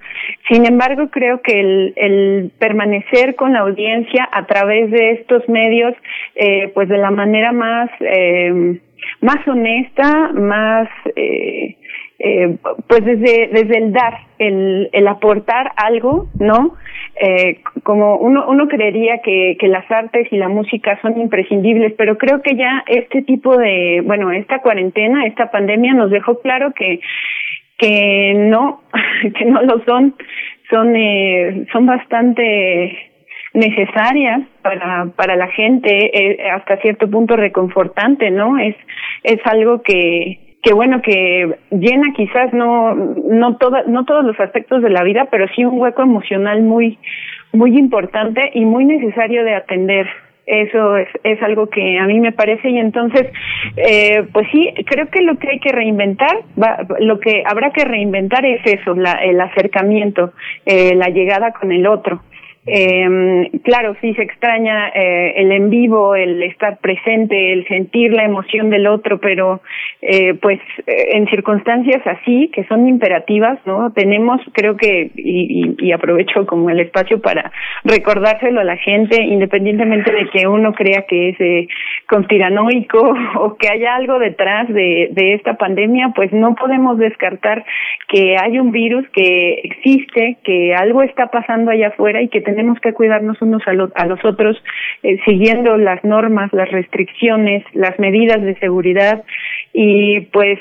Sin 0.48 0.64
embargo, 0.64 1.08
creo 1.10 1.42
que 1.42 1.60
el, 1.60 1.92
el 1.96 2.52
permanecer 2.58 3.34
con 3.34 3.52
la 3.52 3.60
audiencia 3.60 4.28
a 4.30 4.46
través 4.46 4.90
de 4.90 5.12
estos 5.12 5.48
medios, 5.48 5.94
eh, 6.36 6.70
pues 6.74 6.88
de 6.88 6.98
la 6.98 7.10
manera 7.10 7.52
más... 7.52 7.90
Eh, 8.00 8.80
más 9.20 9.46
honesta, 9.48 10.30
más 10.32 10.88
eh, 11.16 11.76
eh, 12.24 12.56
pues 12.86 13.04
desde 13.04 13.48
desde 13.48 13.78
el 13.78 13.92
dar, 13.92 14.14
el, 14.38 14.88
el 14.92 15.08
aportar 15.08 15.72
algo, 15.76 16.28
¿no? 16.38 16.76
Eh, 17.20 17.60
como 17.82 18.16
uno 18.16 18.48
uno 18.48 18.68
creería 18.68 19.18
que 19.24 19.56
que 19.58 19.66
las 19.66 19.90
artes 19.90 20.28
y 20.30 20.36
la 20.36 20.48
música 20.48 21.00
son 21.02 21.20
imprescindibles, 21.20 21.94
pero 21.98 22.18
creo 22.18 22.40
que 22.40 22.54
ya 22.54 22.84
este 22.86 23.22
tipo 23.22 23.56
de 23.56 24.02
bueno 24.04 24.30
esta 24.30 24.60
cuarentena, 24.60 25.26
esta 25.26 25.50
pandemia 25.50 25.94
nos 25.94 26.12
dejó 26.12 26.40
claro 26.40 26.72
que 26.72 27.00
que 27.76 28.34
no 28.36 28.82
que 29.36 29.44
no 29.44 29.62
lo 29.62 29.84
son, 29.84 30.14
son 30.70 30.94
eh, 30.94 31.66
son 31.72 31.86
bastante 31.86 33.10
necesarias 33.52 34.42
para 34.62 35.06
para 35.16 35.34
la 35.34 35.48
gente 35.48 35.90
eh, 35.90 36.50
hasta 36.50 36.76
cierto 36.76 37.10
punto 37.10 37.34
reconfortante 37.36 38.30
no 38.30 38.58
es 38.58 38.76
es 39.24 39.40
algo 39.44 39.82
que 39.82 40.51
que 40.62 40.72
bueno 40.72 41.02
que 41.02 41.58
llena 41.70 42.12
quizás 42.14 42.52
no 42.52 42.94
no 42.94 43.56
toda, 43.56 43.82
no 43.86 44.04
todos 44.04 44.24
los 44.24 44.38
aspectos 44.38 44.82
de 44.82 44.90
la 44.90 45.02
vida 45.02 45.26
pero 45.30 45.46
sí 45.54 45.64
un 45.64 45.78
hueco 45.78 46.02
emocional 46.02 46.62
muy 46.62 46.98
muy 47.52 47.78
importante 47.78 48.50
y 48.54 48.64
muy 48.64 48.84
necesario 48.84 49.44
de 49.44 49.54
atender. 49.54 50.06
Eso 50.44 50.96
es, 50.96 51.08
es 51.22 51.40
algo 51.42 51.68
que 51.68 51.98
a 51.98 52.06
mí 52.06 52.18
me 52.18 52.32
parece. 52.32 52.68
Y 52.68 52.78
entonces 52.78 53.28
eh, 53.76 54.24
pues 54.32 54.48
sí 54.50 54.72
creo 54.86 55.08
que 55.08 55.22
lo 55.22 55.36
que 55.38 55.50
hay 55.50 55.60
que 55.60 55.70
reinventar 55.70 56.36
lo 56.98 57.20
que 57.20 57.44
habrá 57.46 57.70
que 57.70 57.84
reinventar 57.84 58.44
es 58.44 58.60
eso 58.64 58.94
la, 58.94 59.12
el 59.12 59.40
acercamiento 59.40 60.32
eh, 60.66 60.94
la 60.96 61.08
llegada 61.08 61.52
con 61.52 61.70
el 61.70 61.86
otro 61.86 62.22
eh, 62.64 63.50
claro, 63.64 63.96
sí 64.00 64.14
se 64.14 64.22
extraña 64.22 64.88
eh, 64.90 65.34
el 65.36 65.50
en 65.50 65.68
vivo, 65.68 66.14
el 66.14 66.44
estar 66.44 66.78
presente, 66.78 67.52
el 67.52 67.66
sentir 67.66 68.12
la 68.12 68.24
emoción 68.24 68.70
del 68.70 68.86
otro, 68.86 69.18
pero 69.18 69.62
eh, 70.00 70.34
pues 70.34 70.60
eh, 70.86 71.16
en 71.16 71.26
circunstancias 71.26 72.02
así, 72.06 72.50
que 72.54 72.64
son 72.66 72.86
imperativas, 72.86 73.58
¿no? 73.66 73.92
Tenemos, 73.92 74.40
creo 74.52 74.76
que, 74.76 75.10
y, 75.16 75.74
y, 75.76 75.88
y, 75.88 75.92
aprovecho 75.92 76.46
como 76.46 76.70
el 76.70 76.78
espacio 76.78 77.20
para 77.20 77.50
recordárselo 77.82 78.60
a 78.60 78.64
la 78.64 78.76
gente, 78.76 79.20
independientemente 79.20 80.12
de 80.12 80.28
que 80.30 80.46
uno 80.46 80.72
crea 80.72 81.04
que 81.08 81.30
es 81.30 81.40
eh, 81.40 81.66
conspiranoico 82.08 83.12
o 83.40 83.56
que 83.56 83.68
haya 83.70 83.96
algo 83.96 84.20
detrás 84.20 84.68
de, 84.68 85.08
de 85.10 85.34
esta 85.34 85.54
pandemia, 85.54 86.12
pues 86.14 86.32
no 86.32 86.54
podemos 86.54 86.96
descartar 86.96 87.64
que 88.06 88.36
hay 88.40 88.60
un 88.60 88.70
virus 88.70 89.08
que 89.08 89.62
existe, 89.64 90.36
que 90.44 90.76
algo 90.76 91.02
está 91.02 91.26
pasando 91.26 91.72
allá 91.72 91.88
afuera 91.88 92.22
y 92.22 92.28
que 92.28 92.40
tenemos 92.40 92.51
que 92.80 92.92
cuidarnos 92.92 93.40
unos 93.42 93.62
a, 93.66 93.72
lo, 93.72 93.90
a 93.94 94.06
los 94.06 94.24
otros 94.24 94.56
eh, 95.02 95.18
siguiendo 95.26 95.76
las 95.76 96.02
normas, 96.04 96.52
las 96.52 96.70
restricciones, 96.70 97.64
las 97.74 97.98
medidas 97.98 98.42
de 98.42 98.54
seguridad. 98.56 99.24
Y 99.72 100.20
pues 100.32 100.58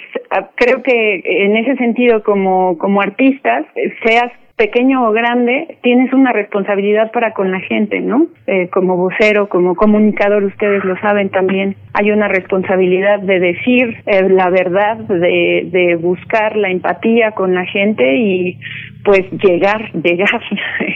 creo 0.56 0.82
que 0.84 1.22
en 1.26 1.58
ese 1.58 1.76
sentido 1.76 2.24
como 2.24 2.78
como 2.78 3.02
artistas 3.02 3.66
seas 4.04 4.32
pequeño 4.62 5.08
o 5.08 5.12
grande, 5.12 5.80
tienes 5.82 6.14
una 6.14 6.32
responsabilidad 6.32 7.12
para 7.12 7.34
con 7.34 7.50
la 7.50 7.62
gente, 7.62 8.00
¿no? 8.00 8.28
Eh, 8.46 8.70
como 8.70 8.96
vocero, 8.96 9.50
como 9.50 9.74
comunicador, 9.74 10.44
ustedes 10.44 10.86
lo 10.86 10.96
saben 11.00 11.30
también, 11.30 11.76
hay 11.94 12.12
una 12.12 12.28
responsabilidad 12.28 13.22
de 13.22 13.40
decir 13.40 13.98
eh, 14.06 14.30
la 14.30 14.52
verdad, 14.52 14.98
de, 14.98 15.68
de 15.72 15.96
buscar 15.96 16.56
la 16.58 16.70
empatía 16.70 17.32
con 17.32 17.56
la 17.56 17.66
gente 17.66 18.18
y 18.18 18.60
pues 19.04 19.24
llegar, 19.32 19.92
llegar, 20.04 20.42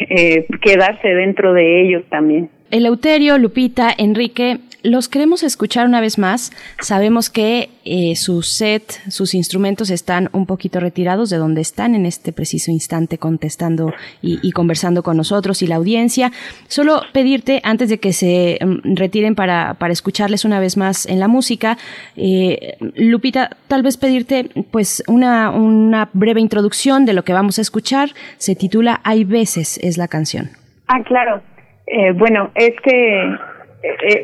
eh, 0.10 0.45
quedarse 0.61 1.08
dentro 1.08 1.52
de 1.53 1.82
ellos 1.82 2.03
también. 2.11 2.52
Eleuterio, 2.72 3.38
Lupita, 3.38 3.94
Enrique, 3.95 4.60
los 4.85 5.10
queremos 5.10 5.42
escuchar 5.42 5.88
una 5.88 6.00
vez 6.00 6.19
más. 6.19 6.52
Sabemos 6.80 7.30
que 7.32 7.69
eh, 7.85 8.16
su 8.16 8.44
set, 8.44 9.02
sus 9.10 9.34
instrumentos 9.34 9.90
están 9.90 10.30
un 10.32 10.45
poquito 10.45 10.80
retirados 10.80 11.32
de 11.32 11.38
donde 11.38 11.61
están 11.61 11.95
en 11.95 12.06
este 12.06 12.32
preciso 12.32 12.69
instante 12.69 13.18
contestando 13.18 13.94
y, 14.22 14.40
y 14.48 14.52
conversando 14.52 15.02
con 15.02 15.18
nosotros 15.18 15.64
y 15.64 15.68
la 15.68 15.77
audiencia. 15.77 16.32
Solo 16.68 17.02
pedirte, 17.14 17.61
antes 17.64 17.90
de 17.90 18.00
que 18.00 18.14
se 18.14 18.60
um, 18.61 18.80
retiren 18.95 19.34
para, 19.34 19.74
para 19.76 19.92
escucharles 19.92 20.45
una 20.45 20.60
vez 20.60 20.77
más 20.77 21.08
en 21.08 21.19
la 21.19 21.27
música, 21.27 21.80
eh, 22.16 22.77
Lupita, 22.95 23.58
tal 23.68 23.82
vez 23.82 23.98
pedirte 23.98 24.50
pues 24.69 25.03
una, 25.08 25.50
una 25.50 26.10
breve 26.14 26.42
introducción 26.42 27.06
de 27.06 27.14
lo 27.14 27.24
que 27.24 27.34
vamos 27.34 27.58
a 27.58 27.61
escuchar. 27.61 28.11
Se 28.38 28.56
titula 28.56 29.02
Hay 29.03 29.24
veces 29.24 29.80
es 29.80 29.98
la 29.98 30.08
canción. 30.08 30.52
Ah, 30.88 31.02
claro. 31.03 31.42
Eh, 31.88 32.11
bueno, 32.14 32.51
este, 32.55 33.38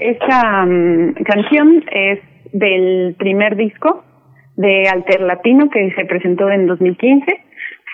esta 0.01 0.63
um, 0.63 1.13
canción 1.13 1.83
es 1.91 2.19
del 2.53 3.15
primer 3.17 3.55
disco 3.55 4.03
de 4.55 4.87
Alter 4.87 5.21
Latino 5.21 5.69
que 5.69 5.91
se 5.91 6.05
presentó 6.05 6.49
en 6.49 6.67
2015. 6.67 7.25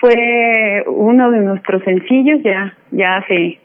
Fue 0.00 0.84
uno 0.86 1.30
de 1.30 1.40
nuestros 1.40 1.82
sencillos 1.84 2.40
ya, 2.42 2.76
ya 2.90 3.16
hace, 3.16 3.58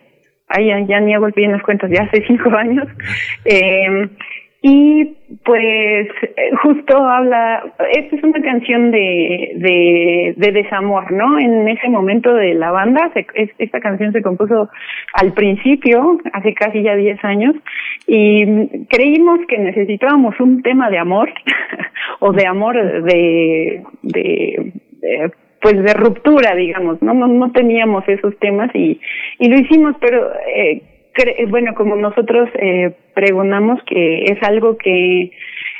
ay, 0.47 0.67
ya, 0.67 0.79
ya 0.81 0.99
ni 0.99 1.13
hago 1.13 1.27
bien 1.35 1.51
las 1.51 1.63
cuentas, 1.63 1.89
ya 1.91 2.03
hace 2.03 2.23
cinco 2.27 2.49
años. 2.51 2.87
Eh, 3.45 4.09
y 4.65 5.17
pues 5.43 6.07
justo 6.63 6.97
habla, 6.97 7.73
esta 7.91 8.15
es 8.15 8.23
una 8.23 8.41
canción 8.41 8.91
de, 8.91 9.51
de, 9.55 10.33
de 10.37 10.51
desamor, 10.53 11.11
¿no? 11.11 11.37
En 11.37 11.67
ese 11.67 11.89
momento 11.89 12.33
de 12.33 12.53
la 12.53 12.71
banda, 12.71 13.11
se, 13.13 13.27
esta 13.57 13.81
canción 13.81 14.13
se 14.13 14.21
compuso 14.21 14.69
al 15.15 15.33
principio, 15.33 16.17
hace 16.31 16.53
casi 16.53 16.81
ya 16.81 16.95
10 16.95 17.25
años, 17.25 17.55
y 18.07 18.85
creímos 18.87 19.41
que 19.49 19.57
necesitábamos 19.57 20.39
un 20.39 20.61
tema 20.61 20.89
de 20.89 20.97
amor, 20.97 21.29
o 22.19 22.31
de 22.31 22.47
amor 22.47 22.75
de, 23.03 23.83
de, 24.01 24.71
de 24.91 25.31
pues 25.61 25.75
de 25.75 25.93
ruptura, 25.93 26.55
digamos, 26.55 27.01
¿no? 27.01 27.13
No, 27.13 27.27
no 27.27 27.51
teníamos 27.51 28.07
esos 28.07 28.37
temas 28.39 28.69
y, 28.73 28.99
y 29.39 29.49
lo 29.49 29.57
hicimos, 29.57 29.95
pero 29.99 30.31
eh, 30.55 30.81
bueno, 31.47 31.73
como 31.75 31.95
nosotros 31.95 32.49
eh, 32.55 32.91
pregonamos 33.13 33.81
que 33.83 34.23
es 34.25 34.41
algo 34.43 34.77
que 34.77 35.31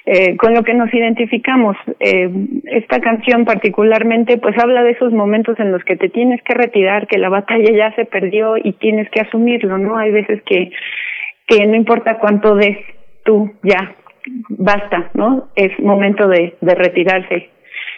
eh, 0.06 0.36
con 0.36 0.54
lo 0.54 0.64
que 0.64 0.74
nos 0.74 0.94
identificamos. 0.94 1.78
Eh, 2.00 2.30
esta 2.66 3.00
canción 3.00 3.46
particularmente 3.46 4.38
pues 4.38 4.58
habla 4.62 4.84
de 4.84 4.92
esos 4.92 5.14
momentos 5.14 5.58
en 5.60 5.72
los 5.72 5.84
que 5.86 5.96
te 5.96 6.10
tienes 6.10 6.42
que 6.44 6.54
retirar, 6.54 7.08
que 7.08 7.18
la 7.18 7.30
batalla 7.30 7.72
ya 7.72 7.96
se 7.96 8.06
perdió 8.06 8.58
y 8.58 8.74
tienes 8.74 9.10
que 9.12 9.22
asumirlo, 9.22 9.78
¿no? 9.78 9.98
Hay 9.98 10.12
veces 10.12 10.42
que, 10.44 10.72
que 11.48 11.66
no 11.66 11.76
importa 11.76 12.20
cuánto 12.20 12.56
des 12.56 12.78
tú, 13.24 13.54
ya, 13.64 13.96
basta, 14.50 15.10
¿no? 15.14 15.48
Es 15.56 15.80
momento 15.80 16.28
de, 16.28 16.56
de 16.60 16.76
retirarse 16.76 17.50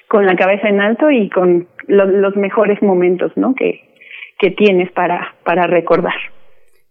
con 0.07 0.27
la 0.27 0.35
cabeza 0.35 0.69
en 0.69 0.81
alto 0.81 1.09
y 1.09 1.29
con 1.29 1.67
lo, 1.87 2.05
los 2.05 2.35
mejores 2.35 2.81
momentos, 2.83 3.31
¿no? 3.35 3.55
Que, 3.55 3.81
que 4.37 4.51
tienes 4.51 4.91
para, 4.91 5.33
para 5.43 5.65
recordar. 5.65 6.13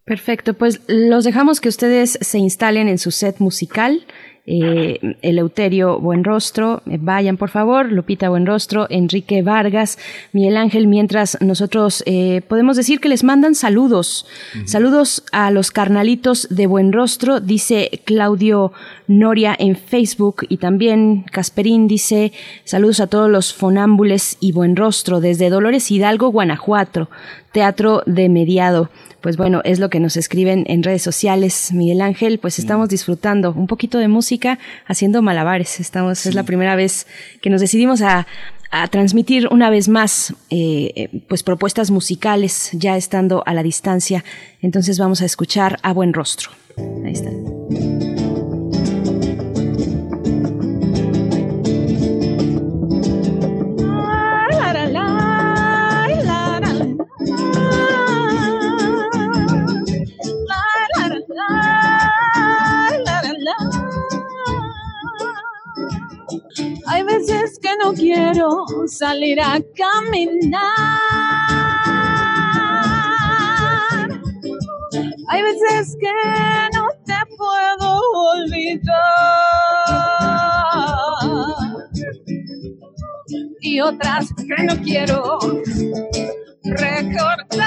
Perfecto, 0.05 0.52
pues 0.52 0.83
los 0.86 1.24
dejamos 1.24 1.60
que 1.60 1.70
ustedes 1.70 2.18
se 2.20 2.39
instalen 2.39 2.89
en 2.89 2.99
su 2.99 3.10
set 3.10 3.39
musical. 3.39 4.05
Eh, 4.47 5.16
Eleuterio 5.23 5.99
Buenrostro, 5.99 6.83
eh, 6.84 6.99
vayan 7.00 7.39
por 7.39 7.49
favor, 7.49 7.91
Lupita 7.91 8.28
Buenrostro, 8.28 8.86
Enrique 8.91 9.41
Vargas, 9.41 9.99
Miguel 10.33 10.58
Ángel, 10.58 10.86
mientras 10.86 11.39
nosotros 11.41 12.02
eh, 12.05 12.42
podemos 12.47 12.76
decir 12.76 13.00
que 13.00 13.08
les 13.08 13.24
mandan 13.24 13.55
saludos, 13.55 14.26
uh 14.55 14.58
-huh. 14.58 14.66
saludos 14.66 15.24
a 15.33 15.50
los 15.50 15.70
carnalitos 15.70 16.47
de 16.50 16.66
Buenrostro, 16.66 17.41
dice 17.41 18.02
Claudio 18.05 18.74
Noria 19.07 19.57
en 19.58 19.76
Facebook 19.76 20.44
y 20.50 20.58
también 20.58 21.24
Casperín 21.33 21.89
dice 21.89 22.33
saludos 22.65 23.00
a 23.00 23.07
todos 23.07 23.31
los 23.31 23.55
fonámbules 23.55 24.36
y 24.41 24.52
Buenrostro 24.52 25.20
desde 25.20 25.49
Dolores 25.49 25.91
Hidalgo, 25.91 26.28
Guanajuato, 26.28 27.08
Teatro 27.55 28.02
de 28.05 28.28
Mediado 28.28 28.91
pues 29.24 29.39
bueno, 29.39 29.62
es 29.65 29.78
lo 29.78 29.89
que 29.89 30.00
nos 30.00 30.18
escriben 30.18 30.65
en 30.68 30.83
redes 30.83 31.00
sociales, 31.00 31.70
Miguel 31.73 32.02
Ángel, 32.02 32.39
pues 32.39 32.58
estamos 32.58 32.91
disfrutando 32.91 33.55
un 33.57 33.66
poquito 33.66 33.97
de 33.97 34.07
música 34.07 34.58
haciendo 34.86 35.23
malabares. 35.23 35.81
Estamos, 35.81 36.18
sí. 36.18 36.28
es 36.28 36.34
la 36.34 36.42
primera 36.42 36.76
vez 36.76 37.07
que 37.41 37.49
nos 37.49 37.62
decidimos 37.62 38.02
a, 38.02 38.26
a 38.70 38.86
transmitir 38.89 39.49
una 39.50 39.70
vez 39.70 39.89
más 39.89 40.34
eh, 40.50 41.23
pues 41.26 41.42
propuestas 41.42 41.91
musicales 41.91 42.68
ya 42.74 42.99
estando 42.99 43.42
a 43.47 43.55
la 43.55 43.62
distancia. 43.62 44.23
Entonces 44.60 44.99
vamos 44.99 45.23
a 45.23 45.24
escuchar 45.24 45.78
a 45.83 45.94
buen 45.94 46.12
rostro. 46.12 46.50
Ahí 47.02 47.12
está. 47.12 47.31
No 67.82 67.92
quiero 67.92 68.64
salir 68.86 69.40
a 69.40 69.60
caminar. 69.76 70.60
Hay 75.28 75.42
veces 75.42 75.96
que 76.00 76.12
no 76.74 76.88
te 77.04 77.14
puedo 77.36 78.00
olvidar. 78.32 78.84
Y 83.60 83.80
otras 83.80 84.28
que 84.34 84.62
no 84.62 84.76
quiero 84.82 85.38
recordar. 86.64 87.64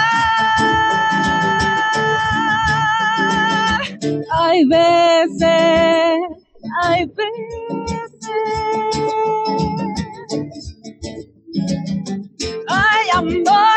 Hay 4.39 4.65
veces, 4.65 6.19
hay 6.83 7.05
veces. 7.05 8.06
Hay 12.67 13.09
amores 13.13 13.76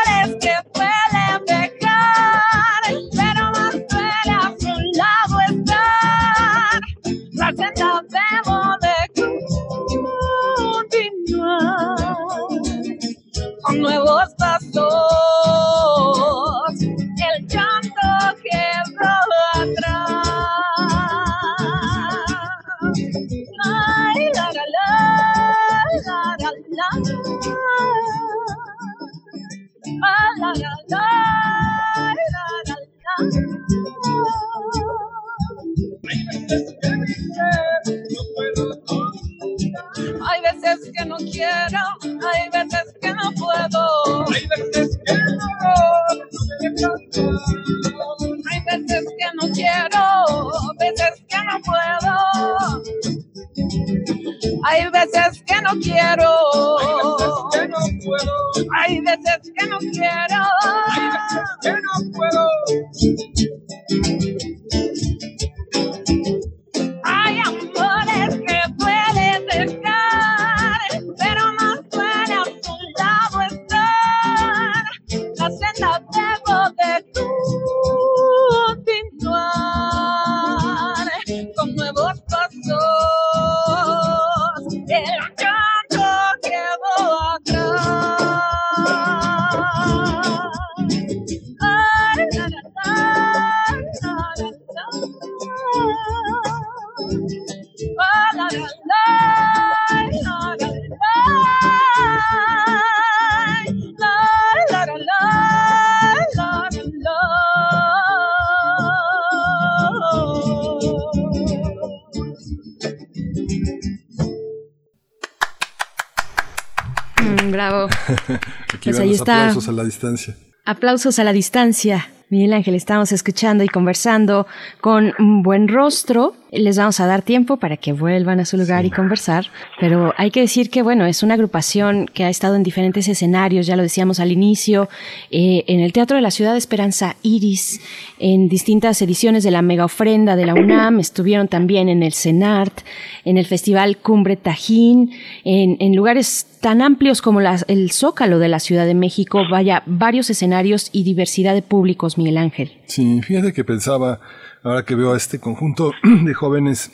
está. 119.31 119.47
aplausos 119.47 119.67
a 119.69 119.71
la 119.71 119.83
distancia. 119.83 120.35
Aplausos 120.65 121.19
a 121.19 121.23
la 121.23 121.33
distancia. 121.33 122.09
Miguel 122.29 122.53
Ángel, 122.53 122.75
estamos 122.75 123.11
escuchando 123.11 123.63
y 123.63 123.67
conversando 123.67 124.47
con 124.79 125.13
un 125.19 125.43
buen 125.43 125.67
rostro. 125.67 126.35
Les 126.53 126.77
vamos 126.77 126.99
a 126.99 127.05
dar 127.05 127.21
tiempo 127.21 127.55
para 127.55 127.77
que 127.77 127.93
vuelvan 127.93 128.41
a 128.41 128.45
su 128.45 128.57
lugar 128.57 128.83
y 128.83 128.89
conversar, 128.91 129.45
pero 129.79 130.13
hay 130.17 130.31
que 130.31 130.41
decir 130.41 130.69
que, 130.69 130.81
bueno, 130.81 131.05
es 131.05 131.23
una 131.23 131.35
agrupación 131.35 132.07
que 132.13 132.25
ha 132.25 132.29
estado 132.29 132.55
en 132.57 132.63
diferentes 132.63 133.07
escenarios, 133.07 133.67
ya 133.67 133.77
lo 133.77 133.83
decíamos 133.83 134.19
al 134.19 134.33
inicio, 134.33 134.89
eh, 135.29 135.63
en 135.67 135.79
el 135.79 135.93
Teatro 135.93 136.17
de 136.17 136.21
la 136.21 136.29
Ciudad 136.29 136.51
de 136.51 136.57
Esperanza 136.57 137.15
Iris, 137.23 137.79
en 138.19 138.49
distintas 138.49 139.01
ediciones 139.01 139.45
de 139.45 139.51
la 139.51 139.61
Mega 139.61 139.85
Ofrenda 139.85 140.35
de 140.35 140.45
la 140.45 140.53
UNAM, 140.61 140.99
estuvieron 140.99 141.47
también 141.47 141.87
en 141.87 142.03
el 142.03 142.11
CENART, 142.11 142.81
en 143.23 143.37
el 143.37 143.45
Festival 143.45 143.99
Cumbre 143.99 144.35
Tajín, 144.35 145.11
en, 145.45 145.77
en 145.79 145.95
lugares 145.95 146.47
tan 146.59 146.81
amplios 146.81 147.21
como 147.21 147.39
las- 147.39 147.63
el 147.69 147.91
Zócalo 147.91 148.39
de 148.39 148.49
la 148.49 148.59
Ciudad 148.59 148.85
de 148.85 148.93
México, 148.93 149.43
vaya, 149.49 149.83
varios 149.85 150.29
escenarios 150.29 150.89
y 150.91 151.03
diversidad 151.03 151.53
de 151.53 151.61
públicos, 151.61 152.17
Miguel 152.17 152.37
Ángel. 152.37 152.73
Sí, 152.87 153.21
fíjate 153.21 153.53
que 153.53 153.63
pensaba, 153.63 154.19
ahora 154.63 154.83
que 154.83 154.95
veo 154.95 155.13
a 155.13 155.17
este 155.17 155.39
conjunto 155.39 155.91
de 156.03 156.33
jóvenes 156.33 156.91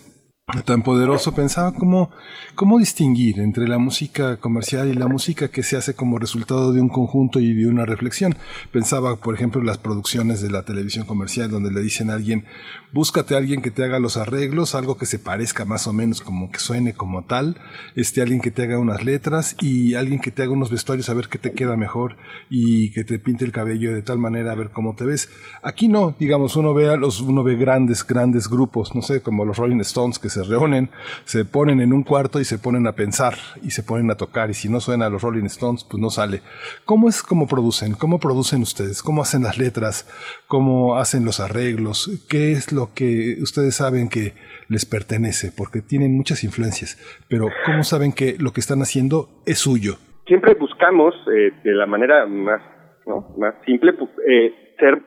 tan 0.63 0.81
poderoso, 0.81 1.35
pensaba 1.35 1.73
cómo, 1.73 2.09
cómo 2.55 2.79
distinguir 2.79 3.41
entre 3.41 3.67
la 3.67 3.79
música 3.79 4.37
comercial 4.37 4.87
y 4.87 4.93
la 4.93 5.09
música 5.09 5.49
que 5.49 5.61
se 5.61 5.75
hace 5.75 5.93
como 5.93 6.19
resultado 6.19 6.71
de 6.71 6.79
un 6.79 6.87
conjunto 6.87 7.41
y 7.41 7.53
de 7.53 7.67
una 7.67 7.83
reflexión. 7.83 8.33
Pensaba, 8.71 9.17
por 9.17 9.35
ejemplo, 9.35 9.61
las 9.61 9.77
producciones 9.77 10.41
de 10.41 10.49
la 10.49 10.63
televisión 10.63 11.05
comercial 11.05 11.51
donde 11.51 11.69
le 11.69 11.81
dicen 11.81 12.09
a 12.09 12.13
alguien, 12.13 12.45
búscate 12.93 13.35
a 13.35 13.39
alguien 13.39 13.61
que 13.61 13.71
te 13.71 13.83
haga 13.83 13.99
los 13.99 14.15
arreglos, 14.15 14.73
algo 14.73 14.97
que 14.97 15.05
se 15.05 15.19
parezca 15.19 15.65
más 15.65 15.85
o 15.85 15.91
menos 15.91 16.21
como 16.21 16.49
que 16.49 16.59
suene 16.59 16.93
como 16.93 17.25
tal, 17.25 17.57
este 17.97 18.21
alguien 18.21 18.39
que 18.39 18.49
te 18.49 18.63
haga 18.63 18.79
unas 18.79 19.03
letras 19.03 19.57
y 19.59 19.95
alguien 19.95 20.21
que 20.21 20.31
te 20.31 20.43
haga 20.43 20.53
unos 20.53 20.71
vestuarios 20.71 21.09
a 21.09 21.13
ver 21.13 21.27
qué 21.27 21.39
te 21.39 21.51
queda 21.51 21.75
mejor 21.75 22.15
y 22.49 22.91
que 22.91 23.03
te 23.03 23.19
pinte 23.19 23.43
el 23.43 23.51
cabello 23.51 23.93
de 23.93 24.01
tal 24.01 24.17
manera 24.17 24.53
a 24.53 24.55
ver 24.55 24.69
cómo 24.69 24.95
te 24.95 25.03
ves. 25.03 25.29
Aquí 25.61 25.89
no, 25.89 26.15
digamos, 26.17 26.55
uno 26.55 26.73
ve 26.73 26.89
a 26.89 26.95
los, 26.95 27.19
uno 27.19 27.43
ve 27.43 27.57
grandes, 27.57 28.07
grandes 28.07 28.47
grupos, 28.47 28.95
no 28.95 29.01
sé, 29.01 29.21
como 29.21 29.43
los 29.43 29.57
Rolling 29.57 29.81
Stones 29.81 30.19
que 30.19 30.29
se 30.29 30.36
reúnen, 30.43 30.89
se 31.25 31.45
ponen 31.45 31.81
en 31.81 31.93
un 31.93 32.03
cuarto 32.03 32.39
y 32.39 32.45
se 32.45 32.57
ponen 32.57 32.87
a 32.87 32.93
pensar 32.93 33.35
y 33.63 33.71
se 33.71 33.83
ponen 33.83 34.11
a 34.11 34.15
tocar 34.15 34.49
y 34.49 34.53
si 34.53 34.69
no 34.69 34.79
suena 34.79 35.05
a 35.05 35.09
los 35.09 35.21
Rolling 35.21 35.45
Stones, 35.45 35.83
pues 35.89 36.01
no 36.01 36.09
sale. 36.09 36.41
¿Cómo 36.85 37.09
es 37.09 37.23
cómo 37.23 37.47
producen? 37.47 37.93
¿Cómo 37.93 38.19
producen 38.19 38.61
ustedes? 38.61 39.01
¿Cómo 39.01 39.21
hacen 39.21 39.43
las 39.43 39.57
letras? 39.57 40.07
¿Cómo 40.47 40.97
hacen 40.97 41.25
los 41.25 41.39
arreglos? 41.39 42.09
¿Qué 42.29 42.51
es 42.51 42.71
lo 42.71 42.93
que 42.93 43.37
ustedes 43.41 43.75
saben 43.75 44.09
que 44.09 44.33
les 44.69 44.85
pertenece? 44.85 45.51
Porque 45.55 45.81
tienen 45.81 46.15
muchas 46.15 46.43
influencias, 46.43 46.97
pero 47.29 47.47
¿cómo 47.65 47.83
saben 47.83 48.11
que 48.13 48.35
lo 48.39 48.51
que 48.51 48.59
están 48.59 48.81
haciendo 48.81 49.29
es 49.45 49.59
suyo? 49.59 49.95
siempre 50.27 50.55
buscamos 50.55 51.15
eh, 51.33 51.51
de 51.63 51.71
la 51.73 51.85
manera 51.85 52.25
más 52.27 52.61
no 53.05 53.33
más 53.37 53.55
simple 53.65 53.93
pu- 53.97 54.09
eh, 54.27 54.73
ser 54.77 55.01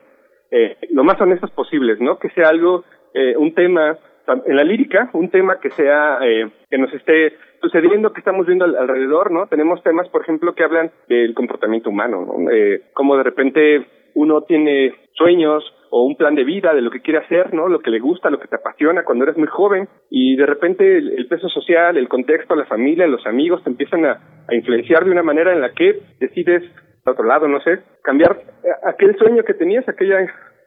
eh, 0.49 0.77
lo 0.89 1.03
más 1.03 1.21
honestos 1.21 1.51
posibles 1.51 1.99
no 2.01 2.17
que 2.17 2.31
sea 2.31 2.49
algo 2.49 2.83
eh, 3.13 3.37
un 3.37 3.53
tema 3.53 3.99
en 4.45 4.55
la 4.55 4.63
lírica 4.63 5.09
un 5.13 5.29
tema 5.29 5.59
que 5.59 5.71
sea 5.71 6.19
eh, 6.21 6.49
que 6.69 6.77
nos 6.77 6.93
esté 6.93 7.33
sucediendo 7.61 8.13
que 8.13 8.19
estamos 8.19 8.45
viendo 8.45 8.65
al- 8.65 8.75
alrededor 8.75 9.31
no 9.31 9.47
tenemos 9.47 9.81
temas 9.83 10.07
por 10.09 10.21
ejemplo 10.21 10.53
que 10.53 10.63
hablan 10.63 10.91
del 11.07 11.33
comportamiento 11.33 11.89
humano 11.89 12.25
¿no? 12.25 12.49
eh, 12.51 12.83
como 12.93 13.17
de 13.17 13.23
repente 13.23 13.85
uno 14.13 14.41
tiene 14.41 14.93
sueños 15.13 15.63
o 15.91 16.05
un 16.05 16.15
plan 16.15 16.35
de 16.35 16.45
vida 16.45 16.73
de 16.73 16.81
lo 16.81 16.89
que 16.89 17.01
quiere 17.01 17.19
hacer, 17.19 17.53
¿no? 17.53 17.67
Lo 17.67 17.79
que 17.79 17.91
le 17.91 17.99
gusta, 17.99 18.29
lo 18.29 18.39
que 18.39 18.47
te 18.47 18.55
apasiona 18.55 19.03
cuando 19.03 19.25
eres 19.25 19.37
muy 19.37 19.47
joven 19.47 19.87
y 20.09 20.37
de 20.37 20.45
repente 20.45 20.97
el, 20.97 21.27
peso 21.27 21.49
social, 21.49 21.97
el 21.97 22.07
contexto, 22.07 22.55
la 22.55 22.65
familia, 22.65 23.05
los 23.07 23.25
amigos 23.27 23.61
te 23.63 23.69
empiezan 23.69 24.05
a, 24.05 24.19
influenciar 24.51 25.05
de 25.05 25.11
una 25.11 25.23
manera 25.23 25.53
en 25.53 25.61
la 25.61 25.71
que 25.73 25.99
decides, 26.19 26.63
a 27.05 27.11
otro 27.11 27.25
lado, 27.25 27.47
no 27.47 27.61
sé, 27.61 27.79
cambiar 28.03 28.37
eh, 28.63 28.69
aquel 28.83 29.17
sueño 29.17 29.43
que 29.43 29.53
tenías, 29.53 29.87
aquella 29.87 30.19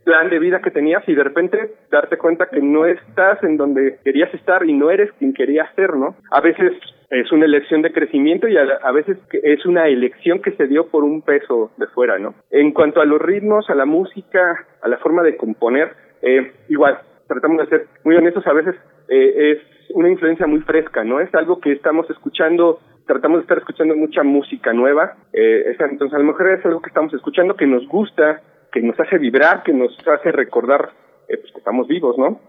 plan 0.04 0.30
de 0.30 0.38
vida 0.38 0.60
que 0.60 0.70
tenías 0.70 1.02
y 1.08 1.14
de 1.14 1.24
repente 1.24 1.58
darte 1.90 2.18
cuenta 2.18 2.46
que 2.46 2.60
no 2.60 2.86
estás 2.86 3.42
en 3.42 3.56
donde 3.56 3.98
querías 4.04 4.32
estar 4.34 4.64
y 4.64 4.72
no 4.72 4.90
eres 4.90 5.10
quien 5.18 5.32
querías 5.32 5.74
ser, 5.74 5.96
¿no? 5.96 6.16
A 6.30 6.40
veces 6.40 6.72
es 7.10 7.32
una 7.32 7.46
elección 7.46 7.82
de 7.82 7.92
crecimiento 7.92 8.48
y 8.48 8.56
a, 8.56 8.62
a 8.82 8.92
veces 8.92 9.18
es 9.30 9.64
una 9.66 9.88
elección 9.88 10.40
que 10.42 10.52
se 10.52 10.66
dio 10.66 10.88
por 10.88 11.04
un 11.04 11.22
peso 11.22 11.70
de 11.76 11.86
fuera, 11.88 12.18
¿no? 12.18 12.34
En 12.50 12.72
cuanto 12.72 13.00
a 13.00 13.04
los 13.04 13.20
ritmos, 13.20 13.68
a 13.70 13.74
la 13.74 13.86
música, 13.86 14.66
a 14.82 14.88
la 14.88 14.98
forma 14.98 15.22
de 15.22 15.36
componer, 15.36 15.92
eh, 16.22 16.52
igual, 16.68 16.98
tratamos 17.26 17.58
de 17.58 17.66
ser 17.66 17.86
muy 18.04 18.16
honestos, 18.16 18.46
a 18.46 18.52
veces 18.52 18.74
eh, 19.08 19.52
es 19.52 19.90
una 19.94 20.08
influencia 20.10 20.46
muy 20.46 20.60
fresca, 20.60 21.04
¿no? 21.04 21.20
Es 21.20 21.34
algo 21.34 21.60
que 21.60 21.72
estamos 21.72 22.08
escuchando 22.10 22.80
tratamos 23.06 23.38
de 23.38 23.42
estar 23.42 23.58
escuchando 23.58 23.94
mucha 23.94 24.22
música 24.22 24.72
nueva. 24.72 25.16
Eh, 25.32 25.76
entonces, 25.78 26.14
a 26.14 26.18
lo 26.18 26.24
mejor 26.24 26.48
es 26.48 26.64
algo 26.64 26.80
que 26.80 26.88
estamos 26.88 27.12
escuchando 27.12 27.54
que 27.54 27.66
nos 27.66 27.86
gusta, 27.86 28.40
que 28.74 28.82
nos 28.82 28.98
hace 28.98 29.18
vibrar, 29.18 29.62
que 29.62 29.72
nos 29.72 29.96
hace 30.08 30.32
recordar 30.32 30.90
eh, 31.28 31.38
pues 31.38 31.52
que 31.52 31.58
estamos 31.58 31.86
vivos, 31.86 32.18
¿no? 32.18 32.40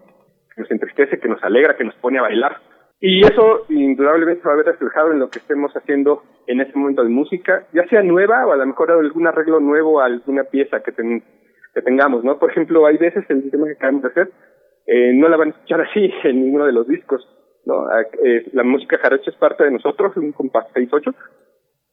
Que 0.55 0.61
nos 0.61 0.71
entristece, 0.71 1.19
que 1.19 1.29
nos 1.29 1.41
alegra, 1.43 1.77
que 1.77 1.83
nos 1.83 1.93
pone 1.95 2.17
a 2.17 2.23
bailar. 2.23 2.57
Y 2.99 3.23
eso 3.23 3.65
indudablemente 3.69 4.41
va 4.47 4.53
a 4.53 4.57
ver 4.57 4.65
reflejado 4.65 5.11
en 5.11 5.19
lo 5.19 5.29
que 5.29 5.37
estemos 5.37 5.71
haciendo 5.73 6.23
en 6.47 6.61
este 6.61 6.79
momento 6.79 7.03
de 7.03 7.09
música, 7.09 7.67
ya 7.73 7.87
sea 7.89 8.01
nueva 8.01 8.43
o 8.47 8.53
a 8.53 8.57
lo 8.57 8.65
mejor 8.65 8.89
algún 8.89 9.27
arreglo 9.27 9.59
nuevo 9.59 10.01
a 10.01 10.05
alguna 10.05 10.45
pieza 10.45 10.81
que, 10.81 10.93
que 10.93 11.81
tengamos, 11.83 12.23
¿no? 12.23 12.39
Por 12.39 12.49
ejemplo, 12.49 12.87
hay 12.87 12.97
veces 12.97 13.23
el 13.29 13.51
tema 13.51 13.67
que 13.67 13.73
acabamos 13.73 14.01
de 14.01 14.09
hacer, 14.09 14.31
eh, 14.87 15.13
no 15.13 15.29
la 15.29 15.37
van 15.37 15.49
a 15.49 15.51
escuchar 15.51 15.81
así 15.81 16.11
en 16.23 16.41
ninguno 16.41 16.65
de 16.65 16.73
los 16.73 16.87
discos, 16.87 17.21
¿no? 17.65 17.85
Eh, 18.23 18.49
la 18.53 18.63
música 18.63 18.97
jarocha 18.97 19.29
es 19.29 19.37
parte 19.37 19.63
de 19.63 19.71
nosotros, 19.71 20.17
un 20.17 20.31
compás 20.31 20.65
6-8, 20.73 21.13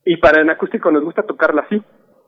y 0.07 0.17
para 0.17 0.41
el 0.41 0.49
acústico 0.49 0.91
nos 0.91 1.05
gusta 1.05 1.25
tocarla 1.25 1.63
así, 1.63 1.83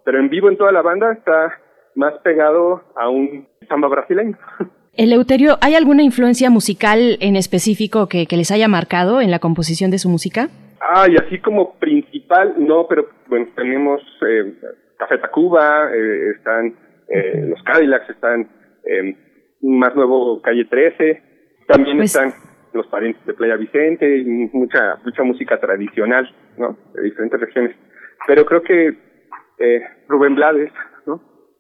pero 0.05 0.19
en 0.19 0.29
vivo 0.29 0.51
en 0.51 0.59
toda 0.59 0.71
la 0.71 0.83
banda 0.83 1.11
está 1.13 1.64
más 1.95 2.15
pegado 2.23 2.83
a 2.97 3.09
un 3.09 3.47
samba 3.69 3.89
brasileño. 3.89 4.37
Eleuterio, 4.97 5.59
¿hay 5.61 5.75
alguna 5.75 6.03
influencia 6.03 6.51
musical 6.51 7.17
en 7.21 7.35
específico 7.35 8.09
que, 8.09 8.27
les 8.31 8.51
haya 8.53 8.69
marcado 8.69 9.21
en 9.21 9.31
la 9.31 9.41
composición 9.41 9.91
de 9.91 9.99
su 9.99 10.09
música? 10.09 10.49
Ah, 10.81 11.07
y 11.11 11.17
así 11.17 11.41
como 11.41 11.75
principal, 11.75 12.55
no, 12.59 12.87
pero 12.89 13.09
bueno, 13.27 13.49
tenemos 13.57 14.01
eh, 14.29 14.55
Café 14.97 15.19
Tacuba, 15.19 15.91
eh, 15.93 16.31
están 16.37 16.77
eh, 17.09 17.47
los 17.49 17.61
Cadillacs, 17.65 18.09
están 18.11 18.49
eh, 18.85 19.17
más 19.63 19.97
nuevo 19.97 20.41
Calle 20.43 20.67
13, 20.67 21.23
también 21.67 21.97
pues 21.97 22.15
están 22.15 22.33
los 22.73 22.87
parientes 22.87 23.25
de 23.27 23.35
Playa 23.35 23.57
Vicente, 23.57 24.19
y 24.19 24.25
mucha, 24.25 24.97
mucha 25.05 25.23
música 25.23 25.59
tradicional, 25.59 26.33
¿no? 26.57 26.77
De 26.95 27.03
diferentes 27.03 27.41
regiones. 27.41 27.77
Pero 28.27 28.45
creo 28.45 28.63
que 28.63 28.97
eh, 29.59 29.81
Rubén 30.09 30.35
Blades. 30.35 30.73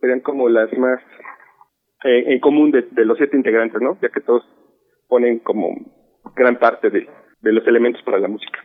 Serían 0.04 0.20
como 0.20 0.50
las 0.50 0.70
más 0.76 1.00
eh, 2.04 2.34
en 2.34 2.38
común 2.38 2.70
de, 2.70 2.84
los 3.06 3.16
siete 3.16 3.38
integrantes, 3.38 3.80
¿no? 3.80 3.96
Ya 4.02 4.10
que 4.10 4.20
todos 4.20 4.42
ponen 5.08 5.38
como 5.38 5.74
gran 6.36 6.58
parte 6.58 6.90
de, 6.90 7.08
los 7.40 7.66
elementos 7.66 8.02
para 8.02 8.18
la 8.18 8.28
música. 8.28 8.58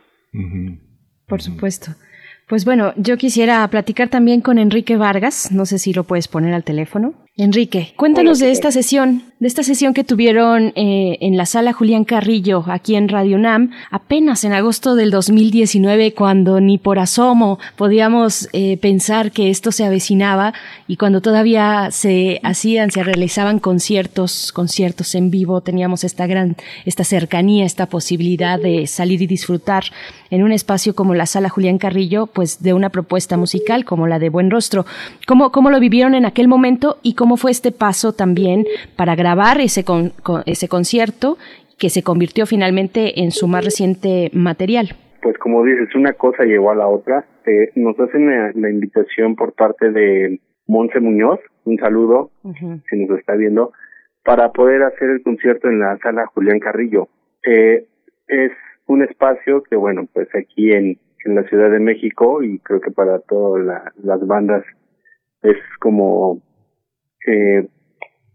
Por 1.26 1.40
supuesto. 1.40 1.92
Pues 2.46 2.66
bueno, 2.66 2.92
yo 2.96 3.16
quisiera 3.16 3.66
platicar 3.68 4.10
también 4.10 4.42
con 4.42 4.58
Enrique 4.58 4.98
Vargas, 4.98 5.50
no 5.50 5.64
sé 5.64 5.78
si 5.78 5.94
lo 5.94 6.04
puedes 6.04 6.28
poner 6.28 6.52
al 6.52 6.62
teléfono. 6.62 7.14
Enrique, 7.36 7.94
cuéntanos 7.96 8.40
de 8.40 8.50
esta 8.50 8.72
sesión, 8.72 9.22
de 9.38 9.46
esta 9.46 9.62
sesión 9.62 9.94
que 9.94 10.02
tuvieron 10.02 10.72
eh, 10.74 11.16
en 11.20 11.36
la 11.36 11.46
sala 11.46 11.72
Julián 11.72 12.04
Carrillo, 12.04 12.64
aquí 12.66 12.96
en 12.96 13.08
Radio 13.08 13.36
UNAM, 13.36 13.70
apenas 13.90 14.42
en 14.42 14.52
agosto 14.52 14.96
del 14.96 15.12
2019, 15.12 16.12
cuando 16.12 16.60
ni 16.60 16.76
por 16.76 16.98
asomo 16.98 17.60
podíamos 17.76 18.48
eh, 18.52 18.76
pensar 18.78 19.30
que 19.30 19.48
esto 19.48 19.70
se 19.70 19.84
avecinaba 19.84 20.52
y 20.88 20.96
cuando 20.96 21.22
todavía 21.22 21.90
se 21.92 22.40
hacían, 22.42 22.90
se 22.90 23.04
realizaban 23.04 23.60
conciertos, 23.60 24.52
conciertos 24.52 25.14
en 25.14 25.30
vivo, 25.30 25.60
teníamos 25.60 26.02
esta 26.02 26.26
gran, 26.26 26.56
esta 26.84 27.04
cercanía, 27.04 27.64
esta 27.64 27.86
posibilidad 27.86 28.58
de 28.58 28.88
salir 28.88 29.22
y 29.22 29.28
disfrutar 29.28 29.84
en 30.30 30.42
un 30.42 30.52
espacio 30.52 30.94
como 30.94 31.14
la 31.14 31.26
sala 31.26 31.48
Julián 31.48 31.78
Carrillo, 31.78 32.26
pues 32.26 32.62
de 32.62 32.74
una 32.74 32.90
propuesta 32.90 33.36
musical 33.36 33.84
como 33.84 34.06
la 34.06 34.18
de 34.18 34.28
Buen 34.28 34.50
Rostro. 34.50 34.84
¿Cómo, 35.26 35.52
cómo 35.52 35.70
lo 35.70 35.80
vivieron 35.80 36.14
en 36.14 36.26
aquel 36.26 36.48
momento 36.48 36.98
y 37.02 37.14
cómo 37.20 37.36
fue 37.36 37.50
este 37.50 37.70
paso 37.70 38.14
también 38.14 38.64
para 38.96 39.14
grabar 39.14 39.60
ese, 39.60 39.84
ese 40.46 40.68
concierto 40.68 41.36
que 41.78 41.90
se 41.90 42.02
convirtió 42.02 42.46
finalmente 42.46 43.20
en 43.20 43.30
su 43.30 43.46
más 43.46 43.62
reciente 43.62 44.30
material? 44.32 44.96
Pues 45.20 45.36
como 45.36 45.62
dices, 45.62 45.94
una 45.94 46.14
cosa 46.14 46.44
llevó 46.44 46.70
a 46.70 46.76
la 46.76 46.88
otra. 46.88 47.26
Eh, 47.44 47.72
nos 47.74 48.00
hacen 48.00 48.24
la, 48.54 48.70
invitación 48.70 49.36
por 49.36 49.52
parte 49.52 49.90
de 49.90 50.40
Monse 50.66 50.98
Muñoz, 50.98 51.40
un 51.66 51.76
saludo, 51.76 52.30
si 52.88 52.96
nos 52.96 53.18
está 53.18 53.34
viendo, 53.34 53.74
para 54.24 54.52
poder 54.52 54.82
hacer 54.82 55.10
el 55.10 55.22
concierto 55.22 55.68
en 55.68 55.78
la 55.78 55.98
sala 55.98 56.24
Julián 56.24 56.58
Carrillo. 56.58 57.08
Eh, 57.44 57.84
es 58.28 58.52
un 58.86 59.02
espacio 59.02 59.62
que, 59.64 59.76
bueno, 59.76 60.08
pues 60.10 60.28
aquí 60.34 60.72
en, 60.72 60.96
en 61.26 61.34
la 61.34 61.42
Ciudad 61.42 61.70
de 61.70 61.80
México 61.80 62.42
y 62.42 62.60
creo 62.60 62.80
que 62.80 62.90
para 62.90 63.18
todas 63.18 63.62
las 64.02 64.26
bandas 64.26 64.64
es 65.42 65.58
como 65.80 66.40
eh, 67.26 67.66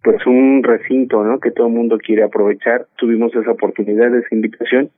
pues 0.03 0.25
un 0.27 0.61
recinto, 0.63 1.23
¿no? 1.23 1.39
Que 1.39 1.51
todo 1.51 1.67
el 1.67 1.73
mundo 1.73 1.97
quiere 1.97 2.23
aprovechar. 2.23 2.87
Tuvimos 2.97 3.35
esa 3.35 3.51
oportunidad, 3.51 4.15
esa 4.15 4.35
invitación 4.35 4.91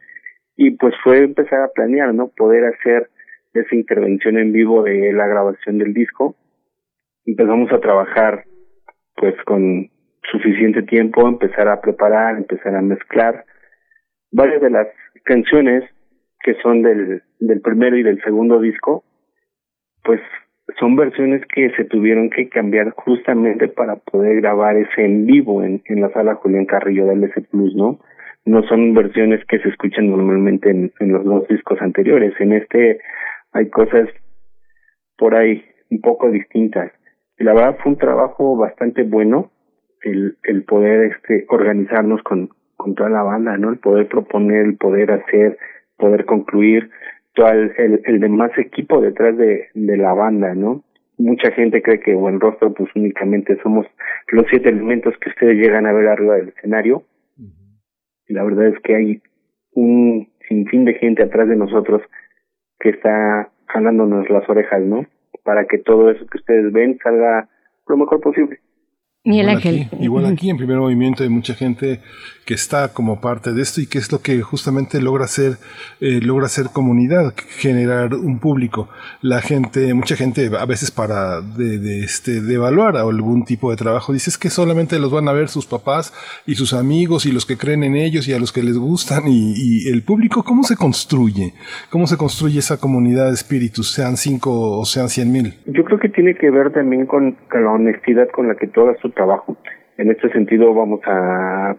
y 0.57 0.71
pues 0.71 0.93
fue 1.03 1.19
empezar 1.19 1.61
a 1.61 1.69
planear, 1.69 2.13
¿no? 2.13 2.29
Poder 2.29 2.65
hacer 2.65 3.09
esa 3.53 3.75
intervención 3.75 4.37
en 4.37 4.51
vivo 4.51 4.83
de 4.83 5.13
la 5.13 5.27
grabación 5.27 5.77
del 5.77 5.93
disco. 5.93 6.35
Empezamos 7.25 7.71
a 7.71 7.79
trabajar 7.79 8.43
pues 9.15 9.35
con 9.45 9.89
suficiente 10.31 10.83
tiempo, 10.83 11.27
empezar 11.27 11.67
a 11.67 11.79
preparar, 11.79 12.37
empezar 12.37 12.75
a 12.75 12.81
mezclar 12.81 13.45
varias 14.31 14.61
de 14.61 14.69
las 14.69 14.87
canciones 15.23 15.83
que 16.41 16.55
son 16.61 16.81
del, 16.81 17.23
del 17.39 17.61
primero 17.61 17.97
y 17.97 18.03
del 18.03 18.21
segundo 18.23 18.59
disco, 18.59 19.03
pues 20.03 20.21
son 20.79 20.95
versiones 20.95 21.41
que 21.53 21.71
se 21.71 21.85
tuvieron 21.85 22.29
que 22.29 22.49
cambiar 22.49 22.91
justamente 22.91 23.67
para 23.67 23.95
poder 23.95 24.41
grabar 24.41 24.75
ese 24.75 25.05
en 25.05 25.25
vivo 25.25 25.63
en, 25.63 25.81
en 25.85 26.01
la 26.01 26.09
sala 26.09 26.35
Julián 26.35 26.65
Carrillo 26.65 27.05
del 27.05 27.23
S 27.23 27.41
Plus, 27.49 27.73
¿no? 27.75 27.99
No 28.45 28.63
son 28.63 28.93
versiones 28.93 29.43
que 29.45 29.59
se 29.59 29.69
escuchan 29.69 30.09
normalmente 30.09 30.69
en, 30.69 30.91
en 30.99 31.11
los 31.11 31.23
dos 31.23 31.47
discos 31.47 31.81
anteriores. 31.81 32.33
En 32.39 32.53
este 32.53 32.99
hay 33.53 33.69
cosas 33.69 34.09
por 35.17 35.35
ahí 35.35 35.63
un 35.89 36.01
poco 36.01 36.29
distintas. 36.29 36.91
Y 37.39 37.43
la 37.43 37.53
verdad 37.53 37.77
fue 37.81 37.93
un 37.93 37.97
trabajo 37.97 38.57
bastante 38.57 39.03
bueno 39.03 39.51
el, 40.01 40.37
el 40.43 40.63
poder 40.63 41.11
este 41.11 41.45
organizarnos 41.49 42.21
con, 42.23 42.49
con 42.75 42.93
toda 42.95 43.09
la 43.09 43.23
banda, 43.23 43.57
¿no? 43.57 43.69
El 43.69 43.79
poder 43.79 44.07
proponer, 44.07 44.65
el 44.65 44.77
poder 44.77 45.11
hacer, 45.11 45.57
poder 45.97 46.25
concluir 46.25 46.89
el, 47.45 48.01
el 48.05 48.19
demás 48.19 48.51
equipo 48.57 49.01
detrás 49.01 49.37
de, 49.37 49.67
de 49.73 49.97
la 49.97 50.13
banda, 50.13 50.53
¿no? 50.55 50.83
Mucha 51.17 51.51
gente 51.51 51.81
cree 51.81 51.99
que 51.99 52.13
Buen 52.13 52.39
Rostro 52.39 52.73
pues 52.73 52.89
únicamente 52.95 53.57
somos 53.63 53.87
los 54.29 54.45
siete 54.49 54.69
elementos 54.69 55.15
que 55.17 55.29
ustedes 55.29 55.55
llegan 55.55 55.85
a 55.85 55.93
ver 55.93 56.07
arriba 56.07 56.35
del 56.35 56.49
escenario. 56.49 57.03
Y 58.27 58.33
la 58.33 58.43
verdad 58.43 58.67
es 58.67 58.79
que 58.81 58.95
hay 58.95 59.21
un 59.71 60.29
sinfín 60.47 60.85
de 60.85 60.95
gente 60.95 61.23
atrás 61.23 61.47
de 61.47 61.55
nosotros 61.55 62.01
que 62.79 62.89
está 62.89 63.49
jalándonos 63.67 64.29
las 64.29 64.47
orejas, 64.49 64.81
¿no? 64.81 65.05
Para 65.43 65.65
que 65.65 65.77
todo 65.77 66.11
eso 66.11 66.25
que 66.27 66.37
ustedes 66.37 66.71
ven 66.71 66.97
salga 67.01 67.49
lo 67.87 67.97
mejor 67.97 68.21
posible. 68.21 68.59
Miguel 69.27 69.49
Ángel. 69.49 69.89
igual 69.99 70.25
aquí 70.25 70.49
en 70.49 70.57
primer 70.57 70.77
movimiento 70.77 71.23
hay 71.23 71.29
mucha 71.29 71.53
gente 71.53 71.99
que 72.47 72.53
está 72.53 72.93
como 72.93 73.19
parte 73.19 73.51
de 73.51 73.61
esto 73.61 73.81
y 73.81 73.87
que 73.87 73.97
es 73.97 74.09
lo 74.09 74.21
que 74.21 74.41
justamente 74.41 75.01
logra 75.01 75.25
hacer, 75.25 75.57
eh, 75.99 76.21
logra 76.23 76.45
hacer 76.45 76.67
comunidad, 76.71 77.33
generar 77.35 78.13
un 78.13 78.39
público. 78.39 78.87
La 79.21 79.41
gente, 79.41 79.93
mucha 79.93 80.15
gente 80.15 80.49
a 80.57 80.65
veces 80.65 80.89
para 80.89 81.41
de, 81.41 81.77
de 81.77 81.99
este, 82.05 82.41
de 82.41 82.53
evaluar 82.53 82.95
algún 82.95 83.43
tipo 83.43 83.69
de 83.69 83.75
trabajo, 83.75 84.13
dices 84.13 84.37
que 84.37 84.49
solamente 84.49 84.97
los 84.97 85.11
van 85.11 85.27
a 85.27 85.33
ver 85.33 85.49
sus 85.49 85.65
papás 85.65 86.13
y 86.45 86.55
sus 86.55 86.71
amigos 86.71 87.25
y 87.25 87.33
los 87.33 87.45
que 87.45 87.57
creen 87.57 87.83
en 87.83 87.97
ellos 87.97 88.29
y 88.29 88.33
a 88.33 88.39
los 88.39 88.53
que 88.53 88.63
les 88.63 88.77
gustan 88.77 89.23
y, 89.27 89.53
y 89.57 89.89
el 89.89 90.03
público, 90.03 90.43
¿cómo 90.43 90.63
se 90.63 90.77
construye? 90.77 91.53
¿Cómo 91.89 92.07
se 92.07 92.15
construye 92.15 92.59
esa 92.59 92.77
comunidad 92.79 93.27
de 93.27 93.33
espíritus, 93.33 93.91
sean 93.91 94.15
cinco 94.15 94.79
o 94.79 94.85
sean 94.85 95.09
cien 95.09 95.33
mil? 95.33 95.55
Yo 95.65 95.83
creo 95.83 95.99
que 95.99 96.07
tiene 96.07 96.33
que 96.35 96.49
ver 96.49 96.71
también 96.71 97.07
con, 97.07 97.35
con 97.51 97.65
la 97.65 97.71
honestidad 97.71 98.29
con 98.33 98.47
la 98.47 98.55
que 98.55 98.67
todo 98.67 98.95
su 99.01 99.09
trabajo. 99.17 99.57
En 99.97 100.11
este 100.11 100.29
sentido 100.29 100.73
vamos 100.73 101.01
a 101.05 101.75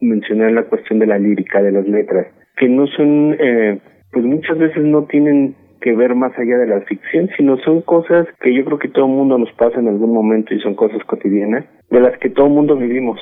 mencionar 0.00 0.52
la 0.52 0.64
cuestión 0.64 0.98
de 0.98 1.06
la 1.06 1.18
lírica, 1.18 1.62
de 1.62 1.72
las 1.72 1.88
letras, 1.88 2.26
que 2.56 2.68
no 2.68 2.86
son, 2.86 3.36
eh, 3.38 3.78
pues 4.12 4.24
muchas 4.24 4.58
veces 4.58 4.84
no 4.84 5.04
tienen 5.04 5.56
que 5.80 5.94
ver 5.94 6.14
más 6.14 6.38
allá 6.38 6.58
de 6.58 6.66
la 6.66 6.80
ficción, 6.82 7.30
sino 7.36 7.56
son 7.58 7.80
cosas 7.82 8.26
que 8.40 8.54
yo 8.54 8.64
creo 8.64 8.78
que 8.78 8.88
todo 8.88 9.06
el 9.06 9.12
mundo 9.12 9.38
nos 9.38 9.52
pasa 9.52 9.80
en 9.80 9.88
algún 9.88 10.12
momento 10.12 10.54
y 10.54 10.60
son 10.60 10.74
cosas 10.74 11.02
cotidianas, 11.04 11.64
de 11.90 12.00
las 12.00 12.18
que 12.18 12.30
todo 12.30 12.46
el 12.46 12.52
mundo 12.52 12.76
vivimos 12.76 13.18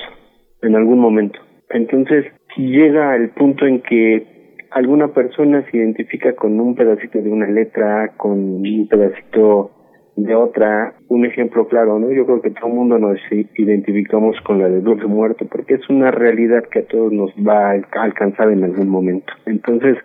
en 0.61 0.75
algún 0.75 0.99
momento. 0.99 1.39
Entonces, 1.69 2.25
si 2.53 2.67
llega 2.67 3.15
el 3.15 3.29
punto 3.29 3.65
en 3.65 3.81
que 3.81 4.27
alguna 4.71 5.07
persona 5.09 5.65
se 5.69 5.77
identifica 5.77 6.33
con 6.33 6.59
un 6.59 6.75
pedacito 6.75 7.19
de 7.21 7.29
una 7.29 7.47
letra, 7.47 8.13
con 8.17 8.31
un 8.31 8.87
pedacito 8.87 9.71
de 10.15 10.35
otra, 10.35 10.95
un 11.07 11.25
ejemplo 11.25 11.67
claro, 11.67 11.97
¿no? 11.99 12.11
Yo 12.11 12.25
creo 12.25 12.41
que 12.41 12.51
todo 12.51 12.67
el 12.67 12.73
mundo 12.73 12.99
nos 12.99 13.17
identificamos 13.31 14.35
con 14.41 14.59
la 14.59 14.67
de 14.67 14.81
Dulce 14.81 15.07
Muerte 15.07 15.45
porque 15.45 15.75
es 15.75 15.89
una 15.89 16.11
realidad 16.11 16.63
que 16.71 16.79
a 16.79 16.87
todos 16.87 17.11
nos 17.11 17.31
va 17.35 17.71
a 17.71 18.03
alcanzar 18.03 18.51
en 18.51 18.63
algún 18.63 18.89
momento. 18.89 19.31
Entonces, 19.45 19.97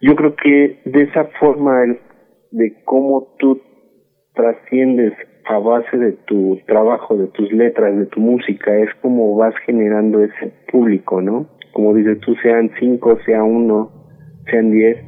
yo 0.00 0.14
creo 0.14 0.36
que 0.36 0.80
de 0.84 1.02
esa 1.02 1.24
forma 1.40 1.82
de 2.50 2.82
cómo 2.84 3.34
tú 3.38 3.60
trasciendes 4.34 5.12
a 5.48 5.58
base 5.58 5.96
de 5.96 6.12
tu 6.12 6.58
trabajo, 6.66 7.16
de 7.16 7.28
tus 7.28 7.52
letras, 7.52 7.96
de 7.96 8.06
tu 8.06 8.20
música, 8.20 8.76
es 8.76 8.90
como 9.00 9.36
vas 9.36 9.54
generando 9.64 10.22
ese 10.22 10.52
público, 10.70 11.20
¿no? 11.20 11.46
Como 11.72 11.94
dices 11.94 12.18
tú, 12.20 12.34
sean 12.42 12.70
cinco, 12.78 13.18
sea 13.24 13.42
uno, 13.42 13.90
sean 14.50 14.70
diez, 14.70 14.98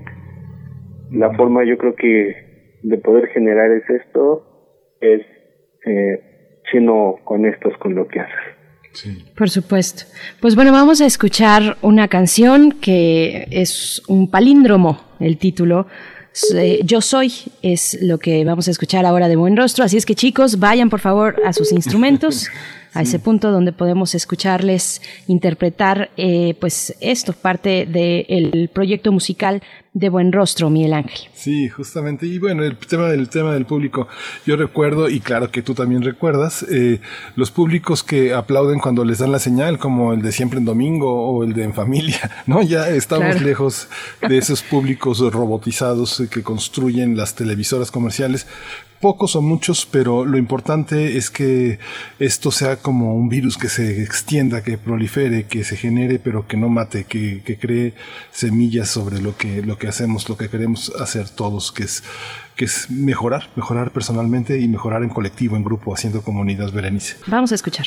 la 1.10 1.32
forma 1.34 1.64
yo 1.64 1.76
creo 1.78 1.94
que 1.94 2.47
de 2.82 2.98
poder 2.98 3.28
generar 3.28 3.70
es 3.70 3.88
esto, 3.88 4.96
es 5.00 5.22
eh, 5.86 6.60
siendo 6.70 7.18
honestos 7.24 7.74
con 7.78 7.94
lo 7.94 8.06
que 8.08 8.20
haces. 8.20 8.58
Por 9.36 9.50
supuesto. 9.50 10.04
Pues 10.40 10.54
bueno, 10.54 10.72
vamos 10.72 11.00
a 11.00 11.06
escuchar 11.06 11.76
una 11.82 12.08
canción 12.08 12.72
que 12.72 13.46
es 13.50 14.02
un 14.08 14.30
palíndromo, 14.30 15.00
el 15.20 15.38
título. 15.38 15.86
Eh, 16.54 16.80
Yo 16.84 17.00
soy 17.00 17.32
es 17.62 17.98
lo 18.02 18.18
que 18.18 18.44
vamos 18.44 18.68
a 18.68 18.70
escuchar 18.70 19.04
ahora 19.06 19.28
de 19.28 19.36
buen 19.36 19.56
rostro. 19.56 19.84
Así 19.84 19.96
es 19.96 20.06
que 20.06 20.14
chicos, 20.14 20.58
vayan 20.58 20.90
por 20.90 21.00
favor 21.00 21.36
a 21.44 21.52
sus 21.52 21.72
instrumentos. 21.72 22.48
a 22.94 23.02
ese 23.02 23.18
punto 23.18 23.50
donde 23.50 23.72
podemos 23.72 24.14
escucharles 24.14 25.02
interpretar 25.26 26.10
eh, 26.16 26.54
pues 26.60 26.94
esto, 27.00 27.32
parte 27.32 27.86
del 27.86 28.70
proyecto 28.72 29.12
musical 29.12 29.62
de 29.98 30.08
Buen 30.10 30.32
Rostro, 30.32 30.70
Miguel 30.70 30.94
Ángel. 30.94 31.28
Sí, 31.34 31.68
justamente. 31.68 32.26
Y 32.26 32.38
bueno, 32.38 32.62
el 32.62 32.76
tema 32.76 33.08
del 33.08 33.28
tema 33.28 33.52
del 33.52 33.66
público, 33.66 34.06
yo 34.46 34.56
recuerdo, 34.56 35.08
y 35.08 35.20
claro 35.20 35.50
que 35.50 35.62
tú 35.62 35.74
también 35.74 36.02
recuerdas, 36.02 36.64
eh, 36.70 37.00
los 37.34 37.50
públicos 37.50 38.04
que 38.04 38.32
aplauden 38.32 38.78
cuando 38.78 39.04
les 39.04 39.18
dan 39.18 39.32
la 39.32 39.38
señal, 39.38 39.78
como 39.78 40.12
el 40.12 40.22
de 40.22 40.30
siempre 40.30 40.58
en 40.58 40.64
domingo 40.64 41.28
o 41.28 41.42
el 41.42 41.52
de 41.52 41.64
en 41.64 41.74
familia, 41.74 42.30
¿no? 42.46 42.62
Ya 42.62 42.88
estamos 42.90 43.40
lejos 43.42 43.88
de 44.26 44.38
esos 44.38 44.62
públicos 44.62 45.20
robotizados 45.32 46.22
que 46.30 46.42
construyen 46.42 47.16
las 47.16 47.34
televisoras 47.34 47.90
comerciales 47.90 48.46
pocos 49.00 49.36
o 49.36 49.42
muchos, 49.42 49.86
pero 49.86 50.24
lo 50.24 50.38
importante 50.38 51.16
es 51.16 51.30
que 51.30 51.78
esto 52.18 52.50
sea 52.50 52.76
como 52.76 53.14
un 53.14 53.28
virus 53.28 53.56
que 53.56 53.68
se 53.68 54.02
extienda, 54.02 54.62
que 54.62 54.78
prolifere, 54.78 55.46
que 55.46 55.64
se 55.64 55.76
genere, 55.76 56.18
pero 56.18 56.46
que 56.46 56.56
no 56.56 56.68
mate, 56.68 57.04
que, 57.04 57.42
que 57.42 57.58
cree 57.58 57.94
semillas 58.30 58.88
sobre 58.88 59.20
lo 59.20 59.36
que, 59.36 59.62
lo 59.62 59.78
que 59.78 59.88
hacemos, 59.88 60.28
lo 60.28 60.36
que 60.36 60.48
queremos 60.48 60.92
hacer 61.00 61.28
todos, 61.28 61.72
que 61.72 61.84
es, 61.84 62.02
que 62.56 62.64
es 62.64 62.90
mejorar, 62.90 63.48
mejorar 63.56 63.92
personalmente 63.92 64.58
y 64.60 64.68
mejorar 64.68 65.02
en 65.02 65.10
colectivo, 65.10 65.56
en 65.56 65.64
grupo, 65.64 65.94
haciendo 65.94 66.22
comunidad, 66.22 66.72
Berenice. 66.72 67.16
Vamos 67.26 67.52
a 67.52 67.54
escuchar. 67.54 67.86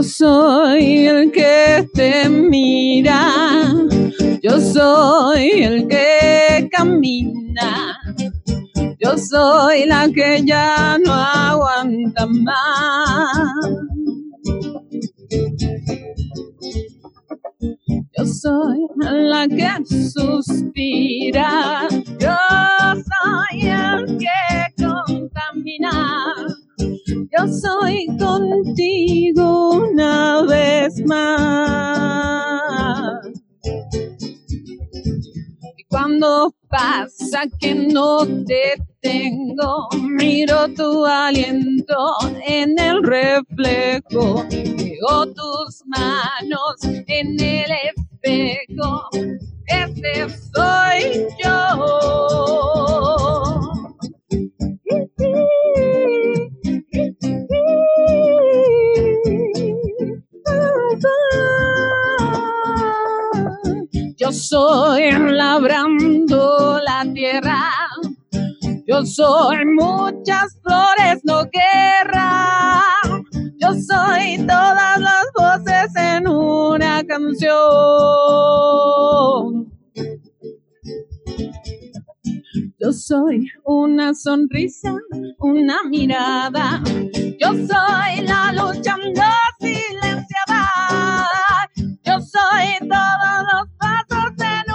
Yo 0.00 0.04
soy 0.04 1.06
el 1.08 1.30
que 1.30 1.86
te 1.92 2.26
mira, 2.30 3.66
yo 4.42 4.58
soy 4.58 5.62
el 5.62 5.86
que 5.88 6.70
camina, 6.72 8.00
yo 8.98 9.18
soy 9.18 9.84
la 9.84 10.08
que 10.08 10.42
ya 10.42 10.96
no 11.04 11.12
aguanta 11.12 12.26
más. 12.26 13.46
Yo 18.16 18.24
soy 18.24 18.78
la 18.96 19.46
que 19.48 19.84
suspira, 19.84 21.86
yo 22.18 22.38
soy 23.10 23.68
el 23.68 24.16
que 24.16 24.82
contamina. 24.82 26.39
Yo 27.32 27.46
soy 27.46 28.08
contigo 28.18 29.70
una 29.70 30.42
vez 30.42 31.00
más. 31.06 31.30
Y 35.76 35.84
cuando 35.88 36.52
pasa 36.68 37.42
que 37.60 37.72
no 37.74 38.26
te 38.44 38.82
tengo, 39.00 39.88
miro 40.00 40.66
tu 40.74 41.06
aliento 41.06 41.94
en 42.44 42.76
el 42.80 43.00
reflejo, 43.04 44.44
veo 44.50 45.26
tus 45.32 45.84
manos 45.86 46.82
en 47.06 47.38
el 47.38 47.70
espejo, 47.94 49.08
ese 49.66 50.28
soy 50.52 51.28
yo. 51.44 52.90
Yo 64.16 64.32
soy 64.32 65.10
labrando 65.12 66.80
la 66.84 67.04
tierra. 67.12 67.70
Yo 68.86 69.04
soy 69.06 69.64
muchas 69.66 70.58
flores, 70.62 71.20
no 71.24 71.44
guerra. 71.44 72.82
Yo 73.58 73.74
soy 73.74 74.38
todas 74.46 75.00
las 75.00 75.26
voces 75.34 75.94
en 75.96 76.28
una 76.28 77.02
canción. 77.04 77.50
Yo 82.82 82.92
soy 82.94 83.46
una 83.64 84.14
sonrisa, 84.14 84.96
una 85.38 85.82
mirada. 85.90 86.82
Yo 87.38 87.48
soy 87.52 88.24
la 88.26 88.52
lucha 88.52 88.96
no 88.96 89.34
silenciada. 89.58 90.66
Yo 92.02 92.18
soy 92.20 92.88
todos 92.88 93.44
los 93.52 93.68
pasos 93.78 94.32
en 94.38 94.69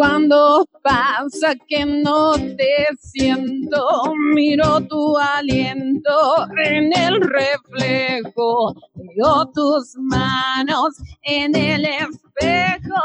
cuando 0.00 0.66
pasa 0.82 1.54
que 1.68 1.84
no 1.84 2.32
te 2.32 2.86
siento, 2.98 4.14
miro 4.34 4.80
tu 4.88 5.18
aliento 5.18 6.46
en 6.64 6.90
el 6.96 7.20
reflejo, 7.20 8.74
veo 8.94 9.44
tus 9.52 9.94
manos 9.98 10.94
en 11.20 11.54
el 11.54 11.84
espejo, 11.84 13.02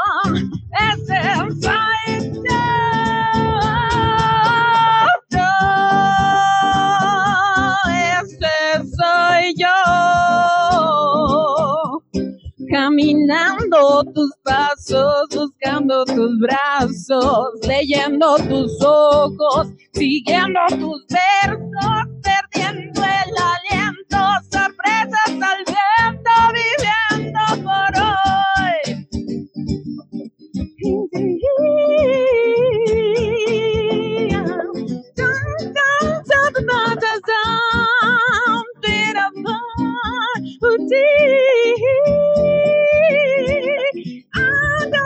ese 0.72 1.20
soy 1.60 2.32
yo. 2.48 2.66
Caminando 12.86 14.04
tus 14.14 14.30
pasos, 14.44 15.28
buscando 15.34 16.04
tus 16.04 16.38
brazos, 16.38 17.48
leyendo 17.66 18.36
tus 18.48 18.80
ojos, 18.80 19.68
siguiendo 19.92 20.60
tus 20.68 21.04
versos, 21.08 22.06
perdiendo 22.22 23.02
el 23.02 23.34
aliento, 23.52 24.18
sorpresas 24.52 25.30
al 25.30 25.64
viento, 25.66 26.30
viviendo 26.54 27.64
por 27.64 27.96
the 39.16 39.42
bar. 39.42 40.70
Ooh-dee. 40.70 41.84
I'm 44.34 44.90
the 44.90 45.04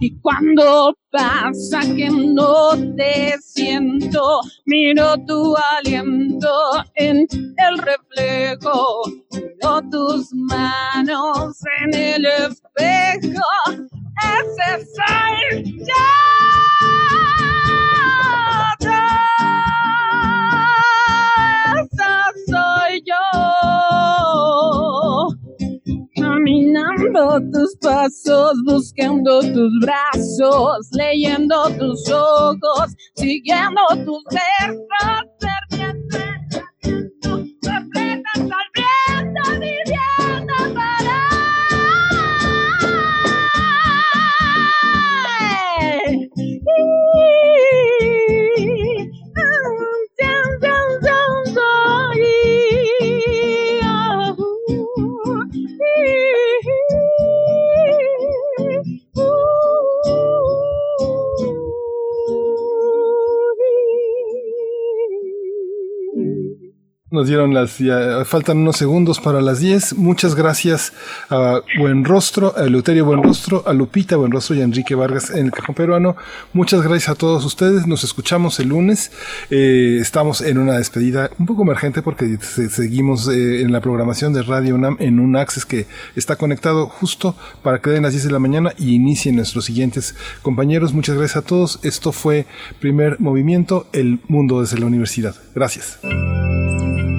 Y 0.00 0.18
cuando 0.20 0.94
pasa 1.10 1.80
que 1.96 2.08
no 2.10 2.70
te 2.96 3.36
siento, 3.40 4.40
miro 4.66 5.16
tu 5.26 5.56
aliento 5.78 6.48
en 6.94 7.26
el 7.30 7.78
reflejo, 7.78 9.02
miro 9.32 9.82
tus 9.90 10.32
manos 10.34 11.56
en 11.82 11.94
el 11.94 12.26
espejo, 12.26 13.48
ese 14.22 14.86
soy 14.94 15.78
yo. 15.78 15.94
Soy 22.48 23.02
yo. 23.04 23.16
Caminando 26.26 27.40
tus 27.52 27.76
pasos, 27.80 28.54
buscando 28.66 29.40
tus 29.42 29.70
brazos, 29.80 30.88
leyendo 30.92 31.70
tus 31.78 32.10
ojos, 32.10 32.94
siguiendo 33.14 33.80
tus 34.04 34.24
versos, 34.32 35.24
perdiendo 35.38 36.18
sorpresas 37.62 38.40
al 38.40 38.68
viento, 38.74 39.42
Nos 67.08 67.28
dieron 67.28 67.54
las, 67.54 67.78
ya, 67.78 68.24
faltan 68.24 68.58
unos 68.58 68.78
segundos 68.78 69.20
para 69.20 69.40
las 69.40 69.60
10. 69.60 69.94
Muchas 69.94 70.34
gracias 70.34 70.92
a 71.30 71.60
Buenrostro, 71.78 72.52
a 72.56 72.64
Eleuterio 72.64 73.04
Buenrostro, 73.04 73.62
a 73.64 73.72
Lupita 73.74 74.16
Buenrostro 74.16 74.56
y 74.56 74.60
a 74.60 74.64
Enrique 74.64 74.96
Vargas 74.96 75.30
en 75.30 75.46
el 75.46 75.52
Cajón 75.52 75.76
Peruano. 75.76 76.16
Muchas 76.52 76.82
gracias 76.82 77.10
a 77.10 77.14
todos 77.14 77.44
ustedes. 77.44 77.86
Nos 77.86 78.02
escuchamos 78.02 78.58
el 78.58 78.70
lunes. 78.70 79.12
Eh, 79.50 79.98
estamos 80.00 80.40
en 80.40 80.58
una 80.58 80.78
despedida 80.78 81.30
un 81.38 81.46
poco 81.46 81.62
emergente 81.62 82.02
porque 82.02 82.38
seguimos 82.40 83.28
eh, 83.28 83.60
en 83.60 83.70
la 83.70 83.80
programación 83.80 84.32
de 84.32 84.42
Radio 84.42 84.74
UNAM 84.74 84.96
en 84.98 85.20
un 85.20 85.36
access 85.36 85.64
que 85.64 85.86
está 86.16 86.34
conectado 86.34 86.88
justo 86.88 87.36
para 87.62 87.80
que 87.80 87.90
den 87.90 88.02
las 88.02 88.14
10 88.14 88.24
de 88.24 88.32
la 88.32 88.40
mañana 88.40 88.72
y 88.78 88.96
inicien 88.96 89.36
nuestros 89.36 89.66
siguientes 89.66 90.16
compañeros. 90.42 90.92
Muchas 90.92 91.16
gracias 91.16 91.36
a 91.36 91.46
todos. 91.46 91.78
Esto 91.84 92.10
fue 92.10 92.46
Primer 92.80 93.20
Movimiento, 93.20 93.86
El 93.92 94.18
Mundo 94.26 94.60
desde 94.60 94.80
la 94.80 94.86
Universidad. 94.86 95.36
Gracias. 95.54 96.00